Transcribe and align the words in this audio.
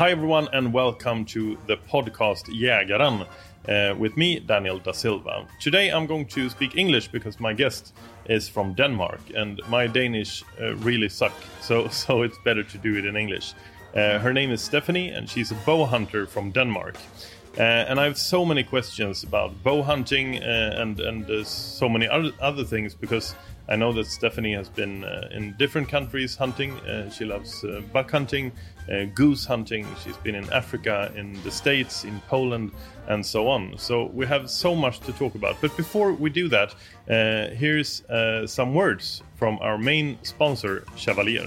Hi, 0.00 0.12
everyone, 0.12 0.48
and 0.54 0.72
welcome 0.72 1.26
to 1.26 1.58
the 1.66 1.76
podcast 1.76 2.44
Jägaren 2.48 3.26
uh, 3.68 3.94
with 3.98 4.16
me, 4.16 4.40
Daniel 4.40 4.78
da 4.78 4.92
Silva. 4.92 5.46
Today 5.60 5.90
I'm 5.90 6.06
going 6.06 6.24
to 6.28 6.48
speak 6.48 6.74
English 6.74 7.08
because 7.08 7.38
my 7.38 7.52
guest 7.52 7.92
is 8.24 8.48
from 8.48 8.72
Denmark 8.72 9.20
and 9.36 9.60
my 9.68 9.86
Danish 9.86 10.42
uh, 10.58 10.74
really 10.76 11.10
suck, 11.10 11.34
so, 11.60 11.88
so 11.88 12.22
it's 12.22 12.38
better 12.46 12.62
to 12.62 12.78
do 12.78 12.96
it 12.96 13.04
in 13.04 13.14
English. 13.14 13.52
Uh, 13.94 14.18
her 14.20 14.32
name 14.32 14.50
is 14.50 14.66
Stefanie, 14.66 15.14
and 15.14 15.28
she's 15.28 15.50
a 15.50 15.56
bow 15.66 15.84
hunter 15.84 16.24
from 16.26 16.50
Denmark. 16.50 16.96
Uh, 17.58 17.62
and 17.62 18.00
I 18.00 18.04
have 18.04 18.16
so 18.16 18.46
many 18.46 18.62
questions 18.62 19.22
about 19.22 19.62
bow 19.62 19.82
hunting 19.82 20.42
uh, 20.42 20.76
and 20.78 20.98
and 21.00 21.30
uh, 21.30 21.44
so 21.44 21.88
many 21.88 22.08
other, 22.08 22.30
other 22.40 22.64
things 22.64 22.94
because 22.94 23.34
I 23.68 23.76
know 23.76 23.92
that 23.92 24.06
Stefanie 24.06 24.56
has 24.56 24.68
been 24.68 25.04
uh, 25.04 25.28
in 25.30 25.54
different 25.56 25.88
countries 25.88 26.36
hunting. 26.36 26.72
Uh, 26.80 27.08
she 27.10 27.24
loves 27.24 27.64
uh, 27.64 27.82
buck 27.92 28.10
hunting, 28.10 28.50
uh, 28.88 29.04
goose 29.14 29.44
hunting. 29.46 29.86
She's 30.04 30.16
been 30.24 30.34
in 30.34 30.52
Africa, 30.52 31.10
in 31.16 31.38
the 31.44 31.50
States, 31.50 32.04
in 32.04 32.20
Poland, 32.28 32.70
and 33.08 33.26
so 33.26 33.48
on. 33.48 33.74
So 33.78 34.10
we 34.14 34.26
have 34.26 34.48
so 34.48 34.74
much 34.74 35.00
to 35.00 35.12
talk 35.12 35.34
about. 35.34 35.56
But 35.60 35.76
before 35.76 36.12
we 36.20 36.30
do 36.30 36.48
that, 36.48 36.70
uh, 37.08 37.56
here's 37.56 38.02
uh, 38.10 38.46
some 38.46 38.72
words 38.74 39.22
from 39.38 39.58
our 39.60 39.78
main 39.78 40.16
sponsor, 40.22 40.82
Chevalier. 40.96 41.44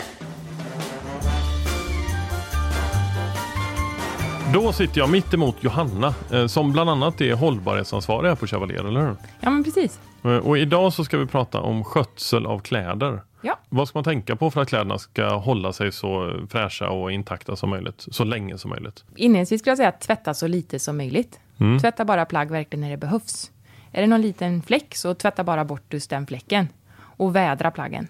Då 4.53 4.71
sitter 4.71 4.99
jag 4.99 5.09
mitt 5.09 5.33
emot 5.33 5.55
Johanna 5.61 6.13
eh, 6.31 6.47
som 6.47 6.71
bland 6.71 6.89
annat 6.89 7.21
är 7.21 7.33
hållbarhetsansvarig 7.33 8.29
här 8.29 8.35
på 8.35 8.47
Chevalier, 8.47 8.83
eller 8.83 8.99
hur? 9.01 9.15
Ja, 9.39 9.49
men 9.49 9.63
precis. 9.63 9.99
Eh, 10.23 10.37
Och 10.37 10.57
idag 10.57 10.93
så 10.93 11.03
ska 11.05 11.17
vi 11.17 11.25
prata 11.25 11.59
om 11.61 11.83
skötsel 11.83 12.45
av 12.45 12.59
kläder. 12.59 13.21
Vad 13.75 13.87
ska 13.87 13.97
man 13.97 14.03
tänka 14.03 14.35
på 14.35 14.51
för 14.51 14.61
att 14.61 14.69
kläderna 14.69 14.97
ska 14.97 15.35
hålla 15.35 15.73
sig 15.73 15.91
så 15.91 16.33
fräscha 16.49 16.89
och 16.89 17.11
intakta 17.11 17.55
som 17.55 17.69
möjligt, 17.69 18.05
så 18.11 18.23
länge 18.23 18.57
som 18.57 18.69
möjligt? 18.69 19.03
Inledningsvis 19.15 19.61
skulle 19.61 19.71
jag 19.71 19.77
säga 19.77 19.89
att 19.89 20.01
tvätta 20.01 20.33
så 20.33 20.47
lite 20.47 20.79
som 20.79 20.97
möjligt. 20.97 21.39
Tvätta 21.81 22.05
bara 22.05 22.25
plagg 22.25 22.51
verkligen 22.51 22.81
när 22.81 22.89
det 22.89 22.97
behövs. 22.97 23.51
Är 23.91 24.01
det 24.01 24.07
någon 24.07 24.21
liten 24.21 24.61
fläck 24.61 24.95
så 24.95 25.13
tvätta 25.13 25.43
bara 25.43 25.65
bort 25.65 25.93
just 25.93 26.09
den 26.09 26.27
fläcken. 26.27 26.67
Och 26.95 27.35
vädra 27.35 27.71
plaggen. 27.71 28.07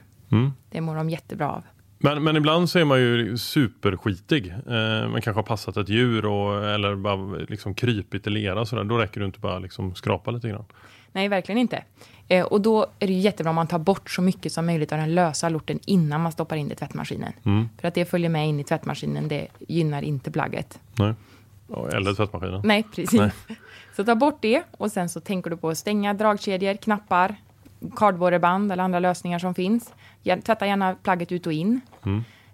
Det 0.69 0.81
mår 0.81 0.95
de 0.95 1.09
jättebra 1.09 1.51
av. 1.51 1.63
Men, 1.97 2.23
men 2.23 2.35
ibland 2.35 2.69
så 2.69 2.79
är 2.79 2.85
man 2.85 2.99
ju 2.99 3.37
superskitig. 3.37 4.47
Eh, 4.49 5.09
man 5.09 5.21
kanske 5.21 5.31
har 5.31 5.43
passat 5.43 5.77
ett 5.77 5.89
djur 5.89 6.25
och, 6.25 6.65
eller 6.65 6.95
bara 6.95 7.45
liksom 7.49 7.75
krypit 7.75 8.27
i 8.27 8.29
lera 8.29 8.65
sådär. 8.65 8.83
Då 8.83 8.97
räcker 8.97 9.19
det 9.19 9.25
inte 9.25 9.39
bara 9.39 9.59
liksom 9.59 9.95
skrapa 9.95 10.31
lite 10.31 10.49
grann. 10.49 10.65
Nej, 11.11 11.27
verkligen 11.27 11.59
inte. 11.59 11.83
Eh, 12.27 12.45
och 12.45 12.61
då 12.61 12.87
är 12.99 13.07
det 13.07 13.13
jättebra 13.13 13.49
om 13.49 13.55
man 13.55 13.67
tar 13.67 13.79
bort 13.79 14.09
så 14.09 14.21
mycket 14.21 14.51
som 14.51 14.65
möjligt 14.65 14.91
av 14.91 14.97
den 14.97 15.15
lösa 15.15 15.49
lorten 15.49 15.79
innan 15.85 16.21
man 16.21 16.31
stoppar 16.31 16.55
in 16.55 16.67
det 16.67 16.73
i 16.73 16.75
tvättmaskinen. 16.75 17.33
För 17.81 17.87
att 17.87 17.93
det 17.93 18.05
följer 18.05 18.29
med 18.29 18.47
in 18.47 18.59
i 18.59 18.63
tvättmaskinen, 18.63 19.27
det 19.27 19.47
gynnar 19.59 20.01
inte 20.01 20.31
plagget. 20.31 20.79
Nej. 20.95 21.13
Eller 21.93 22.13
tvättmaskinen. 22.13 22.61
Nej, 22.63 22.83
precis. 22.95 23.19
Nej. 23.19 23.31
Så 23.95 24.03
ta 24.03 24.15
bort 24.15 24.37
det 24.41 24.63
och 24.71 24.91
sen 24.91 25.09
så 25.09 25.19
tänker 25.19 25.49
du 25.49 25.57
på 25.57 25.69
att 25.69 25.77
stänga 25.77 26.13
dragkedjor, 26.13 26.75
knappar, 26.75 27.35
kardborreband 27.95 28.71
eller 28.71 28.83
andra 28.83 28.99
lösningar 28.99 29.39
som 29.39 29.55
finns. 29.55 29.93
Tvätta 30.23 30.67
gärna 30.67 30.95
plagget 30.95 31.31
ut 31.31 31.47
och 31.47 31.53
in. 31.53 31.81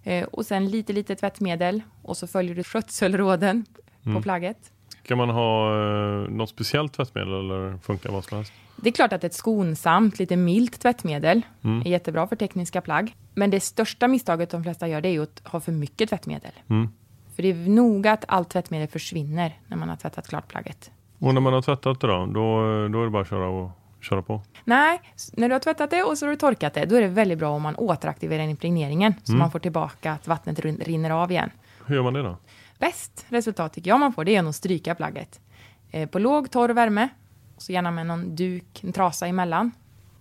Eh, 0.03 0.25
och 0.25 0.45
sen 0.45 0.69
lite, 0.69 0.93
lite 0.93 1.15
tvättmedel 1.15 1.81
och 2.01 2.17
så 2.17 2.27
följer 2.27 2.55
du 2.55 2.63
skötselråden 2.63 3.65
på 4.03 4.21
plagget. 4.21 4.71
Kan 5.09 5.17
man 5.17 5.29
ha 5.29 5.73
eh, 5.73 6.29
något 6.29 6.49
speciellt 6.49 6.93
tvättmedel 6.93 7.33
eller 7.33 7.77
funkar 7.77 8.11
vad 8.11 8.23
som 8.23 8.37
helst? 8.37 8.53
Det 8.75 8.89
är 8.89 8.93
klart 8.93 9.13
att 9.13 9.23
ett 9.23 9.33
skonsamt, 9.33 10.19
lite 10.19 10.35
milt 10.35 10.79
tvättmedel 10.79 11.41
är 11.85 11.89
jättebra 11.89 12.27
för 12.27 12.35
tekniska 12.35 12.81
plagg. 12.81 13.15
Men 13.33 13.49
det 13.49 13.59
största 13.59 14.07
misstaget 14.07 14.49
de 14.49 14.63
flesta 14.63 14.87
gör 14.87 15.01
det 15.01 15.09
är 15.09 15.11
ju 15.11 15.23
att 15.23 15.41
ha 15.45 15.59
för 15.59 15.71
mycket 15.71 16.09
tvättmedel. 16.09 16.51
För 17.35 17.43
det 17.43 17.49
är 17.49 17.69
noga 17.69 18.11
att 18.11 18.25
allt 18.27 18.49
tvättmedel 18.49 18.87
försvinner 18.87 19.59
när 19.67 19.77
man 19.77 19.89
har 19.89 19.95
tvättat 19.95 20.27
klart 20.27 20.47
plagget. 20.47 20.91
Och 21.19 21.33
när 21.33 21.41
man 21.41 21.53
har 21.53 21.61
tvättat 21.61 22.01
det 22.01 22.07
då, 22.07 22.25
då, 22.25 22.61
då 22.87 23.01
är 23.01 23.03
det 23.03 23.09
bara 23.09 23.21
att 23.21 23.29
köra, 23.29 23.47
och, 23.47 23.71
köra 24.01 24.21
på? 24.21 24.41
Nej, 24.63 25.01
när 25.33 25.49
du 25.49 25.55
har 25.55 25.59
tvättat 25.59 25.89
det 25.89 26.03
och 26.03 26.17
så 26.17 26.25
har 26.25 26.31
du 26.31 26.37
torkat 26.37 26.73
det, 26.73 26.85
då 26.85 26.95
är 26.95 27.01
det 27.01 27.07
väldigt 27.07 27.39
bra 27.39 27.49
om 27.49 27.61
man 27.61 27.75
återaktiverar 27.75 28.43
impregneringen. 28.43 29.13
Så 29.23 29.33
man 29.33 29.51
får 29.51 29.59
tillbaka 29.59 30.11
att 30.11 30.27
vattnet 30.27 30.59
rin- 30.59 30.81
rinner 30.85 31.09
av 31.09 31.31
igen. 31.31 31.49
Hur 31.85 31.95
gör 31.95 32.03
man 32.03 32.13
det 32.13 32.21
då? 32.23 32.37
Bäst 32.79 33.25
resultat 33.29 33.73
tycker 33.73 33.91
jag 33.91 33.99
man 33.99 34.13
får, 34.13 34.25
det 34.25 34.31
är 34.31 34.33
genom 34.33 34.49
att 34.49 34.55
stryka 34.55 34.95
plagget. 34.95 35.39
Eh, 35.91 36.09
på 36.09 36.19
låg, 36.19 36.51
torr 36.51 36.69
värme, 36.69 37.09
så 37.57 37.71
gärna 37.71 37.91
med 37.91 38.05
någon 38.05 38.35
duk, 38.35 38.83
en 38.83 38.93
trasa 38.93 39.27
emellan. 39.27 39.71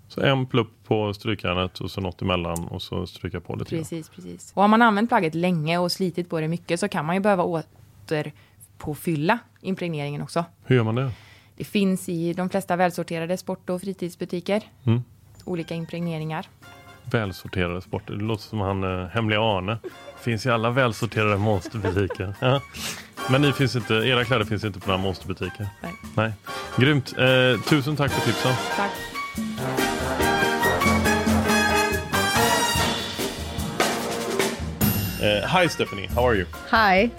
Så 0.08 0.20
en 0.20 0.46
plupp 0.46 0.84
på 0.84 1.14
strykjärnet 1.14 1.80
och 1.80 1.90
så 1.90 2.00
något 2.00 2.22
emellan 2.22 2.68
och 2.68 2.82
så 2.82 3.06
stryka 3.06 3.40
på 3.40 3.56
lite 3.56 3.70
grann. 3.74 3.80
Precis, 3.80 4.08
precis. 4.08 4.52
Och 4.54 4.62
har 4.62 4.68
man 4.68 4.82
använt 4.82 5.10
plagget 5.10 5.34
länge 5.34 5.78
och 5.78 5.92
slitit 5.92 6.30
på 6.30 6.40
det 6.40 6.48
mycket 6.48 6.80
så 6.80 6.88
kan 6.88 7.04
man 7.04 7.16
ju 7.16 7.20
behöva 7.20 7.44
återpåfylla 7.44 9.38
impregneringen 9.60 10.22
också. 10.22 10.44
Hur 10.64 10.76
gör 10.76 10.84
man 10.84 10.94
det? 10.94 11.10
Det 11.56 11.64
finns 11.64 12.08
i 12.08 12.32
de 12.32 12.48
flesta 12.50 12.76
välsorterade 12.76 13.36
sport 13.36 13.70
och 13.70 13.80
fritidsbutiker. 13.80 14.62
Olika 15.44 15.74
impregneringar. 15.74 16.48
Välsorterade 17.10 17.80
sporter. 17.80 18.14
Det 18.14 18.24
låter 18.24 18.42
som 18.42 18.60
han 18.60 18.84
eh, 18.84 19.06
hemliga 19.06 19.40
Arne. 19.40 19.78
Finns 20.20 20.46
i 20.46 20.50
alla 20.50 20.70
välsorterade 20.70 21.36
monsterbutiker. 21.36 22.34
Ja. 22.40 22.60
Men 23.30 23.42
ni 23.42 23.52
finns 23.52 23.76
inte, 23.76 23.94
era 23.94 24.24
kläder 24.24 24.44
finns 24.44 24.64
inte 24.64 24.80
på 24.80 24.86
några 24.86 25.02
monsterbutiker? 25.02 25.68
Nej. 25.82 25.92
Nej. 26.16 26.32
Grymt. 26.76 27.18
Eh, 27.18 27.60
tusen 27.68 27.96
tack 27.96 28.10
för 28.10 28.20
tipsen. 28.20 28.52
Tack. 28.76 28.90
Uh, 35.20 35.60
hi, 35.60 35.68
Stephanie. 35.68 36.06
How 36.06 36.24
are 36.24 36.36
you? 36.36 36.46
Hi, 36.70 37.10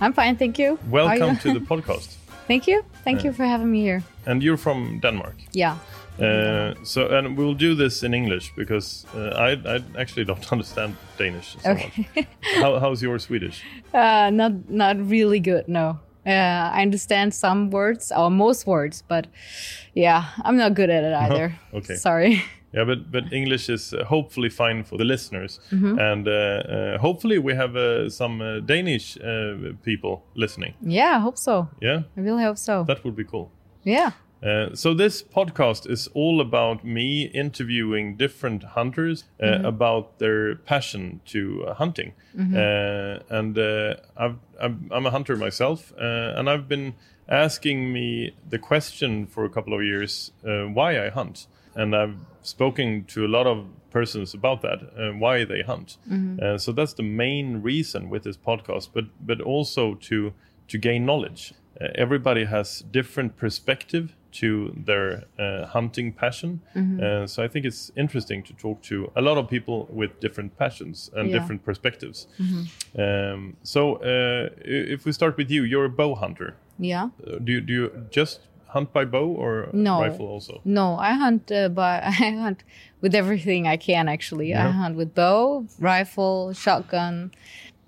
I'm 0.00 0.12
fine, 0.12 0.36
thank 0.36 0.58
you. 0.58 0.78
Welcome 0.90 1.38
you? 1.44 1.54
to 1.54 1.60
the 1.60 1.66
podcast. 1.66 2.18
thank 2.46 2.68
you, 2.68 2.82
thank 3.02 3.24
you 3.24 3.32
for 3.32 3.44
having 3.44 3.70
me 3.70 3.80
here. 3.80 4.02
And 4.26 4.42
you're 4.42 4.58
from 4.58 5.00
Denmark. 5.00 5.36
Yeah, 5.52 5.76
Uh, 6.18 6.74
so, 6.82 7.06
and 7.08 7.36
we'll 7.36 7.54
do 7.54 7.74
this 7.74 8.02
in 8.02 8.14
English 8.14 8.52
because 8.56 9.06
uh, 9.14 9.28
I, 9.36 9.50
I 9.76 9.80
actually 9.98 10.24
don't 10.24 10.52
understand 10.52 10.96
Danish 11.18 11.56
so 11.60 11.70
Okay. 11.70 12.08
much. 12.16 12.26
How, 12.60 12.78
how's 12.80 13.02
your 13.02 13.18
Swedish? 13.18 13.62
uh, 13.94 14.30
not 14.30 14.52
not 14.70 14.96
really 15.10 15.40
good. 15.40 15.68
No, 15.68 15.98
uh, 16.26 16.70
I 16.78 16.82
understand 16.82 17.34
some 17.34 17.70
words 17.70 18.12
or 18.12 18.30
most 18.30 18.66
words, 18.66 19.02
but 19.08 19.26
yeah, 19.94 20.22
I'm 20.44 20.56
not 20.56 20.74
good 20.74 20.90
at 20.90 21.04
it 21.04 21.12
either. 21.24 21.52
Okay. 21.74 21.96
sorry. 21.96 22.42
Yeah, 22.72 22.84
but 22.86 23.10
but 23.12 23.32
English 23.32 23.68
is 23.70 23.92
uh, 23.92 24.04
hopefully 24.04 24.50
fine 24.50 24.84
for 24.84 24.98
the 24.98 25.04
listeners, 25.04 25.60
and 25.70 26.28
uh, 26.28 26.32
uh, 26.32 26.98
hopefully 26.98 27.38
we 27.38 27.54
have 27.54 27.76
uh, 27.76 28.10
some 28.10 28.40
uh, 28.44 28.60
Danish 28.66 29.16
uh, 29.20 29.72
people 29.84 30.22
listening. 30.34 30.74
Yeah, 30.82 31.16
I 31.16 31.20
hope 31.20 31.38
so. 31.38 31.68
Yeah, 31.82 32.02
I 32.16 32.20
really 32.20 32.42
hope 32.44 32.58
so. 32.58 32.84
that 32.84 33.02
would 33.04 33.16
be 33.16 33.24
cool. 33.24 33.50
yeah. 33.86 34.10
Uh, 34.46 34.74
so 34.74 34.94
this 34.94 35.22
podcast 35.22 35.90
is 35.90 36.08
all 36.14 36.40
about 36.40 36.84
me 36.84 37.22
interviewing 37.34 38.16
different 38.16 38.62
hunters 38.62 39.24
uh, 39.42 39.46
about 39.64 40.18
their 40.18 40.54
passion 40.56 41.20
to 41.26 41.64
uh, 41.66 41.74
hunting, 41.74 42.12
uh, 42.54 43.18
and 43.28 43.58
uh, 43.58 43.94
I've, 44.16 44.38
I'm, 44.60 44.88
I'm 44.92 45.06
a 45.06 45.10
hunter 45.10 45.36
myself, 45.36 45.92
uh, 45.98 46.38
and 46.38 46.48
I've 46.48 46.68
been 46.68 46.94
asking 47.28 47.92
me 47.92 48.32
the 48.48 48.58
question 48.58 49.26
for 49.26 49.44
a 49.44 49.50
couple 49.50 49.74
of 49.74 49.82
years 49.82 50.32
uh, 50.46 50.64
why 50.64 51.04
I 51.04 51.08
hunt, 51.10 51.46
and 51.74 51.96
I've 51.96 52.16
spoken 52.42 53.04
to 53.08 53.26
a 53.26 53.28
lot 53.28 53.46
of 53.46 53.66
persons 53.90 54.34
about 54.34 54.62
that, 54.62 54.78
uh, 54.96 55.12
why 55.18 55.44
they 55.44 55.62
hunt. 55.62 55.96
Uh, 56.40 56.58
so 56.58 56.70
that's 56.72 56.92
the 56.94 57.02
main 57.02 57.62
reason 57.62 58.10
with 58.10 58.22
this 58.22 58.36
podcast, 58.36 58.90
but 58.94 59.06
but 59.20 59.40
also 59.40 59.94
to 59.94 60.32
to 60.68 60.78
gain 60.78 61.04
knowledge. 61.04 61.52
Uh, 61.80 61.88
everybody 61.94 62.44
has 62.44 62.84
different 62.90 63.36
perspective 63.36 64.14
to 64.40 64.72
their 64.86 65.24
uh, 65.38 65.66
hunting 65.66 66.12
passion, 66.12 66.60
uh, 66.76 67.26
so 67.26 67.42
I 67.44 67.48
think 67.48 67.64
it's 67.66 67.90
interesting 67.96 68.42
to 68.44 68.52
talk 68.54 68.82
to 68.90 69.10
a 69.16 69.20
lot 69.22 69.36
of 69.38 69.48
people 69.48 69.86
with 69.90 70.10
different 70.20 70.56
passions 70.58 71.10
and 71.16 71.28
Yeah. 71.28 71.38
different 71.38 71.64
perspectives. 71.64 72.26
Um, 72.98 73.56
so 73.62 73.96
uh, 73.96 74.48
if 74.94 75.04
we 75.04 75.12
start 75.12 75.36
with 75.36 75.50
you, 75.50 75.64
you're 75.64 75.84
a 75.86 75.90
bow 75.90 76.14
hunter. 76.14 76.54
Yeah. 76.78 77.04
Uh, 77.26 77.38
do 77.44 77.52
you, 77.52 77.60
do 77.60 77.72
you 77.72 77.90
just 78.10 78.40
hunt 78.68 78.92
by 78.92 79.04
bow 79.04 79.26
or 79.28 79.68
No. 79.72 80.00
rifle 80.00 80.26
also? 80.26 80.60
No, 80.64 80.96
I 80.98 81.12
hunt, 81.12 81.50
uh, 81.52 81.68
but 81.68 82.02
I 82.04 82.10
hunt 82.44 82.62
with 83.00 83.14
everything 83.14 83.66
I 83.66 83.76
can. 83.76 84.08
Actually, 84.08 84.54
I 84.54 84.70
hunt 84.70 84.96
with 84.96 85.14
bow, 85.14 85.66
rifle, 85.78 86.52
shotgun. 86.52 87.30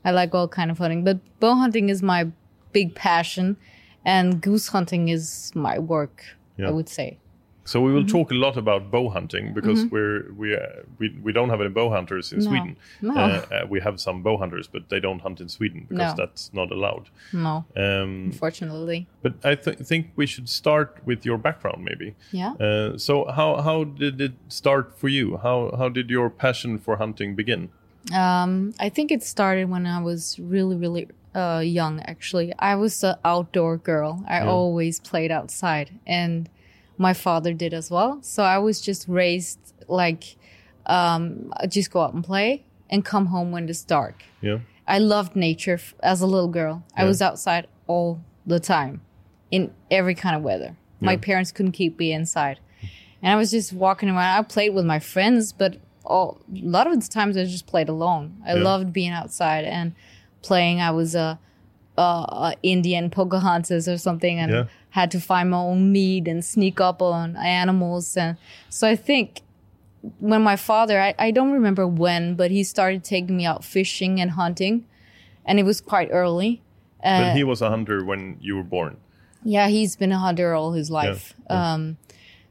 I 0.05 0.11
like 0.13 0.35
all 0.35 0.49
kind 0.49 0.71
of 0.71 0.79
hunting, 0.79 1.05
but 1.05 1.19
bow 1.41 1.55
hunting 1.55 1.89
is 1.91 2.03
my 2.03 2.29
big 2.73 2.95
passion, 2.95 3.57
and 4.05 4.41
goose 4.41 4.69
hunting 4.69 5.09
is 5.09 5.53
my 5.55 5.79
work. 5.79 6.23
Yeah. 6.59 6.69
I 6.69 6.71
would 6.71 6.89
say. 6.89 7.19
So 7.65 7.83
we 7.83 7.93
will 7.93 8.07
talk 8.07 8.31
a 8.31 8.35
lot 8.35 8.57
about 8.57 8.91
bow 8.91 9.11
hunting 9.11 9.53
because 9.53 9.85
we're 9.93 10.33
we, 10.33 10.57
uh, 10.57 10.61
we 10.99 11.07
we 11.23 11.33
don't 11.35 11.51
have 11.51 11.61
any 11.61 11.69
bow 11.69 11.91
hunters 11.91 12.33
in 12.33 12.39
No. 12.39 12.45
Sweden. 12.49 12.77
No. 13.03 13.13
Uh, 13.15 13.45
uh, 13.53 13.67
we 13.69 13.79
have 13.81 14.01
some 14.01 14.23
bow 14.23 14.39
hunters, 14.39 14.67
but 14.67 14.89
they 14.89 15.01
don't 15.01 15.21
hunt 15.21 15.39
in 15.43 15.49
Sweden 15.51 15.85
because 15.87 16.17
No. 16.17 16.25
that's 16.25 16.51
not 16.55 16.71
allowed. 16.73 17.11
No, 17.33 17.67
Um, 17.77 18.31
unfortunately. 18.33 19.07
but 19.23 19.35
I 19.45 19.55
th- 19.55 19.77
think 19.91 20.07
we 20.17 20.25
should 20.27 20.49
start 20.49 20.97
with 21.05 21.27
your 21.27 21.37
background, 21.37 21.85
maybe. 21.85 22.15
Yeah. 22.33 22.53
Uh, 22.67 22.97
so 22.97 23.27
how 23.37 23.61
how 23.61 23.85
did 23.85 24.19
it 24.21 24.33
start 24.49 24.99
for 24.99 25.09
you? 25.09 25.37
How 25.37 25.59
how 25.77 25.91
did 25.91 26.09
your 26.09 26.31
passion 26.31 26.79
for 26.79 26.97
hunting 26.97 27.35
begin? 27.37 27.69
Um, 28.15 28.73
I 28.81 28.89
think 28.89 29.11
it 29.11 29.23
started 29.23 29.69
when 29.69 29.85
I 29.87 30.01
was 30.01 30.39
really, 30.41 30.77
really 30.77 31.07
uh, 31.35 31.63
young. 31.65 32.01
Actually, 32.01 32.53
I 32.59 32.75
was 32.77 33.03
an 33.05 33.17
outdoor 33.25 33.77
girl. 33.77 34.25
I 34.29 34.41
always 34.41 35.01
played 35.01 35.31
outside, 35.31 35.99
and 36.07 36.49
my 36.97 37.13
father 37.15 37.53
did 37.53 37.73
as 37.75 37.91
well. 37.91 38.19
So 38.23 38.43
I 38.43 38.59
was 38.59 38.81
just 38.81 39.07
raised 39.09 39.59
like 39.89 40.37
um, 40.87 41.53
just 41.69 41.91
go 41.91 42.01
out 42.03 42.15
and 42.15 42.25
play 42.25 42.65
and 42.91 43.05
come 43.05 43.27
home 43.27 43.51
when 43.53 43.69
it's 43.69 43.85
dark. 43.85 44.23
Yeah. 44.41 44.59
I 44.87 44.99
loved 44.99 45.37
nature 45.37 45.75
f- 45.75 45.95
as 46.03 46.21
a 46.23 46.27
little 46.27 46.49
girl. 46.49 46.83
I 46.97 47.05
was 47.05 47.21
outside 47.21 47.67
all 47.87 48.21
the 48.47 48.59
time 48.59 49.03
in 49.51 49.71
every 49.91 50.15
kind 50.15 50.35
of 50.35 50.43
weather. 50.43 50.77
My 51.01 51.17
parents 51.17 51.53
couldn't 51.53 51.73
keep 51.73 51.99
me 51.99 52.13
inside. 52.13 52.59
And 53.23 53.33
I 53.33 53.37
was 53.37 53.51
just 53.51 53.73
walking 53.73 54.09
around. 54.09 54.39
I 54.39 54.43
played 54.43 54.71
with 54.71 54.85
my 54.87 54.99
friends, 54.99 55.53
but 55.53 55.77
all, 56.05 56.41
a 56.53 56.59
lot 56.67 56.87
of 56.87 56.99
the 57.01 57.07
times 57.09 57.37
I 57.37 57.45
just 57.45 57.67
played 57.67 57.89
alone. 57.89 58.43
I 58.47 58.55
Yeah. 58.55 58.63
loved 58.63 58.93
being 58.93 59.13
outside 59.13 59.65
and 59.65 59.95
playing. 60.43 60.81
I 60.81 60.91
was 60.91 61.15
a, 61.15 61.39
a, 61.97 62.01
a 62.01 62.55
Indian 62.63 63.11
Pocahontas 63.11 63.89
or 63.89 63.99
something 63.99 64.39
and 64.39 64.53
Yeah. 64.53 64.65
had 64.91 65.11
to 65.13 65.21
find 65.21 65.51
my 65.51 65.59
own 65.59 65.93
meat 65.93 66.29
and 66.29 66.45
sneak 66.45 66.81
up 66.81 67.03
on 67.03 67.37
animals. 67.37 68.17
And 68.17 68.37
so 68.69 68.89
I 68.89 68.97
think 68.97 69.43
when 70.21 70.43
my 70.43 70.57
father, 70.57 71.01
I, 71.01 71.15
I 71.19 71.31
don't 71.31 71.53
remember 71.53 71.87
when, 71.87 72.35
but 72.35 72.51
he 72.51 72.63
started 72.65 73.03
taking 73.05 73.37
me 73.37 73.45
out 73.47 73.65
fishing 73.65 74.21
and 74.21 74.31
hunting, 74.33 74.85
and 75.45 75.59
it 75.59 75.65
was 75.65 75.81
quite 75.81 76.09
early. 76.13 76.63
Uh, 77.03 77.25
but 77.25 77.37
he 77.37 77.45
was 77.45 77.61
a 77.63 77.69
hunter 77.69 78.05
when 78.05 78.37
you 78.41 78.57
were 78.57 78.63
born. 78.63 78.97
Yeah, 79.45 79.69
he's 79.69 79.97
been 79.97 80.13
a 80.13 80.19
hunter 80.19 80.55
all 80.55 80.73
his 80.73 80.91
life. 80.91 81.35
Um, 81.51 81.97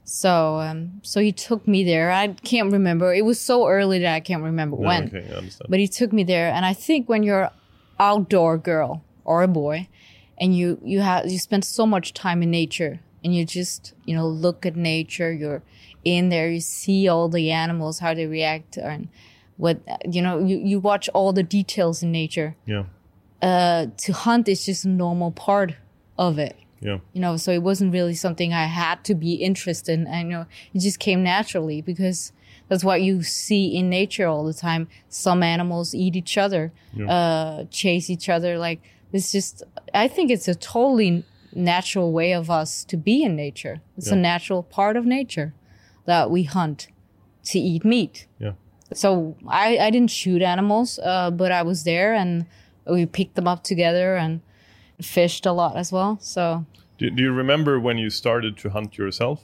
so 0.04 0.60
um, 0.60 1.02
so 1.04 1.20
he 1.20 1.32
took 1.34 1.68
me 1.68 1.84
there. 1.84 2.12
I 2.12 2.30
can't 2.30 2.72
remember. 2.72 3.14
It 3.14 3.26
was 3.26 3.40
so 3.40 3.68
early 3.68 4.00
that 4.00 4.14
I 4.14 4.20
can't 4.22 4.44
remember 4.44 4.78
Yeah, 4.80 4.88
when. 4.88 5.04
Okay, 5.08 5.28
I 5.30 5.38
understand. 5.38 5.68
But 5.70 5.80
he 5.80 5.88
took 5.88 6.14
me 6.14 6.24
there, 6.24 6.50
and 6.50 6.66
I 6.66 6.74
think 6.74 7.10
when 7.10 7.24
you're 7.24 7.50
outdoor 8.00 8.58
girl 8.58 9.04
or 9.26 9.44
a 9.44 9.48
boy, 9.48 9.88
and 10.40 10.56
you 10.58 10.80
you 10.84 11.02
have 11.02 11.30
you 11.30 11.40
spend 11.40 11.64
so 11.66 11.86
much 11.86 12.14
time 12.14 12.42
in 12.44 12.52
nature, 12.52 13.00
and 13.24 13.36
you 13.36 13.46
just 13.46 13.94
you 14.06 14.16
know 14.16 14.28
look 14.28 14.66
at 14.66 14.76
nature. 14.76 15.32
You're 15.32 15.64
in 16.04 16.30
there, 16.30 16.50
you 16.50 16.62
see 16.62 17.08
all 17.08 17.28
the 17.30 17.52
animals 17.52 18.00
how 18.00 18.14
they 18.14 18.26
react, 18.26 18.78
and 18.78 19.10
what 19.58 19.80
you 20.10 20.22
know 20.22 20.40
you 20.40 20.58
you 20.60 20.80
watch 20.80 21.10
all 21.14 21.34
the 21.34 21.44
details 21.44 22.02
in 22.04 22.12
nature. 22.12 22.56
yeah. 22.66 22.84
Uh, 23.40 23.86
to 23.98 24.14
hunt 24.14 24.48
is 24.48 24.66
just 24.66 24.84
a 24.84 24.90
normal 24.90 25.30
part 25.32 25.76
of 26.18 26.40
it 26.40 26.56
Yeah. 26.82 26.98
you 27.14 27.22
know 27.22 27.38
so 27.38 27.52
it 27.52 27.62
wasn't 27.62 27.94
really 27.94 28.16
something 28.16 28.52
i 28.52 28.66
had 28.66 29.04
to 29.04 29.14
be 29.14 29.34
interested 29.36 29.94
in 30.00 30.08
i 30.08 30.24
know 30.24 30.48
it 30.74 30.80
just 30.80 30.98
came 30.98 31.22
naturally 31.22 31.80
because 31.84 32.32
that's 32.70 32.84
what 32.84 33.02
you 33.02 33.24
see 33.24 33.76
in 33.76 33.90
nature 33.90 34.28
all 34.28 34.44
the 34.44 34.54
time 34.54 34.88
some 35.10 35.42
animals 35.44 35.94
eat 35.96 36.16
each 36.16 36.38
other 36.38 36.72
uh 37.10 37.64
chase 37.70 38.10
each 38.10 38.28
other 38.30 38.58
like 38.58 38.80
it's 39.14 39.32
just 39.32 39.64
i 39.94 40.08
think 40.08 40.32
it's 40.32 40.48
a 40.48 40.56
totally 40.56 41.24
natural 41.54 42.12
way 42.12 42.34
of 42.34 42.50
us 42.50 42.84
to 42.84 42.98
be 42.98 43.24
in 43.24 43.36
nature 43.36 43.82
it's 43.98 44.08
a 44.08 44.16
natural 44.16 44.62
part 44.64 44.96
of 44.98 45.06
nature 45.06 45.54
that 46.06 46.30
we 46.30 46.44
hunt 46.44 46.88
to 47.44 47.60
eat 47.60 47.84
meat 47.86 48.28
Yeah. 48.40 48.54
so 48.94 49.36
I, 49.48 49.78
I 49.78 49.90
didn't 49.90 50.12
shoot 50.12 50.42
animals, 50.42 51.00
uh, 51.00 51.32
but 51.32 51.52
I 51.52 51.62
was 51.64 51.84
there 51.84 52.14
and 52.14 52.46
we 52.86 53.06
picked 53.06 53.36
them 53.36 53.48
up 53.48 53.64
together 53.64 54.16
and 54.18 54.42
fished 55.02 55.46
a 55.46 55.52
lot 55.52 55.76
as 55.78 55.92
well. 55.92 56.18
So 56.22 56.66
Do, 56.98 57.10
do 57.10 57.22
you 57.24 57.32
remember 57.34 57.80
when 57.80 57.98
you 57.98 58.10
started 58.10 58.58
to 58.58 58.70
hunt 58.70 58.98
yourself? 58.98 59.40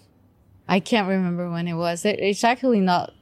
I 0.67 0.79
can't 0.79 1.07
remember 1.07 1.49
when 1.51 1.67
it 1.67 1.73
was. 1.73 2.05
It, 2.05 2.19
it's 2.19 2.43
actually 2.43 2.79
not. 2.79 3.13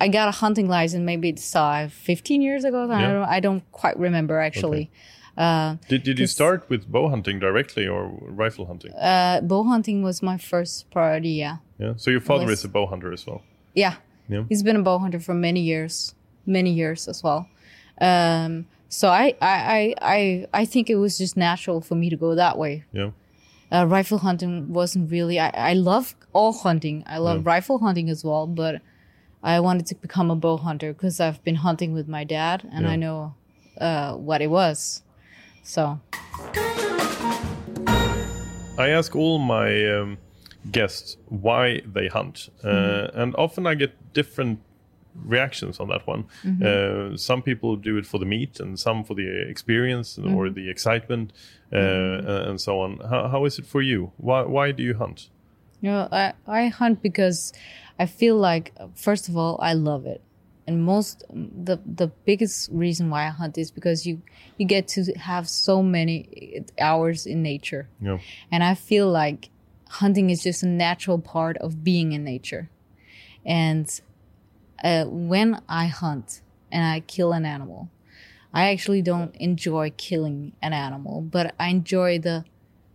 I 0.00 0.08
got 0.08 0.28
a 0.28 0.32
hunting 0.32 0.68
license 0.68 1.02
maybe 1.04 1.28
it's 1.28 1.54
uh, 1.54 1.88
15 1.90 2.42
years 2.42 2.64
ago. 2.64 2.90
I, 2.90 3.00
don't, 3.02 3.22
I 3.24 3.40
don't 3.40 3.72
quite 3.72 3.96
remember 3.98 4.40
actually. 4.40 4.90
Uh, 5.36 5.76
Did, 5.88 6.02
did 6.02 6.18
you 6.18 6.26
start 6.26 6.68
with 6.68 6.90
bow 6.90 7.08
hunting 7.08 7.38
directly 7.38 7.86
or 7.86 8.08
rifle 8.20 8.66
hunting? 8.66 8.92
uh, 8.94 9.40
bow 9.40 9.62
hunting 9.64 10.02
was 10.02 10.22
my 10.22 10.36
first 10.36 10.90
priority. 10.90 11.30
Yeah, 11.30 11.58
yeah. 11.78 11.94
So 11.96 12.10
your 12.10 12.20
father 12.20 12.46
was- 12.46 12.58
is 12.58 12.64
a 12.66 12.68
bow 12.68 12.86
hunter 12.86 13.12
as 13.12 13.26
well. 13.26 13.42
yeah. 13.74 13.94
Yeah. 14.28 14.44
He's 14.48 14.62
been 14.62 14.76
a 14.76 14.82
bow 14.82 14.98
hunter 14.98 15.18
for 15.20 15.34
many 15.34 15.60
years, 15.60 16.14
many 16.46 16.70
years 16.72 17.08
as 17.08 17.22
well. 17.22 17.48
Um, 18.00 18.66
so 18.88 19.08
I, 19.08 19.34
I, 19.40 19.54
I, 19.76 19.94
I, 20.00 20.46
I 20.54 20.64
think 20.64 20.88
it 20.90 20.96
was 20.96 21.18
just 21.18 21.36
natural 21.36 21.80
for 21.80 21.94
me 21.96 22.08
to 22.10 22.16
go 22.16 22.34
that 22.34 22.56
way. 22.56 22.84
Yeah. 22.92 23.10
Uh, 23.72 23.84
rifle 23.86 24.18
hunting 24.18 24.72
wasn't 24.72 25.10
really 25.10 25.38
I, 25.40 25.50
I 25.70 25.72
love 25.74 26.14
all 26.32 26.52
hunting 26.52 27.02
i 27.06 27.18
love 27.18 27.46
rifle 27.46 27.78
hunting 27.78 28.08
as 28.10 28.22
well 28.24 28.46
but 28.46 28.82
i 29.42 29.58
wanted 29.60 29.86
to 29.86 29.94
become 29.94 30.30
a 30.30 30.36
bow 30.36 30.56
hunter 30.58 30.92
because 30.92 31.20
i've 31.20 31.42
been 31.44 31.56
hunting 31.56 31.92
with 31.94 32.06
my 32.08 32.24
dad 32.24 32.68
and 32.72 32.84
Yeah. 32.84 32.92
i 32.92 32.96
know 32.96 33.34
uh, 33.80 34.12
what 34.28 34.40
it 34.42 34.50
was 34.50 35.02
so 35.62 36.00
I 38.78 38.88
ask 38.88 39.14
all 39.14 39.38
my 39.38 39.68
um, 39.96 40.18
guests 40.70 41.16
why 41.28 41.82
they 41.94 42.08
hunt, 42.08 42.48
uh, 42.64 42.68
Mm-hmm. 42.68 43.20
and 43.20 43.36
often 43.36 43.66
I 43.66 43.74
get 43.74 43.92
different 44.14 44.60
reactions 45.14 45.80
on 45.80 45.88
that 45.88 46.06
one. 46.06 46.24
Mm-hmm. 46.44 47.12
Uh, 47.14 47.16
some 47.16 47.42
people 47.42 47.76
do 47.76 47.96
it 47.98 48.06
for 48.06 48.18
the 48.18 48.26
meat, 48.26 48.60
and 48.60 48.78
some 48.78 49.04
for 49.04 49.14
the 49.14 49.28
experience 49.48 50.18
or 50.18 50.22
Mm-hmm. 50.24 50.54
the 50.54 50.70
excitement, 50.70 51.32
uh, 51.72 51.76
uh, 51.76 52.48
and 52.48 52.60
so 52.60 52.80
on. 52.80 52.98
How, 53.10 53.28
how 53.28 53.44
is 53.44 53.58
it 53.58 53.66
for 53.66 53.82
you? 53.82 54.12
Why 54.16 54.42
why 54.42 54.72
do 54.72 54.82
you 54.82 54.94
hunt? 54.94 55.28
you 55.84 55.90
know 55.90 56.06
I, 56.12 56.32
I 56.46 56.68
hunt 56.68 57.02
because 57.02 57.52
i 57.98 58.06
feel 58.06 58.36
like 58.36 58.72
first 58.94 59.28
of 59.28 59.36
all 59.36 59.58
i 59.60 59.72
love 59.74 60.06
it 60.06 60.20
and 60.66 60.84
most 60.84 61.24
the 61.66 61.76
the 61.84 62.06
biggest 62.24 62.70
reason 62.70 63.10
why 63.10 63.22
i 63.26 63.30
hunt 63.30 63.58
is 63.58 63.72
because 63.72 64.06
you 64.08 64.22
you 64.58 64.64
get 64.64 64.86
to 64.94 65.00
have 65.18 65.48
so 65.48 65.82
many 65.82 66.16
hours 66.78 67.26
in 67.26 67.42
nature 67.42 67.88
And 68.52 68.62
I 68.62 68.74
feel 68.74 69.10
like 69.10 69.50
hunting 70.00 70.30
is 70.30 70.44
just 70.44 70.62
a 70.62 70.68
natural 70.68 71.18
part 71.18 71.56
of 71.58 71.82
being 71.82 72.12
in 72.12 72.22
nature. 72.24 72.64
And 73.44 73.86
uh, 74.82 75.04
when 75.06 75.60
I 75.68 75.86
hunt 75.86 76.40
and 76.70 76.84
I 76.84 77.00
kill 77.00 77.32
an 77.32 77.44
animal, 77.44 77.88
I 78.52 78.70
actually 78.70 79.02
don't 79.02 79.34
enjoy 79.36 79.92
killing 79.96 80.52
an 80.60 80.72
animal, 80.72 81.22
but 81.22 81.54
I 81.58 81.68
enjoy 81.68 82.18
the 82.18 82.44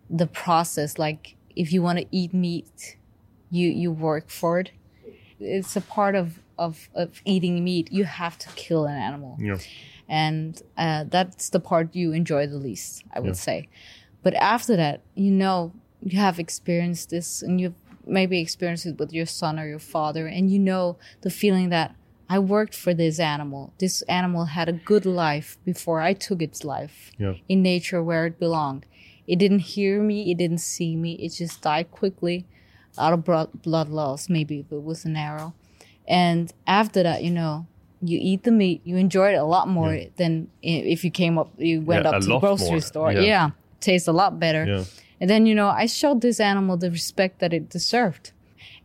the 0.10 0.28
process. 0.28 0.98
Like 0.98 1.36
if 1.56 1.72
you 1.74 1.82
want 1.82 2.00
to 2.00 2.06
eat 2.12 2.34
meat, 2.34 2.98
you 3.50 3.70
you 3.70 3.92
work 3.92 4.30
for 4.30 4.60
it, 4.60 4.72
it's 5.40 5.76
a 5.76 5.82
part 5.82 6.16
of 6.16 6.40
of 6.58 6.90
of 6.94 7.22
eating 7.26 7.64
meat. 7.64 7.92
You 7.92 8.06
have 8.06 8.38
to 8.40 8.50
kill 8.56 8.86
an 8.86 8.98
animal 8.98 9.38
Yeah. 9.40 9.58
and 10.10 10.62
uh, 10.78 11.04
that's 11.10 11.50
the 11.50 11.60
part 11.60 11.94
you 11.96 12.14
enjoy 12.14 12.48
the 12.48 12.56
least 12.68 13.04
i 13.16 13.20
would 13.20 13.36
say 13.48 13.68
but 14.24 14.34
after 14.36 14.76
that 14.78 15.02
you 15.16 15.32
know 15.32 15.74
you 16.02 16.18
have 16.18 16.40
experienced 16.40 17.10
this 17.10 17.42
and 17.42 17.60
you've 17.62 17.82
maybe 18.10 18.40
experienced 18.40 18.86
it 18.86 18.98
with 19.00 19.12
your 19.14 19.26
son 19.26 19.60
or 19.60 19.68
your 19.68 19.80
father 19.80 20.28
and 20.28 20.52
you 20.52 20.60
know 20.60 20.98
the 21.22 21.30
feeling 21.30 21.70
that 21.70 21.96
i 22.30 22.38
worked 22.40 22.76
for 22.76 22.94
this 22.94 23.20
animal 23.20 23.74
this 23.80 24.02
animal 24.04 24.46
had 24.46 24.68
a 24.70 24.74
good 24.74 25.06
life 25.06 25.58
before 25.66 26.00
i 26.02 26.14
took 26.14 26.42
its 26.42 26.64
life 26.64 27.12
Yeah. 27.18 27.34
in 27.50 27.62
nature 27.62 28.02
where 28.04 28.26
it 28.26 28.40
belonged 28.40 28.86
it 29.28 29.38
didn't 29.40 29.60
hear 29.76 30.02
me 30.02 30.32
it 30.32 30.38
didn't 30.38 30.60
see 30.60 30.96
me 30.96 31.14
it 31.14 31.30
just 31.34 31.62
died 31.62 31.92
quickly 31.92 32.46
out 32.98 33.14
of 33.14 33.24
blood, 33.24 33.50
blood 33.62 33.90
loss 33.90 34.30
maybe 34.30 34.60
if 34.60 34.72
it 34.72 34.84
was 34.84 35.06
an 35.06 35.16
arrow 35.16 35.54
and 36.08 36.54
after 36.66 37.04
that 37.04 37.24
you 37.24 37.32
know 37.32 37.66
you 38.02 38.18
eat 38.22 38.44
the 38.44 38.52
meat 38.52 38.82
you 38.84 38.96
enjoy 38.96 39.32
it 39.34 39.36
a 39.38 39.44
lot 39.44 39.68
more 39.68 40.00
than 40.18 40.48
if 40.62 41.04
you 41.04 41.12
came 41.12 41.38
up 41.38 41.50
you 41.58 41.82
went 41.82 42.04
Yeah, 42.04 42.12
up 42.12 42.22
to 42.22 42.28
the 42.28 42.40
grocery 42.40 42.70
more. 42.72 42.82
store 42.82 43.12
Yeah. 43.12 43.22
yeah. 43.22 43.50
tastes 43.80 44.08
a 44.08 44.12
lot 44.14 44.40
better 44.40 44.66
Yeah. 44.66 44.84
And 45.20 45.30
then 45.30 45.46
you 45.46 45.56
know 45.56 45.68
i 45.70 45.86
showed 45.86 46.22
this 46.22 46.40
animal 46.40 46.78
the 46.78 46.92
respect 46.92 47.40
that 47.40 47.54
it 47.54 47.70
deserved. 47.70 48.32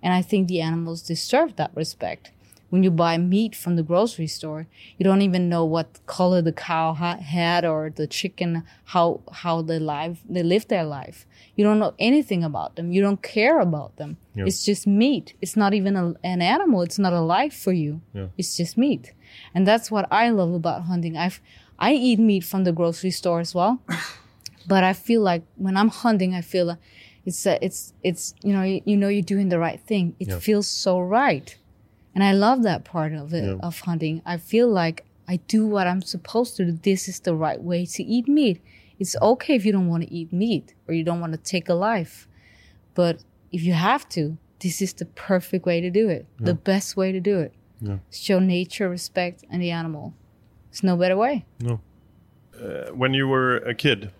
And 0.02 0.12
i 0.12 0.22
think 0.22 0.48
the 0.48 0.60
animals 0.60 1.02
deserve 1.02 1.56
that 1.56 1.70
respect. 1.74 2.32
When 2.70 2.82
you 2.82 2.90
buy 2.90 3.18
meat 3.18 3.54
from 3.54 3.76
the 3.76 3.82
grocery 3.82 4.26
store 4.26 4.66
you 4.96 5.04
don't 5.04 5.20
even 5.22 5.50
know 5.50 5.64
what 5.64 6.00
color 6.06 6.40
the 6.40 6.54
cow 6.54 6.94
ha- 6.94 7.18
had 7.18 7.64
or 7.66 7.90
the 7.94 8.06
chicken 8.06 8.64
how 8.92 9.20
how 9.42 9.60
they 9.62 9.78
live 9.78 10.20
they 10.28 10.42
live 10.42 10.66
their 10.68 10.84
life. 10.84 11.26
You 11.56 11.64
don't 11.64 11.78
know 11.78 11.92
anything 11.98 12.42
about 12.42 12.76
them. 12.76 12.90
You 12.90 13.02
don't 13.02 13.22
care 13.22 13.60
about 13.60 13.96
them. 13.96 14.16
Yeah. 14.34 14.46
it's 14.48 14.64
just 14.64 14.86
meat. 14.86 15.34
It's 15.42 15.56
not 15.62 15.74
even 15.74 15.96
a, 15.96 16.14
an 16.24 16.40
animal. 16.40 16.80
It's 16.80 16.98
not 16.98 17.12
a 17.12 17.20
life 17.20 17.54
for 17.64 17.72
you. 17.72 18.00
Yeah. 18.14 18.28
it's 18.38 18.56
just 18.56 18.78
meat. 18.78 19.12
And 19.54 19.66
that's 19.66 19.90
what 19.90 20.06
i 20.10 20.30
love 20.30 20.52
about 20.54 20.84
hunting. 20.84 21.14
I've 21.16 21.40
i 21.78 21.92
eat 21.92 22.18
meat 22.18 22.44
from 22.50 22.64
the 22.64 22.72
grocery 22.72 23.10
store 23.20 23.40
as 23.40 23.54
well 23.54 23.82
but 24.66 24.84
I 24.84 24.92
feel 24.92 25.22
like 25.22 25.42
when 25.56 25.76
I'm 25.76 25.88
hunting, 25.88 26.34
I 26.34 26.40
feel 26.40 26.66
like 26.66 26.78
it's 27.24 27.46
uh, 27.46 27.58
it's 27.62 27.92
it's 28.02 28.34
you 28.42 28.52
know 28.52 28.62
you, 28.62 28.80
you 28.84 28.96
know 28.96 29.08
you're 29.08 29.22
doing 29.22 29.48
the 29.48 29.58
right 29.58 29.80
thing. 29.80 30.14
It 30.18 30.26
feels 30.40 30.66
so 30.68 31.00
right, 31.00 31.56
and 32.14 32.24
I 32.24 32.32
love 32.32 32.62
that 32.64 32.84
part 32.84 33.12
of 33.12 33.32
it 33.32 33.44
of 33.62 33.80
hunting. 33.80 34.22
I 34.26 34.36
feel 34.38 34.68
like 34.68 35.04
I 35.28 35.36
do 35.48 35.66
what 35.66 35.86
I'm 35.86 36.02
supposed 36.02 36.56
to 36.56 36.64
do. 36.64 36.72
This 36.72 37.08
is 37.08 37.20
the 37.20 37.34
right 37.34 37.60
way 37.62 37.86
to 37.86 38.02
eat 38.02 38.26
meat. 38.28 38.60
It's 38.98 39.16
okay 39.20 39.54
if 39.54 39.64
you 39.64 39.72
don't 39.72 39.88
want 39.88 40.04
to 40.04 40.12
eat 40.12 40.32
meat 40.32 40.74
or 40.86 40.94
you 40.94 41.04
don't 41.04 41.20
want 41.20 41.32
to 41.32 41.38
take 41.38 41.68
a 41.68 41.74
life, 41.74 42.28
but 42.94 43.24
if 43.50 43.62
you 43.62 43.72
have 43.72 44.08
to, 44.10 44.36
this 44.60 44.80
is 44.80 44.92
the 44.92 45.06
perfect 45.06 45.66
way 45.66 45.80
to 45.80 45.90
do 45.90 46.08
it. 46.08 46.26
The 46.38 46.54
best 46.54 46.96
way 46.96 47.12
to 47.12 47.20
do 47.20 47.38
it. 47.40 47.52
Show 48.10 48.38
nature 48.38 48.88
respect 48.88 49.44
and 49.50 49.60
the 49.60 49.70
animal. 49.70 50.14
There's 50.70 50.82
no 50.84 50.96
better 50.96 51.16
way. 51.16 51.44
No. 51.60 51.80
Uh, 52.54 52.92
when 52.92 53.12
you 53.12 53.26
were 53.26 53.56
a 53.56 53.74
kid, 53.74 54.12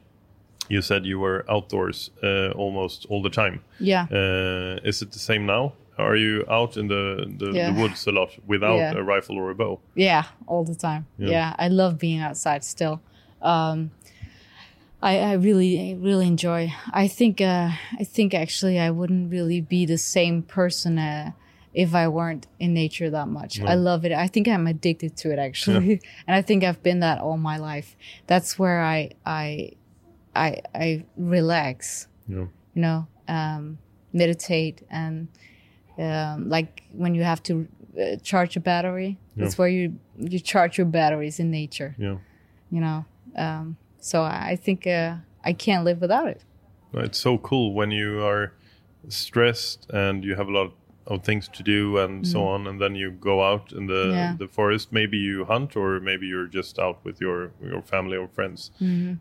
you 0.73 0.83
said 0.83 1.05
you 1.05 1.19
were 1.21 1.45
outdoors 1.49 2.11
uh, 2.23 2.51
almost 2.63 3.07
all 3.11 3.23
the 3.23 3.31
time. 3.43 3.61
Yeah. 3.81 4.05
Uh, 4.11 4.89
is 4.89 5.03
it 5.03 5.11
the 5.13 5.19
same 5.19 5.45
now? 5.47 5.73
Are 5.99 6.17
you 6.17 6.45
out 6.49 6.77
in 6.77 6.89
the, 6.89 7.27
the, 7.39 7.53
Yeah. 7.53 7.71
the 7.73 7.81
woods 7.83 8.07
a 8.07 8.13
lot 8.13 8.31
without 8.47 8.77
Yeah. 8.79 8.93
a 9.01 9.03
rifle 9.15 9.37
or 9.37 9.51
a 9.51 9.55
bow? 9.55 9.79
Yeah, 9.95 10.25
all 10.47 10.65
the 10.65 10.75
time. 10.75 11.05
Yeah, 11.19 11.55
I 11.65 11.69
love 11.69 11.99
being 11.99 12.21
outside 12.21 12.65
still. 12.65 13.01
Um, 13.43 13.91
I, 15.03 15.19
I 15.19 15.33
really, 15.35 15.95
really 16.01 16.27
enjoy. 16.27 16.73
I 17.05 17.09
think, 17.09 17.41
uh, 17.41 17.71
I 18.01 18.05
think 18.05 18.35
actually, 18.35 18.79
I 18.79 18.91
wouldn't 18.91 19.31
really 19.33 19.61
be 19.61 19.85
the 19.87 19.99
same 19.99 20.43
person 20.43 20.99
uh, 20.99 21.33
if 21.75 21.95
I 21.95 22.07
weren't 22.09 22.47
in 22.59 22.73
nature 22.73 23.11
that 23.11 23.29
much. 23.29 23.61
I 23.61 23.75
love 23.75 24.05
it. 24.07 24.13
I 24.13 24.29
think 24.29 24.47
I'm 24.49 24.67
addicted 24.67 25.17
to 25.19 25.33
it 25.33 25.39
actually, 25.39 26.01
and 26.27 26.35
I 26.37 26.43
think 26.43 26.63
I've 26.65 26.83
been 26.83 27.01
that 27.01 27.19
all 27.21 27.37
my 27.37 27.59
life. 27.59 27.97
That's 28.27 28.59
where 28.59 28.81
I, 28.83 29.11
I, 29.27 29.73
I, 30.35 30.61
I 30.75 31.05
relax 31.17 32.09
Yeah. 32.29 32.47
you 32.75 32.83
know, 32.83 33.07
um, 33.29 33.79
meditate 34.13 34.83
and 34.91 35.29
um, 35.99 36.49
like 36.49 36.83
when 36.93 37.15
you 37.15 37.23
have 37.23 37.43
to 37.45 37.67
uh, 38.01 38.17
charge 38.23 38.57
a 38.57 38.61
battery, 38.61 39.19
that's 39.37 39.59
where 39.59 39.69
you 39.69 39.97
you 40.19 40.39
charge 40.41 40.79
your 40.79 40.87
batteries 40.87 41.39
in 41.39 41.51
nature. 41.51 41.95
Yeah. 41.99 42.17
You 42.71 42.81
know, 42.81 43.05
um, 43.37 43.77
so 43.99 44.23
I 44.23 44.57
think 44.57 44.87
uh, 44.87 45.17
I 45.45 45.53
can't 45.53 45.85
live 45.85 46.01
without 46.01 46.29
it. 46.29 46.43
It's 46.95 47.19
so 47.19 47.39
cool 47.39 47.73
when 47.75 47.91
you 47.91 48.23
are 48.25 48.53
stressed 49.09 49.87
and 49.91 50.25
you 50.25 50.35
have 50.37 50.49
a 50.49 50.53
lot 50.53 50.73
of 51.07 51.25
things 51.25 51.49
to 51.49 51.63
do 51.63 51.99
and 51.99 52.27
so 52.27 52.45
on, 52.47 52.67
and 52.67 52.81
then 52.81 52.95
you 52.95 53.11
go 53.11 53.43
out 53.43 53.73
in 53.73 53.87
the. 53.87 54.11
Yeah. 54.15 54.37
the 54.39 54.47
forest. 54.49 54.93
Maybe 54.93 55.17
you 55.19 55.45
hunt, 55.45 55.77
or 55.77 56.01
maybe 56.01 56.27
you're 56.27 56.47
just 56.47 56.79
out 56.79 57.05
with 57.05 57.21
your 57.21 57.51
your 57.63 57.83
family 57.83 58.17
or 58.17 58.29
friends, 58.29 58.71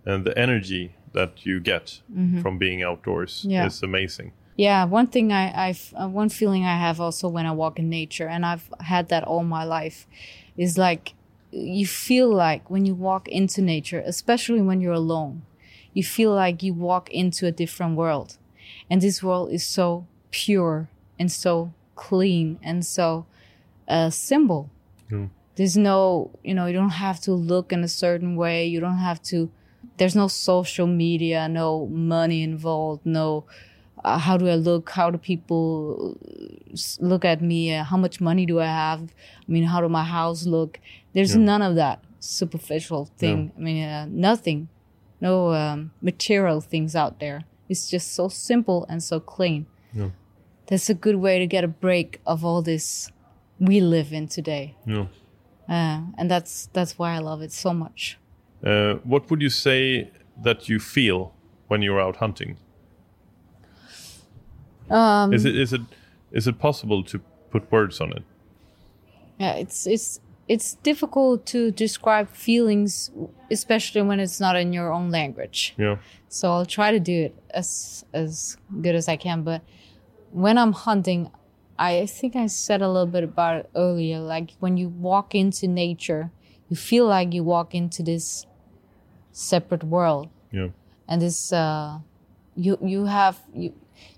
and 0.05 0.23
the 0.25 0.33
energy 0.37 0.95
that 1.13 1.45
you 1.45 1.59
get 1.59 2.01
from 2.41 2.57
being 2.57 2.81
outdoors 2.83 3.41
Mm-hmm. 3.41 3.51
Yeah. 3.51 3.65
is 3.67 3.83
amazing. 3.83 4.31
Yeah, 4.57 4.85
one 4.85 5.07
thing 5.07 5.31
I, 5.31 5.69
I've 5.69 5.93
uh, 5.99 6.07
one 6.07 6.29
feeling 6.29 6.65
I 6.65 6.77
have 6.77 6.99
also 6.99 7.27
when 7.29 7.45
I 7.45 7.51
walk 7.51 7.79
in 7.79 7.89
nature, 7.89 8.27
and 8.27 8.45
I've 8.45 8.69
had 8.79 9.07
that 9.09 9.23
all 9.23 9.43
my 9.43 9.63
life, 9.63 10.07
is 10.57 10.77
like 10.77 11.13
you 11.51 11.87
feel 11.87 12.29
like 12.33 12.69
when 12.69 12.85
you 12.85 12.93
walk 12.93 13.27
into 13.27 13.61
nature, 13.61 14.03
especially 14.05 14.61
when 14.61 14.79
you're 14.81 14.93
alone, 14.93 15.41
you 15.93 16.03
feel 16.03 16.33
like 16.33 16.61
you 16.63 16.73
walk 16.73 17.09
into 17.09 17.47
a 17.47 17.51
different 17.51 17.95
world, 17.95 18.37
and 18.89 19.01
this 19.01 19.23
world 19.23 19.51
is 19.51 19.65
so 19.65 20.05
pure 20.31 20.89
and 21.19 21.31
so 21.31 21.73
clean 21.95 22.59
and 22.61 22.85
so 22.85 23.25
uh, 23.87 24.09
simple. 24.09 24.69
There's 25.55 25.75
no, 25.77 26.31
you 26.43 26.53
know, 26.53 26.65
you 26.67 26.73
don't 26.73 26.89
have 27.07 27.19
to 27.21 27.33
look 27.33 27.73
in 27.73 27.83
a 27.83 27.87
certain 27.87 28.35
way. 28.35 28.65
You 28.65 28.79
don't 28.79 28.97
have 28.99 29.21
to. 29.23 29.49
There's 29.97 30.15
no 30.15 30.27
social 30.27 30.87
media, 30.87 31.47
no 31.47 31.87
money 31.87 32.43
involved, 32.43 33.05
no 33.05 33.45
uh, 34.03 34.17
how 34.17 34.37
do 34.37 34.47
I 34.47 34.55
look? 34.55 34.89
How 34.89 35.11
do 35.11 35.17
people 35.17 36.17
look 36.99 37.23
at 37.25 37.41
me? 37.41 37.73
Uh, 37.75 37.83
how 37.83 37.97
much 37.97 38.19
money 38.19 38.45
do 38.45 38.59
I 38.59 38.65
have? 38.65 39.01
I 39.01 39.51
mean, 39.51 39.63
how 39.63 39.81
do 39.81 39.89
my 39.89 40.03
house 40.03 40.45
look? 40.45 40.79
There's 41.13 41.35
none 41.35 41.61
of 41.61 41.75
that 41.75 42.03
superficial 42.19 43.05
thing. 43.17 43.51
I 43.55 43.59
mean, 43.59 43.83
uh, 43.83 44.07
nothing, 44.09 44.69
no 45.19 45.53
um, 45.53 45.91
material 46.01 46.61
things 46.61 46.95
out 46.95 47.19
there. 47.19 47.43
It's 47.69 47.89
just 47.89 48.13
so 48.13 48.27
simple 48.27 48.85
and 48.89 49.03
so 49.03 49.19
clean. 49.19 49.67
That's 50.67 50.89
a 50.89 50.93
good 50.93 51.17
way 51.17 51.37
to 51.39 51.47
get 51.47 51.63
a 51.63 51.67
break 51.67 52.21
of 52.25 52.45
all 52.45 52.61
this 52.61 53.11
we 53.59 53.81
live 53.81 54.13
in 54.13 54.27
today, 54.27 54.75
Yeah. 54.85 55.07
uh, 55.69 56.01
and 56.17 56.31
that's 56.31 56.69
that's 56.73 56.97
why 56.97 57.13
I 57.13 57.19
love 57.19 57.41
it 57.41 57.51
so 57.51 57.73
much. 57.73 58.17
Uh, 58.63 58.95
what 59.03 59.29
would 59.29 59.41
you 59.41 59.49
say 59.49 60.11
that 60.43 60.69
you 60.69 60.79
feel 60.79 61.33
when 61.67 61.81
you're 61.81 61.99
out 61.99 62.17
hunting? 62.17 62.57
Um, 64.89 65.33
is 65.33 65.45
it 65.45 65.55
is 65.55 65.73
it 65.73 65.81
is 66.31 66.47
it 66.47 66.59
possible 66.59 67.03
to 67.03 67.19
put 67.49 67.71
words 67.71 68.01
on 68.01 68.11
it? 68.11 68.23
Yeah, 69.39 69.53
it's 69.53 69.87
it's 69.87 70.19
it's 70.47 70.75
difficult 70.83 71.45
to 71.47 71.71
describe 71.71 72.29
feelings, 72.29 73.09
especially 73.49 74.01
when 74.01 74.19
it's 74.19 74.39
not 74.39 74.55
in 74.57 74.73
your 74.73 74.91
own 74.91 75.09
language. 75.09 75.73
Yeah. 75.77 75.97
So 76.27 76.51
I'll 76.51 76.65
try 76.65 76.91
to 76.91 76.99
do 76.99 77.23
it 77.23 77.35
as 77.51 78.05
as 78.13 78.57
good 78.81 78.95
as 78.95 79.07
I 79.07 79.15
can. 79.15 79.43
But 79.43 79.61
when 80.31 80.57
I'm 80.57 80.73
hunting, 80.73 81.31
I 81.79 82.05
think 82.05 82.35
I 82.35 82.47
said 82.47 82.81
a 82.81 82.89
little 82.89 83.07
bit 83.07 83.23
about 83.23 83.55
it 83.57 83.69
earlier. 83.75 84.19
Like 84.19 84.51
when 84.59 84.77
you 84.77 84.89
walk 84.89 85.33
into 85.33 85.67
nature, 85.67 86.31
you 86.67 86.75
feel 86.75 87.07
like 87.07 87.33
you 87.33 87.43
walk 87.43 87.73
into 87.73 88.03
this 88.03 88.45
separate 89.31 89.83
world. 89.83 90.29
Yeah. 90.51 90.69
and 91.07 91.21
this 91.21 91.53
uh 91.53 91.99
you 92.55 92.77
you 92.81 93.05
have 93.05 93.39
you 93.53 93.71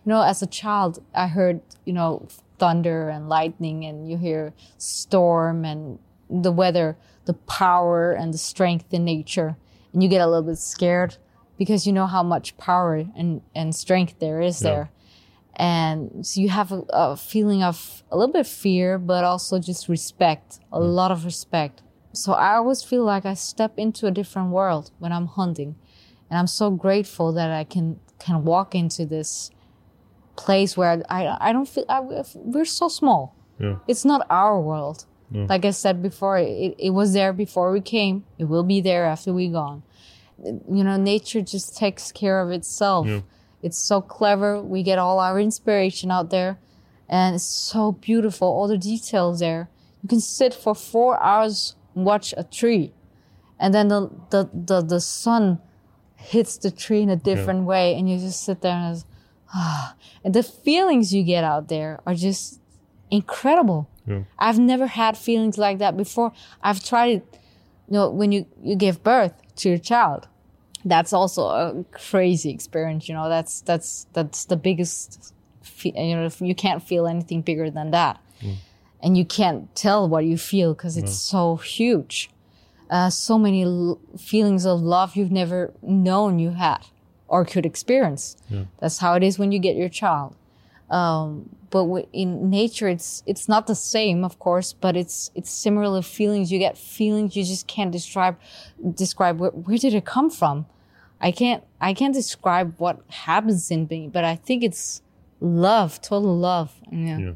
you 0.03 0.07
know 0.11 0.23
as 0.23 0.41
a 0.41 0.47
child 0.47 0.97
i 1.13 1.27
heard 1.27 1.61
you 1.85 1.93
know 1.93 2.27
thunder 2.57 3.09
and 3.09 3.29
lightning 3.29 3.85
and 3.85 4.09
you 4.09 4.17
hear 4.17 4.53
storm 4.77 5.63
and 5.65 5.99
the 6.29 6.51
weather 6.51 6.97
the 7.25 7.33
power 7.33 8.11
and 8.11 8.33
the 8.33 8.37
strength 8.37 8.93
in 8.93 9.05
nature. 9.05 9.55
And 9.93 10.03
you 10.03 10.09
get 10.09 10.21
a 10.21 10.27
little 10.27 10.43
bit 10.43 10.57
scared 10.57 11.17
because 11.57 11.85
you 11.87 11.93
know 11.93 12.07
how 12.07 12.23
much 12.23 12.57
power 12.57 13.05
and 13.15 13.41
and 13.55 13.75
strength 13.75 14.19
there 14.19 14.41
is 14.41 14.59
there. 14.59 14.89
And 15.55 16.25
so 16.25 16.41
you 16.41 16.49
have 16.49 16.71
a, 16.71 16.83
a 16.89 17.15
feeling 17.15 17.61
of 17.61 18.03
a 18.11 18.17
little 18.17 18.33
bit 18.33 18.41
of 18.41 18.47
fear 18.47 18.97
but 18.97 19.23
also 19.23 19.59
just 19.59 19.87
respect 19.87 20.59
a 20.71 20.79
lot 20.79 21.11
of 21.11 21.25
respect 21.25 21.82
so 22.13 22.33
i 22.33 22.55
always 22.55 22.83
feel 22.83 23.03
like 23.03 23.25
i 23.25 23.33
step 23.33 23.73
into 23.77 24.05
a 24.07 24.11
different 24.11 24.49
world 24.49 24.91
when 24.99 25.11
i'm 25.11 25.27
hunting 25.27 25.75
and 26.29 26.37
i'm 26.39 26.47
so 26.47 26.69
grateful 26.69 27.31
that 27.33 27.49
i 27.51 27.63
can 27.63 27.99
can 28.19 28.43
walk 28.45 28.73
into 28.75 29.05
this 29.05 29.49
place 30.35 30.75
where 30.77 31.03
i 31.09 31.37
i 31.39 31.51
don't 31.53 31.67
feel 31.67 31.85
I, 31.89 31.99
we're 32.35 32.65
so 32.65 32.87
small 32.87 33.35
Yeah. 33.59 33.77
it's 33.87 34.05
not 34.05 34.25
our 34.29 34.59
world 34.59 35.05
like 35.51 35.65
i 35.65 35.71
said 35.71 36.01
before 36.03 36.37
it, 36.37 36.75
it 36.77 36.91
was 36.91 37.13
there 37.13 37.33
before 37.33 37.71
we 37.71 37.81
came 37.81 38.23
it 38.37 38.45
will 38.45 38.63
be 38.63 38.81
there 38.81 39.05
after 39.05 39.33
we 39.33 39.47
gone 39.47 39.81
you 40.77 40.83
know 40.83 40.95
nature 40.97 41.41
just 41.41 41.75
takes 41.75 42.11
care 42.11 42.39
of 42.41 42.51
itself 42.51 43.07
Yeah. 43.07 43.21
it's 43.63 43.77
so 43.77 43.99
clever 44.01 44.61
we 44.61 44.83
get 44.83 44.99
all 44.99 45.19
our 45.19 45.39
inspiration 45.39 46.11
out 46.11 46.29
there 46.29 46.59
and 47.09 47.35
it's 47.35 47.43
so 47.43 47.91
beautiful. 47.91 48.47
All 48.47 48.67
the 48.67 48.77
details 48.77 49.39
there. 49.39 49.69
You 50.01 50.07
can 50.09 50.21
sit 50.21 50.53
for 50.53 50.73
four 50.73 51.21
hours 51.21 51.75
watch 51.95 52.33
a 52.37 52.43
tree, 52.43 52.93
and 53.59 53.73
then 53.73 53.87
the 53.87 54.09
the 54.29 54.49
the, 54.53 54.81
the 54.81 54.99
sun 54.99 55.59
hits 56.15 56.57
the 56.57 56.71
tree 56.71 57.01
in 57.01 57.09
a 57.09 57.15
different 57.15 57.65
way, 57.65 57.95
and 57.95 58.09
you 58.09 58.17
just 58.17 58.43
sit 58.43 58.61
there 58.61 58.71
and 58.71 58.95
it's, 58.95 59.05
ah, 59.53 59.95
and 60.23 60.33
the 60.33 60.43
feelings 60.43 61.13
you 61.13 61.23
get 61.23 61.43
out 61.43 61.67
there 61.67 61.99
are 62.05 62.15
just 62.15 62.59
incredible. 63.11 63.89
I've 64.37 64.59
never 64.59 64.87
had 64.87 65.17
feelings 65.17 65.57
like 65.57 65.77
that 65.79 65.95
before. 65.95 66.31
I've 66.61 66.83
tried 66.83 67.09
it, 67.17 67.39
you 67.87 67.93
know, 67.93 68.09
when 68.09 68.31
you, 68.33 68.45
you 68.61 68.75
give 68.75 69.01
birth 69.03 69.33
to 69.57 69.69
your 69.69 69.77
child. 69.77 70.27
That's 70.85 71.13
also 71.13 71.47
a 71.47 71.85
crazy 71.91 72.49
experience, 72.49 73.07
you 73.07 73.15
know. 73.15 73.29
That's 73.29 73.61
that's 73.61 74.07
that's 74.11 74.43
the 74.45 74.57
biggest, 74.57 75.33
you 75.83 76.15
know. 76.15 76.29
You 76.39 76.55
can't 76.55 76.83
feel 76.83 77.07
anything 77.07 77.41
bigger 77.41 77.69
than 77.71 77.91
that, 77.91 78.19
and 79.03 79.15
you 79.17 79.25
can't 79.25 79.75
tell 79.75 80.07
what 80.09 80.25
you 80.25 80.37
feel 80.37 80.73
because 80.73 80.95
it's 80.97 81.13
so 81.33 81.57
huge. 81.57 82.29
Uh, 82.89 83.09
so 83.09 83.37
many 83.37 83.63
l- 83.63 83.99
feelings 84.17 84.65
of 84.65 84.81
love 84.81 85.15
you've 85.15 85.31
never 85.31 85.73
known 85.81 86.39
you 86.39 86.51
had 86.51 86.81
or 87.27 87.43
could 87.45 87.65
experience. 87.65 88.35
That's 88.79 88.97
how 88.99 89.13
it 89.15 89.23
is 89.23 89.37
when 89.39 89.51
you 89.51 89.59
get 89.59 89.75
your 89.75 89.89
child 89.89 90.35
um, 90.89 91.49
but 91.69 91.83
w- 91.83 92.07
in 92.13 92.49
nature 92.49 92.87
it's 92.87 93.23
it's 93.25 93.47
not 93.47 93.65
the 93.67 93.73
same 93.75 94.23
of 94.23 94.37
course 94.37 94.73
but 94.73 94.95
it's 94.95 95.31
it's 95.33 95.49
similar 95.49 96.01
feelings 96.01 96.51
you 96.51 96.59
get 96.59 96.77
feelings 96.77 97.35
you 97.35 97.43
just 97.43 97.65
can't 97.67 97.91
describe 97.91 98.35
describe 98.93 99.39
where, 99.39 99.49
where 99.51 99.77
did 99.77 99.93
it 99.93 100.05
come 100.05 100.29
from 100.29 100.65
i 101.21 101.31
can't 101.31 101.63
i 101.79 101.93
can't 101.93 102.13
describe 102.13 102.75
what 102.77 102.99
happens 103.09 103.71
in 103.71 103.87
me 103.89 104.07
but 104.11 104.23
i 104.23 104.35
think 104.35 104.61
it's 104.61 105.01
love 105.39 105.99
total 106.01 106.37
love 106.37 106.71
yeah. 106.91 107.17
Yeah. 107.17 107.31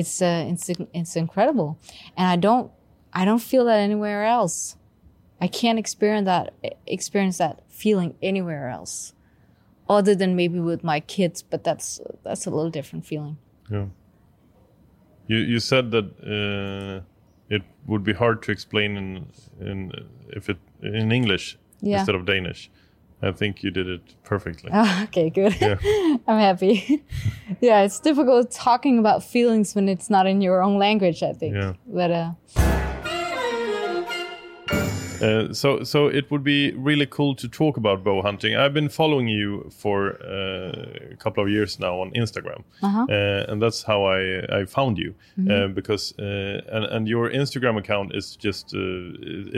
It's 0.00 0.14
uh 0.22 0.44
it's 0.52 0.66
it's 1.00 1.14
incredible 1.24 1.70
and 2.16 2.26
i 2.34 2.36
don't 2.46 2.68
i 3.20 3.22
don't 3.28 3.44
feel 3.52 3.64
that 3.70 3.78
anywhere 3.88 4.22
else 4.38 4.56
i 5.46 5.48
can't 5.60 5.78
experience 5.84 6.26
that 6.32 6.46
experience 6.86 7.36
that 7.44 7.56
feeling 7.82 8.10
anywhere 8.30 8.66
else 8.78 8.94
other 9.96 10.14
than 10.20 10.30
maybe 10.40 10.58
with 10.70 10.82
my 10.92 11.00
kids 11.14 11.38
but 11.50 11.60
that's 11.66 11.88
that's 12.24 12.46
a 12.46 12.50
little 12.56 12.70
different 12.78 13.04
feeling 13.12 13.36
Yeah. 13.70 13.86
You 15.32 15.38
you 15.54 15.58
said 15.60 15.84
that 15.94 16.06
uh, 16.36 16.96
it 17.56 17.62
would 17.90 18.04
be 18.10 18.14
hard 18.22 18.36
to 18.44 18.52
explain 18.56 18.90
in 19.00 19.08
in 19.70 19.78
if 20.38 20.48
it 20.52 20.58
in 20.82 21.12
English 21.12 21.46
Yeah. 21.80 21.98
instead 21.98 22.16
of 22.20 22.24
Danish. 22.24 22.60
I 23.20 23.32
think 23.32 23.62
you 23.62 23.70
did 23.70 23.88
it 23.88 24.02
perfectly. 24.22 24.70
Ah, 24.72 25.04
okay, 25.04 25.28
good. 25.28 25.56
I'm 26.26 26.38
happy. 26.38 27.02
yeah, 27.60 27.82
it's 27.82 27.98
difficult 27.98 28.50
talking 28.50 28.98
about 28.98 29.24
feelings 29.24 29.74
when 29.74 29.88
it's 29.88 30.08
not 30.08 30.26
in 30.26 30.40
your 30.40 30.62
own 30.62 30.78
language, 30.78 31.22
I 31.22 31.32
think. 31.32 31.56
Yeah. 31.56 31.72
But 31.86 32.10
uh, 32.10 32.32
Uh, 35.22 35.52
so 35.52 35.82
so 35.84 36.06
it 36.06 36.30
would 36.30 36.42
be 36.44 36.72
really 36.72 37.06
cool 37.06 37.34
to 37.34 37.48
talk 37.48 37.76
about 37.76 38.04
bow 38.04 38.22
hunting. 38.22 38.54
I've 38.56 38.72
been 38.74 38.88
following 38.88 39.28
you 39.28 39.68
for 39.70 40.16
uh, 40.22 41.12
a 41.12 41.16
couple 41.18 41.42
of 41.44 41.50
years 41.50 41.78
now 41.78 42.00
on 42.00 42.10
Instagram, 42.12 42.62
uh, 42.82 43.50
and 43.52 43.60
that's 43.62 43.82
how 43.82 44.04
I 44.04 44.60
I 44.60 44.64
found 44.66 44.98
you 44.98 45.14
uh, 45.50 45.68
because 45.74 46.14
uh, 46.18 46.60
and 46.72 46.84
and 46.84 47.08
your 47.08 47.30
Instagram 47.30 47.78
account 47.78 48.14
is 48.14 48.36
just 48.36 48.74
uh, 48.74 48.78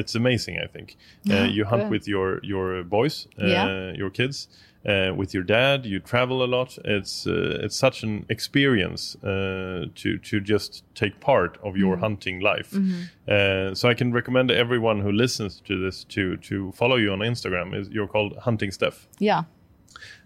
it's 0.00 0.14
amazing. 0.14 0.59
I 0.64 0.67
think 0.67 0.97
uh, 1.31 1.45
you 1.45 1.64
hunt 1.64 1.83
good. 1.83 1.90
with 1.90 2.09
your 2.09 2.40
your 2.43 2.83
boys, 2.85 3.26
uh, 3.40 3.47
Yeah. 3.47 3.93
your 3.97 4.11
kids. 4.11 4.49
Uh, 4.87 5.13
with 5.15 5.35
your 5.35 5.43
dad, 5.43 5.85
you 5.85 6.01
travel 6.01 6.43
a 6.43 6.47
lot. 6.47 6.79
It's 6.85 7.27
uh, 7.27 7.59
it's 7.65 7.77
such 7.77 8.03
an 8.03 8.25
experience 8.29 9.15
uh, 9.23 9.87
to 9.95 10.19
to 10.19 10.41
just 10.41 10.85
take 10.95 11.21
part 11.21 11.59
of 11.63 11.77
your 11.77 11.99
hunting 11.99 12.41
life. 12.41 12.73
Uh, 13.29 13.75
so 13.75 13.89
I 13.91 13.95
can 13.95 14.13
recommend 14.13 14.51
everyone 14.51 15.01
who 15.01 15.13
listens 15.13 15.61
to 15.67 15.79
this 15.79 16.05
to 16.05 16.37
to 16.39 16.73
follow 16.73 16.97
you 16.97 17.12
on 17.12 17.19
Instagram. 17.19 17.75
Is 17.75 17.88
you're 17.90 18.09
called 18.09 18.37
Hunting 18.38 18.71
Steph. 18.73 19.07
yeah. 19.19 19.43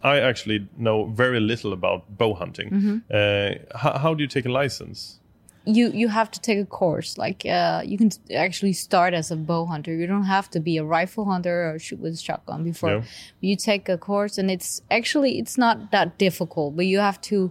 I 0.03 0.21
actually 0.21 0.69
know 0.77 1.07
very 1.07 1.40
little 1.40 1.73
about 1.73 2.17
bow 2.17 2.35
hunting. 2.35 3.03
Uh, 3.11 3.55
how, 3.77 3.99
how 3.99 4.14
do 4.14 4.23
you 4.23 4.29
take 4.29 4.47
a 4.47 4.53
license? 4.62 5.19
You 5.66 5.90
you 5.90 6.09
have 6.09 6.31
to 6.33 6.40
take 6.40 6.59
a 6.59 6.66
course. 6.66 7.16
Like 7.16 7.46
uh, 7.46 7.83
you 7.85 7.96
can 7.96 8.11
actually 8.35 8.74
start 8.74 9.14
as 9.14 9.31
a 9.31 9.37
bow 9.37 9.64
hunter. 9.64 9.94
You 9.94 10.07
don't 10.07 10.24
have 10.24 10.50
to 10.50 10.61
be 10.61 10.77
a 10.77 10.85
rifle 10.85 11.24
hunter 11.24 11.70
or 11.70 11.79
shoot 11.79 12.00
with 12.00 12.14
a 12.14 12.16
shotgun 12.16 12.64
before. 12.64 12.90
Yeah. 12.90 13.03
You 13.40 13.57
take 13.57 13.88
a 13.88 13.96
course, 13.96 14.37
and 14.37 14.50
it's 14.50 14.83
actually 14.90 15.38
it's 15.38 15.57
not 15.57 15.90
that 15.90 16.18
difficult. 16.18 16.77
But 16.77 16.87
you 16.87 16.98
have 16.98 17.20
to 17.22 17.50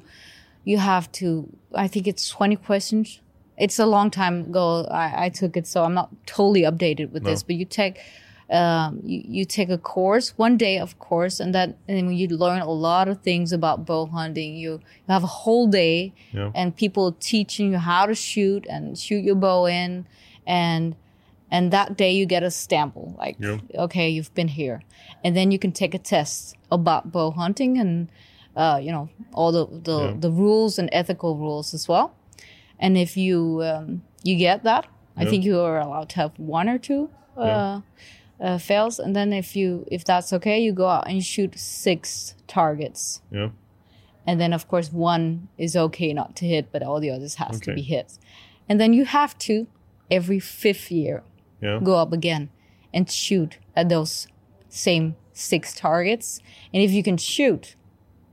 you 0.63 0.78
have 0.78 1.12
to. 1.13 1.49
I 1.73 1.88
think 1.88 2.08
it's 2.08 2.30
twenty 2.30 2.56
questions. 2.56 3.19
It's 3.58 3.80
a 3.80 3.86
long 3.86 4.12
time 4.12 4.41
ago 4.41 4.86
I, 4.91 5.26
I 5.26 5.30
took 5.30 5.58
it, 5.58 5.67
so 5.67 5.84
I'm 5.84 5.93
not 5.93 6.10
totally 6.26 6.62
updated 6.62 7.12
with 7.12 7.23
this. 7.23 7.43
But 7.43 7.56
you 7.56 7.65
take 7.65 7.99
um, 8.51 8.99
you, 9.03 9.21
you 9.25 9.45
take 9.45 9.69
a 9.69 9.77
course 9.77 10.38
one 10.38 10.58
day 10.58 10.77
of 10.77 10.99
course 10.99 11.39
and 11.39 11.53
that 11.56 11.77
and 11.88 12.17
you 12.17 12.27
learn 12.27 12.62
a 12.62 12.69
lot 12.69 13.08
of 13.08 13.21
things 13.21 13.51
about 13.53 13.86
bow 13.86 14.06
hunting 14.06 14.56
you, 14.56 14.71
you 14.73 15.10
have 15.10 15.23
a 15.23 15.27
whole 15.27 15.67
day 15.67 16.13
Yeah. 16.34 16.51
and 16.53 16.75
people 16.75 17.13
teaching 17.19 17.71
you 17.71 17.77
how 17.77 18.06
to 18.06 18.13
shoot 18.15 18.65
and 18.69 18.97
shoot 18.97 19.23
your 19.23 19.36
bow 19.36 19.65
in 19.65 20.06
and 20.45 20.95
and 21.49 21.71
that 21.71 21.95
day 21.95 22.12
you 22.12 22.25
get 22.25 22.43
a 22.43 22.47
stample 22.47 23.17
like 23.17 23.38
Yeah. 23.39 23.60
okay 23.75 24.10
you've 24.10 24.34
been 24.34 24.49
here 24.49 24.82
and 25.23 25.36
then 25.38 25.51
you 25.51 25.60
can 25.60 25.71
take 25.71 25.93
a 25.93 25.99
test 25.99 26.56
about 26.71 27.12
bow 27.12 27.32
hunting 27.32 27.77
and 27.77 28.10
uh, 28.56 28.79
you 28.82 28.91
know 28.91 29.10
all 29.34 29.51
the 29.51 29.65
the, 29.89 29.97
Yeah. 30.10 30.13
the 30.19 30.32
rules 30.32 30.77
and 30.77 30.89
ethical 30.91 31.38
rules 31.38 31.73
as 31.73 31.88
well 31.88 32.13
and 32.79 32.97
if 32.97 33.15
you 33.15 33.62
um, 33.63 34.03
you 34.23 34.36
get 34.36 34.63
that 34.63 34.86
i 35.15 35.23
think 35.25 35.43
you 35.45 35.60
are 35.60 35.79
allowed 35.79 36.10
to 36.10 36.15
have 36.17 36.32
one 36.38 36.67
or 36.67 36.77
two 36.77 37.10
uh, 37.38 37.82
uh, 38.43 38.58
fails 38.60 38.99
and 38.99 39.15
then 39.15 39.34
if 39.34 39.56
you 39.56 39.86
if 39.91 40.03
that's 40.03 40.34
okay 40.34 40.60
you 40.65 40.73
go 40.73 40.88
out 40.88 41.08
and 41.10 41.23
shoot 41.23 41.58
six 41.58 42.36
targets. 42.47 43.21
Yeah, 43.32 43.49
and 44.27 44.39
then 44.39 44.53
of 44.53 44.67
course 44.67 44.91
one 44.93 45.47
is 45.58 45.75
okay 45.75 46.13
not 46.13 46.36
to 46.36 46.45
hit 46.45 46.65
but 46.71 46.82
all 46.84 46.99
the 46.99 47.10
others 47.15 47.36
has 47.36 47.60
to 47.62 47.73
be 47.73 47.82
hit. 47.82 48.19
And 48.69 48.79
then 48.79 48.93
you 48.93 49.06
have 49.06 49.38
to 49.47 49.67
every 50.12 50.39
fifth 50.39 50.91
year 50.91 51.23
yeah, 51.62 51.79
go 51.84 51.95
up 51.95 52.13
again 52.13 52.49
and 52.93 53.10
shoot 53.10 53.58
at 53.75 53.88
those 53.89 54.27
same 54.69 55.15
six 55.34 55.73
targets. 55.73 56.39
And 56.73 56.84
if 56.84 56.91
you 56.91 57.03
can 57.03 57.17
shoot 57.17 57.75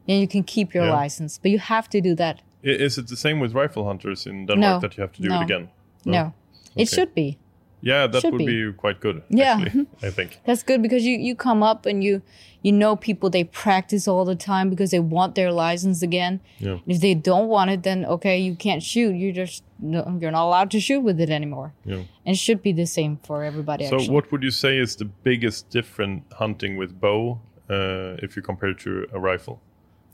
then 0.07 0.21
you 0.21 0.27
can 0.29 0.43
keep 0.43 0.75
your 0.75 0.87
Yeah. 0.87 1.03
license. 1.03 1.39
But 1.43 1.51
you 1.51 1.59
have 1.59 1.89
to 1.91 2.01
do 2.01 2.15
that. 2.17 2.43
Is 2.63 2.99
it 2.99 3.07
the 3.09 3.17
same 3.17 3.39
with 3.43 3.55
rifle 3.55 3.85
hunters 3.85 4.27
in 4.27 4.47
Denmark 4.47 4.75
No. 4.75 4.81
that 4.81 4.97
you 4.97 5.03
have 5.03 5.13
to 5.13 5.23
do 5.23 5.29
No. 5.29 5.41
it 5.41 5.43
again? 5.43 5.69
no, 6.05 6.33
it 6.77 6.89
should 6.89 7.15
be 7.15 7.37
Yeah, 7.83 8.07
that 8.07 8.21
Should 8.23 8.33
would 8.33 8.39
be. 8.47 8.67
be. 8.67 8.73
quite 8.73 9.01
good. 9.01 9.23
Yeah. 9.31 9.59
actually, 9.61 9.87
I 10.03 10.11
think. 10.11 10.41
That's 10.45 10.63
good 10.63 10.83
because 10.83 11.05
you 11.05 11.17
you 11.19 11.35
come 11.35 11.63
up 11.63 11.87
and 11.87 12.05
you 12.05 12.21
you 12.63 12.73
know 12.73 12.95
people 12.97 13.31
they 13.31 13.45
practice 13.45 14.07
all 14.07 14.25
the 14.27 14.35
time 14.37 14.69
because 14.69 14.91
they 14.91 15.01
want 15.01 15.35
their 15.35 15.51
license 15.51 16.03
again. 16.03 16.41
Yeah. 16.59 16.73
And 16.73 16.83
if 16.87 17.01
they 17.01 17.15
don't 17.15 17.49
want 17.49 17.71
it, 17.71 17.83
then 17.83 18.05
okay, 18.05 18.39
you 18.39 18.55
can't 18.55 18.83
shoot. 18.83 19.15
You 19.15 19.33
just 19.33 19.65
no, 19.79 20.19
you're 20.21 20.31
not 20.31 20.45
allowed 20.45 20.71
to 20.73 20.81
shoot 20.81 21.01
with 21.01 21.19
it 21.21 21.31
anymore. 21.31 21.73
Yeah. 21.87 22.03
And 22.27 22.35
it 22.37 22.39
should 22.39 22.63
be 22.63 22.73
the 22.73 22.87
same 22.87 23.17
for 23.25 23.45
everybody. 23.45 23.87
So, 23.87 23.97
actually. 23.97 24.15
what 24.15 24.31
would 24.31 24.43
you 24.43 24.51
say 24.51 24.77
is 24.77 24.97
the 24.97 25.07
biggest 25.07 25.71
difference 25.71 26.25
hunting 26.35 26.77
with 26.77 27.01
bow 27.01 27.41
uh, 27.71 28.17
if 28.23 28.37
you 28.37 28.43
compare 28.43 28.71
it 28.71 28.79
to 28.81 29.07
a 29.13 29.19
rifle? 29.19 29.63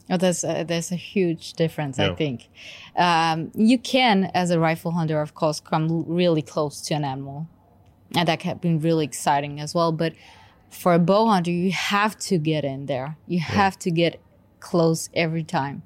Oh, 0.08 0.16
there's 0.16 0.44
a, 0.44 0.62
there's 0.62 0.92
a 0.92 0.96
huge 1.14 1.54
difference, 1.54 1.98
Yeah. 1.98 2.12
I 2.12 2.14
think. 2.14 2.48
Um, 2.94 3.50
you 3.56 3.76
can, 3.76 4.30
as 4.34 4.52
a 4.52 4.58
rifle 4.60 4.92
hunter, 4.92 5.20
of 5.20 5.34
course, 5.34 5.58
come 5.58 6.04
really 6.06 6.42
close 6.42 6.80
to 6.82 6.94
an 6.94 7.02
animal, 7.04 7.48
and 8.14 8.28
that 8.28 8.40
can 8.40 8.58
be 8.58 8.74
really 8.76 9.04
exciting 9.04 9.60
as 9.60 9.74
well. 9.74 9.92
But 9.92 10.12
for 10.70 10.94
a 10.94 10.98
bow 10.98 11.26
hunter, 11.26 11.50
you 11.50 11.72
have 11.72 12.16
to 12.28 12.38
get 12.38 12.64
in 12.64 12.86
there. 12.86 13.16
You 13.26 13.40
have 13.40 13.78
to 13.80 13.90
get 13.90 14.20
close 14.60 15.08
every 15.14 15.44
time. 15.44 15.82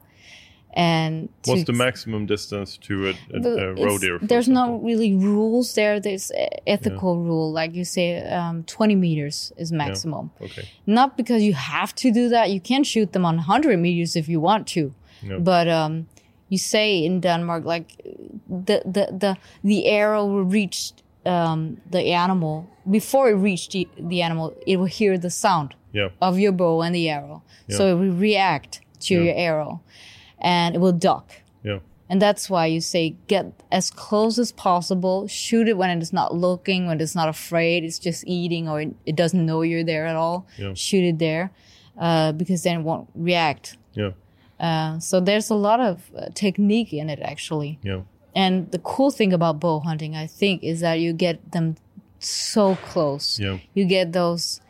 And 0.72 1.30
What's 1.46 1.64
the 1.64 1.72
maximum 1.72 2.26
distance 2.26 2.76
to 2.82 3.08
a, 3.08 3.14
a, 3.34 3.40
the- 3.40 3.58
a 3.70 3.74
roe 3.74 3.98
deer? 3.98 4.18
There's 4.22 4.48
no 4.48 4.62
example? 4.76 4.86
really 4.86 5.14
rules 5.16 5.74
there. 5.74 5.98
There's 5.98 6.30
ethical 6.64 7.18
rule, 7.18 7.50
like 7.52 7.74
you 7.74 7.84
say, 7.84 8.22
um, 8.30 8.62
20 8.64 8.94
meters 8.94 9.52
is 9.56 9.72
maximum. 9.72 10.30
Okay. 10.40 10.68
Not 10.86 11.16
because 11.16 11.42
you 11.42 11.54
have 11.54 11.92
to 11.96 12.12
do 12.12 12.28
that. 12.28 12.50
You 12.50 12.60
can 12.60 12.84
shoot 12.84 13.12
them 13.12 13.24
on 13.24 13.36
100 13.36 13.78
meters 13.78 14.14
if 14.14 14.28
you 14.28 14.38
want 14.40 14.68
to. 14.68 14.94
Yeah. 15.22 15.38
But 15.38 15.66
um, 15.68 16.06
you 16.48 16.58
say 16.58 17.04
in 17.04 17.20
Denmark, 17.20 17.64
like 17.64 17.96
the 18.48 18.80
the 18.84 19.08
the 19.10 19.36
the 19.64 19.86
arrow 19.86 20.24
will 20.24 20.44
reach 20.44 20.92
um, 21.26 21.80
the 21.90 22.12
animal 22.12 22.68
before 22.90 23.28
it 23.30 23.34
reached 23.34 23.72
the, 23.72 23.88
the 23.98 24.22
animal. 24.22 24.56
It 24.66 24.76
will 24.78 24.86
hear 24.86 25.18
the 25.18 25.30
sound 25.30 25.74
of 26.20 26.38
your 26.38 26.52
bow 26.52 26.82
and 26.82 26.94
the 26.94 27.08
arrow, 27.08 27.42
so 27.68 27.88
it 27.88 27.94
will 27.94 28.14
react 28.14 28.80
to 29.00 29.14
your 29.14 29.34
arrow, 29.34 29.80
and 30.38 30.74
it 30.74 30.78
will 30.78 30.92
duck. 30.92 31.32
Yeah. 31.62 31.80
And 32.08 32.20
that's 32.20 32.50
why 32.50 32.66
you 32.66 32.80
say 32.80 33.16
get 33.28 33.52
as 33.70 33.90
close 33.90 34.36
as 34.38 34.50
possible. 34.50 35.28
Shoot 35.28 35.68
it 35.68 35.76
when 35.76 35.90
it 35.90 36.02
is 36.02 36.12
not 36.12 36.34
looking, 36.34 36.86
when 36.86 37.00
it's 37.00 37.14
not 37.14 37.28
afraid, 37.28 37.84
it's 37.84 38.00
just 38.00 38.24
eating, 38.26 38.68
or 38.68 38.80
it, 38.80 38.94
it 39.06 39.16
doesn't 39.16 39.46
know 39.46 39.62
you're 39.62 39.84
there 39.84 40.06
at 40.06 40.16
all. 40.16 40.46
Shoot 40.74 41.04
it 41.04 41.18
there, 41.18 41.52
uh, 41.98 42.32
because 42.32 42.62
then 42.64 42.80
it 42.80 42.82
won't 42.82 43.08
react. 43.14 43.76
Yeah. 43.94 44.10
Uh, 44.58 44.98
so 44.98 45.20
there's 45.20 45.50
a 45.50 45.54
lot 45.54 45.80
of 45.80 46.10
uh, 46.16 46.26
technique 46.34 46.92
in 46.92 47.08
it 47.08 47.20
actually. 47.22 47.78
Yeah. 47.82 48.02
And 48.34 48.70
the 48.70 48.78
cool 48.78 49.10
thing 49.10 49.32
about 49.32 49.60
bow 49.60 49.80
hunting, 49.80 50.14
I 50.14 50.26
think, 50.26 50.62
is 50.62 50.80
that 50.80 50.94
you 50.94 51.12
get 51.12 51.52
them 51.52 51.76
so 52.18 52.76
close. 52.76 53.38
Yeah. 53.40 53.58
You 53.74 53.84
get 53.84 54.12
those 54.12 54.60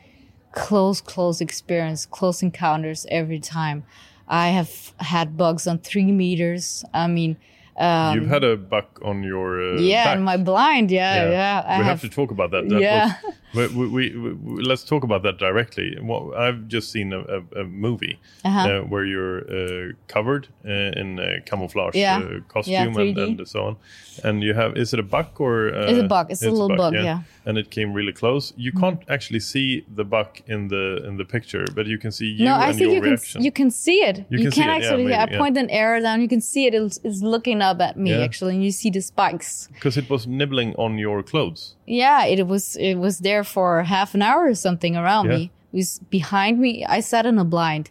close, 0.52 1.00
close 1.00 1.40
experience, 1.40 2.06
close 2.06 2.42
encounters 2.42 3.06
every 3.10 3.40
time. 3.40 3.84
I 4.28 4.48
have 4.48 4.92
had 4.98 5.36
bugs 5.36 5.66
on 5.66 5.78
three 5.78 6.10
meters. 6.12 6.84
I 6.94 7.08
mean, 7.08 7.36
um, 7.76 8.16
You've 8.18 8.28
had 8.28 8.44
a 8.44 8.56
buck 8.56 9.00
on 9.02 9.22
your 9.22 9.74
uh, 9.74 9.80
yeah, 9.80 10.04
back. 10.04 10.16
in 10.18 10.22
my 10.22 10.36
blind. 10.36 10.90
Yeah, 10.90 11.30
yeah. 11.30 11.64
I 11.66 11.78
we 11.78 11.84
have, 11.84 12.00
to 12.02 12.08
talk 12.08 12.30
about 12.30 12.50
that. 12.50 12.68
that 12.68 12.80
Yeah. 12.80 13.14
Was, 13.24 13.34
we, 13.54 13.66
we, 13.68 13.86
we, 13.88 14.32
we- 14.32 14.62
let's 14.62 14.84
talk 14.84 15.02
about 15.04 15.22
that 15.22 15.38
directly. 15.38 15.96
Well, 16.02 16.32
I've 16.36 16.68
just 16.68 16.90
seen 16.92 17.12
a, 17.12 17.20
a, 17.20 17.60
a 17.62 17.64
movie 17.64 18.18
Uh-huh. 18.44 18.68
uh, 18.68 18.80
where 18.82 19.04
you're 19.04 19.40
uh, 19.50 19.92
covered 20.08 20.48
uh, 20.64 21.00
in 21.00 21.18
a 21.18 21.40
camouflage 21.50 21.94
Yeah. 21.94 22.18
uh, 22.18 22.20
Yeah, 22.30 22.38
costume 22.48 22.96
and, 22.96 23.18
and 23.18 23.48
so 23.48 23.58
on, 23.68 23.76
and 24.24 24.42
you 24.42 24.54
have 24.54 24.76
is 24.76 24.92
it 24.94 25.00
a 25.00 25.02
buck 25.16 25.40
or 25.40 25.54
uh, 25.74 25.90
It's 25.90 25.98
a 26.04 26.08
buck. 26.08 26.30
It's 26.30 26.42
a 26.42 26.50
little 26.50 26.76
bug, 26.76 26.94
yeah. 26.94 27.20
And 27.46 27.56
it 27.58 27.70
came 27.70 27.94
really 27.94 28.12
close. 28.12 28.52
You 28.56 28.72
Mhm. 28.72 28.80
can't 28.80 29.00
actually 29.08 29.40
see 29.40 29.84
the 29.96 30.04
buck 30.04 30.30
in 30.46 30.68
the 30.68 30.84
in 31.08 31.16
the 31.16 31.24
picture, 31.24 31.64
but 31.74 31.86
you 31.86 31.98
can 31.98 32.10
see 32.12 32.26
you 32.38 32.44
no, 32.44 32.54
I 32.54 32.72
think 32.72 32.80
your 32.80 32.94
you 32.96 33.00
can 33.00 33.10
reaction. 33.10 33.42
you 33.46 33.52
can 33.52 33.70
see 33.70 33.98
it. 34.10 34.16
You 34.30 34.38
can 34.44 34.52
see 34.52 34.60
can 34.60 34.68
it, 34.70 34.72
yeah, 34.72 34.76
actually. 34.88 35.04
maybe, 35.06 35.34
I 35.34 35.38
point 35.42 35.56
an 35.56 35.70
arrow 35.70 36.00
down. 36.06 36.20
You 36.20 36.28
can 36.28 36.40
see 36.52 36.66
it. 36.68 36.74
It's, 36.74 36.98
it's 37.08 37.22
looking 37.34 37.62
up 37.62 37.80
at 37.80 37.96
me 37.96 38.10
Yeah. 38.10 38.24
actually, 38.26 38.54
and 38.56 38.62
you 38.64 38.70
see 38.72 38.90
the 38.90 39.00
spikes. 39.00 39.68
because 39.74 39.96
it 40.00 40.08
was 40.10 40.26
nibbling 40.26 40.74
on 40.76 40.98
your 40.98 41.22
clothes. 41.22 41.74
Yeah, 41.86 42.26
it 42.34 42.46
was 42.46 42.76
it 42.76 42.96
was 43.04 43.18
there 43.18 43.39
for 43.44 43.82
half 43.82 44.14
an 44.14 44.22
hour 44.22 44.46
or 44.46 44.54
something 44.54 44.96
around 44.96 45.26
Yeah. 45.30 45.36
me. 45.36 45.50
It 45.72 45.76
was 45.76 45.98
behind 46.10 46.58
me. 46.58 46.84
I 46.84 47.00
sat 47.00 47.26
in 47.26 47.38
a 47.38 47.44
blind, 47.44 47.90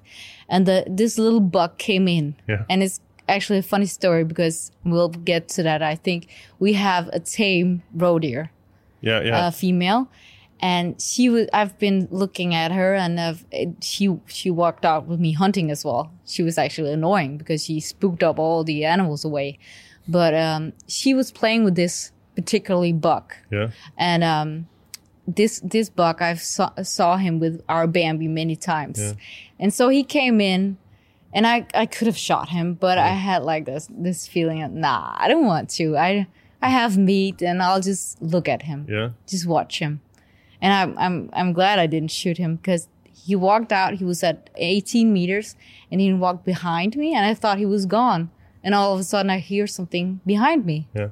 and 0.50 0.66
the 0.66 0.84
this 0.88 1.18
little 1.18 1.40
buck 1.40 1.78
came 1.78 2.08
in. 2.08 2.36
Yeah. 2.48 2.64
And 2.70 2.84
it's 2.84 3.00
actually 3.28 3.60
a 3.60 3.64
funny 3.64 3.86
story 3.86 4.24
because 4.24 4.72
we'll 4.84 5.10
get 5.10 5.48
to 5.50 5.64
that. 5.64 5.82
I 5.82 5.96
think 5.96 6.28
we 6.60 6.74
have 6.74 7.08
a 7.14 7.20
tame 7.20 7.84
roe 7.94 8.20
deer, 8.20 8.52
Yeah, 9.02 9.22
yeah. 9.22 9.48
a 9.48 9.52
female, 9.52 10.10
and 10.60 11.00
she 11.02 11.30
was. 11.30 11.48
I've 11.54 11.78
been 11.80 12.08
looking 12.12 12.54
at 12.54 12.72
her, 12.74 12.96
and 12.96 13.18
I've, 13.20 13.46
it- 13.52 13.82
she 13.84 14.14
she 14.28 14.52
walked 14.52 14.84
out 14.84 15.08
with 15.08 15.20
me 15.22 15.32
hunting 15.32 15.72
as 15.72 15.86
well. 15.86 16.12
She 16.26 16.44
was 16.44 16.58
actually 16.58 16.92
annoying 16.92 17.38
because 17.38 17.64
she 17.64 17.80
spooked 17.80 18.24
up 18.24 18.40
all 18.40 18.66
the 18.66 18.84
animals 18.84 19.24
away, 19.24 19.58
but 20.08 20.34
um, 20.34 20.74
she 20.88 21.14
was 21.14 21.32
playing 21.32 21.64
with 21.64 21.76
this 21.76 22.12
particularly 22.36 22.94
buck 22.94 23.36
yeah. 23.52 23.68
and 23.98 24.24
um, 24.24 24.68
this 25.36 25.60
this 25.64 25.90
buck 25.90 26.22
I 26.22 26.36
saw, 26.36 26.72
saw 26.84 27.18
him 27.18 27.40
with 27.40 27.62
our 27.70 27.88
Bambi 27.88 28.28
many 28.28 28.56
times, 28.56 29.00
Yeah. 29.00 29.14
and 29.60 29.74
so 29.74 29.90
he 29.90 30.04
came 30.04 30.42
in, 30.42 30.78
and 31.34 31.46
I 31.46 31.66
I 31.74 31.86
could 31.86 32.08
have 32.08 32.18
shot 32.18 32.50
him, 32.50 32.74
but 32.74 32.98
I 32.98 33.10
had 33.10 33.44
like 33.44 33.66
this 33.66 33.88
this 33.90 34.28
feeling 34.28 34.64
of 34.64 34.72
nah, 34.72 35.16
I 35.18 35.28
don't 35.28 35.46
want 35.46 35.70
to. 35.78 35.98
I 35.98 36.28
I 36.62 36.70
have 36.70 36.98
meat, 36.98 37.42
and 37.42 37.62
I'll 37.62 37.82
just 37.82 38.22
look 38.22 38.48
at 38.50 38.64
him, 38.64 38.86
Yeah. 38.90 39.10
just 39.28 39.46
watch 39.46 39.80
him, 39.80 40.02
and 40.62 40.74
I'm 40.74 40.98
I'm 40.98 41.30
I'm 41.34 41.54
glad 41.54 41.80
I 41.80 41.88
didn't 41.88 42.12
shoot 42.12 42.38
him 42.38 42.56
because 42.58 42.88
he 43.26 43.36
walked 43.36 43.72
out. 43.72 43.96
He 43.96 44.06
was 44.06 44.24
at 44.24 44.50
18 44.56 45.14
meters, 45.14 45.56
and 45.92 46.02
he 46.02 46.12
walked 46.14 46.46
behind 46.46 46.96
me, 46.96 47.14
and 47.14 47.26
I 47.26 47.34
thought 47.34 47.58
he 47.60 47.66
was 47.66 47.86
gone, 47.86 48.30
and 48.64 48.74
all 48.74 48.94
of 48.94 49.00
a 49.00 49.04
sudden 49.04 49.30
I 49.30 49.40
hear 49.40 49.68
something 49.68 50.20
behind 50.26 50.66
me 50.66 50.88
Yeah. 50.96 51.10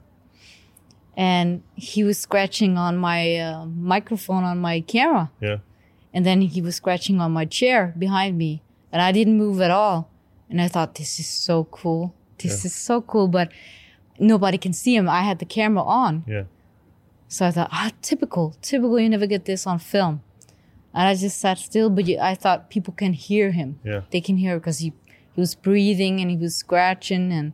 And 1.18 1.64
he 1.76 2.04
was 2.04 2.18
scratching 2.20 2.78
on 2.78 2.96
my 2.96 3.36
uh, 3.38 3.66
microphone 3.66 4.44
on 4.44 4.58
my 4.60 4.82
camera. 4.82 5.32
Yeah. 5.42 5.58
and 6.14 6.26
then 6.26 6.40
he 6.42 6.62
was 6.62 6.76
scratching 6.76 7.20
on 7.20 7.32
my 7.40 7.46
chair 7.46 7.94
behind 8.06 8.38
me 8.38 8.52
and 8.92 9.02
i 9.02 9.12
didn't 9.12 9.38
move 9.38 9.60
at 9.68 9.72
all. 9.72 10.00
And 10.50 10.62
i 10.62 10.68
thought 10.74 10.96
this 10.96 11.20
is 11.20 11.28
so 11.48 11.56
cool. 11.80 12.14
This 12.42 12.64
is 12.68 12.74
so 12.90 13.02
cool 13.02 13.28
but 13.28 13.48
nobody 14.20 14.58
can 14.58 14.74
see 14.74 14.94
him. 14.96 15.10
I 15.10 15.22
had 15.30 15.40
the 15.40 15.46
camera 15.58 15.84
on. 15.84 16.24
Yeah. 16.28 16.46
so 17.36 17.40
i 17.48 17.52
thought 17.56 17.70
ah 17.80 17.92
typical 18.10 18.46
typical 18.62 18.98
you 19.00 19.10
never 19.10 19.28
get 19.36 19.44
this 19.46 19.68
on 19.72 19.80
film. 19.80 20.22
And 20.94 21.04
i 21.10 21.14
just 21.16 21.38
sat 21.44 21.58
still 21.70 21.90
but 21.90 22.06
i 22.32 22.34
thought 22.36 22.70
people 22.76 22.94
can 23.02 23.14
hear 23.28 23.52
him. 23.60 23.70
Yeah. 23.84 24.02
they 24.12 24.22
can 24.28 24.38
hear 24.44 24.54
because 24.60 24.80
he, 24.86 24.90
he 25.34 25.40
was 25.46 25.54
breathing 25.68 26.16
and 26.22 26.28
he 26.34 26.38
was 26.46 26.54
scratching 26.56 27.26
and 27.40 27.48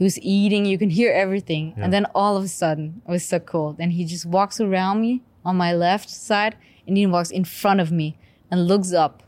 he 0.00 0.04
was 0.04 0.18
eating 0.20 0.64
you 0.64 0.78
can 0.78 0.88
hear 0.90 1.12
everything. 1.12 1.74
And 1.76 1.92
then 1.92 2.06
all 2.14 2.34
of 2.38 2.42
a 2.42 2.48
sudden 2.48 3.02
it 3.06 3.10
was 3.10 3.24
so 3.24 3.38
cool 3.38 3.76
and 3.78 3.92
he 3.92 4.04
just 4.06 4.24
walks 4.24 4.58
around 4.60 4.96
me 5.02 5.12
on 5.44 5.56
my 5.56 5.72
left 5.74 6.08
side 6.08 6.56
and 6.86 6.96
he 6.96 7.06
walks 7.06 7.30
in 7.30 7.44
front 7.44 7.80
of 7.80 7.92
me 7.92 8.16
and 8.50 8.66
looks 8.66 8.92
up. 8.94 9.22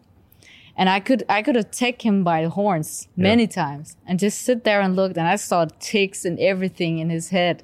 And 0.78 0.88
i 0.88 0.98
could 1.06 1.22
i 1.28 1.42
could 1.42 1.56
have 1.61 1.70
taken 1.70 2.08
him 2.08 2.24
by 2.24 2.38
the 2.42 2.48
horns 2.48 3.06
many 3.28 3.46
times 3.46 3.96
and 4.06 4.18
just 4.18 4.40
sit 4.40 4.64
there 4.64 4.80
and 4.80 4.96
looked 4.96 5.18
and 5.18 5.28
i 5.28 5.37
saw 5.37 5.66
ticks 5.78 6.24
and 6.24 6.38
everything 6.40 6.98
in 6.98 7.11
his 7.11 7.28
head. 7.28 7.62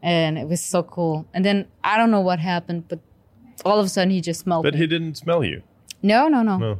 And 0.00 0.38
it 0.38 0.46
was 0.48 0.62
so 0.62 0.80
cool. 0.84 1.26
And 1.34 1.44
then 1.44 1.66
i 1.82 1.96
don't 1.98 2.12
know 2.12 2.20
what 2.30 2.38
happened 2.38 2.80
but 2.90 3.00
all 3.64 3.78
of 3.80 3.86
a 3.86 3.88
sudden 3.88 4.10
he 4.16 4.20
just 4.20 4.40
smelled 4.44 4.62
But 4.68 4.74
me. 4.74 4.80
he 4.82 4.86
didn't 4.86 5.16
smell 5.16 5.42
you. 5.42 5.62
no 6.02 6.28
no 6.28 6.40
no. 6.50 6.56
No. 6.58 6.72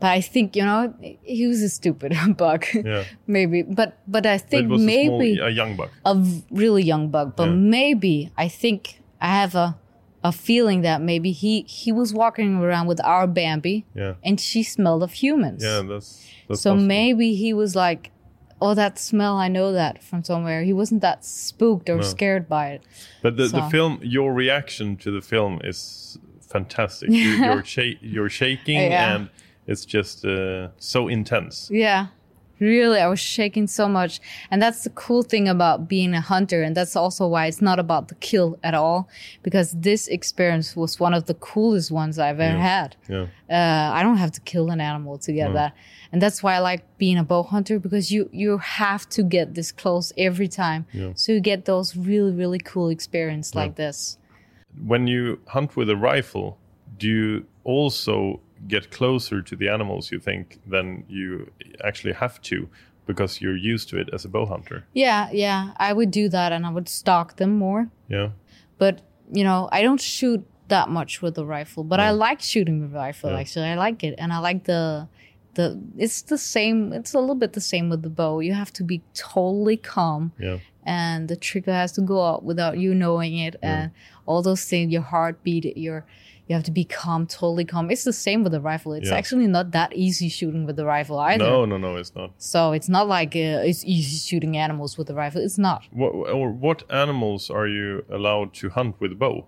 But 0.00 0.08
i 0.10 0.20
think 0.20 0.56
you 0.56 0.64
know 0.64 0.92
he 1.22 1.46
was 1.46 1.60
a 1.62 1.68
stupid 1.68 2.14
bug 2.36 2.64
Yeah. 2.74 3.04
maybe 3.26 3.62
but 3.62 3.98
but 4.06 4.26
i 4.26 4.38
think 4.38 4.70
was 4.70 4.82
maybe 4.82 5.32
a, 5.32 5.36
small, 5.36 5.48
a 5.48 5.50
young 5.50 5.76
buck. 5.76 5.90
a 6.04 6.14
really 6.50 6.82
young 6.82 7.08
bug 7.10 7.34
but 7.36 7.48
Yeah. 7.48 7.54
maybe 7.54 8.30
i 8.36 8.48
think 8.48 9.00
i 9.20 9.28
have 9.28 9.54
a 9.54 9.76
a 10.24 10.32
feeling 10.32 10.80
that 10.82 11.00
maybe 11.02 11.30
he 11.30 11.62
he 11.68 11.92
was 11.92 12.12
walking 12.12 12.56
around 12.56 12.86
with 12.88 13.00
our 13.04 13.26
bambi 13.28 13.84
Yeah. 13.94 14.14
and 14.24 14.40
she 14.40 14.62
smelled 14.62 15.02
of 15.02 15.12
humans 15.12 15.62
Yeah, 15.62 15.82
that's, 15.88 16.10
that's 16.48 16.62
so 16.62 16.70
possible. 16.72 16.86
maybe 16.86 17.34
he 17.36 17.52
was 17.52 17.76
like 17.76 18.10
oh 18.60 18.74
that 18.74 18.98
smell 18.98 19.36
i 19.36 19.48
know 19.48 19.70
that 19.72 20.02
from 20.02 20.24
somewhere 20.24 20.64
he 20.64 20.72
wasn't 20.72 21.00
that 21.02 21.24
spooked 21.24 21.88
or 21.88 21.96
No. 21.96 22.02
scared 22.02 22.48
by 22.48 22.70
it 22.74 22.82
But 23.22 23.36
the, 23.36 23.46
the 23.48 23.62
film, 23.70 24.00
your 24.02 24.32
reaction 24.34 24.96
to 25.04 25.10
the 25.12 25.20
film 25.20 25.60
is 25.62 26.18
fantastic. 26.40 27.10
You, 27.10 27.30
you're 27.46 27.64
sha- 27.64 27.98
you're 28.00 28.30
shaking, 28.30 28.76
Yeah. 28.90 29.14
and 29.16 29.28
it's 29.66 29.84
just 29.84 30.24
uh, 30.24 30.68
so 30.78 31.08
intense. 31.08 31.68
Yeah. 31.72 32.06
Really, 32.58 32.98
I 33.00 33.06
was 33.06 33.20
shaking 33.20 33.66
so 33.66 33.86
much. 33.86 34.18
And 34.50 34.62
that's 34.62 34.82
the 34.84 34.88
cool 34.88 35.22
thing 35.22 35.46
about 35.46 35.88
being 35.88 36.14
a 36.14 36.22
hunter. 36.22 36.62
And 36.62 36.74
that's 36.74 36.96
also 36.96 37.28
why 37.28 37.48
it's 37.48 37.60
not 37.60 37.78
about 37.78 38.08
the 38.08 38.14
kill 38.14 38.58
at 38.64 38.72
all, 38.72 39.10
because 39.42 39.72
this 39.72 40.08
experience 40.08 40.74
was 40.74 40.98
one 40.98 41.12
of 41.12 41.26
the 41.26 41.34
coolest 41.34 41.90
ones 41.90 42.18
I've 42.18 42.40
ever 42.40 42.58
had. 42.58 42.96
Yeah, 43.10 43.26
Uh, 43.50 43.92
I 43.92 44.02
don't 44.02 44.16
have 44.16 44.32
to 44.32 44.40
kill 44.40 44.70
an 44.70 44.80
animal 44.80 45.18
to 45.18 45.32
get 45.34 45.52
that. 45.52 45.74
And 46.12 46.22
that's 46.22 46.42
why 46.42 46.54
I 46.54 46.60
like 46.60 46.82
being 46.96 47.18
a 47.18 47.24
bow 47.24 47.42
hunter 47.42 47.78
because 47.78 48.10
you, 48.10 48.30
you 48.32 48.56
have 48.56 49.06
to 49.10 49.22
get 49.22 49.52
this 49.54 49.70
close 49.70 50.14
every 50.16 50.48
time. 50.48 50.86
So 51.14 51.32
you 51.32 51.40
get 51.40 51.66
those 51.66 51.94
really, 51.94 52.32
really 52.32 52.58
cool 52.58 52.88
experience 52.88 53.54
like 53.54 53.74
this. 53.76 54.16
when 54.86 55.06
you 55.06 55.40
hunt 55.48 55.76
with 55.76 55.90
a 55.90 55.96
rifle, 55.96 56.56
do 56.96 57.06
you 57.08 57.46
also 57.64 58.40
get 58.68 58.90
closer 58.90 59.42
to 59.42 59.56
the 59.56 59.68
animals? 59.68 60.10
You 60.12 60.20
think 60.20 60.58
than 60.66 61.04
you 61.08 61.50
actually 61.84 62.14
have 62.14 62.40
to 62.42 62.68
because 63.06 63.40
you're 63.40 63.56
used 63.56 63.88
to 63.90 63.98
it 63.98 64.08
as 64.12 64.24
a 64.24 64.28
bow 64.28 64.46
hunter. 64.46 64.84
Yeah, 64.92 65.28
yeah, 65.32 65.72
I 65.76 65.92
would 65.92 66.10
do 66.10 66.28
that 66.28 66.52
and 66.52 66.66
I 66.66 66.70
would 66.70 66.88
stalk 66.88 67.36
them 67.36 67.56
more. 67.56 67.88
Yeah, 68.08 68.30
but 68.78 69.00
you 69.32 69.44
know 69.44 69.68
i 69.72 69.82
don't 69.82 70.00
shoot 70.00 70.46
that 70.68 70.88
much 70.88 71.22
with 71.22 71.34
the 71.34 71.44
rifle 71.44 71.84
but 71.84 72.00
i 72.00 72.10
like 72.10 72.40
shooting 72.40 72.80
with 72.80 72.92
rifle 72.92 73.30
actually. 73.30 73.66
I 73.66 73.74
like 73.74 74.02
it. 74.04 74.14
And 74.18 74.32
i 74.32 74.38
like 74.38 74.64
the 74.64 75.08
the 75.54 75.80
it's 75.96 76.22
the 76.22 76.38
same 76.38 76.92
it's 76.92 77.14
a 77.14 77.18
little 77.18 77.34
bit 77.34 77.52
the 77.54 77.60
same 77.60 77.88
with 77.88 78.02
the 78.02 78.10
bow. 78.10 78.40
You 78.40 78.52
have 78.52 78.72
to 78.74 78.84
be 78.84 79.02
totally 79.14 79.76
calm. 79.76 80.32
Yeah, 80.38 80.58
and 80.84 81.28
the 81.28 81.36
trigger 81.36 81.72
has 81.72 81.92
to 81.92 82.02
go 82.02 82.24
out 82.24 82.44
without 82.44 82.78
you 82.78 82.94
knowing 82.94 83.38
it. 83.38 83.56
And 83.62 83.90
all 84.26 84.42
those 84.42 84.64
things 84.64 84.92
your 84.92 85.02
heartbeat 85.02 85.76
your 85.76 86.04
you 86.48 86.54
have 86.54 86.64
to 86.64 86.70
be 86.70 86.84
calm 86.84 87.26
totally 87.26 87.64
calm 87.64 87.90
it's 87.90 88.04
the 88.04 88.12
same 88.12 88.42
with 88.44 88.52
the 88.52 88.60
rifle 88.60 88.92
it's 88.92 89.10
Yeah. 89.10 89.16
actually 89.16 89.46
not 89.48 89.72
that 89.72 89.92
easy 89.94 90.28
shooting 90.28 90.64
with 90.66 90.76
the 90.76 90.84
rifle 90.84 91.18
either 91.18 91.44
no, 91.44 91.64
no, 91.64 91.76
no, 91.76 91.96
it's 91.96 92.14
not. 92.14 92.30
so 92.38 92.72
it's 92.72 92.88
not 92.88 93.08
like 93.08 93.34
uh, 93.36 93.68
it's 93.68 93.84
easy 93.84 94.16
shooting 94.28 94.56
animals 94.56 94.96
with 94.98 95.06
the 95.08 95.14
rifle 95.14 95.40
it's 95.42 95.58
not 95.58 95.82
What 95.90 96.10
or 96.38 96.50
what 96.66 96.84
animals 96.90 97.50
are 97.50 97.66
you 97.68 98.04
allowed 98.10 98.52
to 98.60 98.68
hunt 98.70 98.96
with 99.00 99.12
a 99.12 99.16
bow? 99.16 99.46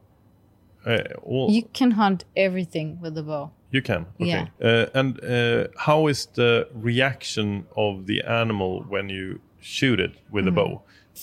Uh, 0.87 0.99
all, 1.23 1.51
you 1.51 1.63
can 1.73 1.91
hunt 1.93 2.25
everything 2.37 2.99
with 3.03 3.15
the 3.15 3.23
bow 3.23 3.51
You 3.71 3.83
can. 3.83 4.07
Okay. 4.21 4.29
Yeah. 4.31 4.47
Uh, 4.69 4.87
and 4.99 5.23
uh, 5.23 5.69
how 5.87 6.09
is 6.09 6.27
the 6.41 6.69
reaction 6.73 7.67
of 7.77 8.07
the 8.07 8.23
animal 8.43 8.85
when 8.89 9.09
you 9.11 9.41
shoot 9.61 10.01
it 10.01 10.13
with 10.33 10.45
Mm-hmm. 10.47 10.59
a 10.59 10.65
bow? 10.65 10.83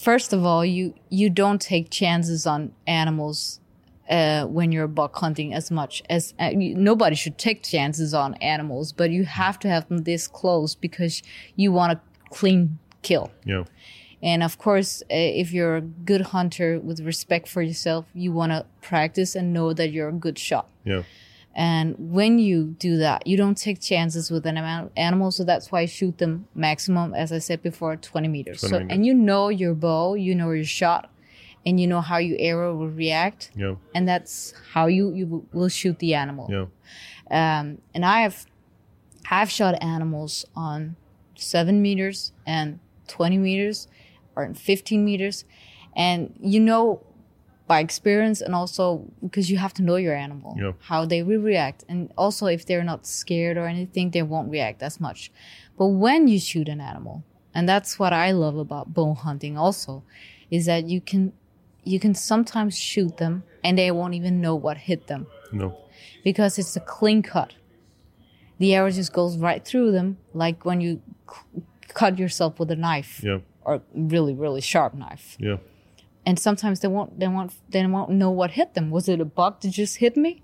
first 0.10 0.34
of 0.34 0.42
all, 0.46 0.64
you 0.78 0.94
you 1.20 1.30
don't 1.44 1.62
take 1.74 1.86
chances 2.02 2.46
on 2.46 2.72
animals 2.86 3.60
uh, 4.10 4.46
when 4.46 4.72
you're 4.72 4.88
buck 4.88 5.16
hunting 5.16 5.54
as 5.54 5.72
much 5.72 6.04
as 6.10 6.34
uh, 6.40 6.52
you, 6.54 6.76
nobody 6.76 7.16
should 7.16 7.38
take 7.38 7.64
chances 7.64 8.14
on 8.14 8.36
animals, 8.36 8.92
but 8.92 9.10
you 9.10 9.26
have 9.26 9.60
to 9.60 9.70
have 9.70 9.88
them 9.90 10.00
this 10.00 10.28
close 10.28 10.76
because 10.76 11.24
you 11.56 11.72
want 11.72 11.94
a 11.94 12.00
clean 12.30 12.78
kill. 13.02 13.32
Yeah. 13.46 13.64
And 14.22 14.44
of 14.44 14.58
course, 14.58 15.02
uh, 15.04 15.06
if 15.10 15.52
you're 15.52 15.78
a 15.78 15.82
good 15.82 16.22
hunter 16.22 16.80
with 16.80 17.00
respect 17.00 17.48
for 17.48 17.62
yourself, 17.62 18.06
you 18.14 18.32
want 18.32 18.52
to 18.52 18.66
practice 18.82 19.36
and 19.36 19.54
know 19.54 19.74
that 19.74 19.92
you're 19.92 20.10
a 20.10 20.14
good 20.14 20.40
shot. 20.40 20.68
Yeah. 20.84 21.04
And 21.56 21.96
when 21.98 22.38
you 22.38 22.76
do 22.80 22.98
that, 22.98 23.26
you 23.26 23.38
don't 23.38 23.56
take 23.56 23.80
chances 23.80 24.30
with 24.30 24.46
an 24.46 24.58
amount 24.58 24.92
animal. 24.98 25.32
So 25.32 25.46
that's 25.46 25.72
why 25.72 25.82
I 25.82 25.86
shoot 25.86 26.18
them 26.18 26.48
maximum, 26.54 27.14
as 27.14 27.32
I 27.32 27.38
said 27.38 27.64
before, 27.64 27.96
20 27.96 28.28
meters. 28.28 28.60
20 28.60 28.72
so, 28.72 28.80
meters. 28.80 28.94
and 28.94 29.06
you 29.06 29.14
know 29.14 29.48
your 29.48 29.74
bow, 29.74 30.16
you 30.16 30.36
know 30.36 30.52
your 30.52 30.66
shot, 30.66 31.10
and 31.66 31.80
you 31.80 31.88
know 31.88 32.02
how 32.02 32.18
your 32.18 32.38
arrow 32.40 32.76
will 32.76 32.90
react. 32.90 33.52
Yeah. 33.56 33.76
And 33.94 34.08
that's 34.08 34.54
how 34.74 34.86
you, 34.88 35.14
you 35.14 35.48
will- 35.52 35.70
shoot 35.70 35.98
the 36.00 36.14
animal. 36.14 36.48
Yeah. 36.50 36.66
Um, 37.32 37.80
and 37.94 38.06
I 38.06 38.22
have, 38.22 38.46
I've 39.32 39.50
shot 39.50 39.82
animals 39.82 40.46
on 40.56 40.96
seven 41.36 41.82
meters 41.82 42.32
and 42.46 42.80
20 43.08 43.38
meters 43.38 43.88
or 44.36 44.54
15 44.54 45.04
meters. 45.04 45.46
And 45.96 46.34
you 46.40 46.60
know 46.60 47.02
by 47.68 47.80
experience 47.80 48.42
and 48.42 48.54
also 48.54 49.06
because 49.24 49.50
you 49.50 49.58
have 49.58 49.74
to 49.74 49.82
know 49.82 49.96
your 49.96 50.14
animal, 50.14 50.56
Yeah. 50.56 50.74
how 50.82 51.06
they 51.06 51.24
will 51.24 51.42
react. 51.42 51.84
And 51.90 52.12
also 52.16 52.46
if 52.46 52.66
they're 52.68 52.84
not 52.84 53.08
scared 53.08 53.58
or 53.58 53.66
anything, 53.66 54.12
they 54.12 54.22
won't 54.22 54.52
react 54.52 54.84
as 54.84 55.00
much. 55.00 55.32
But 55.78 55.88
when 55.88 56.28
you 56.28 56.40
shoot 56.40 56.70
an 56.70 56.80
animal, 56.80 57.24
and 57.56 57.68
that's 57.68 57.98
what 57.98 58.14
I 58.14 58.32
love 58.32 58.56
about 58.58 58.94
bow 58.94 59.16
hunting 59.16 59.58
also, 59.58 60.04
is 60.52 60.68
that 60.68 60.86
you 60.86 61.02
can 61.02 61.34
you 61.86 62.00
can 62.00 62.14
sometimes 62.16 62.78
shoot 62.78 63.18
them 63.18 63.44
and 63.64 63.78
they 63.78 63.92
won't 63.92 64.14
even 64.16 64.42
know 64.42 64.56
what 64.56 64.78
hit 64.78 65.08
them 65.08 65.28
No. 65.52 65.78
because 66.24 66.60
it's 66.60 66.76
a 66.76 66.80
clean 66.80 67.22
cut. 67.22 67.54
The 68.58 68.74
arrow 68.76 68.90
just 68.92 69.14
goes 69.14 69.38
right 69.38 69.64
through 69.64 69.92
them, 69.92 70.18
like 70.34 70.66
when 70.66 70.82
you 70.82 71.02
c- 71.30 71.62
cut 71.90 72.18
yourself 72.18 72.60
with 72.60 72.72
a 72.72 72.76
knife 72.76 73.22
Yeah. 73.24 73.40
or 73.64 73.82
really, 73.94 74.34
really 74.34 74.62
sharp 74.62 74.94
knife. 74.94 75.36
Yeah. 75.40 75.58
And 76.26 76.40
sometimes 76.40 76.80
they 76.80 76.88
won't, 76.88 77.20
they 77.20 77.28
won't, 77.28 77.54
they 77.70 77.86
won't 77.86 78.10
know 78.12 78.32
what 78.32 78.52
hit 78.52 78.74
them. 78.74 78.90
Was 78.90 79.08
it 79.10 79.20
a 79.22 79.26
buck 79.26 79.62
that 79.62 79.70
just 79.70 79.98
hit 79.98 80.16
me? 80.18 80.42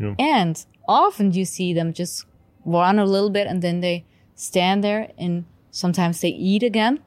Yeah. 0.00 0.14
And 0.18 0.64
often 0.88 1.32
you 1.32 1.44
see 1.44 1.72
them 1.72 1.92
just 1.92 2.24
run 2.64 2.98
a 2.98 3.04
little 3.04 3.30
bit 3.30 3.46
and 3.46 3.62
then 3.62 3.80
they 3.80 4.04
stand 4.34 4.82
there 4.82 5.10
and 5.18 5.44
sometimes 5.70 6.20
they 6.20 6.30
eat 6.30 6.62
again. 6.62 6.98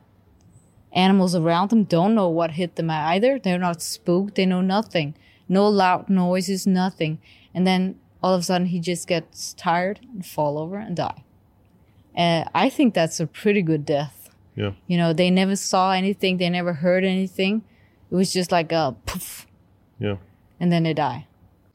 Animals 0.93 1.35
around 1.35 1.69
them 1.69 1.83
don't 1.83 2.15
know 2.15 2.29
what 2.29 2.51
hit 2.51 2.75
them 2.75 2.89
either. 2.89 3.37
They're 3.39 3.59
not 3.59 3.81
spooked. 3.81 4.35
They 4.35 4.45
know 4.45 4.61
nothing. 4.61 5.15
No 5.49 5.67
loud 5.67 6.09
noises, 6.09 6.65
nothing. 6.65 7.19
And 7.53 7.65
then 7.67 7.99
all 8.23 8.33
of 8.33 8.41
a 8.41 8.43
sudden 8.43 8.67
he 8.67 8.79
just 8.79 9.07
gets 9.07 9.53
tired 9.53 9.99
and 10.13 10.25
fall 10.25 10.57
over 10.57 10.77
and 10.77 10.95
die. 10.95 11.23
Uh, 12.17 12.45
I 12.55 12.69
think 12.69 12.93
that's 12.93 13.19
a 13.19 13.27
pretty 13.27 13.61
good 13.61 13.85
death. 13.85 14.29
Yeah. 14.55 14.71
You 14.87 14.97
know, 14.97 15.13
they 15.13 15.29
never 15.29 15.55
saw 15.55 15.91
anything. 15.91 16.37
They 16.37 16.49
never 16.49 16.73
heard 16.73 17.03
anything. 17.03 17.63
It 18.09 18.15
was 18.15 18.33
just 18.33 18.51
like 18.51 18.71
a 18.71 18.95
poof, 19.05 19.45
Yeah. 19.99 20.15
and 20.59 20.71
then 20.71 20.83
they 20.83 20.93
die. 20.95 21.26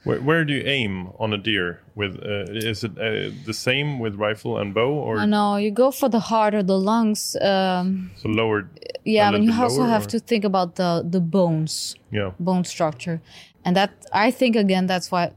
Where, 0.04 0.20
where 0.20 0.44
do 0.44 0.52
you 0.52 0.62
aim 0.66 1.10
on 1.18 1.32
a 1.32 1.38
deer? 1.38 1.80
With 1.94 2.16
uh, 2.16 2.50
is 2.50 2.82
it 2.84 2.92
uh, 2.98 3.30
the 3.46 3.52
same 3.54 3.98
with 4.00 4.14
rifle 4.16 4.58
and 4.58 4.74
bow, 4.74 4.90
or 4.92 5.20
Oh, 5.20 5.26
no, 5.26 5.56
you 5.56 5.70
go 5.70 5.90
for 5.90 6.08
the 6.08 6.18
heart 6.20 6.54
or 6.54 6.62
the 6.64 6.78
lungs. 6.78 7.36
Um, 7.40 8.10
so 8.16 8.28
lower? 8.28 8.68
yeah, 9.04 9.28
a 9.28 9.32
but 9.32 9.42
you 9.42 9.52
also 9.52 9.80
lower, 9.82 9.90
have 9.90 10.04
or- 10.06 10.10
to 10.10 10.18
think 10.18 10.44
about 10.44 10.74
the 10.74 11.02
the 11.08 11.20
bones, 11.20 11.94
Yeah. 12.10 12.30
bone 12.40 12.64
structure, 12.64 13.20
and 13.64 13.76
that 13.76 13.90
I 14.12 14.30
think 14.32 14.56
again 14.56 14.86
that's 14.88 15.10
why 15.12 15.30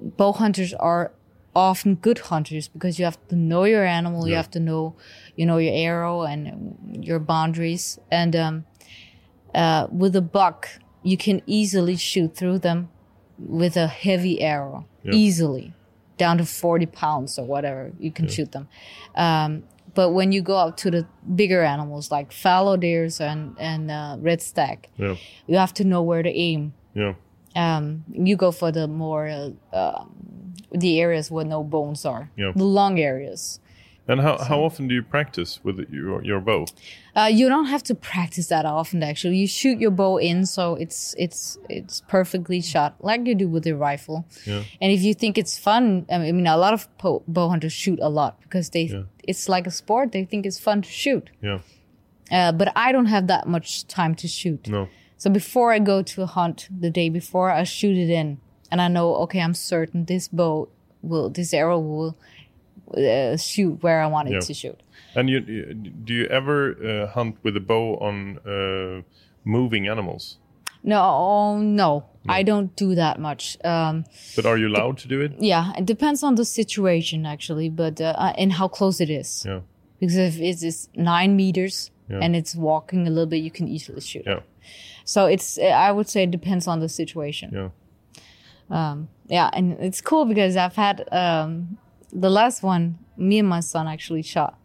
bow 0.00 0.32
hunters 0.32 0.72
are 0.74 1.10
often 1.54 1.94
good 1.96 2.18
hunters 2.18 2.68
because 2.68 2.98
you 2.98 3.04
have 3.04 3.18
to 3.28 3.36
know 3.36 3.64
your 3.64 3.84
animal, 3.84 4.28
you 4.28 4.36
have 4.36 4.50
to 4.50 4.60
know, 4.60 4.94
you 5.36 5.46
know, 5.46 5.56
your 5.58 5.74
arrow 5.74 6.22
and 6.22 6.76
your 7.02 7.18
boundaries, 7.18 7.98
and 8.10 8.34
um, 8.36 8.64
uh, 9.54 9.86
with 9.90 10.16
a 10.16 10.22
buck 10.22 10.68
you 11.02 11.16
can 11.16 11.40
easily 11.46 11.96
shoot 11.96 12.34
through 12.36 12.58
them 12.58 12.88
with 13.38 13.76
a 13.76 13.86
heavy 13.86 14.40
arrow, 14.40 14.86
Yeah. 15.02 15.12
easily 15.14 15.72
down 16.18 16.38
to 16.38 16.44
forty 16.44 16.86
pounds 16.86 17.38
or 17.38 17.44
whatever 17.46 17.92
you 17.98 18.10
can 18.10 18.26
shoot 18.28 18.52
them. 18.52 18.68
Um, 19.14 19.62
but 19.94 20.10
when 20.10 20.32
you 20.32 20.42
go 20.42 20.56
up 20.56 20.76
to 20.78 20.90
the 20.90 21.06
bigger 21.34 21.62
animals 21.62 22.10
like 22.10 22.32
fallow 22.32 22.76
deers 22.76 23.20
and 23.20 23.54
and 23.58 23.90
uh, 23.90 24.16
red 24.20 24.40
stag, 24.42 24.88
Yeah. 24.96 25.16
you 25.46 25.56
have 25.58 25.72
to 25.74 25.84
know 25.84 26.02
where 26.02 26.22
to 26.22 26.30
aim. 26.30 26.72
Yeah. 26.94 27.14
Um, 27.54 28.04
you 28.12 28.36
go 28.36 28.50
for 28.52 28.70
the 28.72 28.86
more 28.86 29.26
uh, 29.28 29.50
um, 29.72 30.54
the 30.72 31.00
areas 31.00 31.30
where 31.30 31.44
no 31.44 31.62
bones 31.64 32.04
are, 32.04 32.30
the 32.36 32.64
long 32.64 32.98
areas. 33.00 33.60
And 34.08 34.20
how, 34.20 34.38
how 34.38 34.60
often 34.62 34.86
do 34.88 34.94
you 34.94 35.02
practice 35.02 35.58
with 35.64 35.78
your 35.90 36.22
your 36.24 36.40
bow? 36.40 36.66
Uh, 37.16 37.28
you 37.32 37.48
don't 37.48 37.66
have 37.66 37.82
to 37.84 37.94
practice 37.94 38.46
that 38.48 38.64
often. 38.64 39.02
Actually, 39.02 39.36
you 39.38 39.46
shoot 39.48 39.80
your 39.80 39.90
bow 39.90 40.18
in, 40.18 40.46
so 40.46 40.76
it's 40.76 41.14
it's 41.18 41.58
it's 41.68 42.02
perfectly 42.08 42.60
shot, 42.60 42.94
like 43.00 43.26
you 43.26 43.34
do 43.34 43.48
with 43.48 43.66
your 43.66 43.76
rifle. 43.76 44.24
Yeah. 44.46 44.62
And 44.80 44.92
if 44.92 45.02
you 45.02 45.12
think 45.14 45.36
it's 45.38 45.58
fun, 45.58 46.06
I 46.08 46.18
mean, 46.18 46.46
a 46.46 46.56
lot 46.56 46.72
of 46.72 46.86
po- 46.98 47.24
bow 47.26 47.48
hunters 47.48 47.72
shoot 47.72 47.98
a 48.00 48.08
lot 48.08 48.40
because 48.42 48.70
they 48.70 48.82
Yeah. 48.82 49.02
it's 49.26 49.48
like 49.48 49.66
a 49.66 49.72
sport. 49.72 50.12
They 50.12 50.24
think 50.24 50.46
it's 50.46 50.60
fun 50.60 50.82
to 50.82 50.88
shoot. 50.88 51.30
Yeah. 51.42 51.60
Uh, 52.30 52.52
but 52.52 52.68
I 52.76 52.92
don't 52.92 53.06
have 53.06 53.26
that 53.26 53.46
much 53.48 53.86
time 53.88 54.14
to 54.16 54.28
shoot. 54.28 54.68
No. 54.68 54.88
So 55.16 55.30
before 55.30 55.72
I 55.72 55.78
go 55.80 56.02
to 56.02 56.22
a 56.22 56.26
hunt 56.26 56.68
the 56.80 56.90
day 56.90 57.08
before, 57.08 57.50
I 57.50 57.64
shoot 57.64 57.96
it 57.96 58.10
in, 58.10 58.38
and 58.70 58.80
I 58.80 58.88
know 58.88 59.14
okay, 59.24 59.40
I'm 59.40 59.54
certain 59.54 60.04
this 60.04 60.28
bow 60.28 60.68
will, 61.02 61.30
this 61.30 61.52
arrow 61.54 61.78
will 61.80 62.16
uh, 62.94 63.36
shoot 63.36 63.82
where 63.82 64.00
I 64.02 64.06
wanted 64.06 64.32
Yeah. 64.32 64.40
to 64.46 64.54
shoot. 64.54 64.80
And 65.14 65.28
you, 65.30 65.40
do 65.40 66.12
you 66.14 66.26
ever 66.26 66.74
uh, 66.74 67.06
hunt 67.14 67.36
with 67.42 67.56
a 67.56 67.60
bow 67.60 67.96
on 68.00 68.38
uh, 68.46 69.02
moving 69.44 69.88
animals? 69.88 70.38
No, 70.82 71.58
no, 71.58 72.04
I 72.28 72.42
don't 72.44 72.76
do 72.76 72.94
that 72.94 73.18
much. 73.18 73.56
Um, 73.64 74.04
But 74.36 74.46
are 74.46 74.58
you 74.58 74.68
allowed 74.68 74.98
to 74.98 75.08
do 75.08 75.20
it? 75.20 75.32
yeah, 75.40 75.72
it 75.78 75.86
depends 75.86 76.22
on 76.22 76.34
the 76.36 76.44
situation 76.44 77.26
actually, 77.26 77.70
but 77.70 78.00
uh, 78.00 78.32
and 78.38 78.52
how 78.52 78.68
close 78.68 79.00
it 79.00 79.10
is. 79.10 79.44
Yeah. 79.46 79.60
Because 80.00 80.16
if 80.16 80.38
it's, 80.40 80.62
it's 80.62 80.88
nine 80.94 81.34
meters 81.36 81.90
Yeah. 82.10 82.20
and 82.22 82.36
it's 82.36 82.54
walking 82.54 83.06
a 83.06 83.10
little 83.10 83.26
bit, 83.26 83.42
you 83.42 83.50
can 83.50 83.66
easily 83.68 84.00
shoot. 84.00 84.24
Yeah. 84.26 84.40
So 85.04 85.26
it's 85.26 85.58
I 85.58 85.90
would 85.90 86.08
say 86.08 86.22
it 86.22 86.30
depends 86.30 86.66
on 86.68 86.80
the 86.80 86.88
situation. 86.88 87.50
Yeah. 88.70 88.96
yeah 89.28 89.50
and 89.52 89.72
it's 89.80 90.00
cool 90.00 90.24
because 90.24 90.56
i've 90.56 90.76
had 90.76 91.06
um 91.12 91.78
the 92.12 92.30
last 92.30 92.62
one 92.62 92.98
me 93.16 93.38
and 93.38 93.48
my 93.48 93.60
son 93.60 93.86
actually 93.88 94.22
shot 94.22 94.58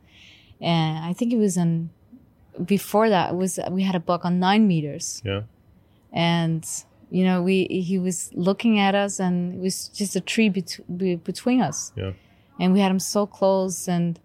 and 0.59 1.03
i 1.05 1.13
think 1.13 1.31
it 1.33 1.37
was 1.37 1.57
in 1.57 1.89
before 2.65 3.09
that 3.09 3.31
it 3.31 3.35
was 3.35 3.59
we 3.71 3.83
had 3.83 3.95
a 3.95 3.99
buck 3.99 4.25
on 4.25 4.39
nine 4.39 4.67
meters 4.67 5.21
Yeah. 5.25 5.41
and 6.11 6.65
you 7.09 7.23
know 7.23 7.41
we 7.41 7.65
he 7.65 7.97
was 7.99 8.31
looking 8.33 8.79
at 8.79 8.95
us 8.95 9.19
and 9.19 9.53
it 9.55 9.59
was 9.59 9.87
just 9.89 10.15
a 10.15 10.21
tree 10.21 10.49
bet- 10.49 10.79
be- 10.97 11.15
between 11.15 11.61
us 11.61 11.91
Yeah. 11.95 12.11
and 12.59 12.73
we 12.73 12.79
had 12.79 12.91
him 12.91 12.99
so 12.99 13.25
close 13.25 13.87
and 13.87 14.19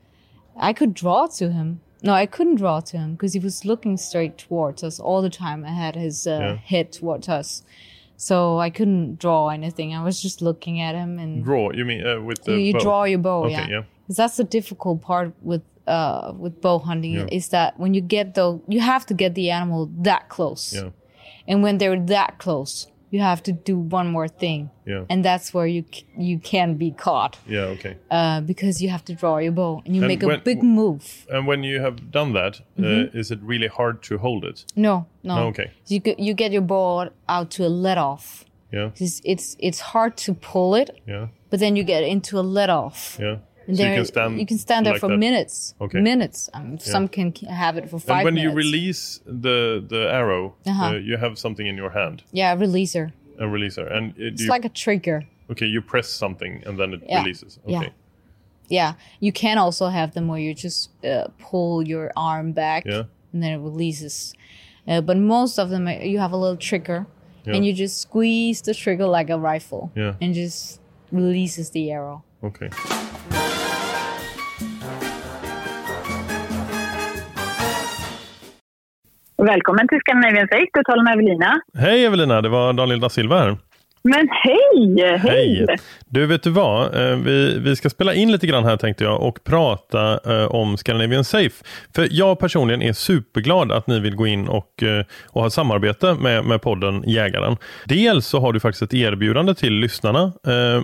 i 0.56 0.72
could 0.72 0.92
draw 0.94 1.26
to 1.38 1.50
him 1.52 1.80
no 2.02 2.12
i 2.12 2.26
couldn't 2.26 2.56
draw 2.56 2.80
to 2.80 2.98
him 2.98 3.12
because 3.12 3.32
he 3.32 3.38
was 3.40 3.64
looking 3.64 3.96
straight 3.96 4.36
towards 4.38 4.82
us 4.84 4.98
all 5.00 5.22
the 5.22 5.30
time 5.30 5.64
i 5.64 5.70
had 5.70 5.94
his 5.96 6.26
uh, 6.26 6.38
Yeah. 6.40 6.54
head 6.56 6.92
towards 6.92 7.28
us 7.28 7.62
so 8.16 8.58
i 8.58 8.70
couldn't 8.70 9.18
draw 9.18 9.48
anything 9.48 9.94
i 9.94 10.02
was 10.02 10.20
just 10.22 10.40
looking 10.42 10.80
at 10.80 10.94
him 10.94 11.18
and 11.18 11.44
Draw. 11.44 11.72
You 11.72 11.84
mean 11.84 12.06
uh, 12.06 12.20
with 12.20 12.44
the 12.44 12.52
you, 12.52 12.58
you 12.58 12.72
bow? 12.74 12.78
draw 12.80 13.04
your 13.04 13.18
bow 13.18 13.44
Okay, 13.44 13.52
yeah 13.52 13.68
yeah. 13.68 13.82
that's 14.08 14.36
the 14.36 14.44
difficult 14.44 15.02
part 15.02 15.32
with 15.42 15.62
uh 15.86 16.32
with 16.36 16.60
bow 16.60 16.78
hunting 16.78 17.12
Yeah. 17.12 17.26
is 17.30 17.48
that 17.50 17.78
when 17.78 17.94
you 17.94 18.00
get 18.00 18.34
though 18.34 18.62
you 18.68 18.80
have 18.80 19.04
to 19.06 19.14
get 19.14 19.34
the 19.34 19.50
animal 19.50 19.90
that 20.02 20.28
close 20.28 20.72
Yeah. 20.74 20.90
and 21.46 21.62
when 21.62 21.78
they're 21.78 22.00
that 22.06 22.38
close 22.38 22.86
you 23.16 23.22
have 23.22 23.40
to 23.42 23.52
do 23.52 23.74
one 23.98 24.08
more 24.16 24.28
thing 24.28 24.60
Yeah. 24.86 25.04
and 25.10 25.24
that's 25.24 25.46
where 25.54 25.66
you 25.76 25.82
you 26.28 26.38
can 26.52 26.68
be 26.76 26.90
caught 27.04 27.38
Yeah. 27.48 27.72
Okay. 27.74 27.94
uh, 28.10 28.40
because 28.50 28.74
you 28.84 28.90
have 28.90 29.04
to 29.04 29.12
draw 29.20 29.38
your 29.46 29.52
bow 29.52 29.72
and 29.84 29.94
you 29.96 30.02
And 30.02 30.08
make 30.08 30.22
a 30.22 30.38
big 30.44 30.62
move. 30.62 31.04
And 31.34 31.46
when 31.48 31.64
you 31.64 31.80
have 31.86 31.96
done 32.10 32.32
that, 32.40 32.52
Mm-hmm. 32.78 33.16
uh, 33.16 33.20
is 33.20 33.30
it 33.30 33.38
really 33.52 33.68
hard 33.78 33.96
to 34.08 34.18
hold 34.18 34.44
it? 34.44 34.64
No, 34.76 34.94
no. 35.22 35.34
No, 35.36 35.42
okay. 35.48 35.68
You 35.92 35.98
get, 36.06 36.16
you 36.18 36.34
get 36.34 36.50
your 36.52 36.66
bow 36.72 37.08
out 37.28 37.50
to 37.56 37.64
a 37.66 37.70
let 37.86 37.98
off. 37.98 38.44
Yeah. 38.72 38.90
It's, 39.04 39.20
it's 39.24 39.56
it's 39.68 39.80
hard 39.92 40.12
to 40.26 40.34
pull 40.52 40.80
it, 40.82 40.90
Yeah. 41.06 41.26
but 41.50 41.58
then 41.60 41.76
you 41.76 41.84
get 41.84 42.02
into 42.02 42.38
a 42.38 42.44
let 42.58 42.70
off. 42.70 43.18
Yeah. 43.20 43.36
And 43.68 43.76
so 43.76 43.82
you 43.84 43.94
can 43.96 44.04
stand. 44.04 44.38
you 44.40 44.46
can 44.46 44.58
stand 44.58 44.86
there 44.86 44.92
like 44.94 45.00
for 45.00 45.08
that. 45.08 45.18
minutes. 45.18 45.74
Okay. 45.80 46.00
Minutes. 46.00 46.48
I 46.54 46.62
mean, 46.62 46.78
Some 46.78 47.08
can 47.08 47.32
have 47.48 47.76
it 47.76 47.90
for 47.90 47.98
five 47.98 48.18
And 48.18 48.24
when 48.26 48.34
minutes. 48.34 48.52
you 48.52 48.56
release 48.56 49.20
the 49.26 49.84
the 49.88 50.02
arrow, 50.12 50.54
Uh-huh. 50.66 50.84
uh, 50.86 50.92
you 50.92 51.16
have 51.16 51.36
something 51.38 51.66
in 51.66 51.76
your 51.76 51.90
hand, 51.90 52.22
yeah, 52.32 52.54
releaser. 52.56 53.12
a 53.38 53.44
releaser, 53.44 53.86
and 53.96 54.04
it, 54.16 54.32
It's 54.34 54.42
you, 54.42 54.48
like 54.48 54.64
a 54.64 54.68
trigger. 54.84 55.24
okay, 55.50 55.66
you 55.66 55.80
press 55.82 56.08
something 56.08 56.62
and 56.66 56.78
then 56.78 56.94
it 56.94 57.00
Yeah. 57.08 57.18
releases. 57.22 57.58
Okay. 57.64 57.72
Yeah. 57.72 57.88
Yeah, 58.68 58.92
you 59.20 59.32
can 59.32 59.58
also 59.58 59.88
have 59.88 60.12
them 60.14 60.26
where 60.28 60.40
you 60.40 60.52
just 60.54 60.90
uh, 61.04 61.28
pull 61.38 61.86
your 61.86 62.10
arm 62.16 62.52
back 62.52 62.84
Yeah. 62.84 63.04
and 63.32 63.42
then 63.42 63.52
it 63.52 63.58
releases. 63.62 64.34
Uh, 64.88 65.00
but 65.00 65.16
most 65.16 65.58
of 65.58 65.70
them, 65.70 65.86
uh, 65.86 65.92
you 66.12 66.18
have 66.18 66.32
a 66.32 66.36
little 66.36 66.56
trigger 66.56 67.06
Yeah. 67.44 67.54
and 67.56 67.64
you 67.66 67.72
just 67.72 68.00
squeeze 68.00 68.62
the 68.62 68.74
trigger 68.74 69.06
like 69.06 69.30
a 69.30 69.38
rifle 69.38 69.92
Yeah. 69.94 70.14
and 70.20 70.34
just 70.34 70.80
releases 71.20 71.70
the 71.70 71.92
arrow. 71.92 72.22
Okay. 72.42 72.70
Välkommen 79.38 79.88
till 79.88 79.98
Scandinavian 80.00 80.48
Safe. 80.48 80.66
Du 80.72 80.82
talar 80.82 81.04
med 81.04 81.12
Evelina. 81.12 81.60
Hej 81.78 82.04
Evelina, 82.04 82.40
det 82.42 82.48
var 82.48 82.72
Daniel 82.72 83.00
da 83.00 83.08
Silva 83.08 83.38
här. 83.38 83.56
Men 84.02 84.28
hej! 84.30 85.18
Hej! 85.18 85.66
Du, 86.08 86.26
vet 86.26 86.42
du 86.42 86.50
vad? 86.50 86.94
Eh, 86.94 87.16
vi, 87.16 87.58
vi 87.58 87.76
ska 87.76 87.90
spela 87.90 88.14
in 88.14 88.32
lite 88.32 88.46
grann 88.46 88.64
här 88.64 88.76
tänkte 88.76 89.04
jag 89.04 89.22
och 89.22 89.44
prata 89.44 90.20
eh, 90.24 90.46
om 90.46 90.76
Scandinavian 90.76 91.24
Safe. 91.24 91.64
För 91.94 92.08
jag 92.10 92.38
personligen 92.38 92.82
är 92.82 92.92
superglad 92.92 93.72
att 93.72 93.86
ni 93.86 94.00
vill 94.00 94.16
gå 94.16 94.26
in 94.26 94.48
och, 94.48 94.82
eh, 94.82 95.04
och 95.26 95.42
ha 95.42 95.50
samarbete 95.50 96.14
med, 96.14 96.44
med 96.44 96.62
podden 96.62 97.02
Jägaren. 97.06 97.56
Dels 97.84 98.26
så 98.26 98.40
har 98.40 98.52
du 98.52 98.60
faktiskt 98.60 98.82
ett 98.82 98.94
erbjudande 98.94 99.54
till 99.54 99.72
lyssnarna, 99.72 100.32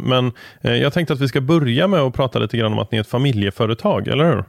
men 0.02 0.32
jag 0.60 0.92
tänkte 0.92 1.14
att 1.14 1.20
vi 1.20 1.28
ska 1.28 1.40
börja 1.40 1.86
med 1.86 2.00
att 2.00 2.14
prata 2.14 2.38
lite 2.38 2.56
grann 2.56 2.72
om 2.72 2.78
att 2.78 2.92
ni 2.92 2.98
är 2.98 3.02
ett 3.02 3.08
familjeföretag, 3.08 4.08
eller 4.08 4.24
hur? 4.24 4.44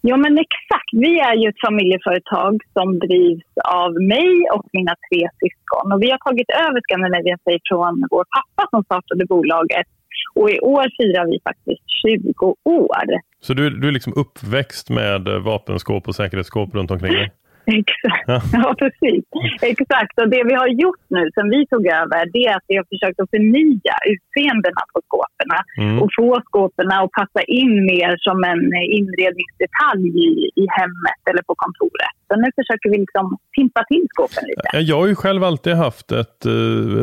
Ja, 0.00 0.16
men 0.16 0.38
exakt. 0.38 0.90
Vi 0.92 1.20
är 1.20 1.34
ju 1.34 1.48
ett 1.48 1.60
familjeföretag 1.66 2.54
som 2.72 2.98
drivs 2.98 3.50
av 3.64 3.92
mig 4.14 4.32
och 4.54 4.66
mina 4.72 4.94
tre 5.06 5.28
syskon. 5.42 5.92
Och 5.92 6.02
vi 6.02 6.10
har 6.10 6.18
tagit 6.18 6.50
över 6.50 6.80
Scandinavian 6.84 7.38
Safe 7.44 7.64
från 7.70 7.94
vår 8.10 8.24
pappa 8.36 8.68
som 8.70 8.84
startade 8.84 9.24
bolaget. 9.26 9.86
Och 10.34 10.50
i 10.50 10.58
år 10.60 10.86
firar 10.98 11.26
vi 11.30 11.40
faktiskt 11.44 11.84
20 12.02 12.56
år. 12.64 13.06
Så 13.40 13.54
du, 13.54 13.70
du 13.70 13.88
är 13.88 13.92
liksom 13.92 14.12
uppväxt 14.16 14.90
med 14.90 15.28
vapenskåp 15.28 16.08
och 16.08 16.14
säkerhetsskåp 16.14 16.74
runt 16.74 16.90
omkring 16.90 17.12
dig? 17.12 17.30
Exakt. 17.80 18.24
Ja. 18.26 18.40
Ja. 18.62 18.74
precis. 18.82 19.24
Exakt. 19.62 20.14
Och 20.20 20.28
det 20.34 20.42
vi 20.50 20.54
har 20.54 20.68
gjort 20.82 21.02
nu 21.08 21.22
sen 21.34 21.50
vi 21.50 21.66
tog 21.66 21.84
över 21.86 22.20
det 22.34 22.42
är 22.50 22.56
att 22.56 22.68
vi 22.68 22.76
har 22.76 22.86
försökt 22.92 23.20
att 23.20 23.30
förnya 23.30 23.96
utseendena 24.12 24.82
på 24.92 24.98
skåpen 25.06 25.48
Mm. 25.78 26.02
och 26.02 26.10
få 26.18 26.40
skåpen 26.48 26.92
att 26.92 27.10
passa 27.20 27.42
in 27.60 27.74
mer 27.92 28.10
som 28.26 28.38
en 28.52 28.62
inredningsdetalj 28.98 30.08
i, 30.28 30.30
i 30.62 30.64
hemmet 30.78 31.20
eller 31.30 31.42
på 31.48 31.54
kontoret. 31.64 32.17
Utan 32.30 32.40
nu 32.40 32.50
försöker 32.56 32.90
vi 32.90 32.98
liksom 32.98 33.38
pimpa 33.56 33.84
till 33.88 34.06
skåpen 34.10 34.44
lite. 34.48 34.78
Jag 34.78 34.96
har 34.96 35.06
ju 35.06 35.14
själv 35.14 35.44
alltid 35.44 35.74
haft 35.74 36.12
ett 36.12 36.46
eh, 36.46 36.52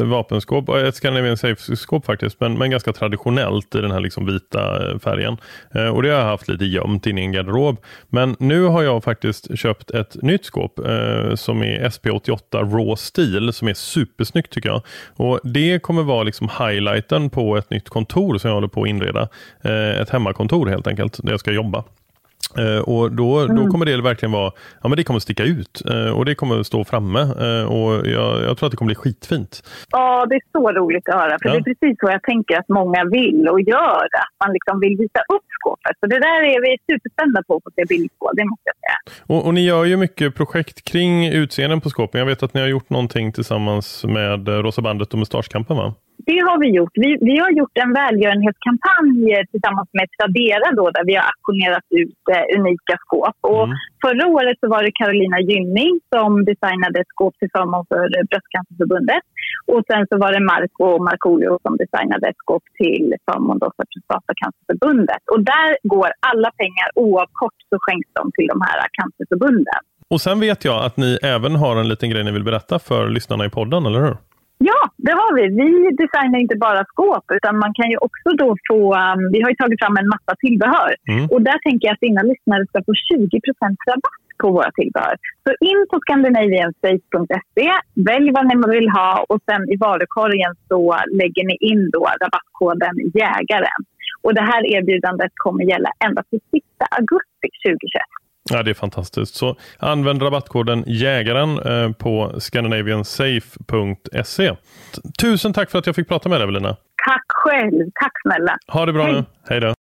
vapenskåp, 0.05 0.69
ett 0.69 0.95
Scandinavian 0.95 1.38
Safe-skåp 1.38 2.05
faktiskt, 2.05 2.39
men, 2.39 2.57
men 2.57 2.71
ganska 2.71 2.93
traditionellt 2.93 3.75
i 3.75 3.81
den 3.81 3.91
här 3.91 3.99
liksom 3.99 4.25
vita 4.25 4.91
eh, 4.91 4.99
färgen. 4.99 5.38
Eh, 5.75 5.88
och 5.88 6.03
det 6.03 6.09
har 6.09 6.19
jag 6.19 6.25
haft 6.25 6.47
lite 6.47 6.65
gömt 6.65 7.07
in 7.07 7.17
i 7.17 7.21
en 7.21 7.31
garderob. 7.31 7.77
Men 8.09 8.35
nu 8.39 8.63
har 8.63 8.83
jag 8.83 9.03
faktiskt 9.03 9.59
köpt 9.59 9.91
ett 9.91 10.23
nytt 10.23 10.45
skåp 10.45 10.79
eh, 10.79 11.35
som 11.35 11.63
är 11.63 11.89
SP88 11.89 12.38
Raw 12.51 12.95
Steel 12.95 13.53
som 13.53 13.67
är 13.67 13.73
supersnyggt 13.73 14.53
tycker 14.53 14.69
jag. 14.69 14.81
Och 15.15 15.39
Det 15.43 15.79
kommer 15.79 16.03
vara 16.03 16.23
liksom 16.23 16.49
highlighten 16.59 17.29
på 17.29 17.57
ett 17.57 17.69
nytt 17.69 17.89
kontor 17.89 18.38
som 18.38 18.47
jag 18.47 18.55
håller 18.55 18.67
på 18.67 18.83
att 18.83 18.89
inreda. 18.89 19.29
Eh, 19.63 20.01
ett 20.01 20.09
hemmakontor 20.09 20.67
helt 20.67 20.88
enkelt, 20.88 21.19
där 21.23 21.31
jag 21.31 21.39
ska 21.39 21.51
jobba. 21.51 21.83
Eh, 22.57 22.79
och 22.79 23.11
då, 23.11 23.45
då 23.47 23.67
kommer 23.67 23.85
det 23.85 24.01
verkligen 24.01 24.31
vara, 24.31 24.51
ja 24.81 24.89
men 24.89 24.97
det 24.97 25.03
kommer 25.03 25.19
sticka 25.19 25.43
ut 25.43 25.81
eh, 25.89 26.09
och 26.17 26.25
det 26.25 26.35
kommer 26.35 26.63
stå 26.63 26.83
framme 26.83 27.19
eh, 27.21 27.65
och 27.65 28.07
jag, 28.07 28.43
jag 28.43 28.57
tror 28.57 28.67
att 28.67 28.71
det 28.71 28.77
kommer 28.77 28.89
bli 28.89 28.95
skitfint. 28.95 29.63
Ja, 29.91 30.25
det 30.29 30.35
är 30.35 30.41
så 30.51 30.71
roligt 30.71 31.09
att 31.09 31.15
höra. 31.15 31.37
För 31.41 31.49
Ja. 31.49 31.53
det 31.53 31.59
är 31.59 31.63
precis 31.63 31.97
så 31.99 32.09
jag 32.11 32.23
tänker 32.23 32.59
att 32.59 32.69
många 32.69 33.05
vill 33.05 33.47
och 33.49 33.61
gör. 33.61 34.03
Att 34.05 34.45
man 34.45 34.53
liksom 34.53 34.79
vill 34.79 34.97
visa 34.97 35.19
upp 35.35 35.45
skåpet. 35.59 35.97
Så 35.99 36.05
det 36.07 36.19
där 36.19 36.41
är 36.43 36.61
vi 36.61 36.77
superspända 36.93 37.43
på 37.47 37.55
att 37.55 37.63
få 37.63 37.69
se 37.75 37.85
bild 37.89 38.09
på, 38.19 38.31
det 38.33 38.45
måste 38.45 38.63
jag 38.63 38.75
säga. 38.75 38.97
Och, 39.35 39.45
och 39.45 39.53
ni 39.53 39.65
gör 39.65 39.85
ju 39.85 39.97
mycket 39.97 40.35
projekt 40.35 40.83
kring 40.83 41.27
utseenden 41.27 41.81
på 41.81 41.89
skåpen. 41.89 42.19
Jag 42.19 42.25
vet 42.25 42.43
att 42.43 42.53
ni 42.53 42.61
har 42.61 42.67
gjort 42.67 42.89
någonting 42.89 43.31
tillsammans 43.31 44.05
med 44.05 44.47
Rosa 44.47 44.81
bandet 44.81 45.13
och 45.13 45.19
Mustaschkampen 45.19 45.77
va? 45.77 45.93
Det 46.17 46.39
har 46.47 46.58
vi 46.63 46.69
gjort. 46.78 46.95
Vi, 47.06 47.17
vi 47.30 47.36
har 47.43 47.51
gjort 47.60 47.78
en 47.84 47.93
välgörenhetskampanj 47.93 49.34
eh, 49.34 49.45
tillsammans 49.51 49.89
med 49.97 50.08
Tradera 50.15 50.67
då, 50.80 50.86
där 50.95 51.06
vi 51.10 51.15
har 51.15 51.25
auktionerat 51.34 51.88
ut 52.01 52.21
eh, 52.34 52.45
unika 52.58 52.95
skåp. 53.04 53.38
Och 53.41 53.65
Mm. 53.65 53.78
Förra 54.06 54.25
året 54.38 54.58
så 54.62 54.67
var 54.73 54.82
det 54.84 54.91
Carolina 55.01 55.39
Gynning 55.49 55.93
som 56.13 56.30
designade 56.51 56.95
ett 57.01 57.12
skåp 57.15 57.36
till 57.39 57.51
förmån 57.58 57.84
för 57.91 58.04
eh, 58.15 58.23
Bröstcancerförbundet. 58.30 59.23
Och 59.71 59.82
sen 59.89 60.04
så 60.10 60.15
var 60.23 60.32
det 60.36 60.43
Marco 60.51 60.88
Markoolio 61.08 61.54
som 61.65 61.73
designade 61.84 62.23
ett 62.30 62.41
skåp 62.43 62.63
till 62.82 63.08
förmån 63.28 63.58
då 63.60 63.67
för 63.75 63.86
Prostatacancerförbundet. 63.91 65.23
Och 65.34 65.41
där 65.54 65.67
går 65.93 66.10
alla 66.30 66.49
pengar 66.62 66.88
oavkort 66.95 67.58
så 67.69 67.75
skänks 67.84 68.10
de 68.19 68.23
till 68.36 68.47
de 68.54 68.58
här 68.67 68.78
cancerförbunden. 68.97 69.82
Och 70.13 70.21
sen 70.21 70.39
vet 70.39 70.65
jag 70.65 70.86
att 70.86 70.97
ni 70.97 71.17
även 71.23 71.56
har 71.56 71.75
en 71.82 71.88
liten 71.88 72.10
grej 72.10 72.23
ni 72.23 72.32
vill 72.32 72.43
berätta 72.43 72.80
för 72.80 73.10
lyssnarna 73.10 73.45
i 73.45 73.49
podden, 73.49 73.86
eller 73.86 73.99
hur? 73.99 74.17
Ja, 74.57 74.79
det 74.97 75.11
har 75.11 75.31
vi. 75.37 75.43
Vi 75.61 75.69
designar 76.03 76.39
inte 76.39 76.57
bara 76.67 76.85
skåp 76.85 77.25
utan 77.37 77.59
man 77.63 77.73
kan 77.73 77.89
ju 77.89 77.97
också 77.97 78.29
då 78.43 78.55
få... 78.69 78.81
Um, 79.03 79.21
vi 79.33 79.41
har 79.41 79.49
ju 79.49 79.55
tagit 79.55 79.79
fram 79.81 79.97
en 79.97 80.07
massa 80.15 80.33
tillbehör. 80.43 80.91
Mm. 81.13 81.25
Och 81.33 81.41
där 81.41 81.57
tänker 81.65 81.87
jag 81.87 81.93
att 81.93 82.07
dina 82.07 82.21
lyssnare 82.31 82.63
ska 82.65 82.79
få 82.87 82.93
20% 83.13 83.75
rabatt 83.89 84.25
på 84.41 84.47
våra 84.51 84.71
tillbehör. 84.71 85.15
Så 85.43 85.49
in 85.69 85.79
på 85.89 85.95
scandinaviansafe.se, 86.03 87.69
välj 88.09 88.31
vad 88.37 88.45
ni 88.47 88.55
vill 88.75 88.89
ha 88.89 89.25
och 89.29 89.39
sen 89.49 89.63
i 89.73 89.75
varukorgen 89.85 90.53
så 90.67 90.81
lägger 91.19 91.43
ni 91.49 91.55
in 91.71 91.89
då 91.95 92.03
rabattkoden 92.23 92.95
jägaren. 93.21 93.81
Och 94.25 94.33
det 94.33 94.45
här 94.51 94.61
erbjudandet 94.75 95.31
kommer 95.35 95.63
gälla 95.63 95.89
ända 96.05 96.23
till 96.29 96.41
sista 96.51 96.85
augusti 96.97 97.47
2021. 97.67 98.24
Ja, 98.49 98.63
det 98.63 98.69
är 98.69 98.73
fantastiskt. 98.73 99.36
Så 99.36 99.55
använd 99.79 100.21
rabattkoden 100.21 100.84
jägaren 100.88 101.60
eh, 101.60 101.91
på 101.91 102.36
scandinaviansafe.se. 102.39 104.55
Tusen 105.21 105.53
tack 105.53 105.71
för 105.71 105.79
att 105.79 105.86
jag 105.86 105.95
fick 105.95 106.08
prata 106.08 106.29
med 106.29 106.39
dig, 106.39 106.43
Evelina. 106.43 106.77
Tack 107.05 107.23
själv. 107.27 107.91
Tack 108.01 108.12
snälla. 108.21 108.58
Ha 108.67 108.86
det 108.86 108.93
bra 108.93 109.03
Hej. 109.03 109.13
nu. 109.13 109.23
Hej 109.49 109.60
då. 109.60 109.73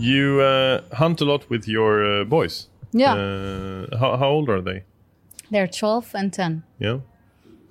You 0.00 0.40
uh, 0.40 0.80
hunt 0.92 1.22
a 1.22 1.24
lot 1.24 1.42
with 1.50 1.68
your 1.68 2.20
uh, 2.20 2.24
boys. 2.24 2.68
Yeah. 2.92 3.16
Uh, 3.18 3.98
how, 3.98 4.16
how 4.16 4.28
old 4.30 4.48
are 4.48 4.62
they? 4.62 4.84
They're 5.50 5.66
12 5.80 6.04
and 6.14 6.32
10. 6.32 6.62
Yeah. 6.78 7.00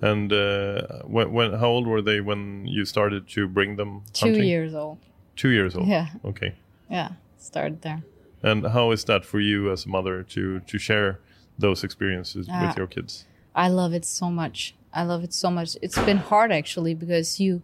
And 0.02 0.32
uh, 0.32 0.82
when, 1.06 1.32
when 1.32 1.52
how 1.54 1.68
old 1.68 1.86
were 1.86 2.02
they 2.02 2.20
when 2.20 2.66
you 2.66 2.84
started 2.84 3.28
to 3.34 3.48
bring 3.48 3.76
them 3.76 4.02
Two 4.12 4.26
hunting? 4.26 4.44
years 4.48 4.74
old. 4.74 4.98
Two 5.36 5.48
years 5.50 5.74
old. 5.76 5.88
Yeah. 5.88 6.06
Okay. 6.24 6.54
Yeah, 6.90 7.08
started 7.38 7.80
there. 7.82 8.02
And 8.42 8.66
how 8.66 8.92
is 8.92 9.04
that 9.04 9.24
for 9.24 9.40
you 9.40 9.70
as 9.72 9.86
a 9.86 9.88
mother 9.88 10.22
to 10.34 10.60
to 10.60 10.78
share 10.78 11.18
those 11.58 11.84
experiences 11.84 12.46
Ah. 12.50 12.66
with 12.66 12.76
your 12.76 12.86
kids? 12.86 13.24
I 13.54 13.68
love 13.68 13.92
it 13.96 14.04
so 14.04 14.30
much. 14.30 14.74
I 14.92 15.02
love 15.04 15.24
it 15.24 15.32
so 15.34 15.50
much. 15.50 15.76
It's 15.82 15.98
been 16.04 16.18
hard 16.18 16.52
actually 16.52 16.94
because 16.94 17.40
you 17.40 17.62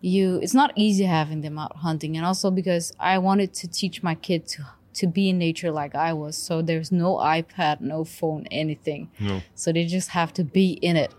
you 0.00 0.38
it's 0.42 0.54
not 0.54 0.72
easy 0.76 1.04
having 1.04 1.40
them 1.42 1.58
out 1.58 1.76
hunting 1.76 2.16
and 2.16 2.24
also 2.26 2.50
because 2.50 2.92
I 3.00 3.18
wanted 3.18 3.52
to 3.54 3.68
teach 3.68 4.02
my 4.02 4.14
kid 4.14 4.46
to 4.48 4.62
to 4.94 5.06
be 5.06 5.28
in 5.28 5.38
nature 5.38 5.70
like 5.70 5.94
I 5.94 6.12
was. 6.12 6.36
So 6.36 6.62
there's 6.62 6.90
no 6.90 7.16
iPad, 7.16 7.80
no 7.80 8.04
phone, 8.04 8.46
anything. 8.50 9.10
No. 9.20 9.42
So 9.54 9.72
they 9.72 9.84
just 9.86 10.08
have 10.10 10.32
to 10.34 10.44
be 10.44 10.72
in 10.82 10.96
it. 10.96 11.12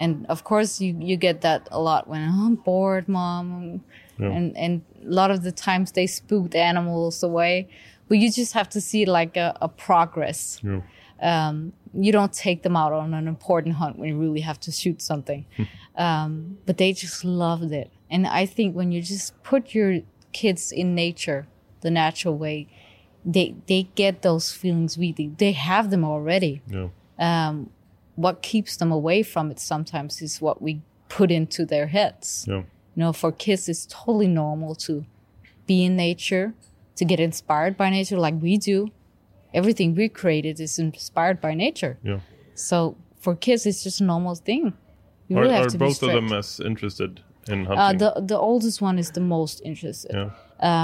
And 0.00 0.26
of 0.28 0.42
course 0.44 0.80
you 0.80 0.96
you 1.00 1.16
get 1.16 1.40
that 1.42 1.68
a 1.70 1.80
lot 1.80 2.08
when 2.08 2.20
"Oh, 2.22 2.46
I'm 2.46 2.56
bored, 2.56 3.08
mom. 3.08 3.82
Yeah. 4.18 4.30
And 4.36 4.56
and 4.56 4.82
a 5.06 5.10
lot 5.20 5.30
of 5.30 5.42
the 5.42 5.52
times 5.52 5.92
they 5.92 6.06
spooked 6.06 6.54
animals 6.54 7.22
away. 7.22 7.68
But 8.12 8.18
you 8.22 8.30
just 8.30 8.52
have 8.52 8.68
to 8.76 8.80
see 8.80 9.02
like 9.20 9.34
a, 9.46 9.48
a 9.62 9.68
progress 9.68 10.60
Yeah. 10.62 10.82
um, 11.30 11.72
you 12.04 12.12
don't 12.12 12.32
take 12.46 12.62
them 12.62 12.76
out 12.76 12.92
on 12.92 13.14
an 13.14 13.26
important 13.26 13.74
hunt 13.80 13.98
when 13.98 14.08
you 14.10 14.18
really 14.26 14.40
have 14.50 14.58
to 14.66 14.70
shoot 14.80 15.00
something. 15.02 15.44
um, 15.96 16.58
but 16.66 16.76
they 16.76 16.92
just 16.92 17.24
loved 17.24 17.72
it. 17.72 17.90
And 18.10 18.26
I 18.26 18.46
think 18.46 18.76
when 18.76 18.92
you 18.92 19.00
just 19.02 19.42
put 19.42 19.74
your 19.74 20.00
kids 20.32 20.72
in 20.72 20.94
nature, 20.94 21.46
the 21.80 21.90
natural 21.90 22.36
way, 22.36 22.66
they 23.34 23.54
they 23.66 23.82
get 23.94 24.14
those 24.22 24.46
feelings 24.60 24.98
really. 24.98 25.26
They 25.44 25.52
have 25.52 25.90
them 25.90 26.04
already. 26.04 26.54
Yeah. 26.66 26.88
Um, 27.28 27.70
what 28.16 28.42
keeps 28.42 28.76
them 28.76 28.92
away 28.92 29.22
from 29.22 29.50
it 29.50 29.58
sometimes 29.60 30.22
is 30.22 30.40
what 30.40 30.56
we 30.66 30.72
put 31.08 31.30
into 31.30 31.64
their 31.66 31.86
heads. 31.86 32.44
Yeah. 32.48 32.62
You 32.94 33.00
know, 33.02 33.12
for 33.12 33.32
kids, 33.32 33.68
it's 33.68 33.86
totally 33.86 34.28
normal 34.28 34.74
to 34.86 35.04
be 35.66 35.76
in 35.86 35.96
nature, 35.96 36.52
to 36.96 37.04
get 37.04 37.20
inspired 37.20 37.76
by 37.76 37.90
nature 37.90 38.18
like 38.18 38.34
we 38.40 38.56
do. 38.58 38.88
Everything 39.54 39.94
we 39.94 40.08
created 40.08 40.60
is 40.60 40.78
inspired 40.78 41.40
by 41.40 41.54
nature. 41.54 41.98
Yeah. 42.02 42.20
So 42.54 42.96
for 43.18 43.34
kids, 43.36 43.66
it's 43.66 43.82
just 43.84 44.00
a 44.00 44.04
normal 44.04 44.34
thing. 44.34 44.72
You 45.28 45.36
Are, 45.38 45.42
really 45.42 45.54
have 45.54 45.66
are 45.66 45.70
to 45.70 45.78
be 45.78 45.84
both 45.86 46.02
of 46.02 46.12
them 46.12 46.32
as 46.32 46.60
interested 46.60 47.20
in 47.48 47.66
Uh, 47.66 47.76
hunting? 47.76 47.98
the 47.98 48.20
the 48.26 48.38
oldest 48.38 48.80
one 48.82 48.98
is 48.98 49.10
the 49.10 49.20
most 49.20 49.60
interested. 49.64 50.12
yeah. 50.14 50.30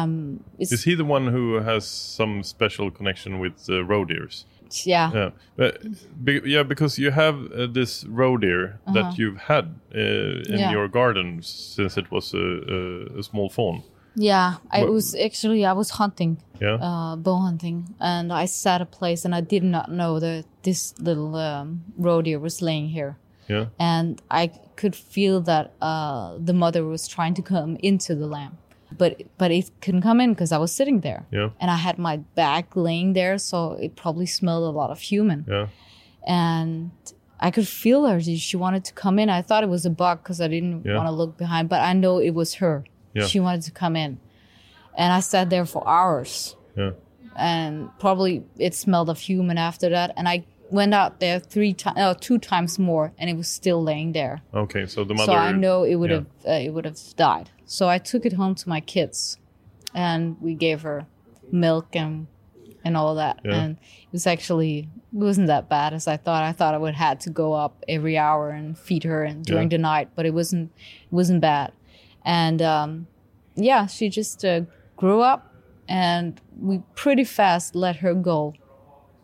Um, 0.03 0.41
Is 0.59 0.83
he 0.85 0.97
the 0.97 1.05
one 1.05 1.27
who 1.31 1.61
has 1.61 1.85
some 2.17 2.43
special 2.43 2.91
connection 2.91 3.39
with 3.39 3.69
uh, 3.71 3.85
roe 3.85 4.05
deers? 4.05 4.45
yeah, 4.87 5.13
Yeah, 5.15 5.31
but, 5.57 5.79
be, 6.25 6.41
yeah, 6.45 6.63
because 6.67 6.99
you 7.03 7.11
have 7.13 7.37
uh, 7.53 7.67
this 7.73 8.05
roe 8.05 8.37
deer 8.37 8.79
that 8.95 9.17
you've 9.19 9.39
had 9.47 9.65
uh, 9.65 9.99
in 9.99 10.55
Uh-huh. 10.55 10.59
Yeah. 10.59 10.73
your 10.73 10.89
garden 10.89 11.43
since 11.43 11.97
it 12.01 12.11
was 12.11 12.35
a, 12.35 12.39
a, 12.39 13.19
a 13.19 13.23
small 13.23 13.49
fawn. 13.51 13.83
Yeah. 14.19 14.55
I 14.71 14.81
What- 14.83 14.93
was 14.93 15.15
actually 15.15 15.65
I 15.65 15.73
was 15.73 15.91
hunting, 16.01 16.37
Yeah, 16.61 16.79
uh, 16.89 17.17
bow 17.17 17.37
hunting, 17.49 17.95
and 18.01 18.33
I 18.33 18.47
sat 18.47 18.81
a 18.81 18.87
place, 18.99 19.25
and 19.27 19.35
I 19.35 19.41
did 19.55 19.63
not 19.63 19.87
know 19.91 20.19
that 20.21 20.45
this 20.63 20.95
little 21.09 21.35
um, 21.37 21.69
roe 21.97 22.23
deer 22.23 22.39
was 22.39 22.61
laying 22.61 22.89
here. 22.99 23.13
yeah, 23.49 23.67
and 23.79 24.21
I 24.31 24.51
could 24.81 24.95
feel 25.15 25.41
that 25.43 25.67
uh, 25.81 26.37
the 26.49 26.53
mother 26.53 26.83
was 26.85 27.09
trying 27.09 27.35
to 27.35 27.43
come 27.43 27.77
into 27.91 28.15
the 28.15 28.27
lamb, 28.27 28.55
but 29.01 29.13
but 29.41 29.51
it 29.51 29.71
couldn't 29.83 30.03
come 30.03 30.21
in 30.25 30.31
because 30.35 30.53
I 30.57 30.59
was 30.59 30.73
sitting 30.73 31.01
there, 31.01 31.23
yeah, 31.31 31.51
and 31.61 31.71
I 31.71 31.77
had 31.87 31.97
my 31.99 32.17
back 32.35 32.65
laying 32.77 33.15
there, 33.15 33.39
so 33.39 33.59
it 33.85 33.95
probably 34.03 34.27
smelled 34.27 34.65
a 34.75 34.77
lot 34.81 34.91
of 34.91 35.01
human. 35.01 35.45
yeah, 35.49 35.67
And 36.27 36.91
I 37.41 37.51
could 37.51 37.69
feel 37.69 38.05
her. 38.07 38.21
She, 38.21 38.37
she 38.37 38.57
wanted 38.57 38.85
to 38.85 38.93
come 38.93 39.19
in. 39.23 39.31
I 39.31 39.43
thought 39.43 39.63
it 39.63 39.71
was 39.71 39.87
a 39.87 39.91
bug 39.91 40.23
because 40.23 40.41
I 40.41 40.49
didn't 40.49 40.85
Yeah. 40.85 40.97
want 40.97 41.07
to 41.07 41.13
look 41.13 41.37
behind, 41.39 41.69
but 41.69 41.81
I 41.81 41.93
know 41.93 42.19
it 42.19 42.35
was 42.35 42.55
her. 42.55 42.85
Yeah. 43.19 43.27
She 43.27 43.41
wanted 43.41 43.63
to 43.63 43.71
come 43.73 43.97
in. 43.97 44.19
And 44.97 45.13
I 45.13 45.21
sat 45.21 45.49
there 45.51 45.65
for 45.65 45.87
hours 45.89 46.57
Yeah. 46.77 46.91
and 47.37 47.89
probably 47.99 48.43
it 48.59 48.75
smelled 48.75 49.09
of 49.11 49.19
human 49.19 49.59
after 49.59 49.89
that. 49.91 50.13
And 50.17 50.29
I 50.29 50.45
went 50.71 50.93
out 50.93 51.21
there 51.21 51.39
three 51.39 51.73
times, 51.73 51.99
uh, 51.99 52.15
two 52.21 52.39
times 52.39 52.79
more, 52.79 53.13
and 53.19 53.31
it 53.31 53.37
was 53.37 53.49
still 53.49 53.83
laying 53.83 54.13
there. 54.13 54.43
Okay. 54.53 54.87
So 54.87 55.05
the 55.05 55.15
mother. 55.15 55.33
so 55.33 55.37
I 55.39 55.53
know 55.53 55.85
it 55.85 55.95
would 55.97 56.11
yeah. 56.11 56.17
have 56.17 56.27
uh, 56.47 56.51
it 56.67 56.71
would 56.75 56.85
have 56.85 56.99
died. 57.17 57.51
So 57.65 57.89
I 57.89 57.99
took 57.99 58.27
it 58.27 58.33
home 58.35 58.55
to 58.57 58.69
my 58.69 58.81
kids, 58.81 59.39
and 59.95 60.37
we 60.41 60.55
gave 60.55 60.83
her 60.83 61.07
milk 61.53 61.95
and 61.97 62.27
and 62.85 62.97
all 62.97 63.15
that. 63.15 63.41
Yeah. 63.45 63.55
And 63.55 63.77
it 63.79 64.13
was 64.13 64.27
actually 64.27 64.89
it 65.13 65.19
wasn't 65.19 65.47
that 65.47 65.69
bad 65.69 65.95
as 65.95 66.07
I 66.09 66.17
thought. 66.17 66.43
I 66.43 66.53
thought 66.53 66.75
I 66.75 66.79
would 66.79 66.95
have 66.95 67.09
had 67.09 67.21
to 67.21 67.31
go 67.31 67.53
up 67.55 67.85
every 67.89 68.19
hour 68.19 68.51
and 68.51 68.77
feed 68.79 69.05
her 69.05 69.25
and 69.25 69.45
during 69.45 69.71
Yeah. 69.71 69.77
the 69.77 69.83
night, 69.83 70.09
but 70.15 70.27
it 70.27 70.35
wasn't 70.35 70.71
it 71.11 71.13
wasn't 71.13 71.41
bad. 71.41 71.73
And 72.25 72.61
um, 72.63 73.07
yeah, 73.55 73.87
she 73.87 74.09
just 74.09 74.45
uh, 74.45 74.63
grew 74.97 75.21
up, 75.21 75.55
and 75.89 76.41
we 76.61 76.83
pretty 76.95 77.25
fast 77.25 77.75
let 77.75 77.97
her 77.97 78.15
go 78.15 78.55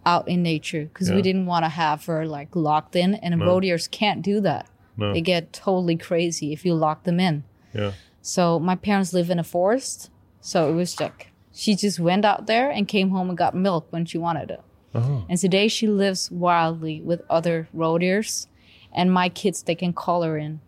out 0.06 0.28
in 0.28 0.42
nature 0.42 0.84
because 0.84 1.08
Yeah. 1.08 1.16
we 1.16 1.22
didn't 1.22 1.46
want 1.46 1.64
to 1.64 1.68
have 1.70 2.04
her 2.06 2.26
like 2.26 2.54
locked 2.54 2.94
in, 2.96 3.14
and 3.16 3.38
No. 3.38 3.46
roe 3.46 3.60
deers 3.60 3.88
can't 3.88 4.22
do 4.22 4.40
that. 4.40 4.66
No. 4.96 5.12
They 5.12 5.20
get 5.20 5.52
totally 5.52 5.96
crazy 5.96 6.52
if 6.52 6.64
you 6.64 6.74
lock 6.74 7.04
them 7.04 7.18
in. 7.18 7.44
Yeah. 7.74 7.92
So 8.22 8.58
my 8.58 8.76
parents 8.76 9.12
live 9.12 9.28
in 9.30 9.38
a 9.38 9.44
forest, 9.44 10.10
so 10.40 10.70
it 10.70 10.74
was 10.74 11.00
like 11.00 11.32
she 11.52 11.74
just 11.74 11.98
went 12.00 12.24
out 12.24 12.46
there 12.46 12.70
and 12.70 12.86
came 12.88 13.10
home 13.10 13.28
and 13.28 13.36
got 13.38 13.54
milk 13.54 13.86
when 13.90 14.04
she 14.06 14.18
wanted 14.18 14.50
it. 14.50 14.60
Oh. 14.94 15.24
And 15.28 15.38
today 15.38 15.68
she 15.68 15.86
lives 15.88 16.30
wildly 16.30 17.00
with 17.00 17.22
other 17.28 17.68
roe 17.72 17.98
deers, 17.98 18.46
and 18.92 19.12
my 19.12 19.28
kids 19.28 19.62
they 19.62 19.74
can 19.74 19.92
call 19.92 20.22
her 20.22 20.38
in, 20.38 20.60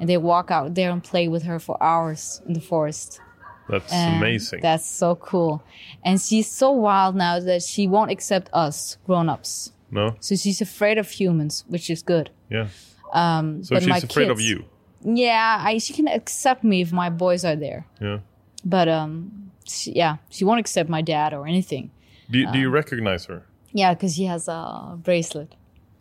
and 0.00 0.08
they 0.08 0.16
walk 0.16 0.50
out 0.50 0.74
there 0.74 0.90
and 0.90 1.02
play 1.02 1.28
with 1.28 1.42
her 1.44 1.58
for 1.58 1.76
hours 1.82 2.40
in 2.46 2.52
the 2.54 2.60
forest. 2.60 3.20
That's 3.68 3.92
And 3.92 4.16
amazing. 4.16 4.60
That's 4.62 4.86
so 4.86 5.14
cool. 5.16 5.62
And 6.04 6.20
she's 6.20 6.50
so 6.50 6.70
wild 6.70 7.14
now 7.16 7.38
that 7.40 7.62
she 7.62 7.86
won't 7.86 8.10
accept 8.10 8.48
us 8.52 8.96
grown-ups. 9.06 9.72
no. 9.90 10.16
So 10.20 10.36
she's 10.36 10.60
afraid 10.62 10.96
of 10.98 11.10
humans, 11.10 11.64
which 11.68 11.90
is 11.90 12.02
good. 12.02 12.30
Yeah. 12.50 12.68
Um, 13.12 13.62
So 13.64 13.78
she's 13.80 14.04
afraid 14.04 14.30
of 14.30 14.40
you. 14.40 14.64
Yeah, 15.02 15.58
I, 15.60 15.78
she 15.78 15.92
can 15.92 16.08
accept 16.08 16.64
me 16.64 16.80
if 16.80 16.92
my 16.92 17.10
boys 17.10 17.44
are 17.44 17.56
there. 17.56 17.86
Yeah. 18.00 18.18
But 18.64 18.88
um, 18.88 19.50
she, 19.64 19.92
yeah, 19.92 20.16
she 20.30 20.44
won't 20.44 20.60
accept 20.60 20.88
my 20.90 21.02
dad 21.02 21.32
or 21.34 21.46
anything. 21.46 21.90
Do, 22.30 22.42
do 22.42 22.48
Um, 22.48 22.54
you 22.56 22.70
recognize 22.70 23.26
her? 23.26 23.44
Yeah, 23.72 23.94
because 23.94 24.14
she 24.16 24.24
has 24.24 24.48
a 24.48 24.98
bracelet. 25.02 25.54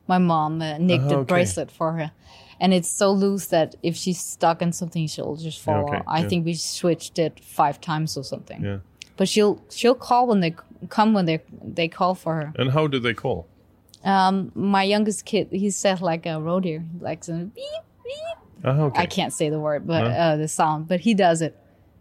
My 0.07 0.17
mom 0.19 0.61
uh, 0.61 0.77
nicked 0.77 1.11
Ah, 1.11 1.19
a 1.19 1.23
bracelet 1.25 1.69
for 1.71 1.91
her, 1.93 2.11
and 2.59 2.73
it's 2.73 2.89
so 2.89 3.11
loose 3.11 3.47
that 3.47 3.75
if 3.83 3.95
she's 3.95 4.19
stuck 4.19 4.61
in 4.61 4.71
something, 4.71 5.07
she'll 5.07 5.35
just 5.35 5.61
fall. 5.61 5.83
okay, 5.85 5.97
out. 5.97 6.03
I 6.07 6.21
yeah. 6.21 6.27
think 6.27 6.45
we 6.45 6.53
switched 6.55 7.19
it 7.19 7.39
five 7.39 7.79
times 7.81 8.17
or 8.17 8.23
something. 8.23 8.63
Yeah. 8.63 8.77
But 9.15 9.27
she'll 9.29 9.61
she'll 9.69 9.95
call 9.95 10.27
when 10.27 10.39
they 10.41 10.55
come 10.89 11.13
when 11.13 11.25
they 11.25 11.41
they 11.63 11.87
call 11.87 12.15
for 12.15 12.35
her. 12.35 12.53
And 12.57 12.71
how 12.71 12.87
do 12.87 12.99
they 12.99 13.13
call? 13.13 13.47
Um, 14.03 14.51
my 14.53 14.83
youngest 14.83 15.25
kid, 15.25 15.47
he 15.51 15.69
said 15.71 16.01
like 16.01 16.25
a 16.25 16.39
roe 16.39 16.59
deer, 16.59 16.85
like 16.99 17.23
some 17.23 17.45
beep 17.47 17.65
beep. 18.03 18.37
Ah, 18.63 18.79
okay. 18.81 19.01
I 19.01 19.05
can't 19.05 19.33
say 19.33 19.49
the 19.49 19.59
word, 19.59 19.85
but 19.87 20.03
uh, 20.05 20.35
the 20.37 20.47
sound. 20.47 20.87
But 20.87 20.99
he 21.01 21.13
does 21.13 21.41
it, 21.41 21.55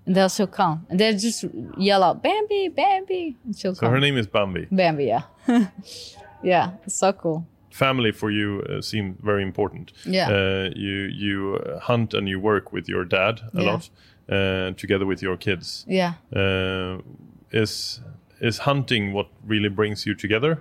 and 0.04 0.14
they'll 0.14 0.28
she'll 0.28 0.46
come, 0.46 0.86
and 0.90 1.00
they'll 1.00 1.16
just 1.18 1.44
yell 1.78 2.02
out 2.02 2.22
Bambi, 2.22 2.68
Bambi, 2.68 3.36
and 3.44 3.56
she'll 3.56 3.74
So 3.74 3.80
come. 3.80 3.92
her 3.92 4.00
name 4.00 4.16
is 4.18 4.26
Bambi. 4.26 4.66
Bambi, 4.70 5.06
yeah, 5.06 5.22
yeah, 6.42 6.72
so 6.86 7.12
cool. 7.12 7.46
Family 7.78 8.12
for 8.12 8.30
you 8.30 8.62
uh, 8.68 8.80
seem 8.80 9.16
very 9.22 9.42
important. 9.42 9.92
Yeah. 10.04 10.28
Uh, 10.30 10.70
you 10.74 11.10
you 11.26 11.56
uh, 11.56 11.78
hunt 11.80 12.14
and 12.14 12.26
you 12.28 12.40
work 12.40 12.72
with 12.72 12.88
your 12.88 13.04
dad 13.04 13.40
a 13.54 13.60
Yeah. 13.62 13.70
lot, 13.72 13.90
uh, 14.30 14.72
together 14.76 15.06
with 15.06 15.22
your 15.22 15.36
kids. 15.36 15.84
Yeah, 15.88 16.12
Uh, 16.34 17.02
is 17.52 18.00
is 18.40 18.58
hunting 18.58 19.12
what 19.14 19.26
really 19.48 19.68
brings 19.70 20.06
you 20.06 20.14
together? 20.14 20.56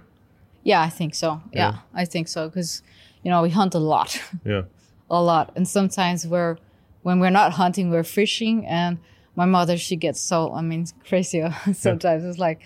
yeah, 0.63 0.87
I 0.87 0.89
think 0.97 1.15
so. 1.15 1.27
Yeah, 1.53 1.71
Yeah. 1.71 2.01
I 2.01 2.05
think 2.05 2.27
so 2.27 2.49
because 2.49 2.83
you 3.23 3.31
know 3.31 3.43
we 3.43 3.49
hunt 3.49 3.75
a 3.75 3.79
lot, 3.79 4.21
Yeah. 4.45 4.63
a 5.09 5.21
lot, 5.21 5.51
and 5.55 5.67
sometimes 5.67 6.25
we're 6.27 6.57
when 7.03 7.19
we're 7.21 7.31
not 7.41 7.51
hunting, 7.53 7.91
we're 7.91 8.03
fishing, 8.21 8.65
and 8.67 8.97
my 9.35 9.45
mother 9.45 9.77
she 9.77 9.95
gets 9.95 10.19
so 10.21 10.53
I 10.59 10.61
mean 10.61 10.85
crazy 11.09 11.41
sometimes. 11.73 12.23
It's 12.25 12.39
like, 12.39 12.59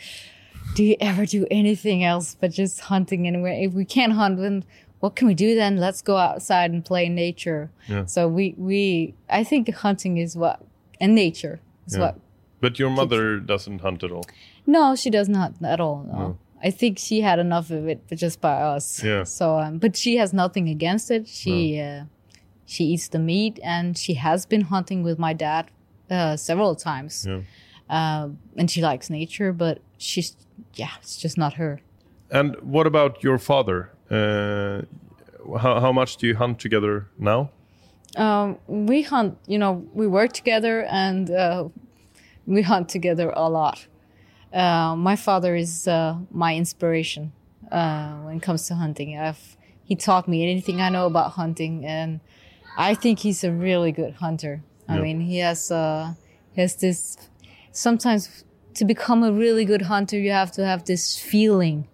do 0.75 0.83
you 0.83 0.95
ever 0.99 1.25
do 1.25 1.45
anything 1.51 2.03
else 2.03 2.35
but 2.39 2.51
just 2.51 2.79
hunting? 2.81 3.27
And 3.27 3.43
we 3.43 3.51
if 3.51 3.73
we 3.73 3.85
can't 3.85 4.13
hunt, 4.13 4.39
then 4.39 4.63
what 4.99 5.15
can 5.15 5.27
we 5.27 5.33
do 5.33 5.55
then? 5.55 5.77
Let's 5.77 6.01
go 6.01 6.17
outside 6.17 6.71
and 6.71 6.83
play 6.83 7.05
in 7.05 7.15
nature. 7.15 7.71
Yeah. 7.87 8.05
So 8.05 8.27
we 8.27 8.53
we 8.57 9.13
I 9.29 9.43
think 9.43 9.73
hunting 9.73 10.17
is 10.17 10.35
what 10.35 10.61
and 11.01 11.15
nature 11.15 11.59
is 11.87 11.95
Yeah. 11.95 12.01
what. 12.01 12.19
But 12.61 12.77
your 12.79 12.89
mother 12.89 13.39
doesn't 13.39 13.79
hunt 13.81 14.03
at 14.03 14.11
all. 14.11 14.25
No, 14.67 14.95
she 14.95 15.09
does 15.09 15.29
not 15.29 15.53
at 15.63 15.79
all. 15.79 16.03
No. 16.11 16.37
I 16.61 16.71
think 16.71 16.99
she 16.99 17.21
had 17.21 17.39
enough 17.39 17.71
of 17.71 17.87
it, 17.87 18.01
but 18.09 18.17
just 18.17 18.41
by 18.41 18.55
us. 18.75 19.01
Yeah. 19.01 19.23
So, 19.23 19.57
um, 19.59 19.77
but 19.77 19.95
she 19.95 20.17
has 20.17 20.33
nothing 20.33 20.67
against 20.67 21.09
it. 21.09 21.25
She 21.27 21.79
uh, 21.79 22.03
she 22.65 22.83
eats 22.83 23.07
the 23.07 23.17
meat, 23.19 23.59
and 23.63 23.97
she 23.97 24.15
has 24.15 24.45
been 24.45 24.61
hunting 24.61 25.01
with 25.01 25.17
my 25.17 25.31
dad 25.33 25.71
uh, 26.11 26.35
several 26.35 26.75
times. 26.75 27.25
Yeah. 27.25 27.41
Uh, 27.89 28.29
and 28.57 28.69
she 28.69 28.81
likes 28.81 29.09
nature, 29.09 29.53
but 29.53 29.79
she's 29.97 30.35
yeah, 30.79 30.91
it's 31.01 31.17
just 31.17 31.37
not 31.37 31.53
her. 31.53 31.81
And 32.31 32.55
what 32.61 32.87
about 32.87 33.23
your 33.23 33.37
father? 33.37 33.89
Uh, 34.09 34.81
how 35.59 35.79
how 35.79 35.91
much 35.91 36.17
do 36.17 36.27
you 36.27 36.35
hunt 36.35 36.59
together 36.59 37.07
now? 37.17 37.49
Um, 38.17 38.57
we 38.67 39.03
hunt, 39.03 39.37
you 39.47 39.59
know, 39.59 39.73
we 39.93 40.07
work 40.07 40.31
together 40.33 40.83
and 40.89 41.29
uh, 41.29 41.69
we 42.45 42.61
hunt 42.63 42.89
together 42.89 43.31
a 43.35 43.47
lot. 43.49 43.87
Uh, 44.51 44.95
my 44.95 45.15
father 45.15 45.55
is 45.55 45.87
uh, 45.87 46.15
my 46.31 46.55
inspiration 46.55 47.31
uh, 47.71 48.15
when 48.25 48.37
it 48.37 48.41
comes 48.41 48.67
to 48.67 48.73
hunting. 48.75 49.17
I've, 49.17 49.57
he 49.83 49.95
taught 49.95 50.27
me 50.27 50.41
anything 50.51 50.81
I 50.81 50.89
know 50.89 51.05
about 51.05 51.31
hunting, 51.33 51.85
and 51.85 52.19
I 52.77 52.95
think 52.95 53.19
he's 53.19 53.43
a 53.43 53.51
really 53.51 53.91
good 53.91 54.13
hunter. 54.15 54.63
I 54.87 54.95
Yeah. 54.95 55.01
mean, 55.03 55.21
he 55.21 55.37
has 55.39 55.71
uh, 55.71 56.13
he 56.53 56.61
has 56.61 56.75
this. 56.75 57.17
Sometimes 57.71 58.43
to 58.79 58.85
become 58.85 59.23
a 59.23 59.31
really 59.31 59.65
good 59.65 59.83
hunter, 59.83 60.17
you 60.17 60.31
have 60.31 60.51
to 60.53 60.65
have 60.65 60.81
this 60.85 61.17
feeling 61.31 61.87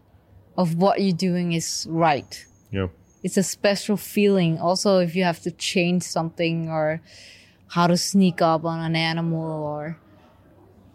of 0.57 0.75
what 0.75 1.01
you're 1.01 1.21
doing 1.29 1.47
is 1.53 1.85
right 1.89 2.45
Yeah. 2.71 2.87
it's 3.25 3.37
a 3.37 3.43
special 3.43 3.97
feeling. 3.97 4.57
Also, 4.59 4.99
if 4.99 5.15
you 5.15 5.23
have 5.23 5.41
to 5.47 5.51
change 5.51 6.03
something 6.03 6.69
or 6.69 7.01
how 7.75 7.87
to 7.87 7.97
sneak 7.97 8.41
up 8.41 8.63
on 8.63 8.79
an 8.89 8.95
animal 8.95 9.43
or 9.73 9.97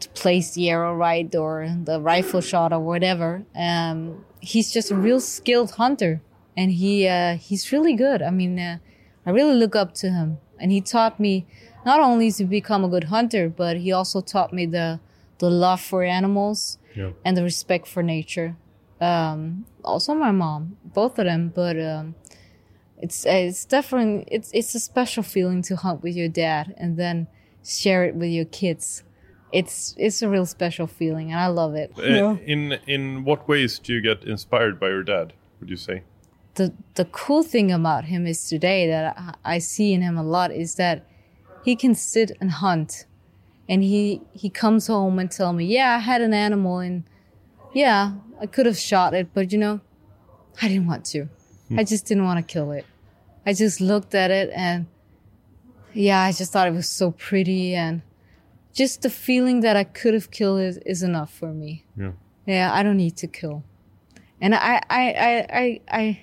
to 0.03 0.09
place 0.22 0.55
the 0.55 0.70
arrow 0.70 0.95
right 0.95 1.34
or 1.34 1.55
the 1.84 2.01
rifle 2.01 2.41
shot 2.41 2.72
or 2.72 2.80
whatever. 2.80 3.43
Um, 3.55 4.24
he's 4.41 4.72
just 4.72 4.91
a 4.91 4.97
real 4.97 5.20
skilled 5.20 5.72
hunter, 5.72 6.22
and 6.57 6.70
he 6.72 7.07
uh, 7.07 7.36
he's 7.36 7.70
really 7.72 7.95
good. 7.95 8.22
I 8.22 8.30
mean, 8.30 8.59
uh, 8.59 8.78
I 9.26 9.30
really 9.30 9.55
look 9.62 9.74
up 9.76 9.93
to 10.03 10.07
him, 10.11 10.38
and 10.61 10.70
he 10.72 10.80
taught 10.80 11.20
me 11.20 11.34
not 11.84 12.01
only 12.01 12.30
to 12.38 12.45
become 12.45 12.82
a 12.84 12.88
good 12.88 13.05
hunter, 13.05 13.45
but 13.62 13.76
he 13.84 13.93
also 13.93 14.20
taught 14.22 14.53
me 14.53 14.64
the 14.66 15.01
the 15.41 15.51
love 15.51 15.80
for 15.80 16.03
animals 16.05 16.78
Yeah. 16.97 17.11
and 17.24 17.36
the 17.36 17.43
respect 17.43 17.86
for 17.88 18.03
nature. 18.03 18.57
Um, 19.01 19.64
also, 19.82 20.14
my 20.14 20.30
mom, 20.30 20.76
both 20.84 21.18
of 21.18 21.24
them, 21.24 21.51
but 21.55 21.76
um, 21.93 22.14
it's 22.99 23.24
it's 23.26 23.64
definitely 23.64 24.24
it's 24.36 24.51
it's 24.53 24.74
a 24.74 24.80
special 24.80 25.22
feeling 25.22 25.62
to 25.68 25.76
hunt 25.76 26.03
with 26.03 26.14
your 26.14 26.28
dad 26.28 26.74
and 26.76 26.97
then 26.97 27.26
share 27.64 28.05
it 28.09 28.14
with 28.14 28.30
your 28.30 28.45
kids. 28.61 29.03
It's 29.53 29.95
it's 29.99 30.22
a 30.22 30.28
real 30.28 30.47
special 30.47 30.86
feeling, 30.86 31.32
and 31.32 31.41
I 31.41 31.47
love 31.49 31.74
it. 31.74 31.91
Uh, 31.99 32.36
In 32.47 32.78
in 32.86 33.24
what 33.24 33.49
ways 33.49 33.78
do 33.80 33.93
you 33.95 34.01
get 34.03 34.24
inspired 34.24 34.78
by 34.78 34.88
your 34.88 35.03
dad? 35.05 35.32
Would 35.61 35.70
you 35.70 35.76
say? 35.78 36.03
the 36.57 36.72
the 36.95 37.05
cool 37.07 37.43
thing 37.45 37.72
about 37.72 38.05
him 38.05 38.26
is 38.26 38.49
today 38.49 38.88
that 38.88 39.14
I, 39.16 39.55
I 39.55 39.59
see 39.61 39.93
in 39.95 40.03
him 40.03 40.18
a 40.18 40.22
lot 40.22 40.51
is 40.51 40.74
that 40.74 41.07
he 41.64 41.76
can 41.76 41.95
sit 41.95 42.32
and 42.41 42.51
hunt, 42.51 43.07
and 43.71 43.85
he 43.85 44.21
he 44.33 44.51
comes 44.51 44.89
home 44.89 45.21
and 45.21 45.31
tell 45.31 45.53
me, 45.53 45.64
yeah, 45.64 45.95
I 45.95 45.99
had 46.01 46.21
an 46.21 46.35
animal, 46.35 46.81
and 46.81 47.05
yeah, 47.73 48.14
I 48.41 48.47
could 48.47 48.66
have 48.66 48.77
shot 48.77 49.14
it, 49.14 49.29
but 49.33 49.53
you 49.53 49.59
know, 49.59 49.81
I 50.61 50.68
didn't 50.68 50.87
want 50.87 51.05
to. 51.07 51.29
Hmm. 51.68 51.79
I 51.79 51.85
just 51.85 52.05
didn't 52.05 52.25
want 52.25 52.47
to 52.47 52.53
kill 52.53 52.73
it. 52.73 52.85
I 53.47 53.55
just 53.55 53.81
looked 53.81 54.14
at 54.14 54.31
it 54.31 54.51
and 54.55 54.87
yeah, 55.95 56.21
I 56.21 56.33
just 56.33 56.53
thought 56.53 56.68
it 56.68 56.75
was 56.75 56.89
so 56.89 57.12
pretty 57.12 57.75
and 57.75 58.03
just 58.73 59.03
the 59.03 59.11
feeling 59.11 59.61
that 59.61 59.77
I 59.77 59.85
could 59.85 60.14
have 60.14 60.31
killed 60.31 60.61
it 60.61 60.83
is 60.85 61.03
enough 61.03 61.33
for 61.33 61.53
me. 61.53 61.85
Yeah. 61.97 62.12
Yeah, 62.47 62.71
I 62.73 62.83
don't 62.83 62.97
need 62.97 63.16
to 63.18 63.27
kill. 63.27 63.64
And 64.41 64.55
I 64.55 64.83
I 64.91 65.03
I 65.12 65.47
I 65.51 65.81
I, 65.91 66.21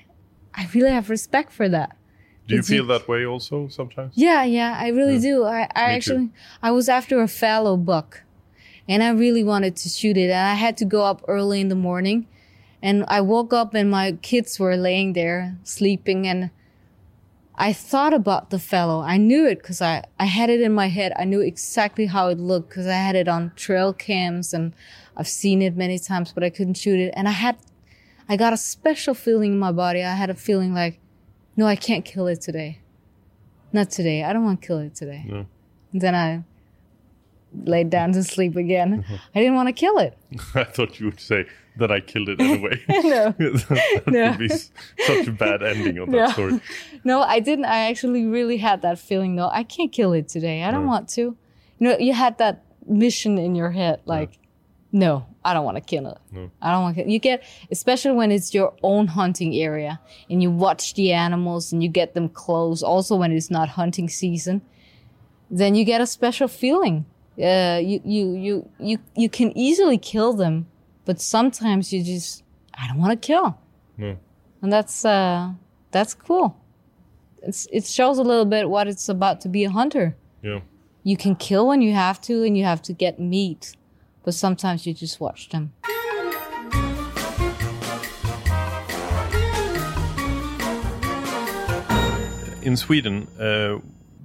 I 0.53 0.69
really 0.73 0.91
have 0.91 1.09
respect 1.09 1.51
for 1.51 1.67
that. 1.69 1.96
Do 2.47 2.55
you 2.55 2.63
feel 2.63 2.85
that 2.87 3.07
way 3.07 3.25
also 3.25 3.67
sometimes? 3.67 4.13
Yeah, 4.15 4.43
yeah, 4.43 4.77
I 4.79 4.87
really 4.89 5.19
do. 5.19 5.43
I, 5.43 5.49
I 5.59 5.59
Me 5.59 5.65
too. 5.65 5.69
actually 5.97 6.29
I 6.61 6.71
was 6.71 6.87
after 6.89 7.21
a 7.21 7.27
fallow 7.27 7.75
buck 7.77 8.23
and 8.87 9.03
I 9.03 9.09
really 9.09 9.43
wanted 9.43 9.75
to 9.77 9.89
shoot 9.89 10.17
it 10.17 10.29
and 10.29 10.47
I 10.47 10.53
had 10.55 10.77
to 10.77 10.85
go 10.85 11.03
up 11.03 11.21
early 11.27 11.59
in 11.61 11.67
the 11.69 11.75
morning 11.75 12.27
And 12.81 13.05
I 13.07 13.21
woke 13.21 13.53
up 13.53 13.73
and 13.73 13.89
my 13.89 14.13
kids 14.21 14.59
were 14.59 14.77
laying 14.77 15.13
there 15.13 15.57
sleeping 15.63 16.27
and 16.27 16.51
I 17.55 17.73
thought 17.73 18.13
about 18.13 18.51
the 18.51 18.59
fallow. 18.59 19.01
I 19.01 19.17
knew 19.17 19.47
it 19.47 19.57
because 19.57 19.81
I, 19.81 20.03
I 20.19 20.25
had 20.25 20.49
it 20.51 20.61
in 20.61 20.73
my 20.73 20.89
head. 20.89 21.11
I 21.17 21.25
knew 21.25 21.41
exactly 21.41 22.05
how 22.05 22.29
it 22.29 22.37
looked 22.39 22.69
because 22.69 22.85
I 22.85 22.93
had 23.07 23.15
it 23.15 23.27
on 23.27 23.51
trail 23.55 23.93
cams 23.93 24.53
and 24.53 24.73
I've 25.17 25.27
seen 25.27 25.61
it 25.63 25.75
many 25.75 25.97
times, 25.97 26.31
but 26.33 26.43
I 26.43 26.51
couldn't 26.51 26.75
shoot 26.77 26.99
it. 26.99 27.13
And 27.17 27.27
I 27.27 27.31
had, 27.31 27.57
I 28.29 28.37
got 28.37 28.53
a 28.53 28.57
special 28.57 29.15
feeling 29.15 29.53
in 29.53 29.59
my 29.59 29.71
body. 29.71 30.03
I 30.03 30.13
had 30.13 30.29
a 30.29 30.35
feeling 30.35 30.73
like, 30.75 30.99
no, 31.57 31.65
I 31.65 31.75
can't 31.75 32.05
kill 32.05 32.27
it 32.27 32.39
today. 32.41 32.79
Not 33.73 33.89
today. 33.89 34.23
I 34.23 34.31
don't 34.31 34.45
want 34.45 34.61
to 34.61 34.67
kill 34.67 34.77
it 34.79 34.95
today. 34.95 35.25
No. 35.27 35.45
And 35.91 36.01
then 36.01 36.15
I 36.15 36.43
laid 37.65 37.89
down 37.89 38.13
to 38.13 38.23
sleep 38.23 38.55
again. 38.55 39.03
I 39.35 39.39
didn't 39.39 39.55
want 39.55 39.67
to 39.67 39.73
kill 39.73 39.97
it. 39.97 40.17
I 40.55 40.63
thought 40.63 40.99
you 40.99 41.07
would 41.07 41.19
say 41.19 41.45
that 41.77 41.91
I 41.91 41.99
killed 41.99 42.29
it 42.29 42.39
anyway. 42.41 42.81
No. 42.89 43.31
that 43.37 44.03
No. 44.07 44.29
would 44.31 44.39
be 44.39 44.47
such 44.49 45.27
a 45.27 45.31
bad 45.31 45.61
ending 45.63 45.99
on 45.99 46.09
that 46.11 46.17
No. 46.17 46.29
story. 46.31 46.61
No, 47.03 47.21
I 47.21 47.39
didn't. 47.39 47.65
I 47.65 47.89
actually 47.89 48.25
really 48.25 48.57
had 48.57 48.81
that 48.83 48.99
feeling 48.99 49.35
though. 49.35 49.49
I 49.51 49.63
can't 49.63 49.91
kill 49.91 50.13
it 50.13 50.27
today. 50.27 50.63
I 50.63 50.71
don't 50.71 50.83
No. 50.85 50.87
want 50.89 51.09
to. 51.09 51.21
You 51.79 51.89
know, 51.89 51.97
you 51.97 52.13
had 52.13 52.37
that 52.39 52.63
mission 52.87 53.37
in 53.37 53.53
your 53.53 53.71
head, 53.71 54.01
like, 54.05 54.39
no, 54.91 55.25
I 55.47 55.53
don't 55.53 55.65
want 55.69 55.77
to 55.77 55.85
kill 55.93 56.05
it. 56.13 56.17
I 56.61 56.71
don't 56.71 56.83
want 56.85 56.95
to. 56.97 57.09
You 57.13 57.19
get, 57.19 57.43
especially 57.71 58.15
when 58.19 58.29
it's 58.31 58.53
your 58.53 58.69
own 58.83 59.07
hunting 59.07 59.51
area 59.55 59.99
and 60.29 60.37
you 60.43 60.49
watch 60.51 60.93
the 60.99 61.07
animals 61.13 61.71
and 61.73 61.81
you 61.83 61.89
get 61.89 62.13
them 62.13 62.27
close. 62.29 62.83
Also, 62.83 63.15
when 63.21 63.31
it's 63.31 63.49
not 63.57 63.67
hunting 63.69 64.09
season, 64.09 64.61
then 65.59 65.75
you 65.75 65.83
get 65.85 66.01
a 66.01 66.05
special 66.07 66.47
feeling. 66.47 67.05
Uh, 67.39 67.79
you 67.89 68.01
you 68.03 68.23
you 68.45 68.69
you 68.89 68.97
you 69.15 69.29
can 69.29 69.49
easily 69.57 69.97
kill 69.97 70.33
them, 70.33 70.65
but 71.05 71.21
sometimes 71.21 71.93
you 71.93 72.03
just, 72.03 72.43
I 72.73 72.87
don't 72.87 72.99
want 72.99 73.13
to 73.21 73.27
kill 73.27 73.49
No. 73.97 74.17
and 74.61 74.71
that's 74.73 75.05
uh 75.05 75.51
that's 75.91 76.13
cool 76.27 76.47
it's 77.43 77.67
it 77.71 77.85
shows 77.85 78.17
a 78.19 78.23
little 78.23 78.45
bit 78.45 78.69
what 78.69 78.87
it's 78.87 79.07
about 79.09 79.39
to 79.41 79.49
be 79.49 79.63
a 79.65 79.69
hunter 79.69 80.15
Yeah. 80.41 80.61
you 81.03 81.15
can 81.23 81.35
kill 81.35 81.67
when 81.67 81.81
you 81.81 81.93
have 81.93 82.19
to 82.27 82.33
and 82.45 82.57
you 82.57 82.65
have 82.65 82.81
to 82.89 82.93
get 82.93 83.19
meat 83.19 83.76
but 84.27 84.33
sometimes 84.33 84.85
you 84.85 84.93
just 84.93 85.21
watch 85.21 85.47
them 85.47 85.71
in 92.61 92.75
Sweden, 92.75 93.25
uh, 93.39 93.77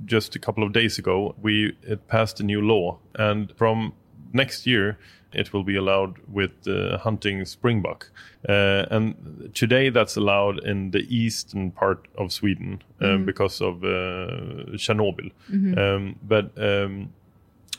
just 0.04 0.34
a 0.34 0.40
couple 0.40 0.64
of 0.64 0.72
days 0.72 0.98
ago, 0.98 1.36
we 1.40 1.76
it 1.82 2.08
passed 2.08 2.40
a 2.40 2.42
new 2.42 2.60
law, 2.60 2.98
and 3.14 3.52
from 3.56 3.92
next 4.32 4.66
year 4.66 4.98
it 5.32 5.52
will 5.52 5.62
be 5.62 5.76
allowed 5.76 6.18
with 6.26 6.50
uh, 6.66 6.98
hunting 6.98 7.44
springbuck. 7.44 8.10
Uh, 8.48 8.84
and 8.90 9.50
today 9.54 9.88
that's 9.88 10.16
allowed 10.16 10.58
in 10.64 10.90
the 10.90 11.06
eastern 11.08 11.70
part 11.70 12.08
of 12.18 12.32
Sweden 12.32 12.82
um, 13.00 13.24
because 13.24 13.60
of 13.60 13.84
uh, 13.84 14.74
Chernobyl. 14.76 15.30
Um, 15.78 16.18
but 16.22 16.50
um, 16.58 17.12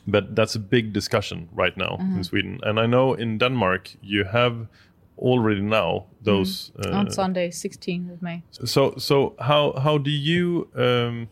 but 0.08 0.36
that's 0.36 0.56
a 0.56 0.60
big 0.60 0.94
discussion 0.94 1.50
right 1.54 1.78
now 1.78 1.98
in 2.00 2.24
Sweden. 2.24 2.60
And 2.64 2.80
I 2.80 2.86
know 2.86 3.14
in 3.14 3.38
Denmark 3.38 3.92
you 4.02 4.26
have 4.26 4.68
already 5.18 5.62
now 5.62 6.06
those 6.24 6.72
uh, 6.84 6.90
on 6.90 7.08
sunday 7.12 7.48
16th 7.48 8.12
of 8.12 8.22
may 8.24 8.42
so 8.50 8.96
so 8.98 9.36
how 9.40 9.72
how 9.74 9.96
do 9.96 10.10
you 10.10 10.68
um, 10.76 11.30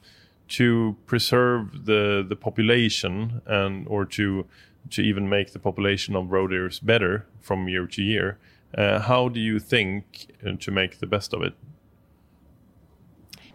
to 0.47 0.95
preserve 1.07 1.86
the 1.86 2.24
the 2.30 2.36
population 2.36 3.41
and 3.47 3.88
or 3.88 4.05
to 4.05 4.45
to 4.89 5.01
even 5.01 5.30
make 5.30 5.53
the 5.53 5.59
population 5.59 6.15
of 6.15 6.32
roe 6.32 6.47
deers 6.47 6.80
better 6.80 7.26
from 7.39 7.67
year 7.67 7.88
to 7.88 8.01
year? 8.01 8.38
Uh, 8.76 8.99
how 8.99 9.30
do 9.30 9.39
you 9.39 9.59
think 9.59 10.34
uh, 10.45 10.53
to 10.59 10.72
make 10.72 10.99
the 10.99 11.05
best 11.05 11.34
of 11.34 11.41
it? 11.41 11.53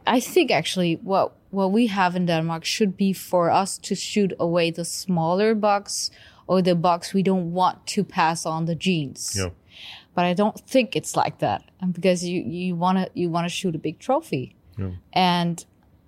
I 0.07 0.21
think 0.21 0.51
actually 0.51 0.95
what 1.03 1.33
what 1.51 1.73
we 1.73 1.87
have 1.87 2.15
in 2.17 2.27
denmark 2.27 2.65
should 2.65 2.97
be 2.97 3.13
for 3.13 3.51
us 3.51 3.79
to 3.79 3.95
shoot 3.95 4.33
away 4.39 4.71
the 4.71 4.85
smaller 4.85 5.55
bucks 5.55 6.11
or 6.47 6.63
the 6.63 6.75
bucks 6.75 7.13
we 7.15 7.23
don't 7.23 7.53
want 7.53 7.87
to 7.87 8.05
pass 8.05 8.47
on 8.47 8.65
the 8.67 8.75
genes 8.75 9.35
Yeah. 9.37 9.51
but 10.15 10.25
I 10.25 10.35
don't 10.35 10.59
think 10.73 10.97
it's 10.97 11.15
like 11.25 11.37
that. 11.47 11.61
And 11.81 11.93
because 11.93 12.25
you 12.31 12.41
you 12.59 12.75
want 12.85 12.97
to 12.99 13.05
you 13.21 13.27
want 13.35 13.45
to 13.49 13.53
shoot 13.59 13.75
a 13.75 13.79
big 13.89 13.97
trophy, 13.99 14.45
yeah. 14.79 14.93
and 15.13 15.57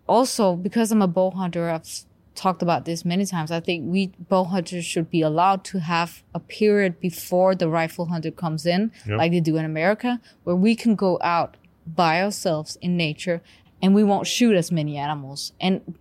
also 0.07 0.57
because 0.57 0.89
I'm 0.93 1.03
a 1.03 1.07
bow 1.19 1.31
hunter, 1.31 1.69
I've 1.77 1.91
talked 2.35 2.63
about 2.63 2.85
this 2.85 3.05
many 3.05 3.27
times. 3.27 3.51
I 3.51 3.61
think 3.61 3.79
we 3.97 4.03
bow 4.33 4.45
hunters 4.45 4.85
should 4.93 5.09
be 5.11 5.23
allowed 5.31 5.61
to 5.73 5.77
have 5.81 6.11
a 6.35 6.41
period 6.41 6.93
before 7.01 7.55
the 7.55 7.69
rifle 7.81 8.07
hunter 8.13 8.31
comes 8.31 8.65
in, 8.65 8.83
like 9.19 9.33
they 9.33 9.41
do 9.51 9.57
in 9.61 9.65
America, 9.65 10.11
where 10.45 10.57
we 10.67 10.75
can 10.83 10.95
go 10.95 11.19
out 11.37 11.57
by 12.03 12.23
ourselves 12.23 12.79
in 12.81 12.97
nature, 12.97 13.41
and 13.83 13.95
we 13.95 14.05
won't 14.05 14.27
shoot 14.27 14.57
as 14.57 14.71
many 14.73 14.97
animals. 14.97 15.53
And 15.61 15.97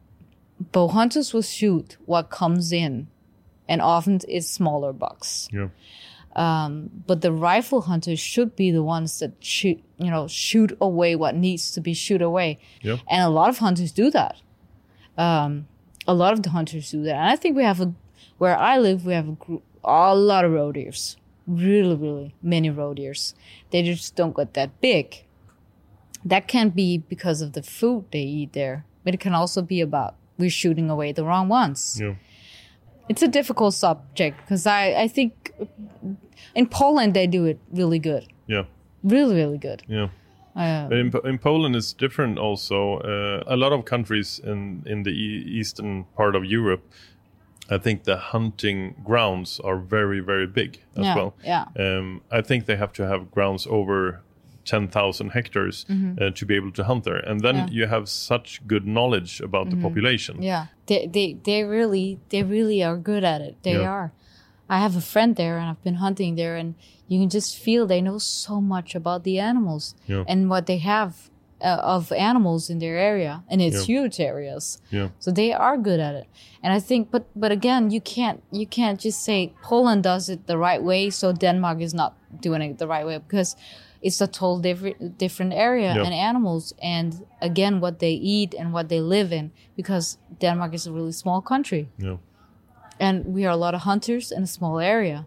bow 0.71 0.87
hunters 0.87 1.33
will 1.33 1.41
shoot 1.41 1.97
what 2.05 2.29
comes 2.29 2.71
in, 2.71 3.07
and 3.67 3.81
often 3.81 4.19
it's 4.27 4.49
smaller 4.49 4.93
bucks. 4.93 5.47
Yeah, 5.51 5.69
but 7.07 7.21
the 7.21 7.31
rifle 7.31 7.81
hunters 7.81 8.19
should 8.19 8.55
be 8.55 8.69
the 8.71 8.83
ones 8.83 9.19
that 9.19 9.33
shoot 9.39 9.83
you 9.97 10.11
know 10.11 10.27
shoot 10.27 10.75
away 10.79 11.15
what 11.15 11.35
needs 11.35 11.71
to 11.71 11.81
be 11.81 11.93
shoot 11.93 12.21
away. 12.21 12.59
Yeah. 12.81 12.97
and 13.09 13.23
a 13.23 13.29
lot 13.29 13.49
of 13.49 13.57
hunters 13.57 13.91
do 13.91 14.11
that. 14.11 14.37
Um, 15.17 15.67
a 16.07 16.13
lot 16.13 16.33
of 16.33 16.43
the 16.43 16.51
hunters 16.51 16.91
do 16.91 17.03
that. 17.03 17.15
And 17.15 17.29
i 17.29 17.35
think 17.35 17.55
we 17.55 17.63
have 17.63 17.81
a 17.81 17.93
where 18.37 18.55
i 18.57 18.77
live 18.77 19.05
we 19.05 19.13
have 19.13 19.27
a, 19.27 19.31
group, 19.31 19.63
a 19.83 20.15
lot 20.15 20.45
of 20.45 20.51
roe 20.51 20.71
deers. 20.71 21.17
Really 21.47 21.95
really 21.95 22.35
many 22.41 22.69
roe 22.69 22.93
deers. 22.93 23.33
They 23.71 23.81
just 23.83 24.15
don't 24.15 24.35
get 24.35 24.53
that 24.53 24.79
big 24.79 25.23
that 26.25 26.47
can 26.47 26.69
be 26.69 26.97
because 26.97 27.41
of 27.41 27.53
the 27.53 27.61
food 27.63 28.05
they 28.11 28.21
eat 28.21 28.53
there 28.53 28.85
but 29.03 29.13
it 29.13 29.19
can 29.19 29.33
also 29.33 29.61
be 29.61 29.81
about 29.81 30.15
we're 30.37 30.49
shooting 30.49 30.89
away 30.89 31.11
the 31.11 31.23
wrong 31.23 31.47
ones 31.49 31.97
yeah, 32.01 32.15
it's 33.09 33.21
a 33.23 33.27
difficult 33.27 33.73
subject 33.73 34.37
because 34.41 34.65
I, 34.67 34.93
I 35.03 35.07
think 35.07 35.51
in 36.55 36.67
Poland 36.67 37.13
they 37.13 37.27
do 37.27 37.45
it 37.45 37.59
really 37.71 37.99
good, 37.99 38.27
yeah, 38.47 38.63
really 39.03 39.35
really 39.35 39.57
good. 39.57 39.83
yeah. 39.87 40.09
Uh, 40.55 40.89
in, 40.91 41.11
in 41.23 41.37
Poland, 41.37 41.75
it's 41.75 41.93
different. 41.93 42.39
Also, 42.39 42.97
uh, 42.97 43.43
a 43.45 43.55
lot 43.55 43.71
of 43.71 43.85
countries 43.85 44.39
in 44.43 44.81
in 44.87 45.03
the 45.03 45.11
e- 45.11 45.45
eastern 45.59 46.05
part 46.15 46.35
of 46.35 46.43
Europe, 46.45 46.81
I 47.69 47.77
think 47.77 48.03
the 48.05 48.17
hunting 48.17 48.95
grounds 49.05 49.59
are 49.59 49.77
very 49.77 50.19
very 50.19 50.47
big 50.47 50.79
as 50.95 51.05
Yeah, 51.05 51.15
well. 51.15 51.33
yeah. 51.45 51.65
Um, 51.79 52.21
I 52.31 52.41
think 52.41 52.65
they 52.65 52.75
have 52.75 52.91
to 52.93 53.07
have 53.07 53.29
grounds 53.31 53.67
over 53.69 54.21
ten 54.71 54.87
thousand 54.87 55.29
hectares 55.31 55.85
uh, 55.89 56.29
to 56.39 56.45
be 56.45 56.55
able 56.59 56.71
to 56.71 56.83
hunt 56.83 57.03
there, 57.03 57.29
and 57.29 57.39
then 57.41 57.55
Mm-hmm. 57.55 57.67
Yeah. 57.67 57.77
you 57.83 57.89
have 57.89 58.05
such 58.05 58.59
good 58.67 58.83
knowledge 58.85 59.43
about 59.43 59.69
the 59.69 59.77
population. 59.81 60.35
yeah, 60.43 60.65
they, 60.85 61.07
they 61.07 61.37
they 61.43 61.63
really 61.63 62.17
they 62.29 62.43
really 62.43 62.83
are 62.83 62.97
good 63.03 63.23
at 63.23 63.41
it. 63.41 63.55
They 63.61 63.75
Yeah. 63.79 63.89
are. 63.91 64.11
I 64.69 64.77
have 64.79 64.97
a 64.97 65.01
friend 65.01 65.35
there, 65.35 65.57
and 65.59 65.69
I've 65.69 65.83
been 65.83 65.95
hunting 65.99 66.35
there, 66.37 66.59
and 66.59 66.73
you 67.07 67.19
can 67.19 67.29
just 67.29 67.57
feel 67.63 67.87
they 67.87 68.01
know 68.01 68.19
so 68.19 68.61
much 68.61 68.95
about 68.95 69.23
the 69.23 69.39
animals 69.49 69.95
Yeah. 70.07 70.23
and 70.27 70.49
what 70.49 70.65
they 70.65 70.77
have 70.79 71.11
uh, 71.63 71.95
of 71.95 72.11
animals 72.11 72.69
in 72.69 72.79
their 72.79 72.97
area, 72.97 73.43
and 73.49 73.61
it's 73.61 73.75
Yeah. 73.87 73.95
huge 74.01 74.19
areas. 74.31 74.81
Yeah, 74.91 75.07
So 75.19 75.31
they 75.31 75.53
are 75.53 75.77
good 75.77 75.99
at 75.99 76.15
it. 76.15 76.27
And 76.63 76.77
I 76.77 76.79
think 76.87 77.11
but 77.11 77.23
but 77.35 77.51
again 77.51 77.91
you 77.91 78.01
can't 78.15 78.39
you 78.51 78.67
can't 78.67 78.99
just 79.05 79.23
say 79.23 79.51
Poland 79.69 80.03
does 80.03 80.29
it 80.29 80.39
the 80.47 80.57
right 80.57 80.83
way 80.83 81.09
so 81.11 81.31
Denmark 81.33 81.81
is 81.81 81.93
not 81.93 82.11
doing 82.41 82.61
it 82.71 82.77
the 82.77 82.87
right 82.87 83.05
way 83.05 83.17
because 83.27 83.55
it's 84.01 84.21
a 84.21 84.27
total 84.27 84.59
different 84.59 85.17
different 85.17 85.53
area 85.53 85.93
Yeah. 85.95 86.05
and 86.05 86.13
animals 86.13 86.73
and 86.81 87.13
again 87.41 87.79
what 87.81 87.97
they 87.99 88.13
eat 88.13 88.53
and 88.59 88.71
what 88.73 88.87
they 88.89 89.01
live 89.01 89.35
in 89.35 89.51
because 89.75 90.17
Denmark 90.41 90.73
is 90.73 90.87
a 90.87 90.91
really 90.91 91.11
small 91.13 91.41
country 91.41 91.87
yeah, 91.97 92.17
and 92.99 93.25
we 93.35 93.45
are 93.47 93.53
a 93.53 93.57
lot 93.65 93.73
of 93.73 93.81
hunters 93.81 94.31
in 94.31 94.43
a 94.43 94.47
small 94.47 94.79
area. 94.79 95.25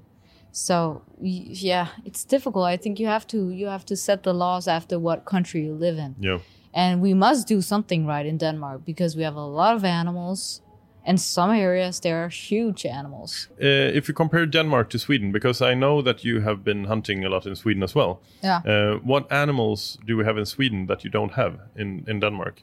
So 0.52 1.02
yeah, 1.20 1.86
it's 2.04 2.24
difficult. 2.26 2.64
I 2.74 2.76
think 2.76 2.98
you 2.98 3.06
have 3.08 3.24
to 3.26 3.36
you 3.50 3.68
have 3.70 3.84
to 3.84 3.96
set 3.96 4.22
the 4.22 4.32
laws 4.32 4.66
after 4.68 4.98
what 4.98 5.24
country 5.24 5.60
you 5.66 5.74
live 5.80 5.98
in. 6.06 6.14
yeah, 6.20 6.38
And 6.74 7.00
we 7.02 7.14
must 7.14 7.48
do 7.48 7.60
something 7.62 8.06
right 8.08 8.26
in 8.26 8.38
Denmark 8.38 8.80
because 8.84 9.16
we 9.18 9.24
have 9.24 9.36
a 9.36 9.46
lot 9.46 9.76
of 9.76 9.84
animals. 9.84 10.60
In 11.06 11.18
some 11.18 11.50
areas, 11.50 12.00
there 12.00 12.24
are 12.24 12.28
huge 12.28 12.84
animals. 12.86 13.48
Uh, 13.60 13.96
if 13.96 14.08
you 14.08 14.14
compare 14.14 14.46
Denmark 14.46 14.90
to 14.90 14.98
Sweden, 14.98 15.32
because 15.32 15.62
I 15.62 15.74
know 15.74 16.02
that 16.02 16.24
you 16.24 16.40
have 16.42 16.62
been 16.62 16.84
hunting 16.84 17.24
a 17.24 17.28
lot 17.28 17.46
in 17.46 17.56
Sweden 17.56 17.82
as 17.82 17.94
well. 17.94 18.20
Yeah. 18.42 18.60
Uh, 18.66 18.98
what 19.02 19.32
animals 19.32 19.98
do 20.06 20.16
we 20.16 20.24
have 20.24 20.38
in 20.38 20.44
Sweden 20.46 20.86
that 20.86 21.02
you 21.04 21.10
don't 21.10 21.32
have 21.32 21.58
in, 21.76 22.04
in 22.06 22.20
Denmark? 22.20 22.62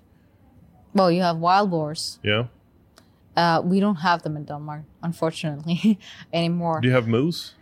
Well, 0.94 1.12
you 1.12 1.24
have 1.24 1.38
wild 1.40 1.70
boars. 1.72 2.20
Yeah. 2.24 2.44
Uh, 3.36 3.62
we 3.64 3.80
don't 3.80 3.98
have 4.02 4.22
them 4.24 4.38
in 4.38 4.46
Denmark, 4.46 4.84
unfortunately, 5.04 5.98
anymore. 6.34 6.82
Do 6.82 6.88
you 6.88 6.94
have 6.96 7.08
moose? 7.08 7.54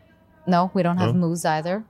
No, 0.48 0.72
we 0.74 0.84
don't 0.84 0.98
have 0.98 1.14
No? 1.16 1.28
moose 1.28 1.46
either. 1.46 1.84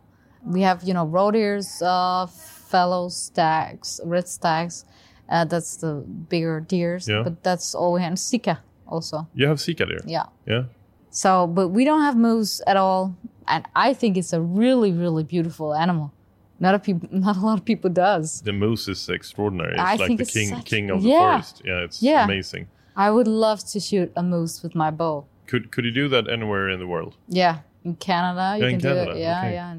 We 0.44 0.62
have, 0.62 0.84
you 0.84 0.94
know, 0.94 1.06
roe 1.06 1.32
deers, 1.32 1.82
uh, 1.82 2.28
fallow 2.28 3.10
stags, 3.10 4.00
red 4.06 4.28
stags. 4.28 4.86
Uh, 5.30 5.44
that's 5.46 5.78
the 5.78 6.04
bigger 6.30 6.60
deers. 6.60 7.08
Yeah. 7.08 7.24
But 7.24 7.44
that's 7.44 7.76
all 7.76 7.94
we 7.94 8.02
have. 8.02 8.12
And 8.12 8.20
sika 8.20 8.60
also. 8.88 9.28
You 9.34 9.48
have 9.48 9.60
Sika 9.60 9.86
there. 9.86 10.00
Yeah. 10.06 10.26
Yeah. 10.48 10.64
So, 11.10 11.48
but 11.48 11.70
we 11.70 11.86
don't 11.86 12.02
have 12.02 12.16
moose 12.18 12.62
at 12.68 12.78
all. 12.78 13.16
And 13.48 13.66
I 13.76 13.94
think 13.94 14.18
it's 14.18 14.34
a 14.34 14.42
really, 14.42 14.92
really 14.92 15.24
beautiful 15.24 15.74
animal. 15.74 16.12
Not 16.60 16.74
a 16.76 16.80
people, 16.80 17.08
not 17.28 17.38
a 17.38 17.42
lot 17.42 17.58
of 17.60 17.66
people 17.66 17.90
does. 17.90 18.42
The 18.42 18.54
moose 18.54 18.88
is 18.88 19.08
extraordinary. 19.10 19.74
It's 19.74 19.80
I 19.82 19.96
like 19.96 20.08
think 20.08 20.18
the 20.20 20.24
it's 20.24 20.34
king 20.34 20.50
such- 20.50 20.66
king 20.66 20.90
of 20.90 21.04
the 21.04 21.10
Yeah. 21.10 21.20
forest. 21.32 21.62
Yeah, 21.66 21.84
it's 21.86 22.02
Yeah. 22.02 22.24
amazing. 22.26 22.68
I 22.96 23.12
would 23.12 23.28
love 23.28 23.64
to 23.74 23.80
shoot 23.80 24.12
a 24.16 24.24
moose 24.24 24.64
with 24.64 24.74
my 24.76 24.90
bow. 24.90 25.26
Could 25.48 25.72
could 25.72 25.86
you 25.86 25.92
do 25.92 26.08
that 26.10 26.28
anywhere 26.30 26.70
in 26.70 26.80
the 26.80 26.88
world? 26.88 27.16
Yeah, 27.28 27.60
in 27.84 27.96
Canada, 27.96 28.56
you 28.58 28.64
Yeah, 28.64 28.70
in 28.74 28.80
can 28.80 28.90
do 28.94 29.12
it. 29.12 29.18
Yeah, 29.18 29.40
okay. 29.40 29.54
yeah, 29.54 29.76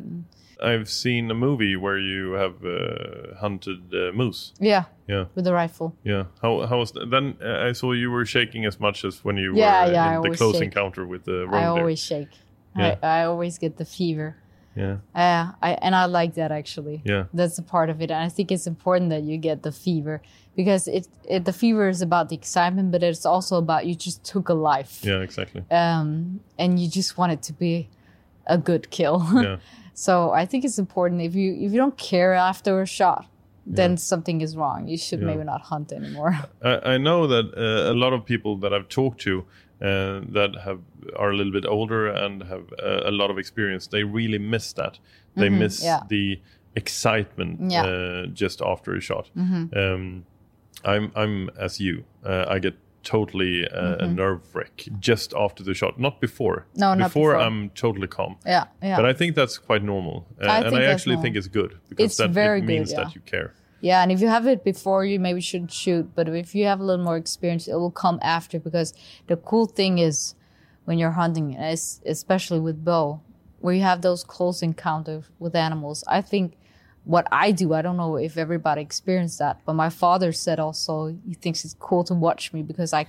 I've 0.62 0.88
seen 0.88 1.30
a 1.30 1.34
movie 1.34 1.76
where 1.76 1.98
you 1.98 2.32
have 2.32 2.64
uh, 2.64 3.34
hunted 3.40 3.92
uh, 3.94 4.12
moose. 4.12 4.52
yeah, 4.60 4.84
Yeah, 5.08 5.26
with 5.34 5.46
a 5.46 5.52
rifle. 5.52 5.94
yeah. 6.04 6.24
How 6.42 6.66
how 6.66 6.78
was 6.78 6.92
that? 6.92 7.10
Then 7.10 7.36
uh, 7.42 7.68
I 7.68 7.72
saw 7.74 7.92
you 7.92 8.10
were 8.10 8.24
shaking 8.26 8.66
as 8.66 8.80
much 8.80 9.04
as 9.04 9.24
when 9.24 9.36
you 9.36 9.54
Yeah, 9.56 9.86
were 9.86 9.92
yeah, 9.92 10.10
I 10.10 10.16
in 10.16 10.22
the 10.22 10.36
close 10.36 10.54
shake. 10.56 10.64
encounter 10.64 11.06
with 11.06 11.24
the 11.24 11.46
I 11.52 11.66
always 11.66 11.98
shake. 11.98 12.30
Yeah. 12.78 12.96
I, 13.02 13.20
I 13.22 13.24
always 13.26 13.58
get 13.58 13.76
the 13.76 13.84
fever. 13.84 14.36
Yeah, 14.76 14.96
Uh, 15.14 15.52
I 15.62 15.70
and 15.82 15.94
I 15.94 16.04
like 16.04 16.34
that 16.34 16.52
actually. 16.52 17.00
Yeah. 17.04 17.24
that's 17.32 17.58
a 17.58 17.62
part 17.62 17.88
of 17.90 18.00
it, 18.02 18.10
and 18.10 18.20
I 18.26 18.28
think 18.28 18.50
it's 18.52 18.66
important 18.66 19.08
that 19.10 19.22
you 19.22 19.38
get 19.38 19.62
the 19.62 19.72
fever 19.72 20.20
because 20.54 20.86
it, 20.86 21.08
it 21.28 21.44
the 21.46 21.52
fever 21.52 21.88
is 21.88 22.02
about 22.02 22.28
the 22.28 22.36
excitement, 22.36 22.90
but 22.92 23.02
it's 23.02 23.24
also 23.24 23.56
about 23.56 23.86
you 23.86 23.94
just 23.94 24.22
took 24.32 24.50
a 24.50 24.54
life, 24.54 25.00
yeah, 25.02 25.22
exactly. 25.22 25.62
um, 25.70 26.40
and 26.58 26.78
you 26.78 26.90
just 26.90 27.16
want 27.18 27.32
it 27.32 27.42
to 27.44 27.52
be 27.54 27.88
a 28.46 28.58
good 28.58 28.90
kill. 28.90 29.24
Yeah, 29.34 29.56
so 30.04 30.12
I 30.42 30.44
think 30.50 30.64
it's 30.66 30.78
important 30.86 31.18
if 31.28 31.34
you 31.34 31.48
if 31.64 31.72
you 31.72 31.78
don't 31.84 31.98
care 32.12 32.32
after 32.50 32.72
a 32.82 32.86
shot, 32.86 33.24
then 33.78 33.96
something 33.96 34.42
is 34.46 34.52
wrong. 34.60 34.80
You 34.92 34.98
should 35.06 35.20
Yeah. 35.20 35.26
maybe 35.30 35.44
not 35.52 35.62
hunt 35.72 35.88
anymore. 35.92 36.32
I, 36.70 36.94
I 36.94 36.98
know 36.98 37.26
that 37.34 37.46
uh, 37.56 37.92
a 37.94 37.96
lot 38.04 38.12
of 38.16 38.20
people 38.32 38.52
that 38.62 38.72
I've 38.76 38.88
talked 38.88 39.20
to 39.28 39.34
uh, 39.88 40.20
that 40.38 40.50
have 40.66 40.78
are 41.22 41.30
a 41.30 41.36
little 41.36 41.52
bit 41.58 41.66
older 41.66 42.00
and 42.24 42.42
have 42.52 42.64
uh, 42.82 43.10
a 43.10 43.12
lot 43.20 43.30
of 43.30 43.38
experience, 43.38 43.88
they 43.88 44.04
really 44.04 44.38
miss 44.38 44.72
that. 44.74 44.98
They 45.34 45.48
miss 45.50 45.76
Mm-hmm. 45.80 45.86
yeah. 45.86 46.00
the 46.08 46.40
excitement 46.80 47.70
Yeah. 47.72 47.84
Mm-hmm. 47.84 48.30
uh, 48.30 48.34
just 48.34 48.60
after 48.62 48.94
a 48.96 49.00
shot. 49.00 49.30
Um, 49.36 50.24
I'm 50.84 51.10
I'm 51.16 51.50
as 51.58 51.80
you. 51.80 52.04
Uh, 52.24 52.44
I 52.54 52.58
get 52.60 52.74
totally 53.06 53.54
uh, 53.68 54.04
a 54.04 54.06
nerve 54.22 54.42
wreck 54.54 54.76
just 54.98 55.32
after 55.44 55.62
the 55.68 55.74
shot, 55.80 55.92
not 56.06 56.20
before. 56.20 56.56
Mm-hmm. 56.56 56.80
No, 56.80 56.94
not 56.94 57.08
before. 57.08 57.32
I'm 57.36 57.70
totally 57.70 58.08
calm. 58.08 58.36
yeah, 58.44 58.64
yeah. 58.82 58.96
But 58.98 59.06
I 59.06 59.14
think 59.18 59.34
that's 59.34 59.56
quite 59.68 59.82
normal, 59.82 60.16
uh, 60.42 60.46
I 60.46 60.58
and 60.66 60.76
I 60.76 60.82
actually 60.84 61.14
normal. 61.14 61.22
think 61.22 61.36
it's 61.36 61.48
good 61.60 61.72
because 61.88 62.04
It's 62.06 62.16
that 62.18 62.30
very 62.30 62.58
it 62.58 62.62
good, 62.62 62.72
means 62.74 62.88
yeah. 62.90 62.98
that 63.04 63.14
you 63.14 63.20
care. 63.34 63.50
Yeah, 63.80 64.02
and 64.02 64.10
if 64.10 64.20
you 64.22 64.28
have 64.28 64.46
it 64.54 64.64
before, 64.64 65.04
you 65.04 65.18
maybe 65.20 65.40
shouldn't 65.40 65.72
shoot. 65.72 66.04
But 66.16 66.28
if 66.28 66.54
you 66.54 66.64
have 66.66 66.80
a 66.80 66.84
little 66.84 67.04
more 67.04 67.16
experience, 67.16 67.68
it 67.68 67.74
will 67.82 67.96
come 68.06 68.18
after. 68.22 68.58
Because 68.58 68.92
the 69.30 69.36
cool 69.36 69.66
thing 69.66 69.98
is, 69.98 70.34
when 70.86 70.98
you're 70.98 71.16
hunting, 71.22 71.54
especially 71.56 72.60
with 72.60 72.84
bow, 72.84 73.20
where 73.60 73.74
you 73.74 73.82
have 73.82 74.00
those 74.02 74.24
close 74.24 74.62
encounters 74.62 75.24
with 75.38 75.54
animals, 75.54 76.02
I 76.18 76.20
think 76.22 76.54
what 77.12 77.26
I 77.30 77.52
do, 77.52 77.66
I 77.72 77.80
don't 77.82 77.96
know 77.96 78.16
if 78.16 78.36
everybody 78.36 78.82
experienced 78.82 79.38
that, 79.38 79.54
but 79.66 79.74
my 79.74 79.90
father 80.02 80.30
said 80.32 80.58
also 80.58 80.94
he 81.28 81.34
thinks 81.34 81.64
it's 81.64 81.74
cool 81.78 82.02
to 82.04 82.14
watch 82.14 82.52
me 82.52 82.62
because 82.62 82.92
I, 82.92 83.06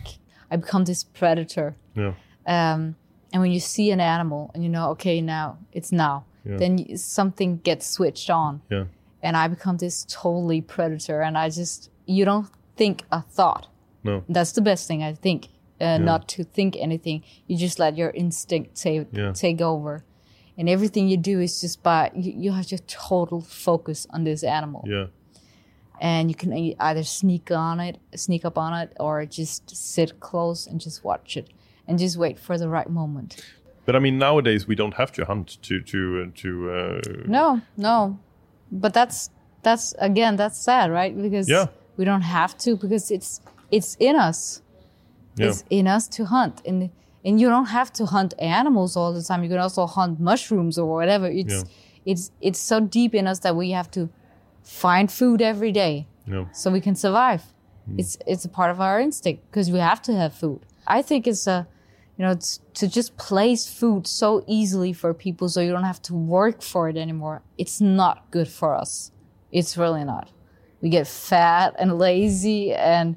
I 0.52 0.56
become 0.58 0.86
this 0.86 1.04
predator. 1.04 1.76
Yeah, 1.96 2.14
Um, 2.56 2.96
and 3.34 3.42
when 3.42 3.52
you 3.52 3.60
see 3.60 3.92
an 3.92 4.00
animal 4.00 4.52
and 4.54 4.64
you 4.64 4.70
know, 4.70 4.86
okay, 4.92 5.20
now 5.22 5.58
it's 5.78 5.92
now, 5.92 6.16
Yeah. 6.46 6.58
then 6.62 6.98
something 6.98 7.58
gets 7.70 7.86
switched 7.96 8.30
on 8.30 8.62
yeah, 8.70 8.86
and 9.26 9.36
I 9.36 9.48
become 9.50 9.78
this 9.78 10.06
totally 10.08 10.62
predator. 10.62 11.18
And 11.22 11.38
I 11.38 11.50
just, 11.50 11.90
you 12.06 12.24
don't 12.24 12.48
think 12.78 13.04
a 13.12 13.22
thought. 13.38 13.68
no, 14.04 14.24
That's 14.30 14.54
the 14.54 14.62
best 14.62 14.88
thing, 14.88 15.02
I 15.04 15.14
think. 15.14 15.48
Uh, 15.82 15.98
Not 16.00 16.28
to 16.36 16.44
think 16.44 16.76
anything. 16.88 17.24
You 17.48 17.56
just 17.58 17.78
let 17.80 17.98
your 17.98 18.12
instinct 18.24 18.76
take 18.82 19.08
Yeah. 19.12 19.32
take 19.34 19.60
over, 19.62 20.04
and 20.58 20.68
everything 20.70 21.08
you 21.08 21.18
do 21.18 21.40
is 21.40 21.62
just 21.62 21.84
by 21.84 22.12
you, 22.16 22.34
you 22.36 22.52
have 22.52 22.72
your 22.72 22.80
total 22.88 23.42
focus 23.42 24.08
on 24.10 24.24
this 24.24 24.44
animal, 24.44 24.84
yeah, 24.88 25.08
and 26.00 26.30
you 26.30 26.36
can 26.36 26.54
either 26.80 27.04
sneak 27.04 27.52
on 27.52 27.80
it, 27.80 27.98
sneak 28.16 28.46
up 28.46 28.58
on 28.58 28.74
it, 28.74 28.94
or 29.00 29.26
just 29.26 29.76
sit 29.76 30.20
close 30.20 30.68
and 30.68 30.80
just 30.82 31.04
watch 31.04 31.38
it, 31.38 31.50
and 31.88 32.00
just 32.00 32.18
wait 32.18 32.38
for 32.40 32.58
the 32.58 32.70
right 32.70 32.90
moment. 32.90 33.44
But 33.86 33.96
I 33.96 34.00
mean, 34.00 34.18
nowadays 34.18 34.68
we 34.68 34.76
don't 34.76 34.96
have 34.96 35.12
to 35.14 35.26
hunt 35.26 35.58
to 35.64 35.80
to 35.82 36.22
uh, 36.22 36.32
to. 36.42 36.72
Uh, 36.72 37.02
No, 37.28 37.62
no, 37.78 38.20
but 38.72 38.94
that's 38.94 39.30
that's 39.64 39.94
again 40.00 40.36
that's 40.36 40.58
sad, 40.60 40.92
right? 40.92 41.16
Because 41.16 41.50
Yeah. 41.50 41.68
we 41.98 42.06
don't 42.06 42.22
have 42.24 42.58
to 42.60 42.76
because 42.76 43.12
it's 43.12 43.42
it's 43.72 43.96
in 44.00 44.16
us. 44.16 44.62
Yeah. 45.36 45.48
It's 45.50 45.64
in 45.70 45.88
us 45.88 46.08
to 46.10 46.26
hunt, 46.26 46.62
and 46.66 46.90
and 47.28 47.40
you 47.42 47.48
don't 47.56 47.72
have 47.80 47.90
to 48.00 48.04
hunt 48.16 48.34
animals 48.60 48.92
all 48.98 49.12
the 49.18 49.22
time. 49.30 49.44
You 49.44 49.50
can 49.50 49.60
also 49.68 49.86
hunt 49.86 50.14
mushrooms 50.30 50.76
or 50.82 50.86
whatever. 50.98 51.28
It's 51.42 51.54
Yeah. 51.54 52.12
it's 52.12 52.24
it's 52.48 52.62
so 52.72 52.78
deep 52.98 53.14
in 53.20 53.28
us 53.32 53.40
that 53.46 53.56
we 53.62 53.68
have 53.80 53.90
to 53.98 54.02
find 54.64 55.12
food 55.20 55.42
every 55.42 55.72
day 55.84 55.94
No. 56.26 56.48
so 56.52 56.66
we 56.72 56.82
can 56.88 56.96
survive. 56.96 57.44
Hmm. 57.86 58.00
It's 58.02 58.14
it's 58.32 58.46
a 58.46 58.50
part 58.60 58.72
of 58.76 58.80
our 58.88 58.98
instinct 59.08 59.40
because 59.50 59.68
we 59.76 59.80
have 59.80 60.02
to 60.08 60.12
have 60.22 60.32
food. 60.44 60.60
I 60.98 61.02
think 61.02 61.28
it's 61.28 61.48
a 61.48 61.60
you 62.18 62.22
know 62.26 62.32
it's, 62.38 62.52
to 62.80 62.86
just 63.00 63.10
place 63.30 63.64
food 63.80 64.08
so 64.08 64.30
easily 64.48 64.94
for 65.02 65.14
people 65.14 65.46
so 65.50 65.60
you 65.62 65.72
don't 65.76 65.90
have 65.94 66.02
to 66.10 66.14
work 66.16 66.62
for 66.62 66.90
it 66.90 66.98
anymore. 66.98 67.38
It's 67.58 67.80
not 67.82 68.16
good 68.32 68.48
for 68.60 68.70
us. 68.84 69.12
It's 69.52 69.78
really 69.78 70.04
not. 70.14 70.28
We 70.82 70.90
get 70.90 71.08
fat 71.08 71.70
and 71.82 71.90
lazy 72.08 72.74
and 72.74 73.16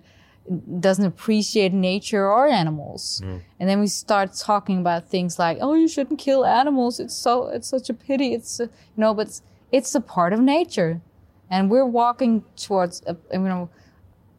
doesn't 0.81 1.05
appreciate 1.05 1.73
nature 1.73 2.27
or 2.31 2.49
animals. 2.49 3.21
And 3.61 3.69
then 3.69 3.79
we 3.81 3.87
start 3.87 4.33
talking 4.35 4.79
about 4.81 5.09
things 5.09 5.39
like, 5.39 5.59
"Oh, 5.61 5.75
you 5.75 5.87
shouldn't 5.89 6.19
kill 6.19 6.45
animals. 6.45 6.99
It's 7.01 7.15
so 7.15 7.49
it's 7.49 7.69
such 7.69 7.89
a 7.91 7.95
pity. 7.95 8.35
It's 8.35 8.61
uh, 8.61 8.65
you 8.65 9.01
know, 9.03 9.15
but 9.15 9.27
it's, 9.29 9.43
it's 9.73 9.95
a 9.95 10.01
part 10.01 10.33
of 10.33 10.41
nature." 10.41 11.01
and 11.53 11.69
we're 11.69 11.85
walking 11.85 12.45
towards 12.57 13.03
a, 13.09 13.17
you 13.33 13.41
know 13.41 13.69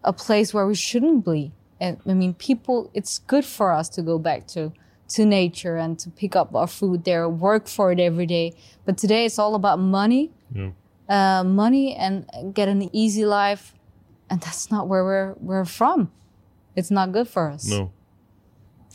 a 0.06 0.14
place 0.14 0.54
where 0.54 0.66
we 0.66 0.74
shouldn't 0.74 1.26
be 1.26 1.52
and 1.82 1.98
i 2.08 2.14
mean 2.14 2.34
people 2.34 2.90
it's 2.94 3.20
good 3.20 3.44
for 3.44 3.74
us 3.80 3.90
to 3.90 4.02
go 4.02 4.18
back 4.18 4.48
to 4.48 4.72
to 5.10 5.26
nature 5.26 5.76
and 5.76 6.00
to 6.00 6.10
pick 6.10 6.38
up 6.38 6.56
our 6.56 6.68
food 6.68 7.04
there 7.04 7.28
work 7.28 7.68
for 7.68 7.92
it 7.92 8.00
every 8.00 8.26
day 8.26 8.54
but 8.86 8.98
today 8.98 9.26
it's 9.26 9.38
all 9.38 9.56
about 9.56 9.78
money 9.78 10.32
Yeah. 10.56 10.72
uh, 11.10 11.44
money 11.44 11.94
and 11.96 12.26
get 12.54 12.70
an 12.70 12.90
easy 12.96 13.26
life 13.26 13.74
and 14.32 14.40
that's 14.42 14.72
not 14.72 14.88
where 14.88 15.04
we're 15.04 15.34
we're 15.40 15.66
from 15.66 16.10
it's 16.76 16.90
not 16.90 17.12
good 17.12 17.28
for 17.28 17.50
us 17.52 17.68
No. 17.70 17.92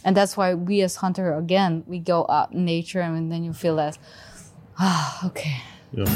and 0.04 0.16
that's 0.16 0.36
why 0.36 0.54
we 0.54 0.80
as 0.82 0.96
hunter 0.96 1.32
again 1.36 1.84
we 1.86 1.98
go 2.00 2.24
out 2.28 2.52
in 2.52 2.64
nature 2.64 3.00
and 3.00 3.30
then 3.30 3.44
you 3.44 3.52
feel 3.52 3.76
that 3.76 3.98
ah 4.78 5.26
okay 5.28 5.60
Yeah. 5.92 6.06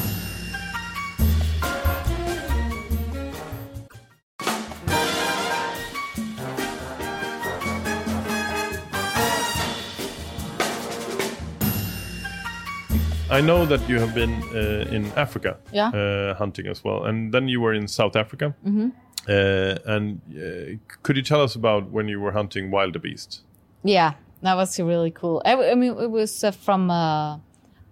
I 13.31 13.41
know 13.41 13.65
that 13.67 13.89
you 13.89 14.01
have 14.01 14.13
been 14.13 14.43
uh, 14.53 14.87
in 14.91 15.07
Africa 15.17 15.57
Yeah. 15.73 15.89
uh, 15.91 16.35
hunting 16.35 16.67
as 16.67 16.83
well, 16.83 17.05
and 17.05 17.33
then 17.33 17.47
you 17.49 17.61
were 17.61 17.73
in 17.73 17.87
South 17.87 18.17
Africa. 18.17 18.55
Mm-hmm. 18.67 18.89
Uh, 19.31 19.79
and 19.87 20.21
uh, 20.37 20.77
could 21.03 21.17
you 21.17 21.23
tell 21.23 21.41
us 21.43 21.55
about 21.55 21.91
when 21.91 22.09
you 22.09 22.21
were 22.21 22.33
hunting 22.33 22.71
wildebeest? 22.73 23.43
Yeah, 23.85 24.15
that 24.43 24.55
was 24.57 24.79
really 24.81 25.11
cool. 25.13 25.41
I, 25.45 25.71
I 25.71 25.75
mean, 25.75 25.93
it 25.99 26.11
was 26.11 26.43
uh, 26.45 26.51
from 26.51 26.91
uh, 26.91 27.37
uh, 27.37 27.39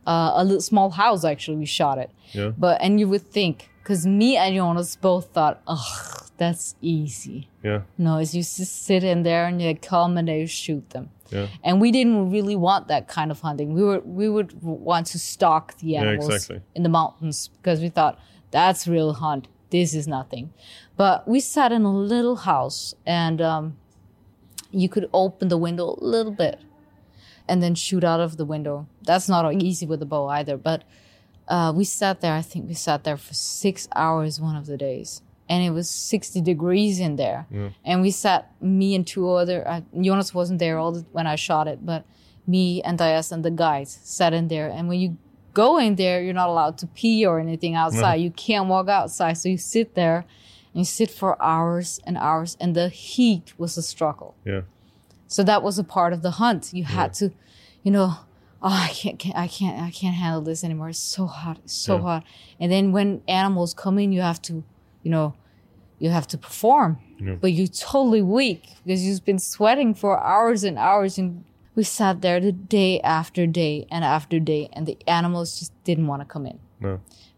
a 0.06 0.44
little 0.44 0.60
small 0.60 0.90
house 0.90 1.24
actually. 1.24 1.58
We 1.58 1.66
shot 1.66 1.98
it, 1.98 2.10
Yeah. 2.32 2.50
but 2.58 2.80
and 2.82 2.98
you 3.00 3.08
would 3.08 3.22
think 3.22 3.68
because 3.82 4.06
me 4.06 4.36
and 4.36 4.54
Jonas 4.54 4.96
both 4.96 5.26
thought, 5.34 5.60
"Ugh, 5.66 6.30
that's 6.38 6.74
easy." 6.82 7.48
Yeah. 7.62 7.82
No, 7.96 8.18
it's 8.18 8.34
you 8.34 8.42
just 8.42 8.84
sit 8.84 9.04
in 9.04 9.22
there 9.22 9.46
and 9.46 9.60
you 9.62 9.74
come 9.76 10.18
and 10.18 10.26
then 10.28 10.38
you 10.40 10.46
shoot 10.46 10.90
them. 10.90 11.10
Yeah. 11.30 11.46
And 11.62 11.80
we 11.80 11.92
didn't 11.92 12.30
really 12.30 12.56
want 12.56 12.88
that 12.88 13.06
kind 13.06 13.30
of 13.30 13.40
hunting. 13.40 13.74
We 13.74 13.82
were 13.82 14.00
we 14.00 14.28
would 14.28 14.50
want 14.62 15.06
to 15.08 15.18
stalk 15.18 15.76
the 15.78 15.88
Yeah, 15.88 16.02
animals 16.02 16.34
exactly. 16.34 16.60
in 16.74 16.82
the 16.82 16.88
mountains 16.88 17.48
because 17.58 17.80
we 17.80 17.90
thought 17.90 18.18
that's 18.50 18.88
real 18.88 19.12
hunt. 19.12 19.46
This 19.70 19.94
is 19.94 20.08
nothing. 20.08 20.52
But 20.96 21.28
we 21.28 21.40
sat 21.40 21.72
in 21.72 21.82
a 21.82 21.92
little 21.94 22.36
house 22.36 22.94
and 23.06 23.40
um, 23.40 23.76
you 24.70 24.88
could 24.88 25.08
open 25.12 25.48
the 25.48 25.58
window 25.58 25.96
a 25.98 26.04
little 26.04 26.32
bit 26.32 26.60
and 27.48 27.62
then 27.62 27.74
shoot 27.74 28.04
out 28.04 28.20
of 28.20 28.36
the 28.36 28.44
window. 28.44 28.86
That's 29.02 29.28
not 29.28 29.52
easy 29.62 29.86
with 29.86 30.02
a 30.02 30.06
bow 30.06 30.28
either. 30.28 30.56
But 30.56 30.84
uh, 31.48 31.72
we 31.74 31.84
sat 31.84 32.20
there. 32.20 32.34
I 32.34 32.42
think 32.42 32.68
we 32.68 32.74
sat 32.74 33.04
there 33.04 33.16
for 33.16 33.34
six 33.34 33.88
hours 33.94 34.40
one 34.40 34.54
of 34.56 34.66
the 34.66 34.76
days, 34.76 35.22
and 35.48 35.64
it 35.64 35.70
was 35.70 35.88
sixty 35.88 36.42
degrees 36.42 37.00
in 37.00 37.16
there. 37.16 37.46
And 37.84 38.02
we 38.02 38.10
sat, 38.10 38.52
me 38.60 38.94
and 38.94 39.06
two 39.06 39.30
other. 39.30 39.66
Uh, 39.66 39.80
Jonas 39.98 40.34
wasn't 40.34 40.58
there 40.58 40.76
all 40.78 40.92
the, 40.92 41.06
when 41.12 41.26
I 41.26 41.36
shot 41.36 41.66
it, 41.66 41.86
but 41.86 42.04
me 42.46 42.82
and 42.82 42.98
Dias 42.98 43.32
and 43.32 43.42
the 43.42 43.50
guys 43.50 43.98
sat 44.02 44.34
in 44.34 44.48
there. 44.48 44.68
And 44.68 44.88
when 44.88 45.00
you 45.00 45.16
go 45.62 45.68
in 45.84 45.92
there, 46.02 46.16
you're 46.24 46.40
not 46.42 46.50
allowed 46.54 46.76
to 46.82 46.86
pee 46.98 47.20
or 47.30 47.34
anything 47.46 47.74
outside. 47.82 48.16
Mm-hmm. 48.16 48.24
You 48.26 48.30
can't 48.46 48.66
walk 48.74 48.88
outside, 49.00 49.34
so 49.40 49.46
you 49.54 49.58
sit 49.76 49.88
there. 50.00 50.18
And 50.72 50.80
you 50.82 50.88
sit 51.00 51.10
for 51.20 51.30
hours 51.52 51.88
and 52.06 52.14
hours, 52.28 52.50
and 52.62 52.70
the 52.80 52.88
heat 53.08 53.46
was 53.62 53.72
a 53.82 53.82
struggle. 53.92 54.30
Yeah. 54.50 54.62
So 55.26 55.40
that 55.50 55.60
was 55.66 55.76
a 55.78 55.84
part 55.96 56.12
of 56.16 56.20
the 56.26 56.32
hunt. 56.42 56.62
You 56.78 56.84
had 56.84 57.10
to, 57.20 57.26
you 57.84 57.90
know, 57.96 58.08
oh, 58.66 58.80
I 58.88 58.92
can't, 59.00 59.18
can't, 59.22 59.36
I 59.44 59.48
can't, 59.56 59.76
I 59.88 59.90
can't 60.00 60.14
handle 60.24 60.42
this 60.50 60.62
anymore. 60.68 60.90
It's 60.90 60.98
so 61.16 61.24
hot, 61.26 61.56
it's 61.64 61.72
so 61.88 61.94
Yeah. 61.96 62.02
hot. 62.08 62.22
And 62.60 62.68
then 62.72 62.84
when 62.96 63.08
animals 63.44 63.70
come 63.82 63.96
in, 64.02 64.08
you 64.16 64.20
have 64.30 64.40
to, 64.48 64.52
you 65.04 65.10
know, 65.14 65.28
you 66.02 66.10
have 66.18 66.26
to 66.32 66.38
perform, 66.46 66.98
Yeah. 67.26 67.36
but 67.42 67.50
you're 67.56 67.74
totally 67.92 68.22
weak 68.38 68.62
because 68.84 69.00
you've 69.04 69.24
been 69.30 69.38
sweating 69.54 69.94
for 70.02 70.10
hours 70.32 70.60
and 70.68 70.76
hours. 70.88 71.18
And 71.18 71.44
we 71.78 71.84
sat 71.84 72.16
there 72.22 72.40
the 72.40 72.50
day 72.78 72.92
after 73.18 73.42
day 73.46 73.86
and 73.94 74.02
after 74.16 74.36
day, 74.52 74.62
and 74.74 74.84
the 74.90 74.96
animals 75.06 75.48
just 75.60 75.72
didn't 75.88 76.08
want 76.10 76.20
to 76.22 76.26
come 76.34 76.44
in 76.52 76.58
No. 76.86 76.92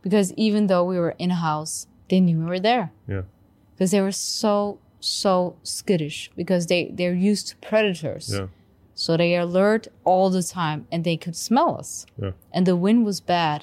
because 0.05 0.29
even 0.47 0.67
though 0.71 0.85
we 0.93 0.99
were 0.99 1.15
in 1.25 1.31
a 1.31 1.41
house, 1.51 1.75
they 2.09 2.21
knew 2.21 2.39
we 2.43 2.47
were 2.53 2.65
there 2.71 2.87
Yeah. 3.15 3.25
because 3.75 3.91
they 3.95 4.01
were 4.07 4.17
so 4.39 4.79
so 5.23 5.33
skittish 5.63 6.19
because 6.41 6.63
they 6.71 6.81
they're 6.99 7.21
used 7.33 7.45
to 7.51 7.55
predators. 7.69 8.25
Yeah. 8.35 8.47
So 8.95 9.17
they 9.17 9.31
are 9.37 9.45
alert 9.51 9.83
all 10.11 10.29
the 10.39 10.43
time 10.61 10.81
and 10.93 11.01
they 11.05 11.17
could 11.25 11.37
smell 11.49 11.71
us. 11.83 11.91
Yeah. 12.23 12.33
And 12.55 12.63
the 12.67 12.77
wind 12.87 13.01
was 13.11 13.21
bad 13.21 13.59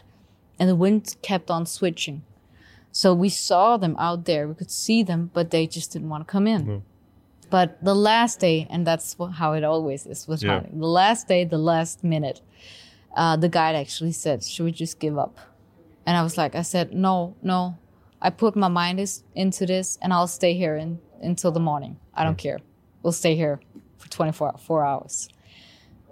and 0.60 0.68
the 0.72 0.76
wind 0.84 1.02
kept 1.30 1.48
on 1.56 1.66
switching. 1.66 2.22
So 2.92 3.08
we 3.24 3.30
saw 3.30 3.78
them 3.84 3.96
out 4.08 4.26
there, 4.26 4.44
we 4.48 4.56
could 4.62 4.72
see 4.86 5.04
them, 5.04 5.22
but 5.36 5.46
they 5.50 5.66
just 5.78 5.92
didn't 5.94 6.10
want 6.10 6.22
to 6.28 6.32
come 6.36 6.48
in. 6.56 6.62
No. 6.68 6.82
But 7.50 7.84
the 7.84 7.96
last 7.96 8.40
day, 8.40 8.68
and 8.70 8.86
that's 8.86 9.16
how 9.36 9.54
it 9.54 9.64
always 9.64 10.06
is 10.06 10.28
with 10.28 10.44
Yeah. 10.44 10.56
hunting, 10.56 10.80
the 10.80 10.88
last 10.88 11.28
day, 11.28 11.46
the 11.46 11.58
last 11.58 12.04
minute, 12.04 12.42
uh, 13.16 13.36
the 13.38 13.50
guide 13.50 13.76
actually 13.76 14.12
said, 14.12 14.44
Should 14.44 14.66
we 14.66 14.72
just 14.72 15.00
give 15.00 15.18
up? 15.18 15.38
And 16.06 16.18
I 16.18 16.24
was 16.24 16.38
like, 16.38 16.56
I 16.56 16.62
said, 16.62 16.94
No, 16.94 17.36
no. 17.42 17.78
I 18.22 18.30
put 18.32 18.56
my 18.56 18.68
mind 18.68 19.00
is, 19.00 19.24
into 19.36 19.66
this 19.66 19.98
and 20.02 20.12
I'll 20.12 20.28
stay 20.28 20.54
here 20.56 20.76
in, 20.76 21.00
until 21.22 21.52
the 21.52 21.60
morning. 21.60 21.98
I 22.14 22.24
don't 22.24 22.38
care. 22.38 22.60
We'll 23.04 23.14
stay 23.14 23.36
here 23.36 23.60
for 23.98 24.10
24 24.10 24.56
four 24.58 24.84
hours. 24.84 25.30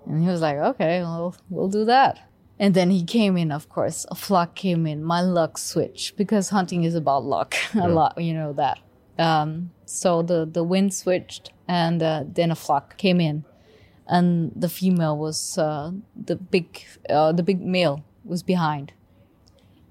And 0.06 0.22
he 0.22 0.30
was 0.30 0.42
like, 0.42 0.58
okay, 0.58 1.02
well, 1.02 1.36
we'll 1.50 1.68
do 1.68 1.84
that. 1.86 2.20
And 2.60 2.74
then 2.74 2.92
he 2.92 3.04
came 3.04 3.38
in, 3.38 3.52
of 3.52 3.68
course. 3.70 4.06
A 4.12 4.16
flock 4.16 4.56
came 4.56 4.86
in. 4.86 5.04
My 5.04 5.22
luck 5.22 5.58
switched 5.58 6.16
because 6.16 6.50
hunting 6.50 6.84
is 6.84 6.96
about 6.96 7.24
luck 7.24 7.56
a 7.74 7.90
lot, 7.90 8.22
you 8.22 8.34
know 8.34 8.54
that. 8.54 8.80
Um, 9.18 9.72
so 9.86 10.22
the, 10.22 10.45
the 10.45 10.63
wind 10.63 10.93
switched 10.93 11.51
and 11.68 12.01
uh, 12.01 12.24
then 12.28 12.51
a 12.51 12.55
flock 12.55 12.97
came 12.97 13.20
in. 13.22 13.45
And 14.07 14.51
the 14.55 14.70
female 14.70 15.18
was, 15.18 15.57
uh, 15.57 15.91
the 16.16 16.36
big, 16.36 16.84
uh, 17.09 17.32
the 17.32 17.41
big 17.41 17.61
male 17.61 18.03
was 18.24 18.43
behind. 18.43 18.93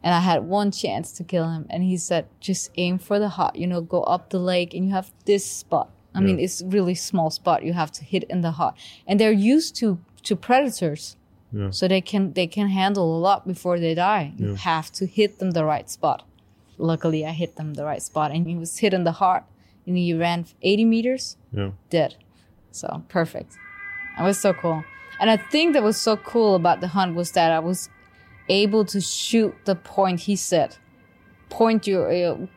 And 0.04 0.14
I 0.14 0.20
had 0.20 0.44
one 0.44 0.70
chance 0.70 1.10
to 1.12 1.24
kill 1.24 1.48
him. 1.48 1.66
And 1.70 1.82
he 1.82 1.96
said, 1.96 2.26
just 2.38 2.70
aim 2.76 2.98
for 2.98 3.18
the 3.18 3.30
heart, 3.30 3.56
you 3.56 3.66
know, 3.66 3.80
go 3.80 4.02
up 4.02 4.30
the 4.30 4.38
lake 4.38 4.74
and 4.74 4.86
you 4.86 4.92
have 4.92 5.10
this 5.24 5.44
spot. 5.44 5.90
I 6.14 6.20
mean, 6.20 6.38
it's 6.38 6.60
a 6.60 6.66
really 6.66 6.94
small 6.94 7.30
spot 7.30 7.64
you 7.64 7.72
have 7.72 7.90
to 7.92 8.04
hit 8.04 8.22
in 8.24 8.42
the 8.42 8.52
heart. 8.52 8.76
And 9.04 9.18
they're 9.18 9.32
used 9.32 9.74
to, 9.76 9.98
to 10.22 10.36
predators. 10.36 11.16
Yeah. 11.52 11.70
So 11.70 11.88
they 11.88 12.00
can 12.00 12.32
they 12.32 12.46
can 12.48 12.68
handle 12.68 13.16
a 13.16 13.20
lot 13.20 13.46
before 13.46 13.78
they 13.78 13.94
die. 13.94 14.32
You 14.36 14.54
have 14.56 14.90
to 14.92 15.06
hit 15.06 15.38
them 15.38 15.52
the 15.52 15.64
right 15.64 15.88
spot. 15.88 16.26
Luckily 16.78 17.24
I 17.26 17.30
hit 17.32 17.56
them 17.56 17.74
the 17.74 17.84
right 17.84 18.02
spot 18.02 18.30
and 18.30 18.46
he 18.46 18.56
was 18.56 18.78
hit 18.78 18.92
in 18.94 19.04
the 19.04 19.12
heart 19.12 19.44
and 19.86 19.96
he 19.96 20.14
ran 20.14 20.46
80 20.62 20.84
meters 20.84 21.36
Yeah. 21.52 21.70
dead. 21.90 22.16
So 22.70 23.02
perfect. 23.08 23.56
It 24.18 24.22
was 24.22 24.38
so 24.38 24.52
cool. 24.52 24.84
And 25.20 25.30
I 25.30 25.36
think 25.36 25.74
that 25.74 25.82
was 25.82 25.96
so 25.96 26.16
cool 26.16 26.54
about 26.54 26.80
the 26.80 26.88
hunt 26.88 27.14
was 27.14 27.32
that 27.32 27.52
I 27.52 27.58
was 27.60 27.88
able 28.48 28.84
to 28.86 29.00
shoot 29.00 29.54
the 29.64 29.74
point 29.76 30.20
he 30.20 30.36
said. 30.36 30.76
Point 31.50 31.86
your 31.86 32.12
your, 32.12 32.48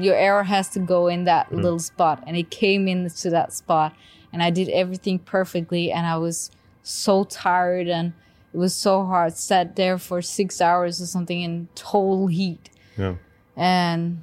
your 0.00 0.14
arrow 0.14 0.42
has 0.44 0.68
to 0.70 0.78
go 0.80 1.08
in 1.08 1.24
that 1.24 1.52
little 1.52 1.78
spot, 1.78 2.22
and 2.26 2.36
it 2.36 2.50
came 2.50 2.88
into 2.88 3.28
that 3.30 3.52
spot, 3.52 3.94
and 4.32 4.42
I 4.42 4.50
did 4.50 4.68
everything 4.70 5.18
perfectly, 5.18 5.92
and 5.92 6.06
I 6.06 6.16
was 6.16 6.50
so 6.82 7.24
tired 7.24 7.88
and 7.88 8.12
it 8.52 8.56
was 8.58 8.74
so 8.74 9.04
hard. 9.04 9.36
Sat 9.36 9.76
there 9.76 9.98
for 9.98 10.22
six 10.22 10.60
hours 10.60 11.00
or 11.00 11.06
something 11.06 11.42
in 11.42 11.68
total 11.74 12.26
heat, 12.28 12.70
Yeah. 12.98 13.14
and 13.56 14.22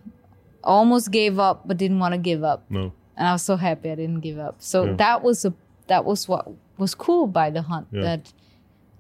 almost 0.64 1.12
gave 1.12 1.40
up, 1.40 1.68
but 1.68 1.78
didn't 1.78 2.00
want 2.00 2.14
to 2.14 2.18
give 2.20 2.44
up 2.44 2.66
No. 2.70 2.92
and 3.18 3.28
I 3.28 3.32
was 3.34 3.42
so 3.42 3.56
happy 3.56 3.90
I 3.92 3.96
didn't 3.96 4.20
give 4.22 4.38
up. 4.40 4.56
So 4.60 4.84
Yeah. 4.86 4.94
that 4.94 5.24
was 5.24 5.46
a 5.46 5.54
that 5.88 6.06
was 6.06 6.28
what 6.28 6.48
was 6.78 6.96
cool 6.96 7.28
by 7.28 7.50
the 7.50 7.62
hunt 7.64 7.88
Yeah. 7.92 8.02
that 8.02 8.34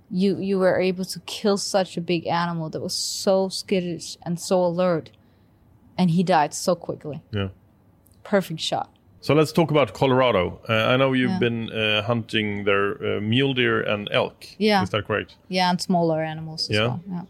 you 0.09 0.37
you 0.39 0.59
were 0.59 0.79
able 0.79 1.05
to 1.05 1.19
kill 1.25 1.57
such 1.57 1.97
a 1.97 2.01
big 2.01 2.27
animal 2.27 2.69
that 2.69 2.81
was 2.81 2.93
so 2.95 3.49
skittish 3.49 4.17
and 4.25 4.39
so 4.39 4.63
alert, 4.65 5.11
and 5.97 6.09
he 6.11 6.23
died 6.23 6.53
so 6.53 6.75
quickly. 6.75 7.21
Yeah. 7.31 7.49
Perfect 8.23 8.59
shot. 8.59 8.89
So 9.21 9.35
let's 9.35 9.51
talk 9.51 9.69
about 9.71 9.93
Colorado. 9.93 10.59
Uh, 10.67 10.73
I 10.73 10.97
know 10.97 11.13
you've 11.13 11.31
Yeah. 11.31 11.39
been 11.39 11.71
uh, 11.71 12.01
hunting 12.01 12.63
their 12.65 13.17
uh, 13.17 13.21
mule 13.21 13.53
deer 13.53 13.81
and 13.81 14.09
elk. 14.11 14.45
Yeah. 14.57 14.81
Is 14.83 14.89
that 14.89 15.05
correct? 15.05 15.35
Yeah, 15.47 15.69
and 15.69 15.79
smaller 15.79 16.23
animals 16.23 16.69
as 16.69 16.75
Yeah. 16.75 16.87
well. 16.87 16.99
Yeah. 17.09 17.21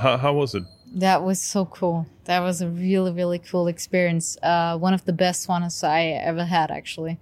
How, 0.00 0.16
how 0.18 0.32
was 0.34 0.54
it? 0.54 0.64
That 0.94 1.22
was 1.22 1.40
so 1.40 1.66
cool. 1.66 2.06
That 2.24 2.40
was 2.40 2.60
a 2.60 2.68
really, 2.68 3.12
really 3.12 3.38
cool 3.38 3.68
experience. 3.68 4.36
Uh, 4.42 4.76
one 4.76 4.92
of 4.94 5.04
the 5.04 5.12
best 5.12 5.48
ones 5.48 5.84
I 5.84 6.02
ever 6.06 6.44
had, 6.44 6.70
actually, 6.70 7.18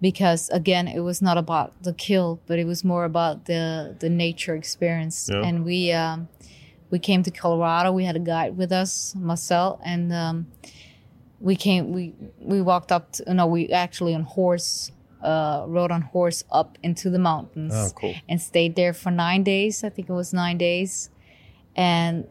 because 0.00 0.48
again, 0.50 0.86
it 0.86 1.00
was 1.00 1.20
not 1.20 1.36
about 1.36 1.82
the 1.82 1.92
kill, 1.92 2.40
but 2.46 2.58
it 2.58 2.66
was 2.66 2.84
more 2.84 3.04
about 3.04 3.46
the 3.46 3.96
the 3.98 4.08
nature 4.08 4.54
experience. 4.54 5.28
Yeah. 5.32 5.42
And 5.44 5.64
we 5.64 5.90
um, 5.92 6.28
we 6.90 6.98
came 7.00 7.22
to 7.24 7.30
Colorado. 7.30 7.90
We 7.92 8.04
had 8.04 8.16
a 8.16 8.20
guide 8.20 8.56
with 8.56 8.70
us, 8.72 9.14
Marcel, 9.16 9.80
and 9.84 10.12
um, 10.12 10.46
we 11.40 11.56
came. 11.56 11.92
We 11.92 12.14
we 12.40 12.60
walked 12.62 12.92
up. 12.92 13.12
To, 13.12 13.34
no, 13.34 13.46
we 13.46 13.68
actually 13.70 14.14
on 14.14 14.22
horse. 14.22 14.92
Uh, 15.22 15.66
rode 15.68 15.90
on 15.92 16.00
horse 16.00 16.44
up 16.50 16.78
into 16.82 17.10
the 17.10 17.18
mountains 17.18 17.74
Oh, 17.76 17.90
cool. 17.94 18.14
and 18.26 18.40
stayed 18.40 18.74
there 18.74 18.94
for 18.94 19.10
nine 19.10 19.42
days. 19.42 19.84
I 19.84 19.90
think 19.90 20.08
it 20.08 20.14
was 20.14 20.32
nine 20.32 20.56
days, 20.56 21.10
and 21.76 22.26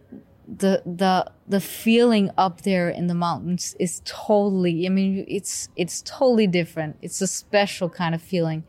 the 0.57 0.81
the 0.85 1.31
the 1.47 1.59
feeling 1.59 2.31
up 2.37 2.61
there 2.61 2.89
in 2.89 3.07
the 3.07 3.13
mountains 3.13 3.75
is 3.79 4.01
totally 4.03 4.85
i 4.87 4.89
mean 4.89 5.23
it's 5.27 5.69
it's 5.75 6.01
totally 6.01 6.47
different. 6.47 6.97
It's 7.01 7.21
a 7.21 7.27
special 7.27 7.89
kind 7.89 8.15
of 8.15 8.21
feeling. 8.21 8.63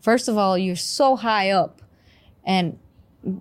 First 0.00 0.28
of 0.28 0.38
all 0.38 0.56
you're 0.56 0.76
so 0.76 1.16
high 1.16 1.50
up 1.50 1.82
and 2.44 2.78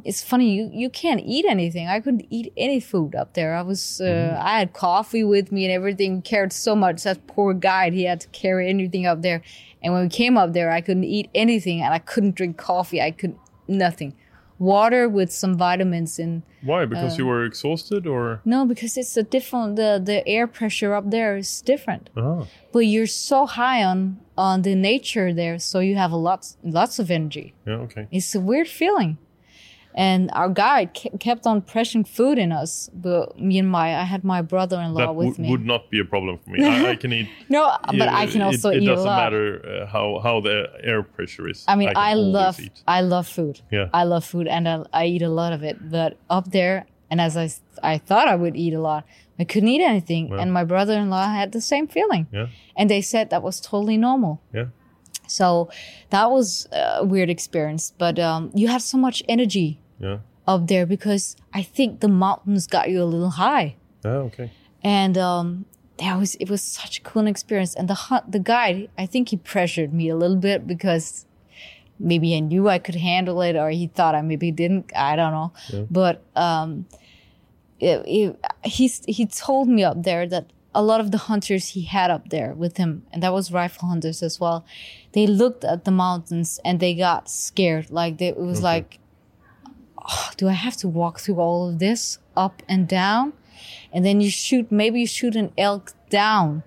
it's 0.05 0.23
funny 0.23 0.55
you 0.55 0.69
you 0.73 0.89
can't 0.89 1.21
eat 1.23 1.45
anything. 1.47 1.87
I 1.87 1.99
couldn't 1.99 2.25
eat 2.29 2.51
any 2.57 2.79
food 2.79 3.13
up 3.15 3.33
there. 3.33 3.55
I 3.55 3.61
was 3.61 4.01
uh, 4.01 4.39
i 4.41 4.57
had 4.57 4.73
coffee 4.73 5.23
with 5.23 5.51
me 5.51 5.65
and 5.65 5.73
everything 5.73 6.21
cared 6.21 6.51
so 6.51 6.75
much. 6.75 7.03
That 7.03 7.27
poor 7.27 7.53
guide 7.53 7.93
he 7.93 8.05
had 8.05 8.21
to 8.21 8.27
carry 8.29 8.69
anything 8.69 9.05
up 9.05 9.21
there. 9.21 9.43
And 9.83 9.93
when 9.93 10.03
we 10.03 10.09
came 10.09 10.37
up 10.37 10.53
there 10.53 10.71
i 10.71 10.81
couldn't 10.81 11.03
eat 11.03 11.29
anything 11.35 11.81
and 11.81 11.93
i 11.93 11.99
couldn't 11.99 12.35
drink 12.35 12.57
coffee. 12.57 13.01
I 13.01 13.11
could 13.11 13.35
nothing 13.67 14.15
water 14.63 15.09
with 15.09 15.31
some 15.31 15.57
vitamins 15.57 16.19
and 16.19 16.41
Why? 16.61 16.85
Because 16.85 17.17
you 17.17 17.25
um, 17.25 17.29
were 17.29 17.43
exhausted, 17.45 18.07
or? 18.07 18.41
no, 18.45 18.65
because 18.65 18.97
it's 18.97 19.17
a 19.17 19.23
different 19.23 19.75
the 19.75 20.01
the 20.03 20.27
air 20.27 20.47
pressure 20.47 20.93
up 20.93 21.09
there 21.09 21.37
is 21.37 21.61
different. 21.61 22.09
Oh. 22.15 22.47
But 22.71 22.85
you're 22.91 23.13
so 23.29 23.45
high 23.45 23.83
on 23.83 24.19
on 24.37 24.61
the 24.61 24.75
nature 24.75 25.33
there, 25.33 25.59
so 25.59 25.79
you 25.79 25.95
have 25.95 26.11
a 26.11 26.21
lot 26.27 26.41
lots 26.63 26.99
of 26.99 27.11
energy. 27.11 27.53
Yeah. 27.67 27.85
Okay. 27.85 28.07
It's 28.11 28.33
a 28.35 28.39
weird 28.39 28.67
feeling. 28.67 29.17
And 29.95 30.31
our 30.33 30.49
guide 30.49 30.93
ke- 30.93 31.19
kept 31.19 31.45
on 31.45 31.61
pressing 31.61 32.03
food 32.03 32.39
in 32.39 32.51
us, 32.51 32.89
but 32.93 33.39
me 33.39 33.59
and 33.59 33.69
my 33.69 33.95
I 33.95 34.03
had 34.03 34.23
my 34.23 34.41
brother-in-law 34.41 35.05
That 35.05 35.15
with 35.15 35.37
me. 35.37 35.49
would 35.49 35.65
not 35.65 35.91
be 35.91 35.99
a 35.99 36.05
problem 36.05 36.39
for 36.39 36.49
me. 36.49 36.65
I, 36.65 36.91
I 36.91 36.95
can 36.95 37.13
eat. 37.13 37.29
no, 37.49 37.75
but 37.85 38.09
I 38.09 38.25
can 38.25 38.41
also 38.41 38.69
it, 38.69 38.81
eat 38.81 38.89
a 38.89 38.95
doesn't 38.95 39.05
matter 39.05 39.83
uh, 39.83 39.85
how 39.85 40.19
how 40.23 40.41
the 40.41 40.69
air 40.81 41.03
pressure 41.03 41.47
is. 41.47 41.63
I 41.67 41.75
mean, 41.75 41.89
can 41.89 41.97
I, 41.97 42.13
love 42.15 42.59
eat. 42.59 42.83
I 42.87 43.01
love 43.01 43.27
food. 43.27 43.61
Yeah. 43.71 43.89
I 43.93 44.03
love 44.03 44.25
food, 44.25 44.47
and 44.47 44.67
I, 44.67 44.83
I 44.93 45.05
eat 45.05 45.21
a 45.21 45.29
lot 45.29 45.53
of 45.53 45.63
it. 45.63 45.77
But 45.91 46.17
up 46.29 46.51
there, 46.51 46.85
and 47.11 47.21
as 47.21 47.37
I 47.37 47.49
I 47.83 47.99
thought 47.99 48.27
I 48.27 48.35
would 48.35 48.55
eat 48.55 48.73
a 48.73 48.81
lot, 48.81 49.05
I 49.37 49.43
couldn't 49.43 49.69
eat 49.69 49.83
anything. 49.83 50.29
Well. 50.29 50.39
And 50.39 50.51
my 50.51 50.63
brother-in-law 50.63 51.27
had 51.33 51.51
the 51.51 51.61
same 51.61 51.87
feeling. 51.87 52.27
Yeah. 52.31 52.47
And 52.75 52.89
they 52.89 53.01
said 53.01 53.29
that 53.29 53.43
was 53.43 53.61
totally 53.61 53.97
normal. 53.97 54.41
Yeah. 54.53 54.65
So 55.27 55.69
that 56.09 56.31
was 56.31 56.67
a 56.71 57.05
weird 57.05 57.29
experience. 57.29 57.93
But 57.97 58.19
um, 58.19 58.51
you 58.53 58.67
have 58.67 58.81
so 58.81 58.97
much 58.97 59.23
energy 59.27 59.79
Yeah. 60.03 60.17
up 60.47 60.67
there 60.67 60.85
because 60.85 61.35
I 61.53 61.63
think 61.75 61.99
the 62.05 62.07
mountains 62.25 62.67
got 62.67 62.89
you 62.91 63.01
a 63.01 63.09
little 63.13 63.31
high 63.45 63.75
Yeah. 64.05 64.11
Okay. 64.29 64.47
and 64.83 65.17
um 65.17 65.47
that 66.01 66.17
was 66.21 66.35
it 66.43 66.49
was 66.49 66.61
such 66.81 66.93
a 66.99 67.01
cool 67.09 67.27
experience 67.27 67.73
and 67.79 67.87
the 67.87 67.93
hunt 68.07 68.23
the 68.35 68.39
guide 68.53 68.89
i 69.03 69.05
think 69.11 69.29
he 69.29 69.37
pressured 69.37 69.91
me 69.99 70.05
a 70.09 70.17
little 70.23 70.41
bit 70.49 70.65
because 70.73 71.05
maybe 71.99 72.27
he 72.33 72.41
knew 72.41 72.67
i 72.67 72.79
could 72.85 72.95
handle 73.11 73.37
it 73.47 73.55
or 73.55 73.69
he 73.69 73.85
thought 73.87 74.13
i 74.15 74.21
maybe 74.31 74.49
didn't 74.51 74.85
i 75.09 75.15
don't 75.15 75.31
know 75.39 75.51
but 75.99 76.15
um 76.35 76.69
it, 77.79 78.01
it, 78.19 78.29
he 78.77 78.85
he 79.17 79.25
told 79.45 79.67
me 79.69 79.83
up 79.83 80.01
there 80.03 80.25
that 80.27 80.45
a 80.75 80.81
lot 80.81 80.99
of 80.99 81.11
the 81.11 81.21
hunters 81.29 81.65
he 81.75 81.81
had 81.83 82.09
up 82.09 82.29
there 82.29 82.51
with 82.63 82.77
him 82.77 82.91
and 83.11 83.21
that 83.21 83.31
was 83.31 83.51
rifle 83.51 83.87
hunters 83.89 84.23
as 84.23 84.39
well 84.39 84.65
they 85.11 85.27
looked 85.27 85.63
at 85.63 85.85
the 85.85 85.91
mountains 85.91 86.59
and 86.65 86.79
they 86.79 86.93
got 86.95 87.29
scared 87.29 87.85
like 87.91 88.17
they, 88.17 88.29
it 88.29 88.37
was 88.37 88.61
like 88.63 88.99
oh, 90.09 90.29
do 90.37 90.47
i 90.47 90.53
have 90.53 90.75
to 90.77 90.87
walk 90.87 91.19
through 91.19 91.35
all 91.39 91.69
of 91.69 91.79
this 91.79 92.19
up 92.35 92.61
and 92.67 92.87
down 92.87 93.33
and 93.93 94.03
then 94.05 94.21
you 94.21 94.29
shoot 94.29 94.71
maybe 94.71 94.99
you 95.01 95.07
shoot 95.07 95.35
an 95.35 95.51
elk 95.57 95.93
down 96.09 96.63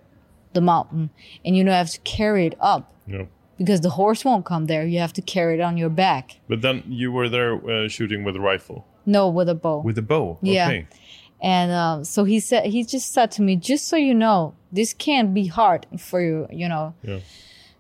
the 0.53 0.61
mountain 0.61 1.11
and 1.45 1.57
you 1.57 1.62
know 1.64 1.72
have 1.72 1.91
to 1.91 2.01
carry 2.01 2.47
it 2.47 2.55
up 2.61 2.93
Yeah. 3.07 3.24
because 3.59 3.80
the 3.82 3.91
horse 3.91 4.24
won't 4.24 4.45
come 4.47 4.66
there. 4.66 4.84
You 4.87 4.99
have 5.01 5.12
to 5.14 5.22
carry 5.22 5.55
it 5.59 5.61
on 5.61 5.76
your 5.76 5.91
back. 5.91 6.39
But 6.49 6.61
then 6.62 6.82
you 6.87 7.12
were 7.12 7.28
there 7.28 7.53
uh, 7.55 7.89
shooting 7.89 8.24
with 8.24 8.37
a 8.37 8.41
rifle. 8.41 8.87
No, 9.05 9.28
with 9.28 9.49
a 9.51 9.55
bow. 9.55 9.80
With 9.84 9.99
a 9.99 10.03
bow. 10.03 10.39
Yeah. 10.43 10.68
Okay. 10.68 10.87
And 11.43 11.70
um, 11.72 12.05
so 12.05 12.24
he 12.24 12.41
said, 12.41 12.64
he 12.66 12.84
just 12.84 13.12
said 13.12 13.30
to 13.32 13.43
me, 13.43 13.57
just 13.57 13.87
so 13.89 13.97
you 13.97 14.14
know, 14.14 14.55
this 14.72 14.95
can't 14.95 15.34
be 15.34 15.47
hard 15.47 15.87
for 15.99 16.20
you, 16.22 16.47
you 16.51 16.68
know, 16.68 16.95
Yeah. 17.03 17.20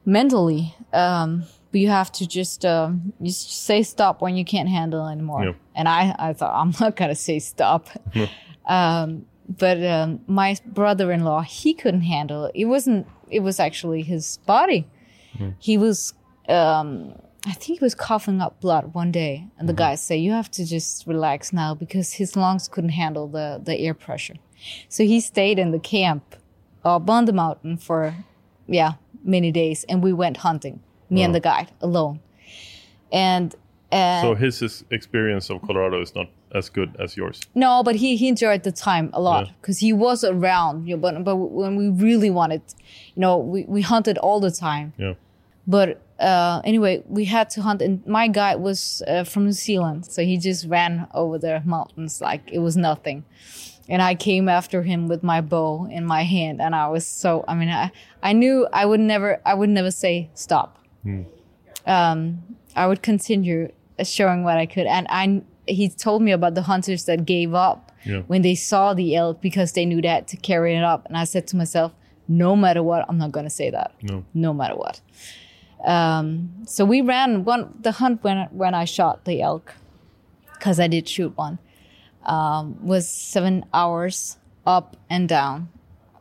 mentally. 0.04 0.74
Um, 0.92 1.44
you 1.76 1.88
have 1.88 2.10
to 2.12 2.26
just, 2.26 2.64
um, 2.64 3.12
you 3.20 3.30
say 3.30 3.82
stop 3.82 4.20
when 4.20 4.36
you 4.36 4.44
can't 4.44 4.68
handle 4.68 5.06
anymore. 5.06 5.44
Yeah. 5.44 5.52
And 5.74 5.88
I, 5.88 6.14
I 6.18 6.32
thought, 6.32 6.54
I'm 6.54 6.72
not 6.80 6.96
going 6.96 7.10
to 7.10 7.14
say 7.14 7.38
stop. 7.38 7.88
um, 8.66 9.26
but 9.48 9.84
um, 9.84 10.20
my 10.26 10.56
brother-in-law, 10.66 11.42
he 11.42 11.74
couldn't 11.74 12.02
handle 12.02 12.46
it. 12.46 12.52
It 12.54 12.64
wasn't, 12.64 13.06
it 13.30 13.40
was 13.40 13.60
actually 13.60 14.02
his 14.02 14.38
body. 14.46 14.88
He 15.58 15.76
was, 15.76 16.14
um, 16.48 17.12
I 17.44 17.52
think 17.52 17.78
he 17.78 17.84
was 17.84 17.94
coughing 17.94 18.40
up 18.40 18.58
blood 18.60 18.94
one 18.94 19.12
day, 19.12 19.46
and 19.58 19.68
the 19.68 19.74
guys 19.74 20.02
say 20.02 20.16
you 20.16 20.32
have 20.32 20.50
to 20.52 20.64
just 20.64 21.06
relax 21.06 21.52
now 21.52 21.74
because 21.74 22.14
his 22.14 22.36
lungs 22.36 22.68
couldn't 22.68 22.90
handle 22.90 23.28
the 23.28 23.60
the 23.62 23.78
air 23.78 23.92
pressure. 23.92 24.36
So 24.88 25.04
he 25.04 25.20
stayed 25.20 25.58
in 25.58 25.72
the 25.72 25.78
camp 25.78 26.36
up 26.84 27.10
on 27.10 27.26
the 27.26 27.34
mountain 27.34 27.76
for 27.76 28.14
yeah 28.66 28.94
many 29.22 29.52
days, 29.52 29.84
and 29.90 30.02
we 30.02 30.14
went 30.14 30.38
hunting. 30.38 30.80
Me 31.10 31.22
and 31.22 31.34
the 31.34 31.40
guide 31.40 31.70
alone, 31.80 32.20
and 33.12 33.54
uh, 33.92 34.22
So 34.22 34.34
his 34.34 34.62
is- 34.62 34.84
experience 34.90 35.50
of 35.50 35.62
Colorado 35.62 36.00
is 36.02 36.14
not 36.14 36.26
as 36.54 36.68
good 36.70 36.96
as 36.98 37.16
yours. 37.16 37.40
no, 37.54 37.82
but 37.82 37.96
he, 37.96 38.16
he 38.16 38.28
enjoyed 38.28 38.62
the 38.62 38.72
time 38.72 39.10
a 39.12 39.20
lot 39.20 39.46
Yeah. 39.46 39.52
because 39.60 39.78
he 39.78 39.92
was 39.92 40.24
around. 40.24 40.86
You 40.88 40.96
know, 40.96 41.00
but 41.02 41.24
but 41.24 41.36
when 41.36 41.76
we 41.76 41.88
really 41.88 42.30
wanted, 42.30 42.62
you 43.14 43.20
know, 43.20 43.36
we, 43.38 43.64
we 43.68 43.82
hunted 43.82 44.18
all 44.18 44.40
the 44.40 44.50
time. 44.50 44.92
Yeah. 44.98 45.14
But 45.68 46.00
uh, 46.20 46.60
anyway, 46.64 47.02
we 47.08 47.24
had 47.26 47.50
to 47.50 47.62
hunt, 47.62 47.82
and 47.82 48.04
my 48.06 48.28
guide 48.28 48.56
was 48.60 49.02
uh, 49.06 49.24
from 49.24 49.44
New 49.46 49.52
Zealand, 49.52 50.06
so 50.06 50.22
he 50.22 50.38
just 50.38 50.66
ran 50.66 51.06
over 51.12 51.38
the 51.38 51.60
mountains 51.64 52.20
like 52.20 52.42
it 52.52 52.60
was 52.60 52.76
nothing. 52.76 53.24
And 53.88 54.00
I 54.02 54.14
came 54.16 54.48
after 54.48 54.82
him 54.82 55.06
with 55.08 55.22
my 55.22 55.40
bow 55.40 55.86
in 55.90 56.04
my 56.06 56.22
hand, 56.24 56.60
and 56.60 56.74
I 56.74 56.88
was 56.88 57.06
so. 57.06 57.44
I 57.48 57.54
mean, 57.54 57.68
I 57.68 57.90
I 58.22 58.32
knew 58.32 58.66
I 58.72 58.84
would 58.86 59.00
never 59.00 59.40
I 59.44 59.54
would 59.54 59.68
never 59.70 59.90
say 59.90 60.28
stop. 60.34 60.78
Um, 61.86 62.42
I 62.74 62.86
would 62.86 63.02
continue 63.02 63.70
showing 64.02 64.42
what 64.44 64.56
I 64.58 64.66
could, 64.66 64.86
and 64.86 65.06
I 65.08 65.42
he 65.68 65.88
told 65.88 66.22
me 66.22 66.30
about 66.32 66.54
the 66.54 66.62
hunters 66.62 67.04
that 67.06 67.24
gave 67.26 67.52
up 67.54 67.90
Yeah. 68.04 68.20
when 68.28 68.42
they 68.42 68.54
saw 68.54 68.94
the 68.94 69.16
elk 69.16 69.40
because 69.40 69.72
they 69.72 69.84
knew 69.84 70.00
they 70.00 70.08
had 70.08 70.28
to 70.28 70.36
carry 70.36 70.76
it 70.76 70.84
up, 70.84 71.06
and 71.06 71.16
I 71.16 71.24
said 71.24 71.46
to 71.48 71.56
myself, 71.56 71.92
no 72.28 72.54
matter 72.56 72.82
what, 72.82 73.04
I'm 73.08 73.18
not 73.18 73.32
going 73.32 73.46
to 73.46 73.50
say 73.50 73.70
that 73.70 73.92
No. 74.02 74.24
no 74.34 74.52
matter 74.52 74.76
what. 74.76 75.00
Um, 75.84 76.50
so 76.66 76.84
we 76.84 77.00
ran 77.02 77.44
one 77.44 77.74
the 77.80 77.92
hunt 77.92 78.22
when 78.24 78.48
when 78.50 78.74
I 78.74 78.84
shot 78.84 79.24
the 79.24 79.42
elk, 79.42 79.74
because 80.54 80.80
I 80.80 80.88
did 80.88 81.08
shoot 81.08 81.36
one. 81.36 81.58
Um, 82.24 82.76
was 82.84 83.08
seven 83.08 83.64
hours 83.72 84.36
up 84.66 84.96
and 85.08 85.28
down 85.28 85.68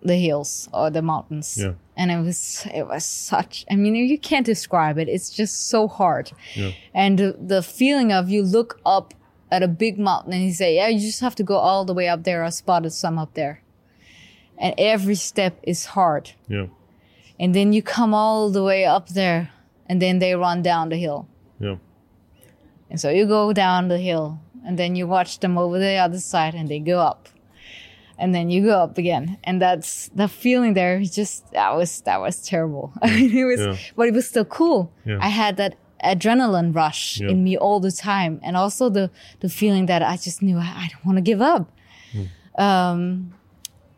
the 0.03 0.17
hills 0.17 0.69
or 0.71 0.91
the 0.91 1.01
mountains, 1.01 1.57
Yeah. 1.59 1.73
And 1.97 2.11
it 2.11 2.19
was 2.21 2.67
it 2.73 2.87
was 2.87 3.05
such. 3.05 3.65
I 3.71 3.75
mean, 3.75 3.95
you 3.95 4.17
can't 4.19 4.45
describe 4.45 4.97
it. 4.97 5.07
It's 5.09 5.29
just 5.29 5.69
so 5.69 5.87
hard, 5.87 6.31
Yeah. 6.55 6.71
and 6.93 7.17
the, 7.19 7.35
the 7.39 7.61
feeling 7.63 8.11
of 8.11 8.29
you 8.29 8.43
look 8.43 8.79
up 8.85 9.13
at 9.51 9.63
a 9.63 9.67
big 9.67 9.97
mountain 9.99 10.33
and 10.33 10.43
you 10.43 10.53
say, 10.53 10.75
"Yeah, 10.75 10.87
you 10.89 10.99
just 10.99 11.21
have 11.21 11.35
to 11.35 11.43
go 11.43 11.55
all 11.55 11.85
the 11.85 11.93
way 11.93 12.07
up 12.09 12.23
there." 12.23 12.43
I 12.43 12.49
spotted 12.49 12.91
some 12.91 13.17
up 13.17 13.33
there, 13.33 13.61
and 14.57 14.73
every 14.77 15.15
step 15.15 15.59
is 15.63 15.85
hard 15.85 16.31
Yeah. 16.47 16.67
and 17.39 17.53
then 17.53 17.73
you 17.73 17.81
come 17.81 18.13
all 18.13 18.49
the 18.51 18.63
way 18.63 18.85
up 18.85 19.09
there 19.09 19.49
and 19.89 20.01
then 20.01 20.19
they 20.19 20.33
run 20.35 20.61
down 20.63 20.89
the 20.89 20.97
hill 20.97 21.27
Yeah. 21.59 21.75
and 22.89 22.99
so 22.99 23.09
you 23.09 23.25
go 23.27 23.53
down 23.53 23.87
the 23.89 23.97
hill 23.99 24.39
and 24.65 24.77
then 24.79 24.95
you 24.95 25.05
watch 25.07 25.39
them 25.39 25.57
over 25.57 25.77
the 25.79 25.95
other 25.97 26.19
side 26.19 26.55
and 26.55 26.67
they 26.69 26.79
go 26.79 26.99
up 26.99 27.27
and 28.17 28.33
then 28.35 28.49
you 28.49 28.63
go 28.63 28.79
up 28.83 28.97
again. 28.97 29.37
And 29.43 29.61
that's 29.61 30.09
the 30.15 30.27
feeling 30.27 30.73
there. 30.73 30.99
Just 31.01 31.51
that 31.51 31.75
was 31.75 32.01
that 32.01 32.19
was 32.21 32.41
terrible. 32.41 32.93
I 33.01 33.07
mean, 33.15 33.35
it 33.37 33.43
was 33.45 33.59
Yeah. 33.59 33.75
but 33.95 34.07
it 34.07 34.13
was 34.13 34.27
still 34.27 34.45
cool. 34.45 34.91
Yeah. 35.05 35.17
i 35.21 35.29
had 35.29 35.57
that 35.57 35.75
adrenaline 36.03 36.73
rush 36.75 37.19
Yeah. 37.19 37.29
in 37.31 37.43
me 37.43 37.57
all 37.57 37.79
the 37.79 37.91
time. 37.91 38.39
And 38.43 38.55
also 38.57 38.89
the 38.89 39.09
the 39.39 39.49
feeling 39.49 39.85
that 39.87 40.01
i 40.03 40.15
just 40.17 40.41
knew 40.41 40.57
i, 40.57 40.69
I 40.83 40.89
don't 40.91 41.05
want 41.05 41.17
to 41.17 41.21
give 41.31 41.41
up. 41.41 41.71
Um 42.57 43.33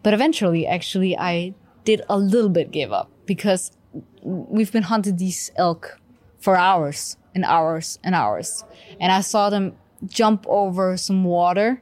but 0.04 0.14
eventually 0.14 0.66
actually 0.68 1.18
i 1.18 1.54
did 1.86 2.02
a 2.10 2.18
little 2.18 2.50
bit 2.50 2.72
give 2.72 2.92
up 2.94 3.10
because 3.26 3.72
we've 4.22 4.72
been 4.72 4.84
hunting 4.84 5.16
these 5.18 5.52
elk 5.56 6.00
for 6.40 6.56
hours 6.56 7.18
and 7.36 7.44
hours 7.46 8.00
and 8.04 8.16
hours. 8.16 8.64
And 9.00 9.12
i 9.12 9.22
saw 9.22 9.50
them 9.50 9.74
jump 10.06 10.46
over 10.48 10.96
some 10.98 11.24
water 11.24 11.82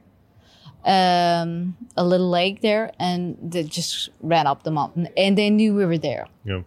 um, 0.86 1.76
a 1.96 2.04
little 2.04 2.30
lake 2.30 2.60
there 2.62 2.92
and 2.98 3.36
they 3.42 3.62
just 3.64 4.08
ran 4.20 4.46
up 4.46 4.62
the 4.62 4.70
mountain 4.70 5.08
and 5.16 5.36
they 5.36 5.50
knew 5.50 5.74
we 5.74 5.84
were 5.84 5.98
there 5.98 6.26
Yeah. 6.44 6.62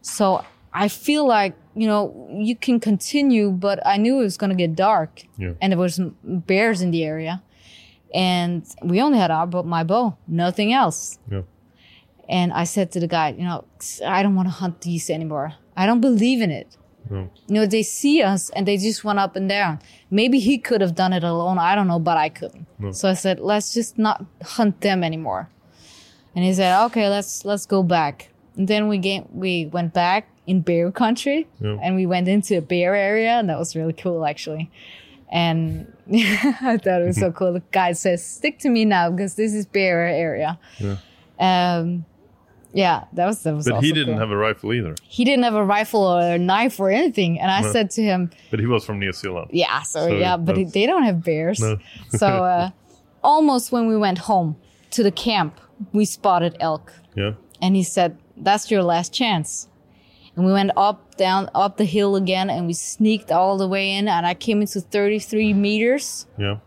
so 0.00 0.44
i 0.72 0.86
feel 0.88 1.26
like 1.26 1.54
you 1.74 1.86
know 1.86 2.02
you 2.48 2.54
can 2.54 2.78
continue 2.80 3.50
but 3.50 3.84
i 3.86 3.96
knew 3.96 4.20
it 4.20 4.22
was 4.30 4.36
going 4.36 4.50
to 4.50 4.56
get 4.56 4.76
dark 4.76 5.22
Yeah. 5.36 5.54
and 5.60 5.72
there 5.72 5.78
was 5.78 5.98
bears 6.22 6.80
in 6.82 6.90
the 6.92 7.02
area 7.04 7.42
and 8.14 8.64
we 8.82 9.00
only 9.02 9.18
had 9.18 9.30
our 9.30 9.46
but 9.46 9.66
my 9.66 9.82
bow 9.84 10.16
nothing 10.26 10.72
else 10.72 11.18
Yeah. 11.30 11.42
and 12.28 12.52
I 12.52 12.64
said 12.64 12.92
to 12.92 13.00
the 13.00 13.08
guy, 13.08 13.28
you 13.38 13.44
know, 13.48 13.64
I 14.06 14.22
don't 14.22 14.34
want 14.36 14.48
to 14.48 14.54
hunt 14.62 14.82
these 14.82 15.08
anymore. 15.10 15.54
I 15.76 15.86
don't 15.86 16.00
believe 16.02 16.40
in 16.46 16.50
it. 16.50 16.76
No. 17.10 17.30
You 17.46 17.54
know, 17.54 17.66
they 17.66 17.82
see 17.82 18.22
us 18.22 18.50
and 18.50 18.66
they 18.66 18.76
just 18.76 19.04
went 19.04 19.18
up 19.18 19.36
and 19.36 19.48
down. 19.48 19.78
Maybe 20.10 20.38
he 20.38 20.58
could 20.58 20.80
have 20.80 20.94
done 20.94 21.12
it 21.12 21.24
alone. 21.24 21.58
I 21.58 21.74
don't 21.74 21.86
know, 21.88 21.98
but 21.98 22.16
I 22.16 22.28
couldn't. 22.28 22.66
So 22.94 23.08
I 23.08 23.14
said, 23.14 23.40
let's 23.40 23.72
just 23.74 23.98
not 23.98 24.24
hunt 24.42 24.80
them 24.80 25.02
anymore. 25.04 25.48
And 26.34 26.44
he 26.44 26.52
said, 26.54 26.84
okay, 26.86 27.08
let's 27.08 27.44
let's 27.44 27.66
go 27.66 27.82
back. 27.82 28.28
And 28.56 28.68
then 28.68 28.88
we 28.88 28.98
get, 28.98 29.32
we 29.34 29.66
went 29.66 29.92
back 29.94 30.28
in 30.46 30.60
bear 30.62 30.90
country 30.90 31.46
Yeah. 31.60 31.78
and 31.82 31.94
we 31.96 32.06
went 32.06 32.26
into 32.28 32.56
a 32.58 32.60
bear 32.62 32.94
area 32.94 33.32
and 33.38 33.48
that 33.50 33.58
was 33.58 33.74
really 33.76 33.92
cool 33.92 34.24
actually. 34.24 34.70
And 35.30 35.92
I 36.12 36.78
thought 36.82 37.02
it 37.02 37.06
was 37.06 37.18
so 37.18 37.30
cool. 37.38 37.52
The 37.52 37.62
guy 37.70 37.92
says, 37.92 38.24
stick 38.24 38.58
to 38.60 38.68
me 38.70 38.84
now 38.84 39.10
because 39.10 39.34
this 39.34 39.52
is 39.54 39.66
bear 39.66 40.06
area. 40.06 40.58
Yeah. 40.78 40.96
Um, 41.40 42.04
yeah, 42.84 42.98
that 43.16 43.26
was 43.30 43.38
that 43.44 43.54
was. 43.58 43.66
But 43.68 43.82
he 43.84 43.90
didn't 43.98 44.14
cool. 44.14 44.20
have 44.24 44.30
a 44.30 44.40
rifle 44.48 44.68
either. 44.78 44.94
He 45.16 45.22
didn't 45.28 45.44
have 45.48 45.54
a 45.64 45.64
rifle 45.76 46.02
or 46.14 46.20
a 46.38 46.38
knife 46.50 46.76
or 46.82 46.88
anything, 47.00 47.32
and 47.40 47.50
I 47.58 47.60
No. 47.62 47.72
said 47.74 47.86
to 47.96 48.02
him, 48.10 48.20
But 48.52 48.60
he 48.64 48.66
was 48.74 48.82
from 48.88 48.96
New 49.04 49.12
Zealand. 49.12 49.48
"Yeah, 49.52 49.82
so, 49.82 49.98
So 50.06 50.12
yeah, 50.24 50.36
but 50.46 50.54
they 50.74 50.86
don't 50.90 51.04
have 51.10 51.18
bears." 51.28 51.58
No. 51.60 51.76
so 52.22 52.26
uh, 52.54 52.70
almost 53.22 53.64
when 53.74 53.84
we 53.92 53.96
went 54.06 54.18
home 54.30 54.50
to 54.96 55.02
the 55.02 55.14
camp, 55.28 55.52
we 55.92 56.04
spotted 56.04 56.54
elk, 56.60 56.92
Yeah. 57.16 57.32
and 57.62 57.70
he 57.76 57.82
said, 57.82 58.10
"That's 58.46 58.70
your 58.70 58.82
last 58.92 59.12
chance." 59.20 59.50
And 60.36 60.46
we 60.46 60.52
went 60.52 60.70
up, 60.76 60.98
down, 61.16 61.50
up 61.52 61.72
the 61.82 61.84
hill 61.96 62.14
again, 62.14 62.48
and 62.54 62.60
we 62.68 62.72
sneaked 62.74 63.30
all 63.38 63.54
the 63.58 63.66
way 63.74 63.84
in, 63.98 64.06
and 64.06 64.24
I 64.32 64.34
came 64.34 64.60
into 64.64 64.80
33 64.80 65.52
meters 65.52 66.26
Yeah. 66.38 66.58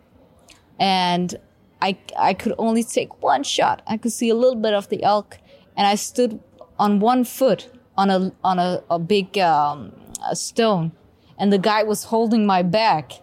and 0.77 1.35
I 1.81 1.97
I 2.29 2.33
could 2.41 2.53
only 2.57 2.83
take 2.83 3.11
one 3.23 3.43
shot. 3.43 3.81
I 3.87 3.95
could 3.97 4.11
see 4.11 4.29
a 4.29 4.35
little 4.35 4.59
bit 4.67 4.73
of 4.73 4.85
the 4.89 5.01
elk, 5.03 5.37
and 5.81 5.87
I 5.87 5.95
stood 5.95 6.39
on 6.77 6.99
one 6.99 7.23
foot 7.23 7.67
on 7.97 8.11
a 8.11 8.31
on 8.43 8.59
a, 8.59 8.83
a 8.91 8.99
big 8.99 9.39
um, 9.39 9.91
a 10.29 10.35
stone, 10.35 10.91
and 11.39 11.51
the 11.51 11.57
guy 11.57 11.81
was 11.81 12.03
holding 12.03 12.45
my 12.45 12.61
back 12.61 13.13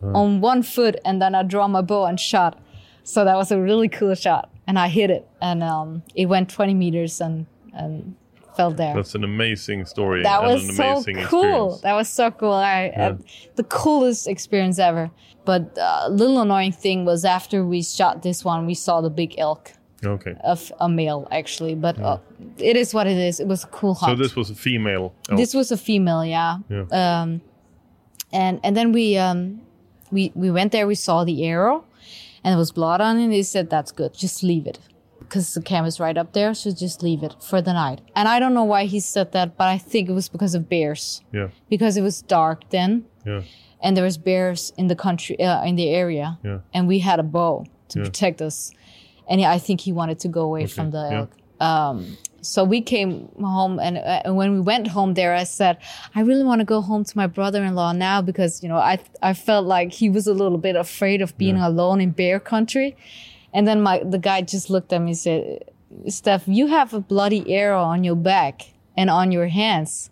on 0.00 0.40
one 0.40 0.62
foot, 0.62 0.96
and 1.04 1.20
then 1.20 1.34
I 1.34 1.42
draw 1.42 1.68
my 1.68 1.82
bow 1.82 2.06
and 2.06 2.18
shot. 2.18 2.58
So 3.02 3.26
that 3.26 3.36
was 3.36 3.52
a 3.52 3.60
really 3.60 3.90
cool 3.90 4.14
shot, 4.14 4.50
and 4.66 4.78
I 4.78 4.88
hit 4.88 5.10
it, 5.10 5.28
and 5.42 5.62
um, 5.62 6.02
it 6.14 6.26
went 6.26 6.48
20 6.48 6.72
meters 6.72 7.20
and 7.20 7.44
and 7.74 8.16
fell 8.56 8.70
there 8.70 8.94
That's 8.94 9.14
an 9.14 9.22
amazing 9.22 9.84
story. 9.84 10.22
that 10.22 10.42
was 10.42 10.74
so 10.74 11.02
cool. 11.02 11.10
experience. 11.10 11.80
That 11.82 11.92
was 11.92 12.08
so 12.08 12.30
cool. 12.30 12.52
I, 12.52 12.88
uh, 12.88 13.18
the 13.56 13.64
coolest 13.64 14.26
experience 14.26 14.78
ever. 14.78 15.10
But 15.44 15.76
uh, 15.76 16.04
a 16.04 16.10
little 16.10 16.40
annoying 16.40 16.72
thing 16.72 17.04
was 17.04 17.26
after 17.26 17.66
we 17.66 17.82
shot 17.82 18.22
this 18.22 18.46
one, 18.46 18.64
we 18.64 18.74
saw 18.74 19.02
the 19.02 19.10
big 19.10 19.34
elk 19.38 19.72
Okay. 20.04 20.34
of 20.44 20.72
a 20.80 20.88
male 20.88 21.26
actually. 21.30 21.74
But 21.74 21.98
uh, 22.00 22.18
it 22.58 22.76
is 22.76 22.94
what 22.94 23.06
it 23.06 23.16
is. 23.16 23.40
It 23.40 23.46
was 23.48 23.64
a 23.64 23.68
cool 23.68 23.94
So 23.94 24.14
this 24.14 24.36
was 24.36 24.50
a 24.50 24.54
female. 24.54 25.12
This 25.36 25.54
was 25.54 25.72
a 25.72 25.76
female, 25.76 26.24
yeah. 26.24 26.58
Yeah. 26.70 26.86
Um, 26.92 27.40
and 28.32 28.60
and 28.62 28.76
then 28.76 28.92
we 28.92 29.16
um 29.16 29.60
we 30.10 30.32
we 30.34 30.50
went 30.50 30.72
there. 30.72 30.86
We 30.86 30.94
saw 30.94 31.24
the 31.24 31.44
arrow, 31.44 31.84
and 32.44 32.52
there 32.52 32.58
was 32.58 32.72
blood 32.72 33.00
on 33.00 33.18
it. 33.18 33.28
They 33.28 33.42
said 33.42 33.70
that's 33.70 33.92
good. 33.92 34.12
Just 34.14 34.42
leave 34.42 34.66
it, 34.66 34.78
because 35.18 35.54
the 35.54 35.62
camp 35.62 35.86
is 35.86 35.98
right 35.98 36.16
up 36.16 36.32
there. 36.32 36.54
So 36.54 36.70
just 36.70 37.02
leave 37.02 37.22
it 37.22 37.34
for 37.42 37.60
the 37.62 37.72
night. 37.72 38.00
And 38.14 38.28
I 38.28 38.38
don't 38.38 38.54
know 38.54 38.64
why 38.64 38.84
he 38.86 39.00
said 39.00 39.32
that, 39.32 39.56
but 39.56 39.66
I 39.68 39.78
think 39.78 40.08
it 40.08 40.12
was 40.12 40.28
because 40.28 40.54
of 40.54 40.68
bears, 40.68 41.22
yeah. 41.32 41.48
because 41.68 41.96
it 41.96 42.02
was 42.02 42.22
dark 42.22 42.68
then, 42.70 43.04
Yeah. 43.26 43.42
and 43.82 43.96
there 43.96 44.04
was 44.04 44.18
bears 44.18 44.72
in 44.76 44.88
the 44.88 44.96
country 44.96 45.38
uh, 45.40 45.64
in 45.64 45.76
the 45.76 45.88
area, 45.88 46.38
Yeah. 46.44 46.58
and 46.74 46.86
we 46.88 46.98
had 47.00 47.18
a 47.18 47.22
bow 47.24 47.64
to 47.88 47.98
Yeah. 47.98 48.04
protect 48.04 48.40
us. 48.42 48.70
And 49.28 49.40
I 49.44 49.58
think 49.58 49.80
he 49.80 49.92
wanted 49.92 50.18
to 50.20 50.28
go 50.28 50.42
away 50.42 50.66
from 50.66 50.90
the 50.90 51.08
yeah. 51.10 51.18
elk. 51.18 51.30
Um, 51.60 52.16
so 52.40 52.62
we 52.64 52.80
came 52.80 53.28
home, 53.40 53.80
and, 53.80 53.98
uh, 53.98 54.22
and 54.24 54.36
when 54.36 54.52
we 54.52 54.60
went 54.60 54.86
home 54.86 55.14
there, 55.14 55.34
I 55.34 55.44
said, 55.44 55.78
I 56.14 56.20
really 56.20 56.44
want 56.44 56.60
to 56.60 56.64
go 56.64 56.80
home 56.80 57.04
to 57.04 57.16
my 57.16 57.26
brother-in-law 57.26 57.92
now 57.92 58.22
because 58.22 58.62
you 58.62 58.68
know 58.68 58.76
I 58.76 59.00
I 59.22 59.34
felt 59.34 59.66
like 59.66 59.92
he 59.92 60.08
was 60.08 60.26
a 60.26 60.32
little 60.32 60.58
bit 60.58 60.76
afraid 60.76 61.20
of 61.20 61.36
being 61.36 61.56
alone 61.56 62.00
in 62.00 62.12
bear 62.12 62.38
country, 62.38 62.96
and 63.52 63.66
then 63.66 63.82
my 63.82 64.02
the 64.04 64.18
guy 64.18 64.42
just 64.42 64.70
looked 64.70 64.92
at 64.92 65.00
me 65.02 65.10
and 65.10 65.18
said, 65.18 65.64
Steph, 66.06 66.44
you 66.46 66.68
have 66.68 66.94
a 66.94 67.00
bloody 67.00 67.52
arrow 67.52 67.82
on 67.82 68.04
your 68.04 68.16
back 68.16 68.72
and 68.96 69.10
on 69.10 69.32
your 69.32 69.48
hands. 69.48 70.10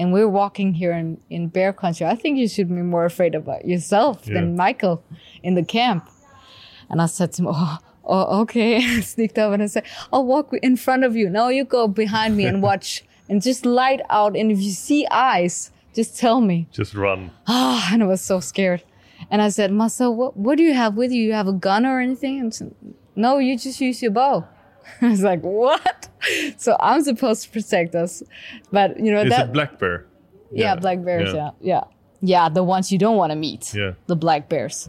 And 0.00 0.12
we're 0.12 0.28
walking 0.28 0.74
here 0.74 0.92
in, 0.92 1.20
in 1.28 1.48
bear 1.48 1.72
country. 1.72 2.06
I 2.06 2.14
think 2.14 2.38
you 2.38 2.46
should 2.46 2.68
be 2.68 2.82
more 2.82 3.04
afraid 3.04 3.34
about 3.34 3.64
yourself 3.64 4.24
than 4.24 4.54
Michael 4.56 5.02
in 5.42 5.54
the 5.54 5.64
camp. 5.64 6.08
And 6.88 7.02
I 7.02 7.06
said 7.06 7.32
to 7.32 7.42
him, 7.42 7.48
Oh, 7.50 7.78
oh 8.08 8.40
okay. 8.42 8.76
I 8.76 9.00
sneaked 9.14 9.38
up 9.38 9.52
and 9.52 9.62
I 9.62 9.66
said, 9.66 9.84
I'll 10.12 10.24
walk 10.26 10.52
in 10.62 10.76
front 10.76 11.04
of 11.04 11.16
you. 11.16 11.28
Now 11.28 11.48
you 11.48 11.64
go 11.64 11.86
behind 11.88 12.36
me 12.36 12.44
and 12.46 12.62
watch 12.68 13.04
and 13.28 13.42
just 13.42 13.64
light 13.66 14.00
out. 14.10 14.36
And 14.36 14.50
if 14.50 14.60
you 14.60 14.70
see 14.70 15.06
eyes, 15.10 15.70
just 15.94 16.18
tell 16.18 16.40
me. 16.40 16.66
Just 16.72 16.94
run. 16.94 17.30
Ah, 17.46 17.90
and 17.92 18.02
I 18.02 18.06
was 18.06 18.20
so 18.22 18.40
scared. 18.40 18.82
And 19.30 19.42
I 19.42 19.48
said, 19.48 19.72
Marcel, 19.72 20.14
what, 20.14 20.36
what 20.36 20.56
do 20.56 20.62
you 20.62 20.74
have 20.74 20.94
with 20.96 21.10
you? 21.10 21.22
You 21.22 21.32
have 21.32 21.48
a 21.48 21.52
gun 21.52 21.84
or 21.84 22.00
anything? 22.00 22.38
And 22.40 22.54
said, 22.54 22.74
no, 23.16 23.38
you 23.38 23.58
just 23.58 23.80
use 23.80 24.00
your 24.00 24.12
bow. 24.12 24.46
I 25.02 25.08
was 25.10 25.22
like, 25.22 25.42
what? 25.42 26.08
So 26.56 26.76
I'm 26.80 27.02
supposed 27.02 27.42
to 27.44 27.50
protect 27.50 27.94
us. 27.94 28.22
But, 28.70 28.98
you 28.98 29.10
know, 29.12 29.22
Is 29.22 29.30
that. 29.30 29.52
black 29.52 29.78
bear? 29.78 30.06
yeah, 30.52 30.76
black 30.76 31.04
bears. 31.04 31.34
Yeah. 31.34 31.50
yeah. 31.60 31.84
Yeah. 32.20 32.48
The 32.48 32.62
ones 32.62 32.90
you 32.92 32.98
don't 32.98 33.16
want 33.16 33.30
to 33.32 33.36
meet. 33.36 33.74
Yeah. 33.74 33.92
The 34.06 34.16
black 34.16 34.48
bears. 34.48 34.88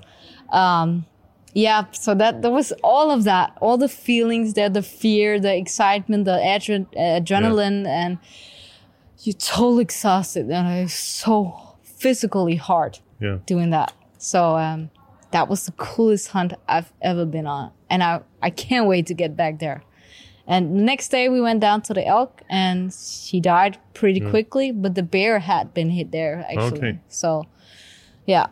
Um, 0.52 1.06
yeah. 1.54 1.86
So 1.92 2.14
that, 2.16 2.42
there 2.42 2.52
was 2.52 2.72
all 2.84 3.12
of 3.12 3.24
that, 3.24 3.58
all 3.62 3.78
the 3.78 3.90
feelings 3.90 4.54
there, 4.54 4.70
the 4.70 4.82
fear, 4.82 5.40
the 5.40 5.56
excitement, 5.56 6.26
the 6.26 6.38
adre- 6.38 6.88
adrenaline, 6.96 7.88
and 7.88 8.18
you're 9.24 9.34
totally 9.34 9.82
exhausted. 9.84 10.50
And 10.50 10.68
it's 10.86 10.94
so 10.94 11.76
physically 11.84 12.56
hard 12.56 13.00
Yeah. 13.20 13.40
doing 13.46 13.72
that. 13.72 13.94
So 14.18 14.58
um, 14.58 14.90
that 15.32 15.48
was 15.50 15.66
the 15.66 15.72
coolest 15.74 16.30
hunt 16.30 16.54
I've 16.68 16.92
ever 17.02 17.26
been 17.26 17.48
on, 17.48 17.72
and 17.90 18.04
I 18.04 18.22
I 18.42 18.50
can't 18.50 18.88
wait 18.88 19.08
to 19.08 19.14
get 19.14 19.36
back 19.36 19.60
there. 19.60 19.84
And 20.48 20.80
the 20.80 20.84
next 20.84 21.10
day 21.10 21.30
we 21.30 21.40
went 21.42 21.60
down 21.60 21.82
to 21.84 21.94
the 21.94 22.06
elk, 22.06 22.42
and 22.50 22.92
she 22.94 23.40
died 23.40 23.78
pretty 23.94 24.20
quickly, 24.20 24.72
but 24.72 24.96
the 24.96 25.04
bear 25.04 25.40
had 25.40 25.74
been 25.74 25.90
hit 25.92 26.12
there 26.12 26.46
actually. 26.50 26.78
Okay. 26.80 27.00
So 27.08 27.46
yeah, 28.26 28.48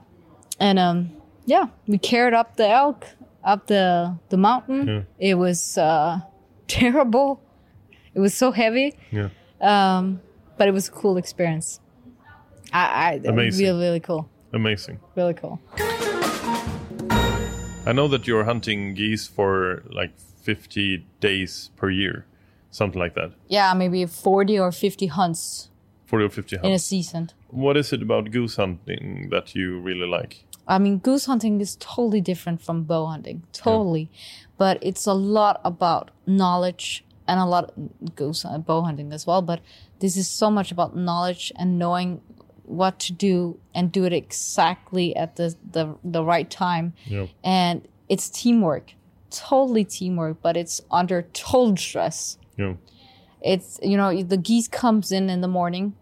and 0.60 0.78
um 0.80 1.10
yeah, 1.48 1.68
we 1.88 1.98
carried 1.98 2.34
up 2.36 2.58
the 2.58 2.68
elk 2.70 3.06
up 3.44 3.66
the 3.68 4.16
the 4.30 4.38
mountain. 4.38 5.06
It 5.18 5.36
was 5.36 5.78
uh, 5.78 6.20
terrible. 6.68 7.40
It 8.14 8.20
was 8.20 8.34
so 8.34 8.52
heavy, 8.52 8.94
Yeah. 9.12 9.30
um, 9.62 10.22
but 10.58 10.68
it 10.68 10.72
was 10.74 10.88
a 10.90 10.92
cool 10.92 11.18
experience. 11.18 11.80
I, 12.74 12.84
I 12.84 13.22
Amazing. 13.26 13.66
really 13.66 13.80
really 13.80 14.00
cool, 14.02 14.28
Amazing. 14.54 15.00
really 15.16 15.34
cool. 15.34 15.60
I 17.86 17.94
know 17.94 18.08
that 18.10 18.28
you're 18.28 18.44
hunting 18.44 18.94
geese 18.96 19.28
for 19.28 19.84
like 19.90 20.12
50 20.44 21.06
days 21.22 21.72
per 21.78 21.90
year, 21.90 22.26
something 22.70 23.00
like 23.00 23.14
that. 23.16 23.32
Yeah, 23.48 23.74
maybe 23.74 24.06
40 24.06 24.60
or 24.60 24.72
50 24.72 25.08
hunts 25.08 25.70
40 26.08 26.26
or 26.26 26.30
50 26.30 26.56
hunts. 26.58 26.68
in 26.68 26.74
a 26.74 26.80
season. 26.80 27.30
What 27.50 27.78
is 27.78 27.94
it 27.94 28.02
about 28.02 28.32
goose 28.32 28.58
hunting 28.58 29.30
that 29.32 29.56
you 29.56 29.80
really 29.80 30.08
like? 30.08 30.44
I 30.68 30.80
mean, 30.80 30.98
goose 30.98 31.26
hunting 31.26 31.62
is 31.62 31.78
totally 31.80 32.22
different 32.22 32.62
from 32.62 32.84
bow 32.84 33.06
hunting, 33.06 33.44
totally. 33.54 34.10
But 34.58 34.80
it's 34.82 35.06
a 35.06 35.14
lot 35.14 35.62
about 35.64 36.12
knowledge 36.26 37.06
and 37.28 37.40
a 37.40 37.46
lot 37.46 37.74
goose 38.16 38.44
uh, 38.46 38.58
bow 38.58 38.82
hunting 38.82 39.14
as 39.14 39.26
well. 39.26 39.42
But 39.42 39.62
this 40.00 40.18
is 40.18 40.28
so 40.28 40.50
much 40.52 40.72
about 40.72 40.96
knowledge 40.96 41.52
and 41.56 41.80
knowing 41.80 42.22
what 42.64 43.00
to 43.00 43.14
do 43.14 43.60
and 43.74 43.92
do 43.92 44.04
it 44.04 44.12
exactly 44.14 45.16
at 45.16 45.38
the 45.38 45.56
the, 45.72 45.96
the 46.04 46.24
right 46.24 46.50
time. 46.50 46.94
Yeah. 47.06 47.28
And 47.44 47.88
it's 48.10 48.30
teamwork, 48.30 48.94
totally 49.30 49.86
teamwork, 49.86 50.42
but 50.42 50.58
it's 50.58 50.82
under 50.92 51.22
total 51.34 51.78
stress. 51.78 52.38
Yeah. 52.58 52.74
it's 53.42 53.80
you 53.84 53.96
know 53.96 54.24
the 54.24 54.38
geese 54.38 54.68
comes 54.68 55.12
in 55.12 55.30
in 55.30 55.42
the 55.42 55.48
morning 55.48 55.94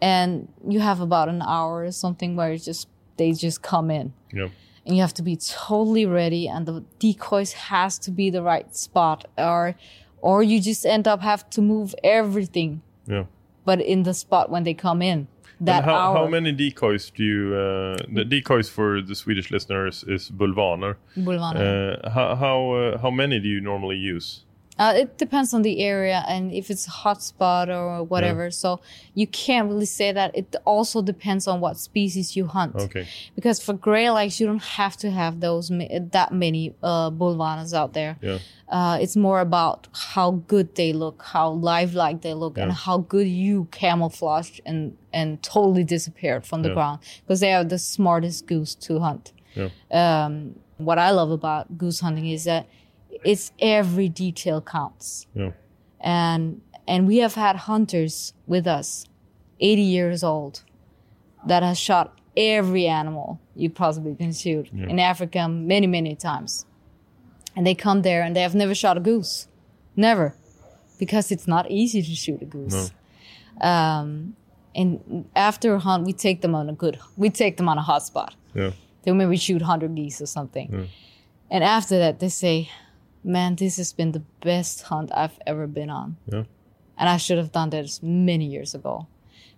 and 0.00 0.48
you 0.66 0.80
have 0.80 0.98
about 1.00 1.28
an 1.28 1.42
hour 1.42 1.84
or 1.84 1.92
something 1.92 2.36
where 2.36 2.52
it's 2.52 2.64
just 2.64 2.88
they 3.20 3.30
just 3.46 3.58
come 3.72 3.88
in 3.98 4.06
Yeah. 4.38 4.48
and 4.84 4.92
you 4.96 5.00
have 5.06 5.14
to 5.20 5.24
be 5.30 5.36
totally 5.68 6.06
ready 6.20 6.44
and 6.52 6.62
the 6.70 6.76
decoys 7.06 7.52
has 7.70 7.92
to 8.04 8.10
be 8.20 8.26
the 8.36 8.42
right 8.52 8.68
spot 8.86 9.18
or 9.50 9.74
or 10.28 10.36
you 10.50 10.56
just 10.70 10.82
end 10.94 11.06
up 11.12 11.20
have 11.30 11.42
to 11.56 11.60
move 11.72 11.88
everything 12.20 12.70
Yeah. 13.14 13.24
but 13.68 13.78
in 13.92 14.00
the 14.08 14.14
spot 14.14 14.44
when 14.52 14.62
they 14.64 14.74
come 14.86 15.00
in 15.12 15.26
that 15.68 15.82
and 15.82 15.84
how, 15.90 15.96
hour 16.02 16.16
how 16.18 16.26
many 16.28 16.52
decoys 16.52 17.04
do 17.16 17.22
you? 17.32 17.42
Uh, 17.54 17.96
the 18.18 18.24
decoys 18.24 18.68
for 18.76 19.02
the 19.08 19.14
Swedish 19.14 19.50
listeners 19.50 20.04
is 20.14 20.30
bulvaner. 20.30 20.92
Bulvaner. 21.16 21.60
Uh, 21.60 22.10
how 22.16 22.26
how, 22.42 22.56
uh, 22.72 22.98
how 23.02 23.10
many 23.10 23.36
do 23.44 23.48
you 23.54 23.60
normally 23.60 23.98
use? 24.14 24.28
Uh, 24.80 24.94
it 25.02 25.18
depends 25.24 25.52
on 25.56 25.60
the 25.68 25.74
area 25.94 26.24
and 26.32 26.42
if 26.60 26.70
it's 26.72 26.86
a 26.86 26.94
hot 27.02 27.22
spot 27.30 27.68
or 27.68 28.02
whatever. 28.12 28.50
So 28.50 28.80
you 29.20 29.26
can't 29.26 29.66
really 29.70 29.90
say 30.00 30.10
that. 30.18 30.28
It 30.40 30.56
also 30.64 30.98
depends 31.12 31.44
on 31.46 31.60
what 31.64 31.74
species 31.76 32.26
you 32.36 32.44
hunt. 32.46 32.74
Okay. 32.86 33.04
Because 33.36 33.58
for 33.66 33.74
gray 33.74 34.08
legs, 34.18 34.40
you 34.40 34.46
don't 34.46 34.68
have 34.80 34.96
to 35.04 35.08
have 35.20 35.40
those 35.40 35.66
that 36.18 36.28
many 36.32 36.62
uh, 36.82 37.10
bulvanas 37.10 37.72
out 37.80 37.92
there. 37.92 38.16
Yeah. 38.22 38.38
Uh, 38.76 38.96
it's 39.02 39.16
more 39.16 39.40
about 39.40 39.88
how 40.12 40.28
good 40.52 40.68
they 40.76 40.92
look, 40.94 41.18
how 41.34 41.50
lifelike 41.50 42.22
they 42.22 42.34
look, 42.42 42.56
and 42.56 42.72
how 42.72 42.96
good 43.14 43.28
you 43.28 43.68
camouflaged 43.70 44.60
and 44.64 44.96
and 45.12 45.42
totally 45.42 45.84
disappeared 45.84 46.42
from 46.46 46.62
the 46.62 46.68
Yeah. 46.70 46.74
ground. 46.78 46.98
Because 47.22 47.40
they 47.40 47.52
are 47.52 47.64
the 47.64 47.78
smartest 47.78 48.46
goose 48.46 48.74
to 48.86 49.00
hunt. 49.00 49.32
Yeah. 49.54 49.68
Um, 50.00 50.34
what 50.78 50.98
I 50.98 51.10
love 51.10 51.30
about 51.40 51.76
goose 51.76 52.00
hunting 52.00 52.28
is 52.28 52.44
that 52.44 52.64
it's 53.24 53.52
every 53.58 54.08
detail 54.08 54.60
counts. 54.60 55.26
Yeah. 55.34 55.52
and 56.00 56.60
and 56.88 57.06
we 57.06 57.18
have 57.18 57.34
had 57.34 57.56
hunters 57.56 58.32
with 58.46 58.66
us 58.66 59.04
80 59.60 59.82
years 59.82 60.24
old 60.24 60.62
that 61.46 61.62
has 61.62 61.78
shot 61.78 62.18
every 62.36 62.86
animal 62.86 63.38
you 63.54 63.68
possibly 63.70 64.14
can 64.14 64.32
shoot 64.32 64.70
in 64.72 64.98
africa 64.98 65.48
many 65.48 65.86
many 65.86 66.14
times. 66.16 66.64
And 67.56 67.66
they 67.66 67.74
come 67.74 68.02
there 68.02 68.22
and 68.22 68.34
they 68.34 68.42
have 68.42 68.54
never 68.54 68.74
shot 68.74 68.96
a 68.96 69.00
goose. 69.00 69.48
Never. 69.96 70.34
Because 70.98 71.30
it's 71.32 71.46
not 71.48 71.70
easy 71.70 72.00
to 72.02 72.14
shoot 72.14 72.40
a 72.42 72.44
goose. 72.44 72.92
Um, 73.60 74.36
and 74.74 75.24
after 75.36 75.74
a 75.74 75.78
hunt 75.80 76.06
we 76.06 76.12
take 76.12 76.40
them 76.40 76.54
on 76.54 76.68
a 76.70 76.72
good 76.72 76.98
we 77.16 77.28
take 77.30 77.56
them 77.56 77.68
on 77.68 77.76
a 77.76 77.82
hot 77.82 78.02
spot 78.04 78.34
Yeah. 78.54 78.70
they 79.02 79.12
maybe 79.12 79.36
shoot 79.36 79.60
100 79.60 79.94
geese 79.94 80.20
or 80.22 80.26
something. 80.26 80.88
And 81.50 81.64
after 81.64 81.98
that, 81.98 82.20
they 82.20 82.28
say, 82.28 82.70
Man, 83.22 83.56
this 83.56 83.76
has 83.76 83.92
been 83.92 84.12
the 84.12 84.22
best 84.42 84.82
hunt 84.82 85.10
I've 85.14 85.38
ever 85.46 85.66
been 85.66 85.90
on. 85.90 86.16
Yeah. 86.26 86.44
And 86.96 87.08
I 87.08 87.16
should 87.16 87.38
have 87.38 87.52
done 87.52 87.70
this 87.70 88.02
many 88.02 88.46
years 88.46 88.74
ago. 88.74 89.06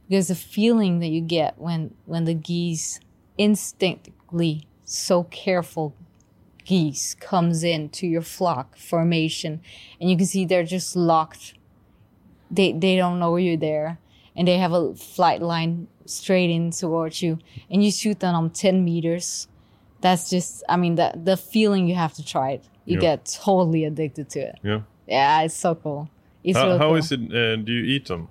Because 0.08 0.28
the 0.28 0.34
feeling 0.34 0.98
that 1.00 1.08
you 1.08 1.20
get 1.20 1.58
when, 1.58 1.94
when 2.06 2.24
the 2.24 2.34
geese 2.34 3.00
instinctively, 3.38 4.66
so 4.84 5.24
careful 5.24 5.94
geese 6.64 7.14
comes 7.14 7.64
in 7.64 7.88
to 7.88 8.06
your 8.06 8.22
flock 8.22 8.76
formation 8.76 9.60
and 10.00 10.10
you 10.10 10.16
can 10.16 10.26
see 10.26 10.44
they're 10.44 10.64
just 10.64 10.94
locked. 10.94 11.54
They, 12.50 12.72
they 12.72 12.96
don't 12.96 13.18
know 13.18 13.36
you're 13.36 13.56
there 13.56 13.98
and 14.36 14.48
they 14.48 14.58
have 14.58 14.72
a 14.72 14.94
flight 14.94 15.42
line 15.42 15.88
straight 16.06 16.50
in 16.50 16.70
towards 16.70 17.22
you 17.22 17.38
and 17.70 17.84
you 17.84 17.90
shoot 17.90 18.20
them 18.20 18.34
on 18.34 18.50
10 18.50 18.84
meters 18.84 19.48
that's 20.00 20.30
just 20.30 20.64
i 20.68 20.76
mean 20.76 20.96
the 20.96 21.12
the 21.14 21.36
feeling 21.36 21.86
you 21.86 21.94
have 21.94 22.12
to 22.12 22.24
try 22.24 22.50
it 22.50 22.64
you 22.84 22.94
Yeah. 22.96 23.00
get 23.00 23.38
totally 23.44 23.84
addicted 23.84 24.28
to 24.30 24.40
it 24.40 24.56
Yeah. 24.62 24.80
yeah 25.06 25.42
it's 25.44 25.54
so 25.56 25.74
cool 25.74 26.08
it's 26.44 26.58
How, 26.58 26.64
really 26.66 26.78
how 26.78 26.88
cool. 26.88 26.96
is 26.96 27.12
it? 27.12 27.20
Uh, 27.20 27.56
do 27.56 27.72
you 27.72 27.84
eat 27.94 28.06
them? 28.06 28.28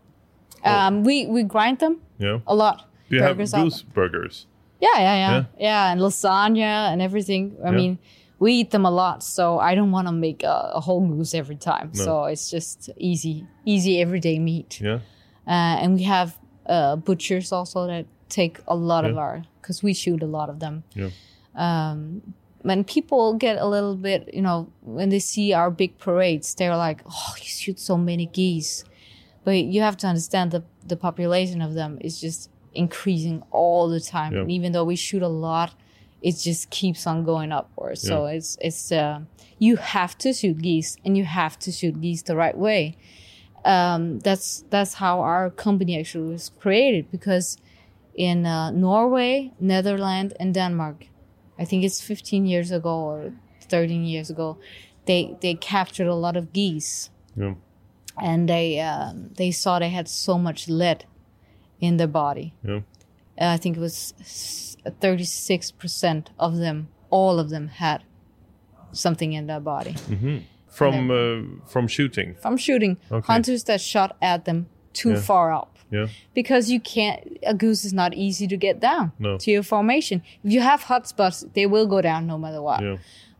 um 0.65 1.03
we 1.03 1.25
we 1.27 1.43
grind 1.43 1.79
them 1.79 1.95
Yeah. 2.19 2.39
a 2.45 2.55
lot 2.55 2.77
Do 3.09 3.15
you 3.17 3.23
have 3.23 3.35
Burgers 3.37 3.53
out 3.53 3.63
goose 3.63 3.81
burgers? 3.83 4.47
yeah 4.79 4.97
yeah 4.97 5.15
yeah 5.15 5.31
Yeah. 5.35 5.43
yeah, 5.59 5.91
and 5.91 6.01
lasagna 6.01 6.91
and 6.91 7.01
everything 7.01 7.55
i 7.63 7.69
Yeah. 7.69 7.75
mean 7.79 7.97
we 8.39 8.49
eat 8.61 8.69
them 8.71 8.85
a 8.85 8.91
lot 8.91 9.23
so 9.23 9.43
i 9.59 9.75
don't 9.75 9.91
want 9.91 10.07
to 10.07 10.11
make 10.13 10.43
a, 10.43 10.57
a 10.75 10.81
whole 10.81 11.01
goose 11.07 11.33
every 11.37 11.55
time 11.71 11.93
so 11.93 12.25
it's 12.25 12.49
just 12.51 12.89
easy 12.97 13.45
easy 13.65 14.01
everyday 14.01 14.37
meat 14.39 14.79
Yeah. 14.81 14.99
uh, 15.47 15.81
and 15.83 15.89
we 15.97 16.03
have 16.03 16.29
uh, 16.67 16.95
butchers 16.95 17.51
also 17.51 17.87
that 17.87 18.05
take 18.29 18.59
a 18.67 18.75
lot 18.75 19.03
of 19.05 19.17
our 19.17 19.43
because 19.61 19.83
we 19.83 19.93
shoot 19.93 20.21
a 20.23 20.27
lot 20.37 20.49
of 20.49 20.59
them 20.59 20.83
Yeah. 20.95 21.09
um, 21.55 22.21
when 22.61 22.83
people 22.83 23.33
get 23.35 23.57
a 23.57 23.67
little 23.67 23.95
bit 23.95 24.33
you 24.33 24.41
know 24.41 24.71
when 24.81 25.09
they 25.09 25.19
see 25.19 25.53
our 25.53 25.71
big 25.71 25.97
parades 25.97 26.53
they're 26.55 26.77
like 26.77 27.01
oh 27.09 27.33
you 27.37 27.45
shoot 27.45 27.79
so 27.79 27.97
many 27.97 28.25
geese. 28.27 28.83
But 29.43 29.57
you 29.57 29.81
have 29.81 29.97
to 29.97 30.07
understand 30.07 30.51
the 30.51 30.63
the 30.85 30.95
population 30.95 31.61
of 31.61 31.73
them 31.73 31.97
is 32.01 32.21
just 32.21 32.49
increasing 32.73 33.43
all 33.51 33.89
the 33.89 33.99
time. 33.99 34.33
Yeah. 34.33 34.41
and 34.41 34.51
even 34.51 34.71
though 34.71 34.85
we 34.85 34.95
shoot 34.95 35.21
a 35.21 35.27
lot 35.27 35.73
it 36.21 36.37
just 36.37 36.69
keeps 36.69 37.07
on 37.07 37.23
going 37.23 37.51
upwards 37.51 38.01
so 38.01 38.25
it's 38.27 38.55
it's 38.61 38.91
uh, 38.91 39.21
you 39.61 39.75
have 39.75 40.17
to 40.17 40.33
shoot 40.33 40.57
geese 40.57 40.97
and 41.05 41.15
you 41.15 41.23
have 41.23 41.57
to 41.59 41.71
shoot 41.71 42.01
geese 42.01 42.23
the 42.23 42.35
right 42.35 42.57
way. 42.57 42.97
Um, 43.63 44.17
that's 44.19 44.65
that's 44.71 44.95
how 44.95 45.21
our 45.21 45.51
company 45.51 45.99
actually 45.99 46.31
was 46.31 46.49
created 46.59 47.11
because 47.11 47.57
in 48.15 48.47
uh, 48.47 48.71
Norway, 48.71 49.51
Netherlands, 49.59 50.33
and 50.39 50.51
Denmark, 50.51 51.05
I 51.61 51.65
think 51.65 51.83
it's 51.83 52.01
15 52.01 52.45
years 52.45 52.71
ago 52.71 52.95
or 53.11 53.31
13 53.69 54.03
years 54.05 54.29
ago, 54.29 54.57
they 55.05 55.35
they 55.41 55.53
captured 55.55 56.07
a 56.07 56.15
lot 56.15 56.35
of 56.37 56.43
geese 56.53 57.09
Yeah. 57.35 57.53
and 58.21 58.47
they 58.49 58.79
um, 58.79 59.29
they 59.37 59.51
saw 59.51 59.79
they 59.79 59.89
had 59.89 60.07
so 60.07 60.37
much 60.37 60.67
lead 60.67 61.05
in 61.79 61.97
their 61.97 62.07
body. 62.23 62.53
Yeah. 62.63 62.81
Uh, 63.41 63.53
I 63.55 63.57
think 63.57 63.77
it 63.77 63.81
was 63.81 64.13
thirty 64.99 65.23
six 65.25 65.71
percent 65.71 66.31
of 66.37 66.57
them, 66.57 66.87
all 67.09 67.39
of 67.39 67.49
them 67.49 67.67
had 67.67 67.99
something 68.91 69.33
in 69.33 69.47
their 69.47 69.59
body 69.61 69.95
From 70.67 71.09
uh, 71.11 71.69
from 71.71 71.87
shooting. 71.87 72.35
from 72.41 72.57
shooting. 72.57 72.97
Okay. 73.11 73.25
Hunters 73.33 73.63
that 73.65 73.81
shot 73.81 74.15
at 74.21 74.45
them 74.45 74.65
too 74.93 75.11
Yeah. 75.11 75.21
far 75.21 75.53
up 75.53 75.70
Yeah. 75.91 76.07
because 76.33 76.71
you 76.71 76.79
can't. 76.79 77.19
A 77.45 77.53
goose 77.53 77.83
is 77.85 77.93
not 77.93 78.13
easy 78.13 78.47
to 78.47 78.57
get 78.57 78.79
down 78.79 79.11
No. 79.19 79.37
to 79.37 79.51
your 79.51 79.63
formation. 79.63 80.21
If 80.43 80.51
you 80.53 80.61
have 80.61 80.83
hot 80.83 81.07
spots, 81.07 81.45
they 81.53 81.65
will 81.65 81.85
go 81.87 82.01
down 82.01 82.27
no 82.27 82.37
matter 82.37 82.61
what. 82.61 82.81
Yeah. 82.81 82.97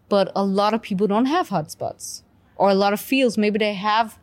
But 0.10 0.32
a 0.36 0.43
lot 0.43 0.74
of 0.74 0.82
people 0.82 1.08
don't 1.08 1.28
have 1.28 1.49
hot 1.49 1.72
spots, 1.72 2.24
or 2.58 2.70
a 2.70 2.76
lot 2.76 2.91
of 2.93 2.99
fields. 2.99 3.38
Maybe 3.38 3.58
they 3.60 3.74
have 3.76 4.18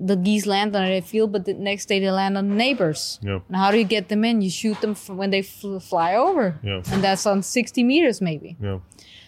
the 0.00 0.16
geese 0.16 0.46
land 0.46 0.74
on 0.76 0.82
their 0.84 1.02
field, 1.02 1.32
but 1.32 1.44
the 1.44 1.54
next 1.54 1.86
day 1.88 1.98
they 2.00 2.10
land 2.10 2.36
on 2.38 2.48
the 2.48 2.54
neighbors. 2.54 3.18
Yeah. 3.22 3.40
And 3.48 3.56
how 3.56 3.70
do 3.72 3.78
you 3.78 3.84
get 3.84 4.08
them 4.08 4.24
in? 4.24 4.42
You 4.42 4.50
shoot 4.50 4.80
them 4.80 4.94
when 5.16 5.30
they 5.30 5.42
fl- 5.42 5.78
fly 5.78 6.14
over, 6.14 6.58
Yeah. 6.62 6.82
and 6.92 7.02
that's 7.02 7.26
on 7.26 7.42
sixty 7.42 7.82
meters 7.84 8.20
maybe. 8.20 8.56
Yeah. 8.62 8.78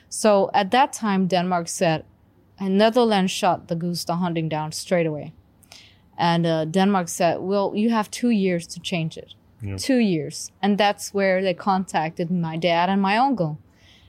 So 0.08 0.50
at 0.54 0.70
that 0.70 0.92
time, 0.92 1.26
Denmark 1.28 1.68
said, 1.68 2.04
and 2.58 2.76
Netherlands 2.78 3.30
shot 3.32 3.68
the 3.68 3.74
goose 3.76 4.04
the 4.04 4.16
hunting 4.16 4.48
down 4.48 4.72
straight 4.72 5.06
away. 5.06 5.32
And 6.20 6.46
uh, 6.46 6.64
Denmark 6.66 7.08
said, 7.08 7.40
well, 7.40 7.72
you 7.74 7.90
have 7.90 8.10
two 8.10 8.30
years 8.30 8.66
to 8.68 8.80
change 8.80 9.16
it. 9.16 9.34
Two 9.78 9.96
years. 9.96 10.50
And 10.62 10.78
that's 10.78 11.12
where 11.12 11.42
they 11.42 11.54
contacted 11.54 12.30
my 12.30 12.56
dad 12.56 12.88
and 12.88 13.02
my 13.02 13.16
uncle 13.16 13.58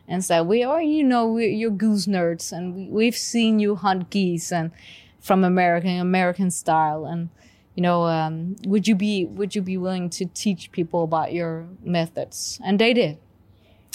and 0.07 0.24
said, 0.24 0.41
we 0.47 0.64
are, 0.64 0.82
you 0.82 1.03
know, 1.03 1.28
we're, 1.28 1.49
you're 1.49 1.72
goose 1.72 2.07
nerds 2.07 2.51
and 2.51 2.76
we, 2.76 2.88
we've 2.88 3.18
seen 3.18 3.59
you 3.59 3.76
hunt 3.76 4.09
geese 4.09 4.51
and 4.51 4.72
from 5.20 5.43
American, 5.43 5.99
American 5.99 6.51
style. 6.51 7.05
And, 7.05 7.30
you 7.76 7.84
know, 7.84 8.03
um, 8.07 8.55
would 8.66 8.88
you 8.88 8.95
be, 8.95 9.26
would 9.26 9.55
you 9.55 9.62
be 9.62 9.78
willing 9.78 10.09
to 10.12 10.26
teach 10.26 10.72
people 10.72 11.03
about 11.03 11.34
your 11.34 11.68
methods? 11.84 12.59
And 12.64 12.80
they 12.80 12.93
did 12.93 13.18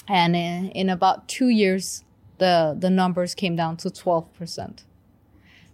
and 0.08 0.36
in, 0.36 0.70
in 0.70 0.88
about 0.88 1.28
two 1.28 1.48
years 1.48 2.04
the 2.38 2.76
the 2.78 2.90
numbers 2.90 3.34
came 3.34 3.56
down 3.56 3.76
to 3.76 3.88
12% 3.88 4.84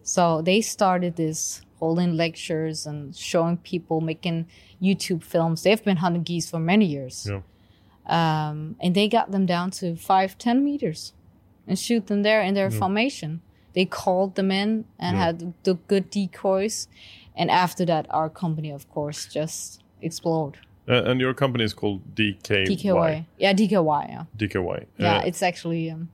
so 0.03 0.43
they 0.43 0.61
started 0.61 1.17
this 1.17 1.63
holding 1.83 2.17
lectures 2.17 2.87
and 2.87 3.15
showing 3.17 3.57
people 3.73 4.01
making 4.01 4.47
youtube 4.81 5.23
films 5.33 5.63
they've 5.63 5.85
been 5.85 5.97
hunting 6.05 6.23
geese 6.31 6.49
for 6.51 6.61
many 6.61 6.85
years 6.97 7.27
Yeah. 7.31 7.41
um, 8.07 8.77
and 8.81 8.95
they 8.95 9.09
got 9.09 9.31
them 9.31 9.47
down 9.47 9.71
to 9.81 9.97
5 9.97 10.39
10 10.39 10.65
meters 10.65 11.13
and 11.67 11.79
shoot 11.79 12.07
them 12.07 12.23
there 12.23 12.43
in 12.49 12.55
their 12.55 12.71
formation 12.71 13.41
they 13.75 13.85
called 13.87 14.35
them 14.35 14.51
in 14.51 14.85
and 14.99 15.17
Yeah. 15.17 15.25
had 15.25 15.37
the 15.65 15.75
good 15.89 16.05
decoys 16.11 16.89
and 17.37 17.51
after 17.51 17.85
that 17.87 18.07
our 18.11 18.31
company 18.31 18.71
of 18.75 18.85
course 18.95 19.27
just 19.41 19.83
exploded 20.01 20.61
Uh, 20.89 21.11
and 21.11 21.21
your 21.21 21.35
company 21.35 21.65
is 21.65 21.75
called 21.75 22.01
DKY. 22.15 22.67
dky 22.71 23.25
yeah 23.39 23.55
dky 23.55 23.71
yeah 24.09 24.25
DKY. 24.41 24.79
yeah, 24.99 25.17
Uh, 25.19 25.29
it's 25.29 25.43
actually 25.43 25.91
um, 25.95 26.09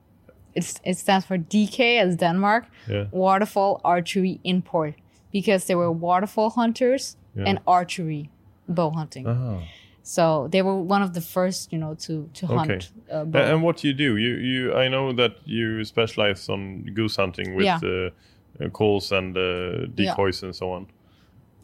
it's 0.55 0.71
it 0.85 0.97
stands 0.99 1.25
for 1.27 1.39
DK 1.39 1.79
as 2.05 2.17
Denmark, 2.17 2.65
Yeah. 2.89 3.05
waterfowl 3.13 3.81
archery 3.85 4.35
import, 4.45 4.95
because 5.33 5.65
they 5.67 5.75
were 5.75 5.91
waterfowl 5.93 6.51
hunters 6.51 7.17
Yeah. 7.37 7.49
and 7.49 7.59
archery 7.67 8.31
bow 8.69 8.91
hunting. 8.91 9.27
ah. 9.27 9.61
So 10.03 10.49
they 10.51 10.63
were 10.63 10.81
one 10.95 11.03
of 11.05 11.13
the 11.13 11.21
first, 11.21 11.73
you 11.73 11.79
know, 11.79 11.95
to 12.07 12.29
to 12.35 12.47
hunt 12.47 12.71
Okay. 12.71 12.87
uh, 13.13 13.25
bow. 13.25 13.41
And 13.53 13.63
what 13.63 13.77
do 13.83 13.89
you 13.89 13.95
do? 13.95 14.17
You, 14.17 14.37
you, 14.53 14.75
I 14.85 14.89
know 14.89 15.13
that 15.13 15.33
you 15.45 15.85
specialize 15.85 16.49
on 16.53 16.83
goose 16.95 17.17
hunting 17.23 17.55
with 17.57 17.65
Yeah. 17.67 17.81
uh, 17.83 18.11
uh, 18.65 18.71
calls 18.71 19.13
and 19.13 19.37
uh, 19.37 19.87
decoys 19.95 20.43
and 20.43 20.55
so 20.55 20.73
on. 20.73 20.87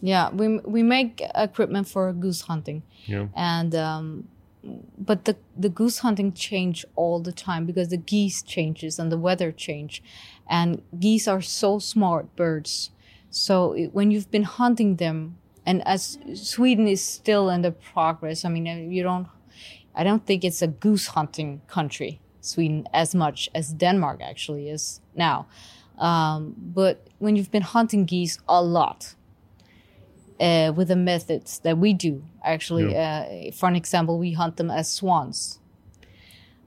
yeah, 0.02 0.28
we 0.36 0.46
we 0.74 0.82
make 0.82 1.22
equipment 1.34 1.88
for 1.88 2.12
goose 2.12 2.42
hunting. 2.48 2.82
Yeah. 3.08 3.26
and 3.34 3.74
um, 3.74 4.24
but 4.98 5.24
the 5.24 5.34
the 5.62 5.68
goose 5.68 5.98
hunting 6.02 6.32
change 6.34 6.84
all 6.96 7.22
the 7.22 7.32
time 7.32 7.64
because 7.66 7.88
the 7.88 8.02
geese 8.12 8.42
changes 8.42 8.98
and 8.98 9.10
the 9.10 9.18
weather 9.18 9.52
change 9.52 10.02
and 10.46 10.80
geese 11.00 11.30
are 11.30 11.42
so 11.42 11.78
smart 11.78 12.26
birds 12.36 12.90
so 13.34 13.74
when 13.92 14.10
you've 14.10 14.30
been 14.30 14.44
hunting 14.44 14.96
them 14.96 15.36
and 15.66 15.86
as 15.86 16.18
sweden 16.34 16.86
is 16.86 17.02
still 17.02 17.50
in 17.50 17.62
the 17.62 17.72
progress 17.72 18.44
i 18.44 18.48
mean 18.48 18.68
uh, 18.68 18.74
you 18.74 19.02
don't 19.02 19.26
i 19.94 20.04
don't 20.04 20.24
think 20.26 20.44
it's 20.44 20.62
a 20.62 20.68
goose 20.68 21.08
hunting 21.08 21.60
country 21.66 22.20
sweden 22.40 22.86
as 22.92 23.14
much 23.14 23.48
as 23.54 23.72
denmark 23.72 24.20
actually 24.22 24.68
is 24.68 25.00
now 25.14 25.46
um, 25.98 26.54
but 26.58 27.06
when 27.18 27.36
you've 27.36 27.50
been 27.50 27.62
hunting 27.62 28.04
geese 28.04 28.38
a 28.48 28.62
lot 28.62 29.14
uh, 30.40 30.72
with 30.74 30.88
the 30.88 30.96
methods 30.96 31.60
that 31.60 31.78
we 31.78 31.92
do. 31.92 32.24
Actually, 32.42 32.96
uh, 32.96 33.52
for 33.52 33.68
an 33.68 33.76
example, 33.76 34.18
we 34.18 34.32
hunt 34.32 34.56
them 34.56 34.70
as 34.70 34.90
swans. 34.90 35.58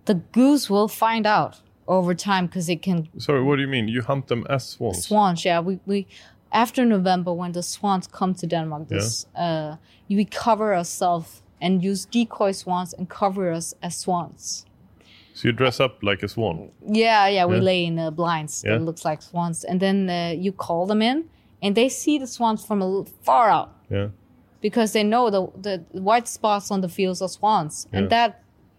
The 0.05 0.15
goose 0.15 0.69
will 0.69 0.87
find 0.87 1.27
out 1.27 1.61
over 1.87 2.15
time 2.15 2.47
because 2.47 2.69
it 2.69 2.81
can 2.81 3.09
Sorry, 3.19 3.43
what 3.43 3.57
do 3.57 3.61
you 3.61 3.67
mean? 3.67 3.87
You 3.87 4.01
hunt 4.01 4.27
them 4.27 4.45
as 4.49 4.67
swans? 4.67 5.05
swans. 5.05 5.45
Yeah, 5.45 5.59
we, 5.59 5.79
we 5.85 6.07
after 6.51 6.85
November 6.85 7.33
when 7.33 7.51
the 7.51 7.61
swans 7.63 8.07
come 8.07 8.33
to 8.35 8.47
Denmark, 8.47 8.87
this 8.87 9.25
uh, 9.35 9.75
we 10.09 10.25
cover 10.25 10.75
ourselves 10.75 11.43
and 11.61 11.83
use 11.83 12.05
decoy 12.05 12.53
swans 12.53 12.93
and 12.93 13.07
cover 13.09 13.51
us 13.51 13.75
as 13.81 13.95
swans. 13.97 14.65
So 15.33 15.47
you 15.47 15.51
dress 15.53 15.79
up 15.79 16.01
like 16.03 16.25
a 16.25 16.27
swan. 16.27 16.71
Yeah, 16.85 17.27
yeah, 17.27 17.45
we 17.45 17.55
Yeah. 17.55 17.61
lay 17.63 17.85
in 17.85 17.99
uh, 17.99 18.11
blinds 18.11 18.63
Yeah. 18.65 18.77
that 18.77 18.85
looks 18.85 19.05
like 19.05 19.21
swans, 19.21 19.63
and 19.65 19.79
then 19.79 20.09
uh, 20.09 20.33
you 20.43 20.51
call 20.51 20.85
them 20.87 21.01
in, 21.01 21.23
and 21.63 21.75
they 21.75 21.89
see 21.89 22.19
the 22.19 22.27
swans 22.27 22.65
from 22.65 22.81
a 22.81 22.85
little 22.85 23.13
far 23.23 23.49
out 23.49 23.69
Yeah. 23.91 24.07
because 24.61 24.91
they 24.93 25.03
know 25.03 25.29
the 25.29 25.41
the 25.61 26.01
white 26.01 26.27
spots 26.27 26.71
on 26.71 26.81
the 26.81 26.89
fields 26.89 27.21
are 27.21 27.29
swans, 27.29 27.87
Yeah. 27.91 27.99
and 27.99 28.09
that 28.09 28.31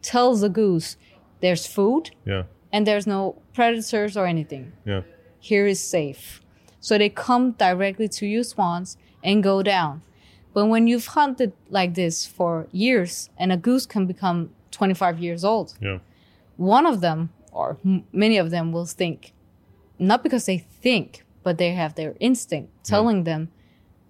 tells 0.03 0.41
the 0.41 0.49
goose 0.49 0.97
there's 1.41 1.67
food 1.67 2.11
Yeah. 2.27 2.43
and 2.73 2.87
there's 2.87 3.07
no 3.07 3.35
predators 3.55 4.17
or 4.17 4.27
anything. 4.27 4.73
Yeah. 4.87 5.03
Here 5.41 5.71
is 5.71 5.91
safe. 5.91 6.41
So 6.81 6.97
they 6.99 7.09
come 7.09 7.53
directly 7.53 8.09
to 8.09 8.27
you 8.27 8.45
swans 8.45 8.97
and 9.23 9.43
go 9.43 9.63
down. 9.63 10.03
But 10.55 10.67
when 10.67 10.87
you've 10.87 11.07
hunted 11.09 11.53
like 11.71 11.95
this 11.95 12.27
for 12.27 12.67
years, 12.73 13.31
and 13.37 13.53
a 13.53 13.57
goose 13.57 13.87
can 13.87 14.07
become 14.07 14.51
25 14.71 15.19
years 15.19 15.45
old, 15.45 15.77
Yeah. 15.81 15.99
one 16.57 16.87
of 16.87 17.01
them 17.01 17.31
or 17.53 17.79
m- 17.85 18.05
many 18.13 18.37
of 18.39 18.51
them 18.51 18.73
will 18.73 18.87
think 18.87 19.33
not 19.99 20.23
because 20.23 20.47
they 20.47 20.59
think 20.59 21.25
but 21.43 21.59
they 21.59 21.73
have 21.73 21.95
their 21.95 22.15
instinct 22.21 22.71
telling 22.85 23.25
them 23.25 23.49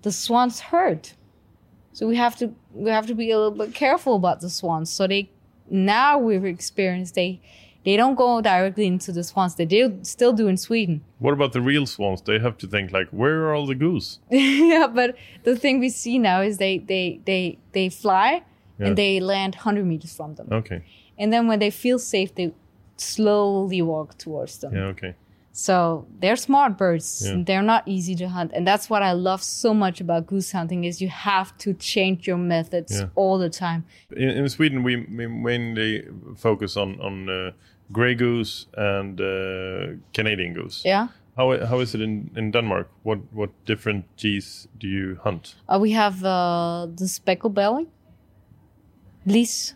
the 0.03 0.11
swans 0.13 0.61
hurt 0.61 1.15
so 1.93 2.07
we 2.07 2.17
have 2.17 2.37
to 2.37 2.53
we 2.75 2.91
have 2.91 3.07
to 3.07 3.15
be 3.15 3.31
a 3.31 3.39
little 3.39 3.57
bit 3.67 3.73
careful 3.75 4.15
about 4.17 4.41
the 4.41 4.51
swans 4.51 4.91
so 4.91 5.07
they 5.07 5.31
now 5.71 6.19
we've 6.19 6.45
experienced 6.45 7.15
they 7.15 7.41
they 7.85 7.97
don't 7.97 8.17
go 8.17 8.41
directly 8.41 8.87
into 8.87 9.13
the 9.13 9.23
swans 9.23 9.55
they 9.55 9.65
do 9.67 9.99
still 10.03 10.33
do 10.33 10.49
in 10.49 10.57
sweden 10.57 11.01
What 11.19 11.33
about 11.33 11.53
the 11.53 11.61
real 11.61 11.87
swans? 11.87 12.23
They 12.23 12.39
have 12.39 12.57
to 12.59 12.67
think 12.67 12.93
like, 12.93 13.09
where 13.11 13.37
are 13.45 13.55
all 13.55 13.67
the 13.67 13.75
goose? 13.87 14.19
yeah 14.31 14.87
but 14.99 15.17
the 15.45 15.55
thing 15.57 15.81
we 15.81 15.89
see 15.91 16.19
now 16.19 16.41
is 16.43 16.59
they 16.59 16.79
they 16.79 17.21
they 17.25 17.59
they 17.73 17.89
fly 17.91 18.43
Yeah. 18.81 18.87
and 18.89 18.97
they 18.97 19.21
land 19.21 19.55
100 19.55 19.85
meters 19.87 20.15
from 20.17 20.35
them 20.35 20.47
Okay. 20.53 20.81
and 21.21 21.33
then 21.33 21.49
when 21.49 21.59
they 21.59 21.71
feel 21.71 21.99
safe 21.99 22.31
they 22.35 22.53
slowly 22.97 23.81
walk 23.83 24.19
towards 24.19 24.59
them 24.59 24.75
Yeah. 24.75 24.93
Okay. 24.95 25.15
So 25.61 26.07
they're 26.21 26.37
smart 26.37 26.79
birds. 26.79 27.23
Yeah. 27.27 27.43
They're 27.45 27.67
not 27.67 27.83
easy 27.87 28.15
to 28.17 28.29
hunt, 28.29 28.53
and 28.55 28.65
that's 28.67 28.89
what 28.89 29.03
I 29.03 29.13
love 29.13 29.43
so 29.43 29.75
much 29.75 30.01
about 30.01 30.27
goose 30.27 30.53
hunting 30.53 30.85
is 30.85 31.01
you 31.01 31.09
have 31.09 31.53
to 31.59 31.75
change 31.75 32.29
your 32.29 32.39
methods 32.39 32.93
Yeah. 32.93 33.09
all 33.17 33.39
the 33.39 33.51
time. 33.51 33.83
In, 34.17 34.29
in 34.29 34.49
Sweden, 34.49 34.85
we, 34.85 34.97
we 34.97 35.27
mainly 35.27 36.05
focus 36.37 36.77
on 36.77 37.01
on 37.01 37.29
uh, 37.29 37.51
gray 37.91 38.15
goose 38.15 38.67
and 38.77 39.21
uh, 39.21 39.99
Canadian 40.15 40.55
goose. 40.55 40.83
Yeah. 40.89 41.09
How 41.37 41.67
how 41.67 41.81
is 41.81 41.95
it 41.95 42.01
in, 42.01 42.31
in 42.37 42.53
Denmark? 42.53 42.87
What 43.03 43.19
what 43.33 43.51
different 43.67 44.05
geese 44.17 44.69
do 44.81 44.87
you 44.87 45.19
hunt? 45.25 45.57
Uh, 45.69 45.81
we 45.83 45.91
have 45.95 46.25
uh, 46.25 46.87
the 46.99 47.09
speckled 47.09 47.55
belly, 47.55 47.87
Lis 49.27 49.75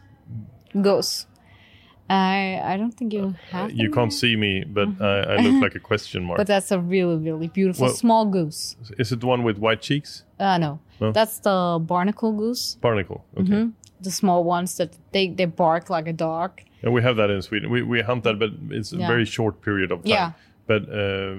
goose. 0.81 1.27
I 2.11 2.61
I 2.75 2.77
don't 2.77 2.93
think 2.95 3.13
you 3.13 3.35
have. 3.51 3.71
Uh, 3.71 3.75
You 3.83 3.91
can't 3.91 4.13
see 4.13 4.37
me, 4.37 4.65
but 4.65 4.89
I, 5.01 5.35
I 5.35 5.37
look 5.43 5.63
like 5.67 5.75
a 5.75 5.81
question 5.81 6.25
mark. 6.25 6.37
But 6.39 6.47
that's 6.47 6.71
a 6.73 6.79
really 6.79 7.17
really 7.17 7.49
beautiful 7.49 7.87
Well- 7.87 7.95
small 7.97 8.27
goose. 8.27 8.77
is 8.99 9.13
it 9.13 9.21
the 9.21 9.27
one 9.27 9.43
with 9.45 9.59
white 9.59 9.81
cheeks? 9.83 10.25
Uh 10.39 10.59
no, 10.59 10.79
No? 11.01 11.13
that's 11.13 11.39
the 11.41 11.79
barnacle 11.81 12.33
goose. 12.33 12.77
Barnacle. 12.81 13.25
Okay. 13.37 13.43
Mm-hmm. 13.53 13.71
The 14.05 14.11
small 14.11 14.45
ones 14.45 14.77
that 14.77 14.91
they 15.13 15.29
they 15.35 15.47
bark 15.47 15.89
like 15.91 16.11
a 16.11 16.13
dog. 16.13 16.51
And 16.85 16.93
we 16.95 17.03
have 17.03 17.17
that 17.17 17.31
in 17.31 17.43
Sweden. 17.43 17.71
We 17.71 17.83
we 17.83 18.03
hunt 18.03 18.23
that, 18.25 18.39
but 18.39 18.51
it's 18.71 18.93
a 18.93 18.97
very 18.97 19.25
short 19.25 19.61
period 19.61 19.93
of 19.93 19.99
time. 20.03 20.11
Yeah. 20.11 20.31
But 20.67 20.83
uh, 20.89 21.35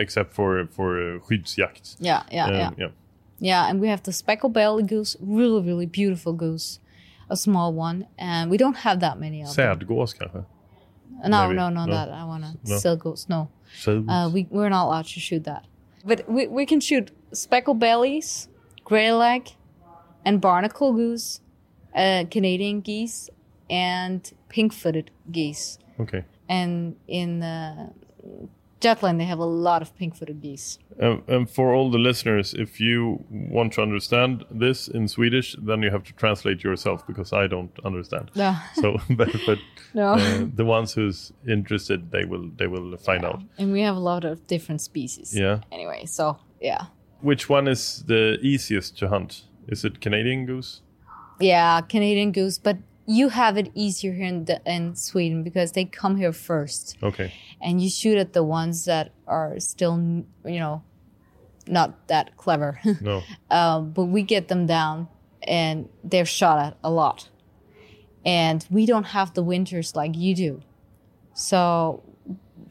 except 0.00 0.32
for 0.34 0.66
for 0.70 0.96
uh, 0.98 1.18
skyddsjakt. 1.26 1.96
Yeah, 2.00 2.22
yeah, 2.32 2.46
Um, 2.46 2.54
yeah. 2.54 2.70
yeah. 2.78 2.90
Yeah, 3.44 3.68
and 3.70 3.80
we 3.80 3.88
have 3.88 4.02
the 4.02 4.12
speckled 4.12 4.52
belly 4.52 4.84
goose, 4.84 5.16
really, 5.20 5.60
really 5.66 5.86
beautiful 5.86 6.32
goose, 6.32 6.78
a 7.32 7.36
small 7.36 7.72
one, 7.72 8.06
and 8.18 8.50
we 8.50 8.56
don't 8.56 8.76
have 8.76 9.00
that 9.00 9.18
many 9.18 9.42
of 9.42 9.56
them. 9.56 9.78
Sädgås 9.78 10.12
kanske? 10.18 10.38
No, 11.28 11.42
maybe. 11.42 11.54
no, 11.60 11.70
no, 11.70 11.84
No. 11.86 11.92
that 11.92 12.08
I 12.08 12.24
want 12.24 12.44
to 12.44 12.70
No. 12.72 12.78
still 12.78 12.96
goose. 12.96 13.26
No, 13.28 13.48
uh, 13.86 14.30
we 14.34 14.46
we're 14.50 14.68
not 14.70 14.84
allowed 14.86 15.04
to 15.14 15.20
shoot 15.20 15.44
that, 15.44 15.62
but 16.04 16.18
we 16.28 16.46
we 16.48 16.66
can 16.66 16.80
shoot 16.80 17.12
speckled 17.32 17.78
bellies, 17.78 18.48
gray 18.84 19.12
leg, 19.12 19.42
and 20.24 20.40
barnacle 20.40 20.92
goose, 20.92 21.40
uh, 21.94 22.24
Canadian 22.30 22.80
geese, 22.82 23.30
and 23.70 24.20
pink-footed 24.48 25.10
geese. 25.30 25.78
okay. 26.00 26.24
And 26.48 26.96
in 27.06 27.42
uh, 27.42 27.90
Jutland, 28.82 29.18
they 29.20 29.24
have 29.24 29.38
a 29.38 29.44
lot 29.46 29.80
of 29.82 29.96
pink-footed 29.96 30.42
geese. 30.42 30.78
Um, 31.00 31.22
and 31.28 31.48
for 31.48 31.72
all 31.72 31.90
the 31.90 31.98
listeners, 31.98 32.52
if 32.54 32.80
you 32.80 33.24
want 33.30 33.72
to 33.74 33.82
understand 33.82 34.44
this 34.50 34.88
in 34.88 35.08
Swedish, 35.08 35.56
then 35.58 35.82
you 35.82 35.90
have 35.90 36.04
to 36.04 36.12
translate 36.12 36.62
yourself 36.64 37.06
because 37.06 37.32
I 37.32 37.46
don't 37.46 37.70
understand. 37.84 38.30
No. 38.34 38.54
So, 38.74 38.98
but, 39.10 39.28
but 39.46 39.58
No. 39.94 40.14
uh, 40.14 40.46
the 40.54 40.64
ones 40.64 40.92
who's 40.94 41.32
interested, 41.48 42.10
they 42.10 42.24
will 42.24 42.50
they 42.56 42.66
will 42.66 42.96
find 42.98 43.24
out. 43.24 43.40
And 43.58 43.72
we 43.72 43.80
have 43.82 43.96
a 43.96 44.00
lot 44.00 44.24
of 44.24 44.46
different 44.46 44.80
species. 44.80 45.32
Yeah. 45.34 45.60
Anyway, 45.70 46.04
so 46.06 46.36
yeah. 46.60 46.86
Which 47.20 47.48
one 47.48 47.68
is 47.68 48.02
the 48.06 48.38
easiest 48.42 48.98
to 48.98 49.08
hunt? 49.08 49.44
Is 49.68 49.84
it 49.84 50.00
Canadian 50.00 50.44
goose? 50.46 50.82
Yeah, 51.40 51.80
Canadian 51.82 52.32
goose, 52.32 52.58
but 52.58 52.76
you 53.06 53.28
have 53.30 53.56
it 53.58 53.70
easier 53.74 54.12
here 54.12 54.26
in, 54.26 54.44
the, 54.44 54.60
in 54.64 54.94
Sweden 54.94 55.42
because 55.42 55.72
they 55.72 55.84
come 55.84 56.16
here 56.16 56.32
first, 56.32 56.96
Okay. 57.02 57.32
and 57.60 57.80
you 57.82 57.90
shoot 57.90 58.16
at 58.18 58.32
the 58.32 58.42
ones 58.44 58.84
that 58.84 59.10
are 59.26 59.58
still, 59.58 59.98
you 60.44 60.60
know, 60.60 60.82
not 61.66 62.06
that 62.08 62.36
clever. 62.36 62.80
No. 63.00 63.22
um, 63.50 63.90
but 63.92 64.04
we 64.04 64.22
get 64.22 64.48
them 64.48 64.66
down, 64.66 65.08
and 65.42 65.88
they're 66.04 66.24
shot 66.24 66.58
at 66.58 66.76
a 66.84 66.90
lot, 66.90 67.28
and 68.24 68.66
we 68.70 68.86
don't 68.86 69.06
have 69.06 69.34
the 69.34 69.42
winters 69.42 69.96
like 69.96 70.16
you 70.16 70.34
do, 70.34 70.60
so 71.34 72.02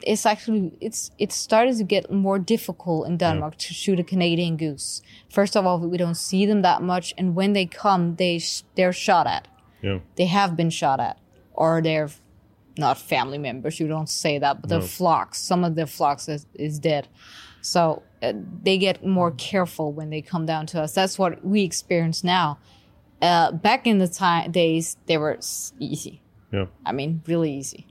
it's 0.04 0.26
actually 0.26 0.76
it's 0.80 1.10
it 1.18 1.30
started 1.32 1.76
to 1.78 1.84
get 1.84 2.10
more 2.10 2.38
difficult 2.38 3.06
in 3.06 3.16
Denmark 3.18 3.56
to 3.58 3.74
shoot 3.74 4.00
a 4.00 4.04
Canadian 4.04 4.56
goose. 4.56 5.02
First 5.30 5.56
of 5.56 5.64
all, 5.66 5.78
we 5.78 5.96
don't 5.98 6.16
see 6.16 6.46
them 6.46 6.62
that 6.62 6.82
much, 6.82 7.14
and 7.18 7.34
when 7.36 7.52
they 7.52 7.66
come, 7.66 8.16
they 8.16 8.38
sh- 8.38 8.62
they're 8.74 8.92
shot 8.92 9.26
at 9.26 9.46
Yeah. 9.82 9.98
they 10.16 10.26
have 10.26 10.56
been 10.56 10.70
shot 10.70 11.00
at, 11.00 11.18
or 11.52 11.82
they're 11.82 12.08
not 12.78 12.98
family 12.98 13.38
members. 13.38 13.78
You 13.80 13.88
don't 13.88 14.08
say 14.08 14.38
that, 14.38 14.60
but 14.60 14.70
their 14.70 14.80
flocks, 14.80 15.38
some 15.38 15.64
of 15.64 15.74
their 15.74 15.86
flocks 15.86 16.28
is, 16.28 16.46
is 16.54 16.78
dead. 16.78 17.08
So 17.60 18.02
uh, 18.22 18.32
they 18.62 18.78
get 18.78 19.04
more 19.06 19.30
careful 19.32 19.92
when 19.92 20.10
they 20.10 20.22
come 20.22 20.46
down 20.46 20.66
to 20.68 20.80
us. 20.80 20.94
That's 20.94 21.18
what 21.18 21.44
we 21.44 21.62
experience 21.62 22.24
now. 22.24 22.58
Uh, 23.20 23.52
back 23.52 23.86
in 23.86 23.98
the 23.98 24.08
time 24.08 24.50
days, 24.50 24.96
they 25.06 25.16
were 25.18 25.38
easy. 25.78 26.22
Yeah. 26.52 26.66
I 26.84 26.92
mean, 26.92 27.22
really 27.26 27.52
easy. 27.52 27.86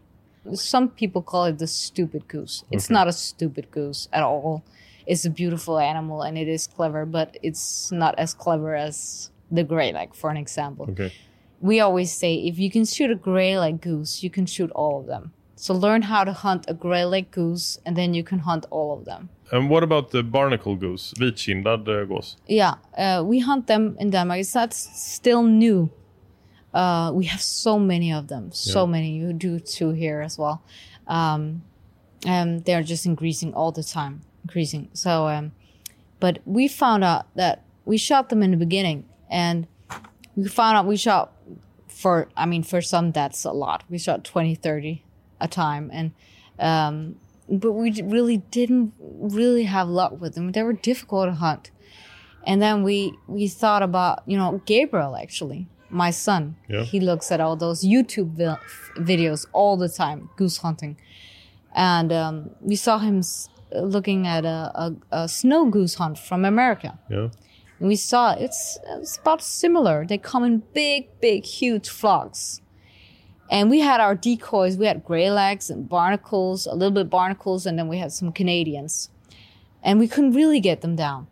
Some 0.54 0.90
people 0.90 1.22
call 1.22 1.46
it 1.46 1.60
the 1.60 1.68
stupid 1.68 2.28
goose. 2.28 2.64
It's 2.72 2.90
not 2.90 3.08
a 3.08 3.14
stupid 3.14 3.70
goose 3.72 4.08
at 4.12 4.24
all. 4.24 4.64
It's 5.06 5.26
a 5.26 5.30
beautiful 5.30 5.78
animal 5.80 6.22
and 6.24 6.38
it 6.38 6.48
is 6.48 6.68
clever, 6.68 7.06
but 7.06 7.38
it's 7.44 7.92
not 7.92 8.16
as 8.18 8.34
clever 8.34 8.76
as 8.76 9.30
the 9.52 9.64
gray 9.64 9.92
like 9.92 10.14
for 10.16 10.30
an 10.30 10.38
example 10.38 10.88
Okay. 10.92 11.12
We 11.62 11.80
always 11.80 12.12
say 12.12 12.36
if 12.36 12.58
you 12.60 12.70
can 12.72 12.86
shoot 12.86 13.12
a 13.12 13.16
gray 13.16 13.58
like 13.58 13.82
goose, 13.82 14.24
you 14.24 14.30
can 14.30 14.46
shoot 14.46 14.72
all 14.72 15.00
of 15.00 15.06
them. 15.06 15.32
So 15.56 15.74
learn 15.76 16.02
how 16.02 16.24
to 16.24 16.34
hunt 16.34 16.66
a 16.68 16.74
gray 16.74 17.06
like 17.06 17.30
goose, 17.32 17.78
and 17.86 17.96
then 17.96 18.14
you 18.16 18.24
can 18.24 18.40
hunt 18.40 18.66
all 18.72 18.98
of 18.98 19.06
them. 19.06 19.30
And 19.52 19.70
what 19.70 19.84
about 19.84 20.10
the 20.12 20.24
barnacle 20.24 20.76
goose? 20.76 21.14
Vitkindad 21.20 21.88
uh, 21.88 22.06
gås? 22.06 22.36
Yeah, 22.48 22.76
uh, 22.98 23.22
we 23.24 23.40
hunt 23.40 23.68
them 23.68 23.96
in 24.00 24.10
Denmark. 24.10 24.40
It's 24.40 24.56
not 24.56 24.74
still 24.74 25.44
new. 25.44 25.90
Uh, 26.74 27.12
we 27.14 27.26
have 27.26 27.42
so 27.42 27.78
many 27.78 28.12
of 28.14 28.28
them, 28.28 28.50
so 28.52 28.80
Yeah. 28.86 28.92
many. 28.92 29.12
You 29.12 29.34
do 29.34 29.60
too 29.60 29.92
here 29.92 30.22
as 30.26 30.38
well. 30.40 30.62
Um, 31.08 31.62
and 32.26 32.64
they're 32.66 32.84
just 32.84 33.06
increasing 33.06 33.54
all 33.54 33.72
the 33.72 33.84
time, 33.84 34.22
increasing. 34.44 34.88
So, 34.94 35.28
um, 35.28 35.52
but 36.20 36.40
we 36.46 36.68
found 36.68 37.04
out 37.04 37.26
that 37.36 37.62
we 37.86 37.98
shot 37.98 38.30
them 38.30 38.42
in 38.42 38.52
the 38.52 38.58
beginning, 38.58 39.04
and 39.30 39.68
we 40.36 40.48
found 40.48 40.78
out 40.78 40.86
we 40.86 40.98
shot 40.98 41.34
for. 41.88 42.28
I 42.38 42.46
mean, 42.46 42.64
for 42.64 42.82
some 42.82 43.12
that's 43.12 43.44
a 43.46 43.52
lot. 43.52 43.84
We 43.90 43.98
shot 43.98 44.24
20, 44.24 44.56
30 44.56 45.04
a 45.40 45.48
time, 45.48 45.90
and 45.94 46.12
um, 46.60 47.16
but 47.50 47.72
we 47.74 47.92
really 48.04 48.38
didn't 48.38 48.94
really 49.00 49.64
have 49.64 49.88
luck 49.90 50.20
with 50.22 50.36
them. 50.36 50.52
They 50.52 50.64
were 50.64 50.74
difficult 50.74 51.28
to 51.28 51.34
hunt. 51.36 51.72
And 52.46 52.62
then 52.62 52.84
we 52.84 53.14
we 53.28 53.48
thought 53.48 53.84
about 53.84 54.24
you 54.26 54.38
know 54.38 54.62
Gabriel 54.66 55.16
actually, 55.16 55.68
my 55.90 56.12
son. 56.12 56.56
Yeah. 56.68 56.84
He 56.84 57.00
looks 57.00 57.32
at 57.32 57.40
all 57.40 57.56
those 57.56 57.84
YouTube 57.86 58.32
vi- 58.38 58.58
videos 58.98 59.46
all 59.54 59.78
the 59.78 59.90
time, 59.90 60.30
goose 60.38 60.58
hunting, 60.58 60.98
and 61.76 62.12
um, 62.12 62.50
we 62.62 62.76
saw 62.76 62.98
him 63.00 63.20
s- 63.20 63.48
looking 63.74 64.26
at 64.28 64.44
a, 64.46 64.72
a, 64.76 64.96
a 65.24 65.30
snow 65.30 65.70
goose 65.70 65.96
hunt 65.96 66.18
from 66.18 66.44
America. 66.46 66.98
Yeah. 67.10 67.30
And 67.82 67.88
we 67.88 67.96
saw 67.96 68.34
it's 68.34 68.78
it's 68.90 69.18
about 69.18 69.42
similar. 69.42 70.06
They 70.06 70.20
come 70.20 70.44
in 70.44 70.60
big, 70.72 71.10
big, 71.20 71.46
huge 71.46 71.90
flocks. 71.90 72.62
And 73.50 73.72
we 73.72 73.80
had 73.80 74.00
our 74.00 74.14
decoys. 74.14 74.78
We 74.78 74.86
had 74.86 75.04
gray 75.04 75.32
legs 75.32 75.72
and 75.72 75.90
barnacles, 75.90 76.68
a 76.68 76.74
little 76.74 76.92
bit 76.94 77.10
barnacles, 77.10 77.66
and 77.66 77.78
then 77.80 77.88
we 77.88 77.98
had 77.98 78.12
some 78.12 78.32
Canadians. 78.32 79.10
And 79.84 80.00
we 80.00 80.08
couldn't 80.08 80.34
really 80.34 80.60
get 80.60 80.82
them 80.82 80.96
down. 80.96 81.26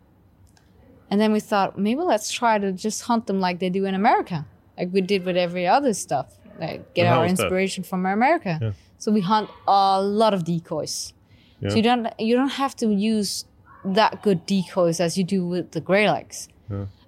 And 1.08 1.20
then 1.20 1.32
we 1.32 1.38
thought, 1.38 1.78
maybe 1.78 2.00
let's 2.02 2.32
try 2.32 2.58
to 2.58 2.72
just 2.72 3.02
hunt 3.02 3.28
them 3.28 3.40
like 3.40 3.60
they 3.60 3.70
do 3.70 3.84
in 3.84 3.94
America, 3.94 4.44
like 4.76 4.88
we 4.92 5.00
did 5.00 5.24
with 5.24 5.36
every 5.36 5.68
other 5.68 5.94
stuff. 5.94 6.36
Like 6.58 6.94
get 6.94 7.06
And 7.06 7.14
our 7.14 7.26
is 7.26 7.36
that? 7.36 7.44
inspiration 7.44 7.84
from 7.84 8.04
America. 8.04 8.58
Yeah. 8.60 8.72
So 8.98 9.12
we 9.12 9.20
hunt 9.20 9.48
a 9.68 10.02
lot 10.02 10.34
of 10.34 10.44
decoys. 10.44 11.14
Yeah. 11.60 11.70
So 11.70 11.76
you 11.76 11.82
don't 11.82 12.08
you 12.18 12.34
don't 12.36 12.56
have 12.64 12.74
to 12.76 12.92
use 12.92 13.44
that 13.84 14.22
good 14.22 14.44
decoys 14.46 15.00
as 15.00 15.16
you 15.18 15.24
do 15.24 15.46
with 15.46 15.72
the 15.72 15.80
gray 15.80 16.10
legs, 16.10 16.48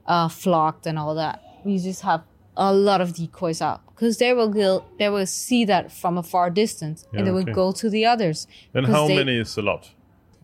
uh, 0.07 0.29
flocked 0.29 0.87
and 0.87 0.99
all 0.99 1.15
that. 1.15 1.43
You 1.65 1.79
just 1.79 2.03
have 2.03 2.23
a 2.57 2.73
lot 2.73 3.01
of 3.01 3.15
decoys 3.15 3.63
out 3.63 3.81
because 3.87 4.19
they 4.19 4.33
will 4.33 4.49
go, 4.49 4.85
they 4.99 5.09
will 5.09 5.27
see 5.27 5.65
that 5.67 5.91
from 5.93 6.19
a 6.19 6.23
far 6.23 6.51
distance 6.51 7.07
Yeah, 7.13 7.19
and 7.19 7.27
they 7.27 7.31
will 7.33 7.45
go 7.45 7.73
to 7.73 7.89
the 7.89 8.05
others. 8.07 8.47
And 8.75 8.87
'Cause 8.87 8.95
how 8.95 9.07
they- 9.09 9.17
many 9.17 9.37
is 9.39 9.57
a 9.57 9.63
lot? 9.63 9.91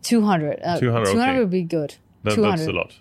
200. 0.01 0.59
Uh, 0.63 0.79
200, 0.79 1.11
200 1.11 1.31
okay. 1.31 1.39
would 1.39 1.49
be 1.49 1.63
good. 1.63 1.95
That, 2.23 2.35
200. 2.35 2.57
that's 2.57 2.67
a 2.69 2.71
lot. 2.71 2.93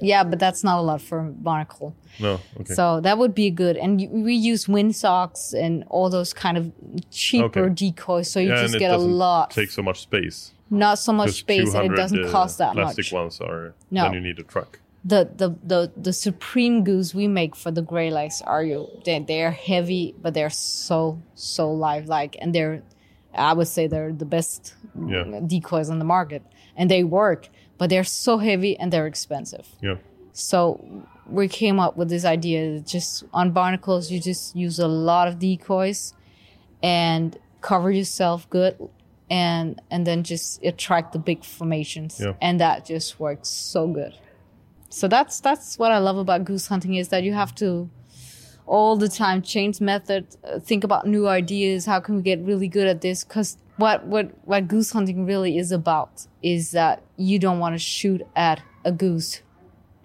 Yeah, 0.00 0.24
but 0.24 0.38
that's 0.38 0.62
not 0.62 0.78
a 0.78 0.82
lot 0.82 1.00
for 1.00 1.22
barnacle. 1.22 1.94
No. 2.20 2.40
Okay. 2.60 2.74
So 2.74 3.00
that 3.00 3.16
would 3.16 3.34
be 3.34 3.50
good. 3.50 3.76
And 3.78 4.00
you- 4.00 4.08
we 4.10 4.34
use 4.34 4.68
windsocks 4.68 5.54
and 5.54 5.84
all 5.88 6.10
those 6.10 6.34
kind 6.34 6.58
of 6.58 6.70
cheaper 7.10 7.64
Okay. 7.66 7.74
decoys. 7.74 8.30
So 8.30 8.40
you 8.40 8.48
yeah, 8.50 8.62
just 8.62 8.78
get 8.78 8.90
a 8.90 8.98
lot. 8.98 9.52
take 9.52 9.70
so 9.70 9.82
much 9.82 10.00
space. 10.00 10.52
Not 10.70 10.98
so 10.98 11.12
much 11.12 11.28
Just 11.28 11.38
space 11.40 11.74
and 11.74 11.92
it 11.92 11.96
doesn't 11.96 12.24
uh, 12.26 12.30
cost 12.30 12.58
that 12.58 12.72
plastic 12.74 13.06
much. 13.06 13.12
ones 13.12 13.40
are. 13.40 13.74
No. 13.90 14.02
Then 14.04 14.14
you 14.14 14.20
need 14.20 14.38
a 14.38 14.42
truck. 14.42 14.80
the 15.04 15.20
the 15.42 15.48
the 15.72 15.80
the 16.06 16.12
supreme 16.12 16.82
goose 16.82 17.14
we 17.14 17.26
make 17.28 17.54
for 17.62 17.70
the 17.70 17.82
gray 17.90 18.10
legs 18.10 18.42
are 18.54 18.64
you 18.70 18.88
they 19.04 19.18
they're 19.30 19.52
heavy 19.70 20.04
but 20.22 20.34
they're 20.34 20.50
so 20.50 20.98
so 21.36 21.64
lifelike 21.86 22.34
and 22.40 22.52
they're 22.54 22.82
I 23.50 23.52
would 23.52 23.68
say 23.68 23.86
they're 23.86 24.12
the 24.24 24.30
best 24.36 24.74
Yeah. 25.12 25.40
decoys 25.46 25.88
on 25.94 25.98
the 26.02 26.08
market 26.16 26.42
and 26.78 26.90
they 26.90 27.04
work 27.04 27.42
but 27.78 27.86
they're 27.90 28.10
so 28.26 28.38
heavy 28.38 28.72
and 28.80 28.86
they're 28.92 29.06
expensive 29.14 29.66
Yeah. 29.88 29.98
so 30.32 30.60
we 31.38 31.46
came 31.48 31.78
up 31.84 31.96
with 31.98 32.08
this 32.14 32.24
idea 32.24 32.60
that 32.74 32.86
just 32.96 33.10
on 33.32 33.46
barnacles 33.60 34.10
you 34.12 34.18
just 34.32 34.56
use 34.56 34.76
a 34.88 34.88
lot 34.88 35.28
of 35.28 35.34
decoys 35.38 36.14
and 36.82 37.38
cover 37.60 37.90
yourself 37.90 38.48
good 38.50 38.74
and 39.30 39.80
and 39.90 40.06
then 40.06 40.22
just 40.22 40.62
attract 40.64 41.12
the 41.12 41.18
big 41.18 41.44
formations. 41.44 42.20
Yeah. 42.20 42.34
and 42.40 42.60
that 42.60 42.84
just 42.84 43.18
works 43.20 43.48
so 43.48 43.86
good. 43.88 44.14
So 44.88 45.08
that's 45.08 45.40
that's 45.40 45.78
what 45.78 45.90
i 45.92 45.98
love 45.98 46.16
about 46.16 46.44
goose 46.44 46.68
hunting 46.68 46.94
is 46.94 47.08
that 47.08 47.22
you 47.24 47.32
have 47.34 47.54
to 47.56 47.90
all 48.66 48.96
the 48.96 49.08
time 49.08 49.42
change 49.42 49.80
method 49.80 50.26
uh, 50.44 50.58
think 50.58 50.84
about 50.84 51.06
new 51.06 51.28
ideas 51.28 51.86
how 51.86 52.00
can 52.00 52.16
we 52.16 52.22
get 52.22 52.38
really 52.40 52.68
good 52.68 52.86
at 52.86 53.00
this? 53.00 53.24
Because 53.24 53.58
what 53.76 54.06
what 54.06 54.30
what 54.46 54.68
goose 54.68 54.92
hunting 54.92 55.26
really 55.26 55.58
is 55.58 55.70
about 55.72 56.26
is 56.42 56.70
that 56.70 57.02
you 57.16 57.38
don't 57.38 57.58
want 57.58 57.74
to 57.74 57.78
shoot 57.78 58.22
at 58.36 58.62
a 58.84 58.92
goose 58.92 59.42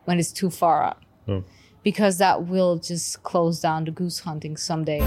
when 0.06 0.20
it's 0.20 0.32
too 0.32 0.50
far 0.50 0.84
out 0.84 0.98
Oh. 1.28 1.44
because 1.84 2.18
that 2.18 2.48
will 2.48 2.78
just 2.78 3.22
close 3.24 3.62
down 3.62 3.86
the 3.86 3.92
goose 3.92 4.20
hunting 4.22 4.58
someday 4.58 5.00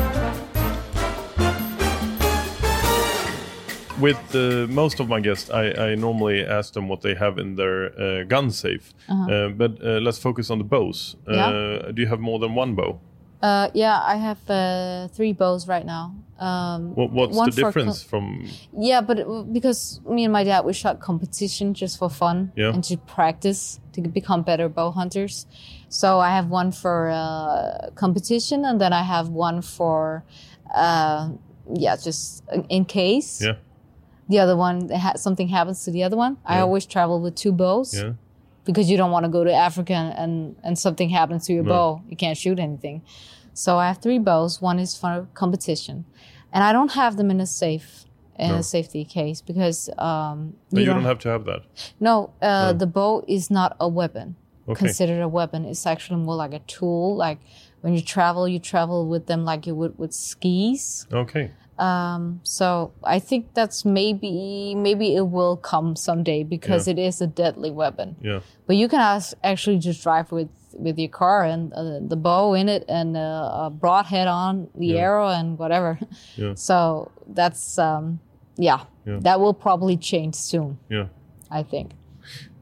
With 4.05 4.35
uh, 4.35 4.67
most 4.83 5.01
of 5.01 5.09
my 5.09 5.21
guests, 5.21 5.49
I, 5.51 5.65
I 5.93 5.95
normally 5.95 6.45
ask 6.59 6.73
them 6.75 6.89
what 6.89 7.01
they 7.01 7.15
have 7.15 7.39
in 7.39 7.57
their 7.57 7.79
uh, 7.87 8.25
gun 8.25 8.51
safe. 8.51 8.93
Uh, 9.09 9.49
but 9.49 9.71
uh, 9.83 10.01
let's 10.07 10.19
focus 10.19 10.51
on 10.51 10.59
the 10.59 10.65
bows. 10.75 11.17
Uh, 11.27 11.31
Uh-huh. 11.33 11.51
Yeah. 11.87 11.93
Do 11.95 12.03
you 12.03 12.09
have 12.09 12.21
more 12.21 12.39
than 12.39 12.55
one 12.59 12.75
bow? 12.75 12.91
uh, 13.43 13.69
yeah 13.75 13.97
i 14.15 14.17
have 14.29 14.39
uh, 14.51 15.09
three 15.17 15.33
bows 15.43 15.69
right 15.75 15.87
now 15.97 16.05
Um, 16.49 16.81
What, 16.99 17.11
what's 17.13 17.37
the 17.37 17.51
for 17.51 17.55
co- 17.55 17.67
difference 17.71 18.03
from? 18.11 18.25
yeah, 18.91 19.01
but 19.09 19.17
because 19.53 19.81
me 20.15 20.25
and 20.27 20.33
my 20.33 20.45
dad 20.45 20.61
we 20.67 20.73
shot 20.73 20.97
competition 21.11 21.75
just 21.83 21.95
for 21.99 22.11
fun 22.11 22.39
Yeah. 22.57 22.75
and 22.75 22.83
to 22.89 22.97
practice 23.17 23.63
to 23.93 24.01
become 24.19 24.43
better 24.43 24.69
bow 24.69 24.91
hunters. 25.01 25.47
So 25.89 26.09
I 26.29 26.31
have 26.37 26.47
one 26.61 26.71
for 26.73 26.97
uh, 27.11 27.91
competition, 27.95 28.65
and 28.65 28.77
then 28.83 28.93
I 28.93 29.03
have 29.15 29.27
one 29.51 29.63
for 29.63 30.25
uh, 30.75 31.21
yeah, 31.85 31.97
just 32.07 32.43
in 32.69 32.85
case 32.85 33.31
Yeah, 33.47 33.57
the 34.29 34.39
other 34.39 34.57
one 34.57 34.89
ha- 34.91 35.15
something 35.17 35.49
happens 35.49 35.85
to 35.85 35.91
the 35.91 36.03
other 36.03 36.17
one. 36.17 36.37
I 36.45 36.61
always 36.61 36.87
travel 36.87 37.21
with 37.21 37.35
two 37.35 37.53
bows 37.53 37.95
yeah, 37.95 38.13
because 38.65 38.91
you 38.91 38.97
don't 38.97 39.11
want 39.11 39.25
to 39.25 39.31
go 39.31 39.45
to 39.45 39.53
Africa 39.53 39.93
and 40.17 40.57
and 40.63 40.79
something 40.79 41.11
happens 41.11 41.47
to 41.47 41.53
your 41.53 41.65
No. 41.65 41.71
bow. 41.73 42.03
You 42.09 42.17
can't 42.17 42.37
shoot 42.39 42.59
anything. 42.59 43.03
So 43.53 43.79
I 43.79 43.87
have 43.89 43.99
three 43.99 44.19
bows. 44.19 44.61
One 44.63 44.79
is 44.79 44.97
for 44.97 45.29
competition, 45.35 46.05
and 46.53 46.65
I 46.65 46.73
don't 46.73 46.93
have 46.93 47.17
them 47.17 47.31
in 47.31 47.41
a 47.41 47.47
safe 47.47 48.05
in 48.37 48.49
No. 48.51 48.57
a 48.57 48.63
safety 48.63 49.05
case 49.05 49.41
because 49.43 49.89
um, 49.99 50.55
But 50.71 50.81
you, 50.81 50.87
don't 50.87 51.05
have 51.05 51.19
to 51.21 51.29
have 51.29 51.45
that. 51.45 51.63
no. 52.01 52.31
Uh, 52.43 52.73
The 52.73 52.87
bow 52.87 53.23
is 53.29 53.51
not 53.51 53.77
a 53.79 53.89
weapon. 53.89 54.35
Okay. 54.67 54.79
Considered 54.87 55.21
a 55.23 55.29
weapon. 55.29 55.65
It's 55.67 55.87
actually 55.87 56.21
more 56.25 56.35
like 56.45 56.55
a 56.55 56.61
tool. 56.61 57.17
Like 57.17 57.39
when 57.83 57.93
you 57.95 58.01
travel, 58.01 58.49
you 58.49 58.59
travel 58.59 59.07
with 59.07 59.27
them 59.27 59.45
like 59.45 59.67
you 59.69 59.75
would 59.77 59.99
with 59.99 60.13
skis. 60.15 61.07
Okay. 61.13 61.51
Um, 61.79 62.41
so 62.45 62.93
I 63.03 63.19
think 63.19 63.55
that's 63.55 63.85
maybe 63.85 64.75
maybe 64.77 65.17
it 65.17 65.27
will 65.29 65.57
come 65.57 65.97
someday 65.97 66.45
because 66.45 66.87
Yeah. 66.87 66.93
it 66.93 66.99
is 66.99 67.21
a 67.21 67.27
deadly 67.27 67.71
weapon. 67.71 68.17
Yeah. 68.23 68.41
But 68.67 68.77
you 68.77 68.89
can 68.89 69.01
as- 69.01 69.35
actually 69.43 69.79
just 69.79 70.03
drive 70.03 70.31
with 70.33 70.49
with 70.77 70.99
your 70.99 71.09
car 71.11 71.45
and 71.45 71.73
uh, 71.73 72.01
the 72.09 72.17
bow 72.17 72.55
in 72.55 72.69
it 72.69 72.85
and 72.89 73.17
uh, 73.17 73.67
a 73.67 73.71
broadhead 73.71 74.27
on 74.29 74.69
the 74.75 74.87
Yeah. 74.87 75.01
arrow 75.03 75.29
and 75.29 75.59
whatever. 75.59 75.99
Yeah. 76.37 76.55
So 76.57 77.11
that's 77.35 77.79
um, 77.79 78.19
yeah, 78.57 78.81
Yeah. 79.07 79.19
that 79.23 79.41
will 79.41 79.55
probably 79.55 79.97
change 79.97 80.35
soon. 80.35 80.79
Yeah. 80.91 81.07
I 81.51 81.63
think. 81.65 81.91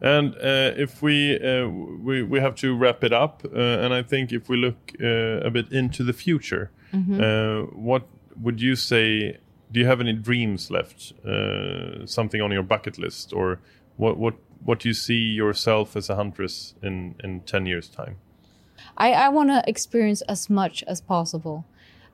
And 0.00 0.34
uh, 0.34 0.72
if 0.82 1.02
we, 1.02 1.38
uh, 1.38 1.68
we 2.04 2.22
we 2.24 2.40
have 2.40 2.54
to 2.56 2.76
wrap 2.76 3.04
it 3.04 3.12
up, 3.12 3.42
uh, 3.44 3.84
and 3.84 3.94
I 3.94 4.02
think 4.02 4.32
if 4.32 4.48
we 4.48 4.56
look 4.56 4.76
uh, 5.00 5.46
a 5.46 5.50
bit 5.50 5.70
into 5.72 6.02
the 6.04 6.12
future, 6.12 6.70
uh, 6.92 7.62
what 7.76 8.02
would 8.40 8.60
you 8.60 8.76
say? 8.76 9.38
Do 9.70 9.80
you 9.80 9.86
have 9.86 10.00
any 10.00 10.12
dreams 10.12 10.70
left? 10.70 11.12
Uh, 11.26 12.06
something 12.06 12.40
on 12.42 12.52
your 12.52 12.62
bucket 12.62 12.98
list, 12.98 13.32
or 13.32 13.58
what 13.96 14.18
what 14.18 14.34
what 14.64 14.80
do 14.80 14.88
you 14.88 14.94
see 14.94 15.14
yourself 15.14 15.96
as 15.96 16.10
a 16.10 16.16
huntress 16.16 16.74
in 16.82 17.14
in 17.24 17.40
ten 17.40 17.66
years 17.66 17.88
time? 17.88 18.16
I, 18.96 19.12
I 19.12 19.28
want 19.28 19.48
to 19.50 19.62
experience 19.66 20.22
as 20.22 20.50
much 20.50 20.82
as 20.86 21.00
possible. 21.00 21.64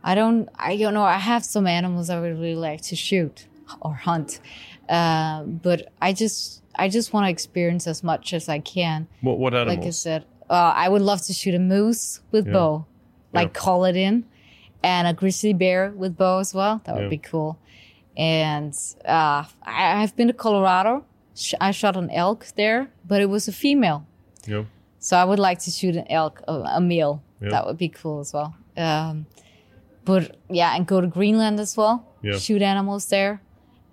I 0.04 0.14
don't, 0.14 0.48
I 0.56 0.76
don't 0.76 0.94
know. 0.94 1.02
I 1.02 1.18
have 1.18 1.44
some 1.44 1.66
animals 1.66 2.08
I 2.08 2.20
would 2.20 2.38
really 2.38 2.54
like 2.54 2.82
to 2.82 2.96
shoot 2.96 3.48
or 3.80 3.94
hunt, 3.94 4.40
uh, 4.88 5.42
but 5.42 5.92
I 6.00 6.12
just, 6.12 6.62
I 6.76 6.88
just 6.88 7.12
want 7.12 7.26
to 7.26 7.30
experience 7.30 7.86
as 7.86 8.04
much 8.04 8.32
as 8.32 8.48
I 8.48 8.60
can. 8.60 9.08
What 9.22 9.38
what 9.38 9.54
animals? 9.54 9.78
Like 9.78 9.86
I 9.86 9.90
said, 9.90 10.24
uh, 10.48 10.72
I 10.76 10.88
would 10.88 11.02
love 11.02 11.22
to 11.22 11.32
shoot 11.32 11.54
a 11.54 11.58
moose 11.58 12.20
with 12.30 12.46
Yeah. 12.46 12.52
bow, 12.52 12.86
like 13.32 13.48
Yeah. 13.54 13.60
call 13.60 13.84
it 13.84 13.96
in, 13.96 14.24
and 14.82 15.06
a 15.08 15.12
grizzly 15.12 15.52
bear 15.54 15.90
with 15.96 16.16
bow 16.16 16.38
as 16.38 16.54
well. 16.54 16.80
That 16.84 16.94
would 16.94 17.04
Yeah. 17.04 17.08
be 17.08 17.18
cool. 17.18 17.58
And 18.16 18.74
uh, 19.04 19.44
I, 19.62 20.02
I've 20.02 20.14
been 20.16 20.28
to 20.28 20.34
Colorado. 20.34 21.04
Sh- 21.34 21.54
I 21.60 21.70
shot 21.70 21.96
an 21.96 22.10
elk 22.10 22.46
there, 22.56 22.88
but 23.06 23.20
it 23.20 23.26
was 23.30 23.48
a 23.48 23.52
female. 23.52 24.06
yeah. 24.46 24.64
So 25.00 25.16
I 25.16 25.24
would 25.24 25.38
like 25.38 25.60
to 25.60 25.70
shoot 25.70 25.94
an 25.94 26.06
elk, 26.10 26.42
a, 26.48 26.52
a 26.54 26.80
male. 26.80 27.22
Yeah. 27.40 27.50
That 27.50 27.66
would 27.66 27.78
be 27.78 27.88
cool 27.88 28.18
as 28.18 28.32
well. 28.32 28.56
Um, 28.76 29.26
but 30.04 30.36
yeah, 30.50 30.74
and 30.74 30.86
go 30.86 31.00
to 31.00 31.06
Greenland 31.06 31.60
as 31.60 31.76
well. 31.76 32.04
Yeah. 32.22 32.36
Shoot 32.38 32.62
animals 32.62 33.06
there 33.06 33.40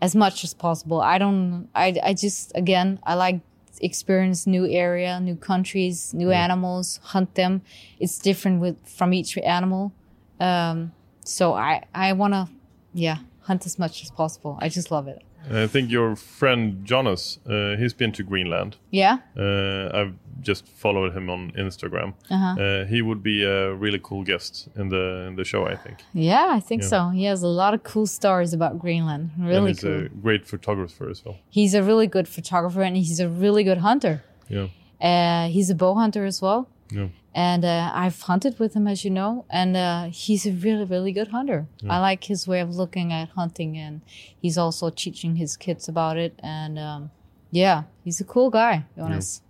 as 0.02 0.16
much 0.16 0.44
as 0.44 0.54
possible. 0.56 1.02
I 1.02 1.20
don't. 1.20 1.70
I 1.76 1.96
I 2.04 2.14
just 2.16 2.52
again 2.56 2.98
I 3.04 3.14
like 3.14 3.42
experience 3.82 4.48
new 4.48 4.66
area, 4.66 5.20
new 5.20 5.36
countries, 5.36 6.12
new 6.14 6.32
animals, 6.32 7.00
hunt 7.04 7.36
them. 7.36 7.62
It's 8.00 8.18
different 8.18 8.60
with 8.62 8.78
from 8.88 9.14
each 9.14 9.38
animal. 9.38 9.92
Um, 10.40 10.92
so 11.24 11.54
I 11.54 11.84
I 11.94 12.14
want 12.14 12.34
to 12.34 12.48
yeah 12.94 13.18
hunt 13.42 13.66
as 13.66 13.78
much 13.80 14.04
as 14.04 14.12
possible. 14.12 14.58
I 14.62 14.70
just 14.70 14.92
love 14.92 15.08
it. 15.08 15.22
I 15.52 15.68
think 15.68 15.92
your 15.92 16.16
friend 16.16 16.84
Jonas, 16.84 17.38
uh, 17.48 17.76
he's 17.78 17.94
been 17.94 18.12
to 18.14 18.24
Greenland. 18.24 18.78
Yeah. 18.90 19.18
Uh, 19.38 19.92
I've 19.94 20.14
just 20.42 20.66
followed 20.68 21.14
him 21.16 21.30
on 21.30 21.52
Instagram. 21.52 22.14
Uh-huh. 22.32 22.60
Uh, 22.60 22.86
he 22.86 23.04
would 23.04 23.22
be 23.22 23.44
a 23.44 23.72
really 23.76 24.00
cool 24.02 24.24
guest 24.24 24.70
in 24.76 24.90
the 24.90 25.26
in 25.28 25.36
the 25.36 25.44
show, 25.44 25.68
I 25.68 25.76
think. 25.76 25.98
Yeah, 26.14 26.48
I 26.58 26.60
think 26.60 26.82
Yeah. 26.82 26.88
so. 26.90 27.10
He 27.10 27.26
has 27.26 27.44
a 27.44 27.48
lot 27.48 27.74
of 27.76 27.84
cool 27.84 28.08
stories 28.08 28.54
about 28.54 28.80
Greenland. 28.80 29.30
Really 29.38 29.58
and 29.58 29.68
he's 29.68 29.82
cool. 29.82 30.06
a 30.06 30.10
great 30.10 30.48
photographer 30.48 31.10
as 31.12 31.24
well. 31.24 31.36
he's 31.52 31.76
a 31.76 31.82
really 31.84 32.08
good 32.08 32.28
photographer 32.28 32.82
and 32.82 32.98
he's 32.98 33.20
a 33.20 33.30
really 33.30 33.64
good 33.64 33.78
hunter. 33.78 34.24
Yeah, 34.50 34.68
Uh, 35.00 35.48
he's 35.50 35.70
a 35.70 35.76
bow 35.76 35.94
hunter 35.94 36.26
as 36.26 36.42
well. 36.42 36.68
yeah, 36.92 37.08
And 37.36 37.66
uh, 37.66 37.92
I've 37.94 38.22
hunted 38.22 38.60
with 38.60 38.76
him, 38.76 38.88
as 38.88 39.04
you 39.04 39.12
know, 39.12 39.44
and 39.50 39.76
uh, 39.76 40.06
he's 40.06 40.46
a 40.46 40.54
really, 40.54 40.86
really 40.86 41.12
good 41.12 41.28
hunter. 41.28 41.68
I 41.90 42.00
like 42.00 42.24
his 42.24 42.48
way 42.48 42.62
of 42.62 42.74
looking 42.74 43.12
at 43.12 43.28
hunting, 43.28 43.78
and 43.78 44.02
he's 44.42 44.58
also 44.58 44.90
teaching 44.90 45.36
his 45.36 45.58
kids 45.58 45.90
about 45.90 46.16
it. 46.16 46.40
And 46.42 46.80
um, 46.80 47.12
yeah, 47.52 47.84
he's 48.06 48.22
a 48.22 48.24
cool 48.24 48.50
guy, 48.50 48.86
Jonas. 48.96 49.42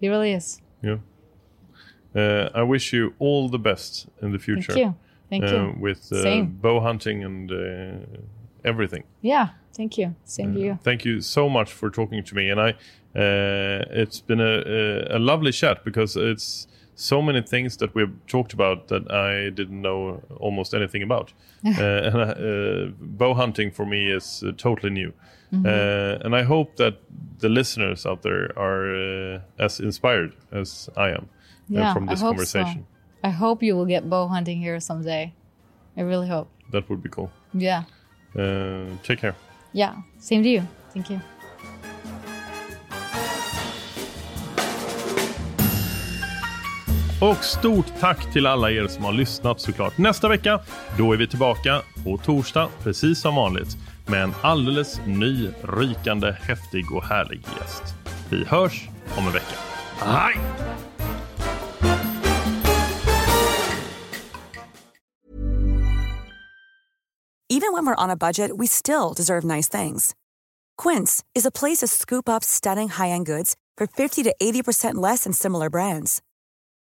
He 0.00 0.08
really 0.10 0.32
is. 0.32 0.60
yeah. 0.82 0.98
Uh, 2.14 2.50
I 2.54 2.62
wish 2.62 2.92
you 2.92 3.14
all 3.18 3.48
the 3.48 3.58
best 3.58 4.08
in 4.20 4.32
the 4.32 4.38
future. 4.38 4.72
Thank 4.72 4.86
you. 4.86 4.94
Thank 5.30 5.44
uh, 5.44 5.46
you. 5.46 5.76
With 5.78 6.12
uh, 6.12 6.42
bow 6.42 6.80
hunting 6.80 7.24
and 7.24 7.50
uh, 7.50 8.18
everything. 8.64 9.04
Yeah, 9.22 9.50
thank 9.74 9.96
you. 9.96 10.14
Same 10.24 10.54
to 10.54 10.60
you. 10.60 10.78
Thank 10.82 11.04
you 11.06 11.20
so 11.20 11.48
much 11.48 11.72
for 11.72 11.88
talking 11.88 12.22
to 12.22 12.34
me, 12.34 12.50
and 12.50 12.60
I. 12.60 12.70
Uh, 13.12 13.82
it's 13.90 14.20
been 14.20 14.40
a, 14.40 14.62
a 14.66 15.16
a 15.16 15.18
lovely 15.18 15.50
chat 15.50 15.84
because 15.84 16.14
it's 16.14 16.68
so 17.02 17.22
many 17.22 17.42
things 17.42 17.76
that 17.76 17.94
we've 17.94 18.12
talked 18.26 18.52
about 18.52 18.88
that 18.88 19.02
I 19.10 19.50
didn't 19.50 19.80
know 19.80 20.20
almost 20.40 20.74
anything 20.74 21.02
about. 21.02 21.32
uh, 21.66 21.70
and 21.80 22.16
uh, 22.16 22.92
bow 23.00 23.34
hunting 23.34 23.70
for 23.72 23.86
me 23.86 24.10
is 24.16 24.42
uh, 24.46 24.52
totally 24.56 24.90
new, 24.92 25.12
Mm-hmm. 25.52 25.66
uh, 25.66 26.24
and 26.24 26.36
I 26.36 26.44
hope 26.44 26.76
that 26.76 26.94
the 27.40 27.48
listeners 27.48 28.06
out 28.06 28.22
there 28.22 28.52
are 28.56 28.94
uh, 29.34 29.40
as 29.58 29.80
inspired 29.80 30.32
as 30.52 30.88
I 30.96 31.08
am 31.10 31.26
Yeah, 31.68 31.92
from 31.94 32.08
I 32.08 32.12
this 32.12 32.20
hope 32.20 32.36
conversation. 32.36 32.84
so. 32.84 33.28
I 33.28 33.30
hope 33.30 33.66
you 33.66 33.76
will 33.76 33.86
get 33.88 34.08
bow 34.08 34.28
hunting 34.28 34.62
here 34.62 34.78
someday. 34.80 35.32
I 35.96 36.02
really 36.02 36.28
hope. 36.28 36.46
That 36.72 36.88
would 36.88 37.02
be 37.02 37.08
cool. 37.08 37.30
Yeah. 37.52 37.82
Uh, 38.38 38.84
take 39.02 39.18
care. 39.20 39.34
Yeah. 39.72 39.94
Same 40.18 40.42
to 40.44 40.48
you. 40.48 40.62
Thank 40.94 41.10
you. 41.10 41.20
Och 47.22 47.44
stort 47.44 47.86
tack 48.00 48.32
till 48.32 48.46
alla 48.46 48.70
er 48.70 48.88
som 48.88 49.04
har 49.04 49.12
lyssnat 49.12 49.60
såklart. 49.60 49.98
Nästa 49.98 50.28
vecka, 50.28 50.60
då 50.98 51.12
är 51.12 51.16
vi 51.16 51.28
tillbaka 51.28 51.82
på 52.04 52.16
torsdag, 52.16 52.68
precis 52.82 53.20
som 53.20 53.34
vanligt, 53.34 53.76
med 54.06 54.22
en 54.22 54.34
alldeles 54.42 55.00
ny, 55.06 55.50
rykande, 55.62 56.36
häftig 56.40 56.92
och 56.92 57.04
härlig 57.04 57.40
gäst. 57.60 57.82
Vi 58.30 58.44
hörs 58.44 58.88
om 59.18 59.26
en 59.26 59.32
vecka. 59.32 59.54
Hej! 59.98 60.40
Even 67.52 67.72
when 67.72 67.86
we're 67.86 68.04
on 68.04 68.10
a 68.10 68.16
budget, 68.16 68.50
we 68.58 68.66
still 68.66 69.12
deserve 69.16 69.44
nice 69.44 69.68
things. 69.68 70.14
Quince 70.82 71.24
is 71.34 71.46
a 71.46 71.50
place 71.50 71.78
to 71.78 71.88
scoop 71.88 72.28
up 72.28 72.44
stunning 72.44 72.88
high-end 72.88 73.26
goods 73.26 73.54
for 73.78 73.86
50 73.86 74.22
to 74.22 74.34
80% 74.42 74.94
less 74.94 75.24
than 75.24 75.32
similar 75.32 75.68
brands. 75.70 76.22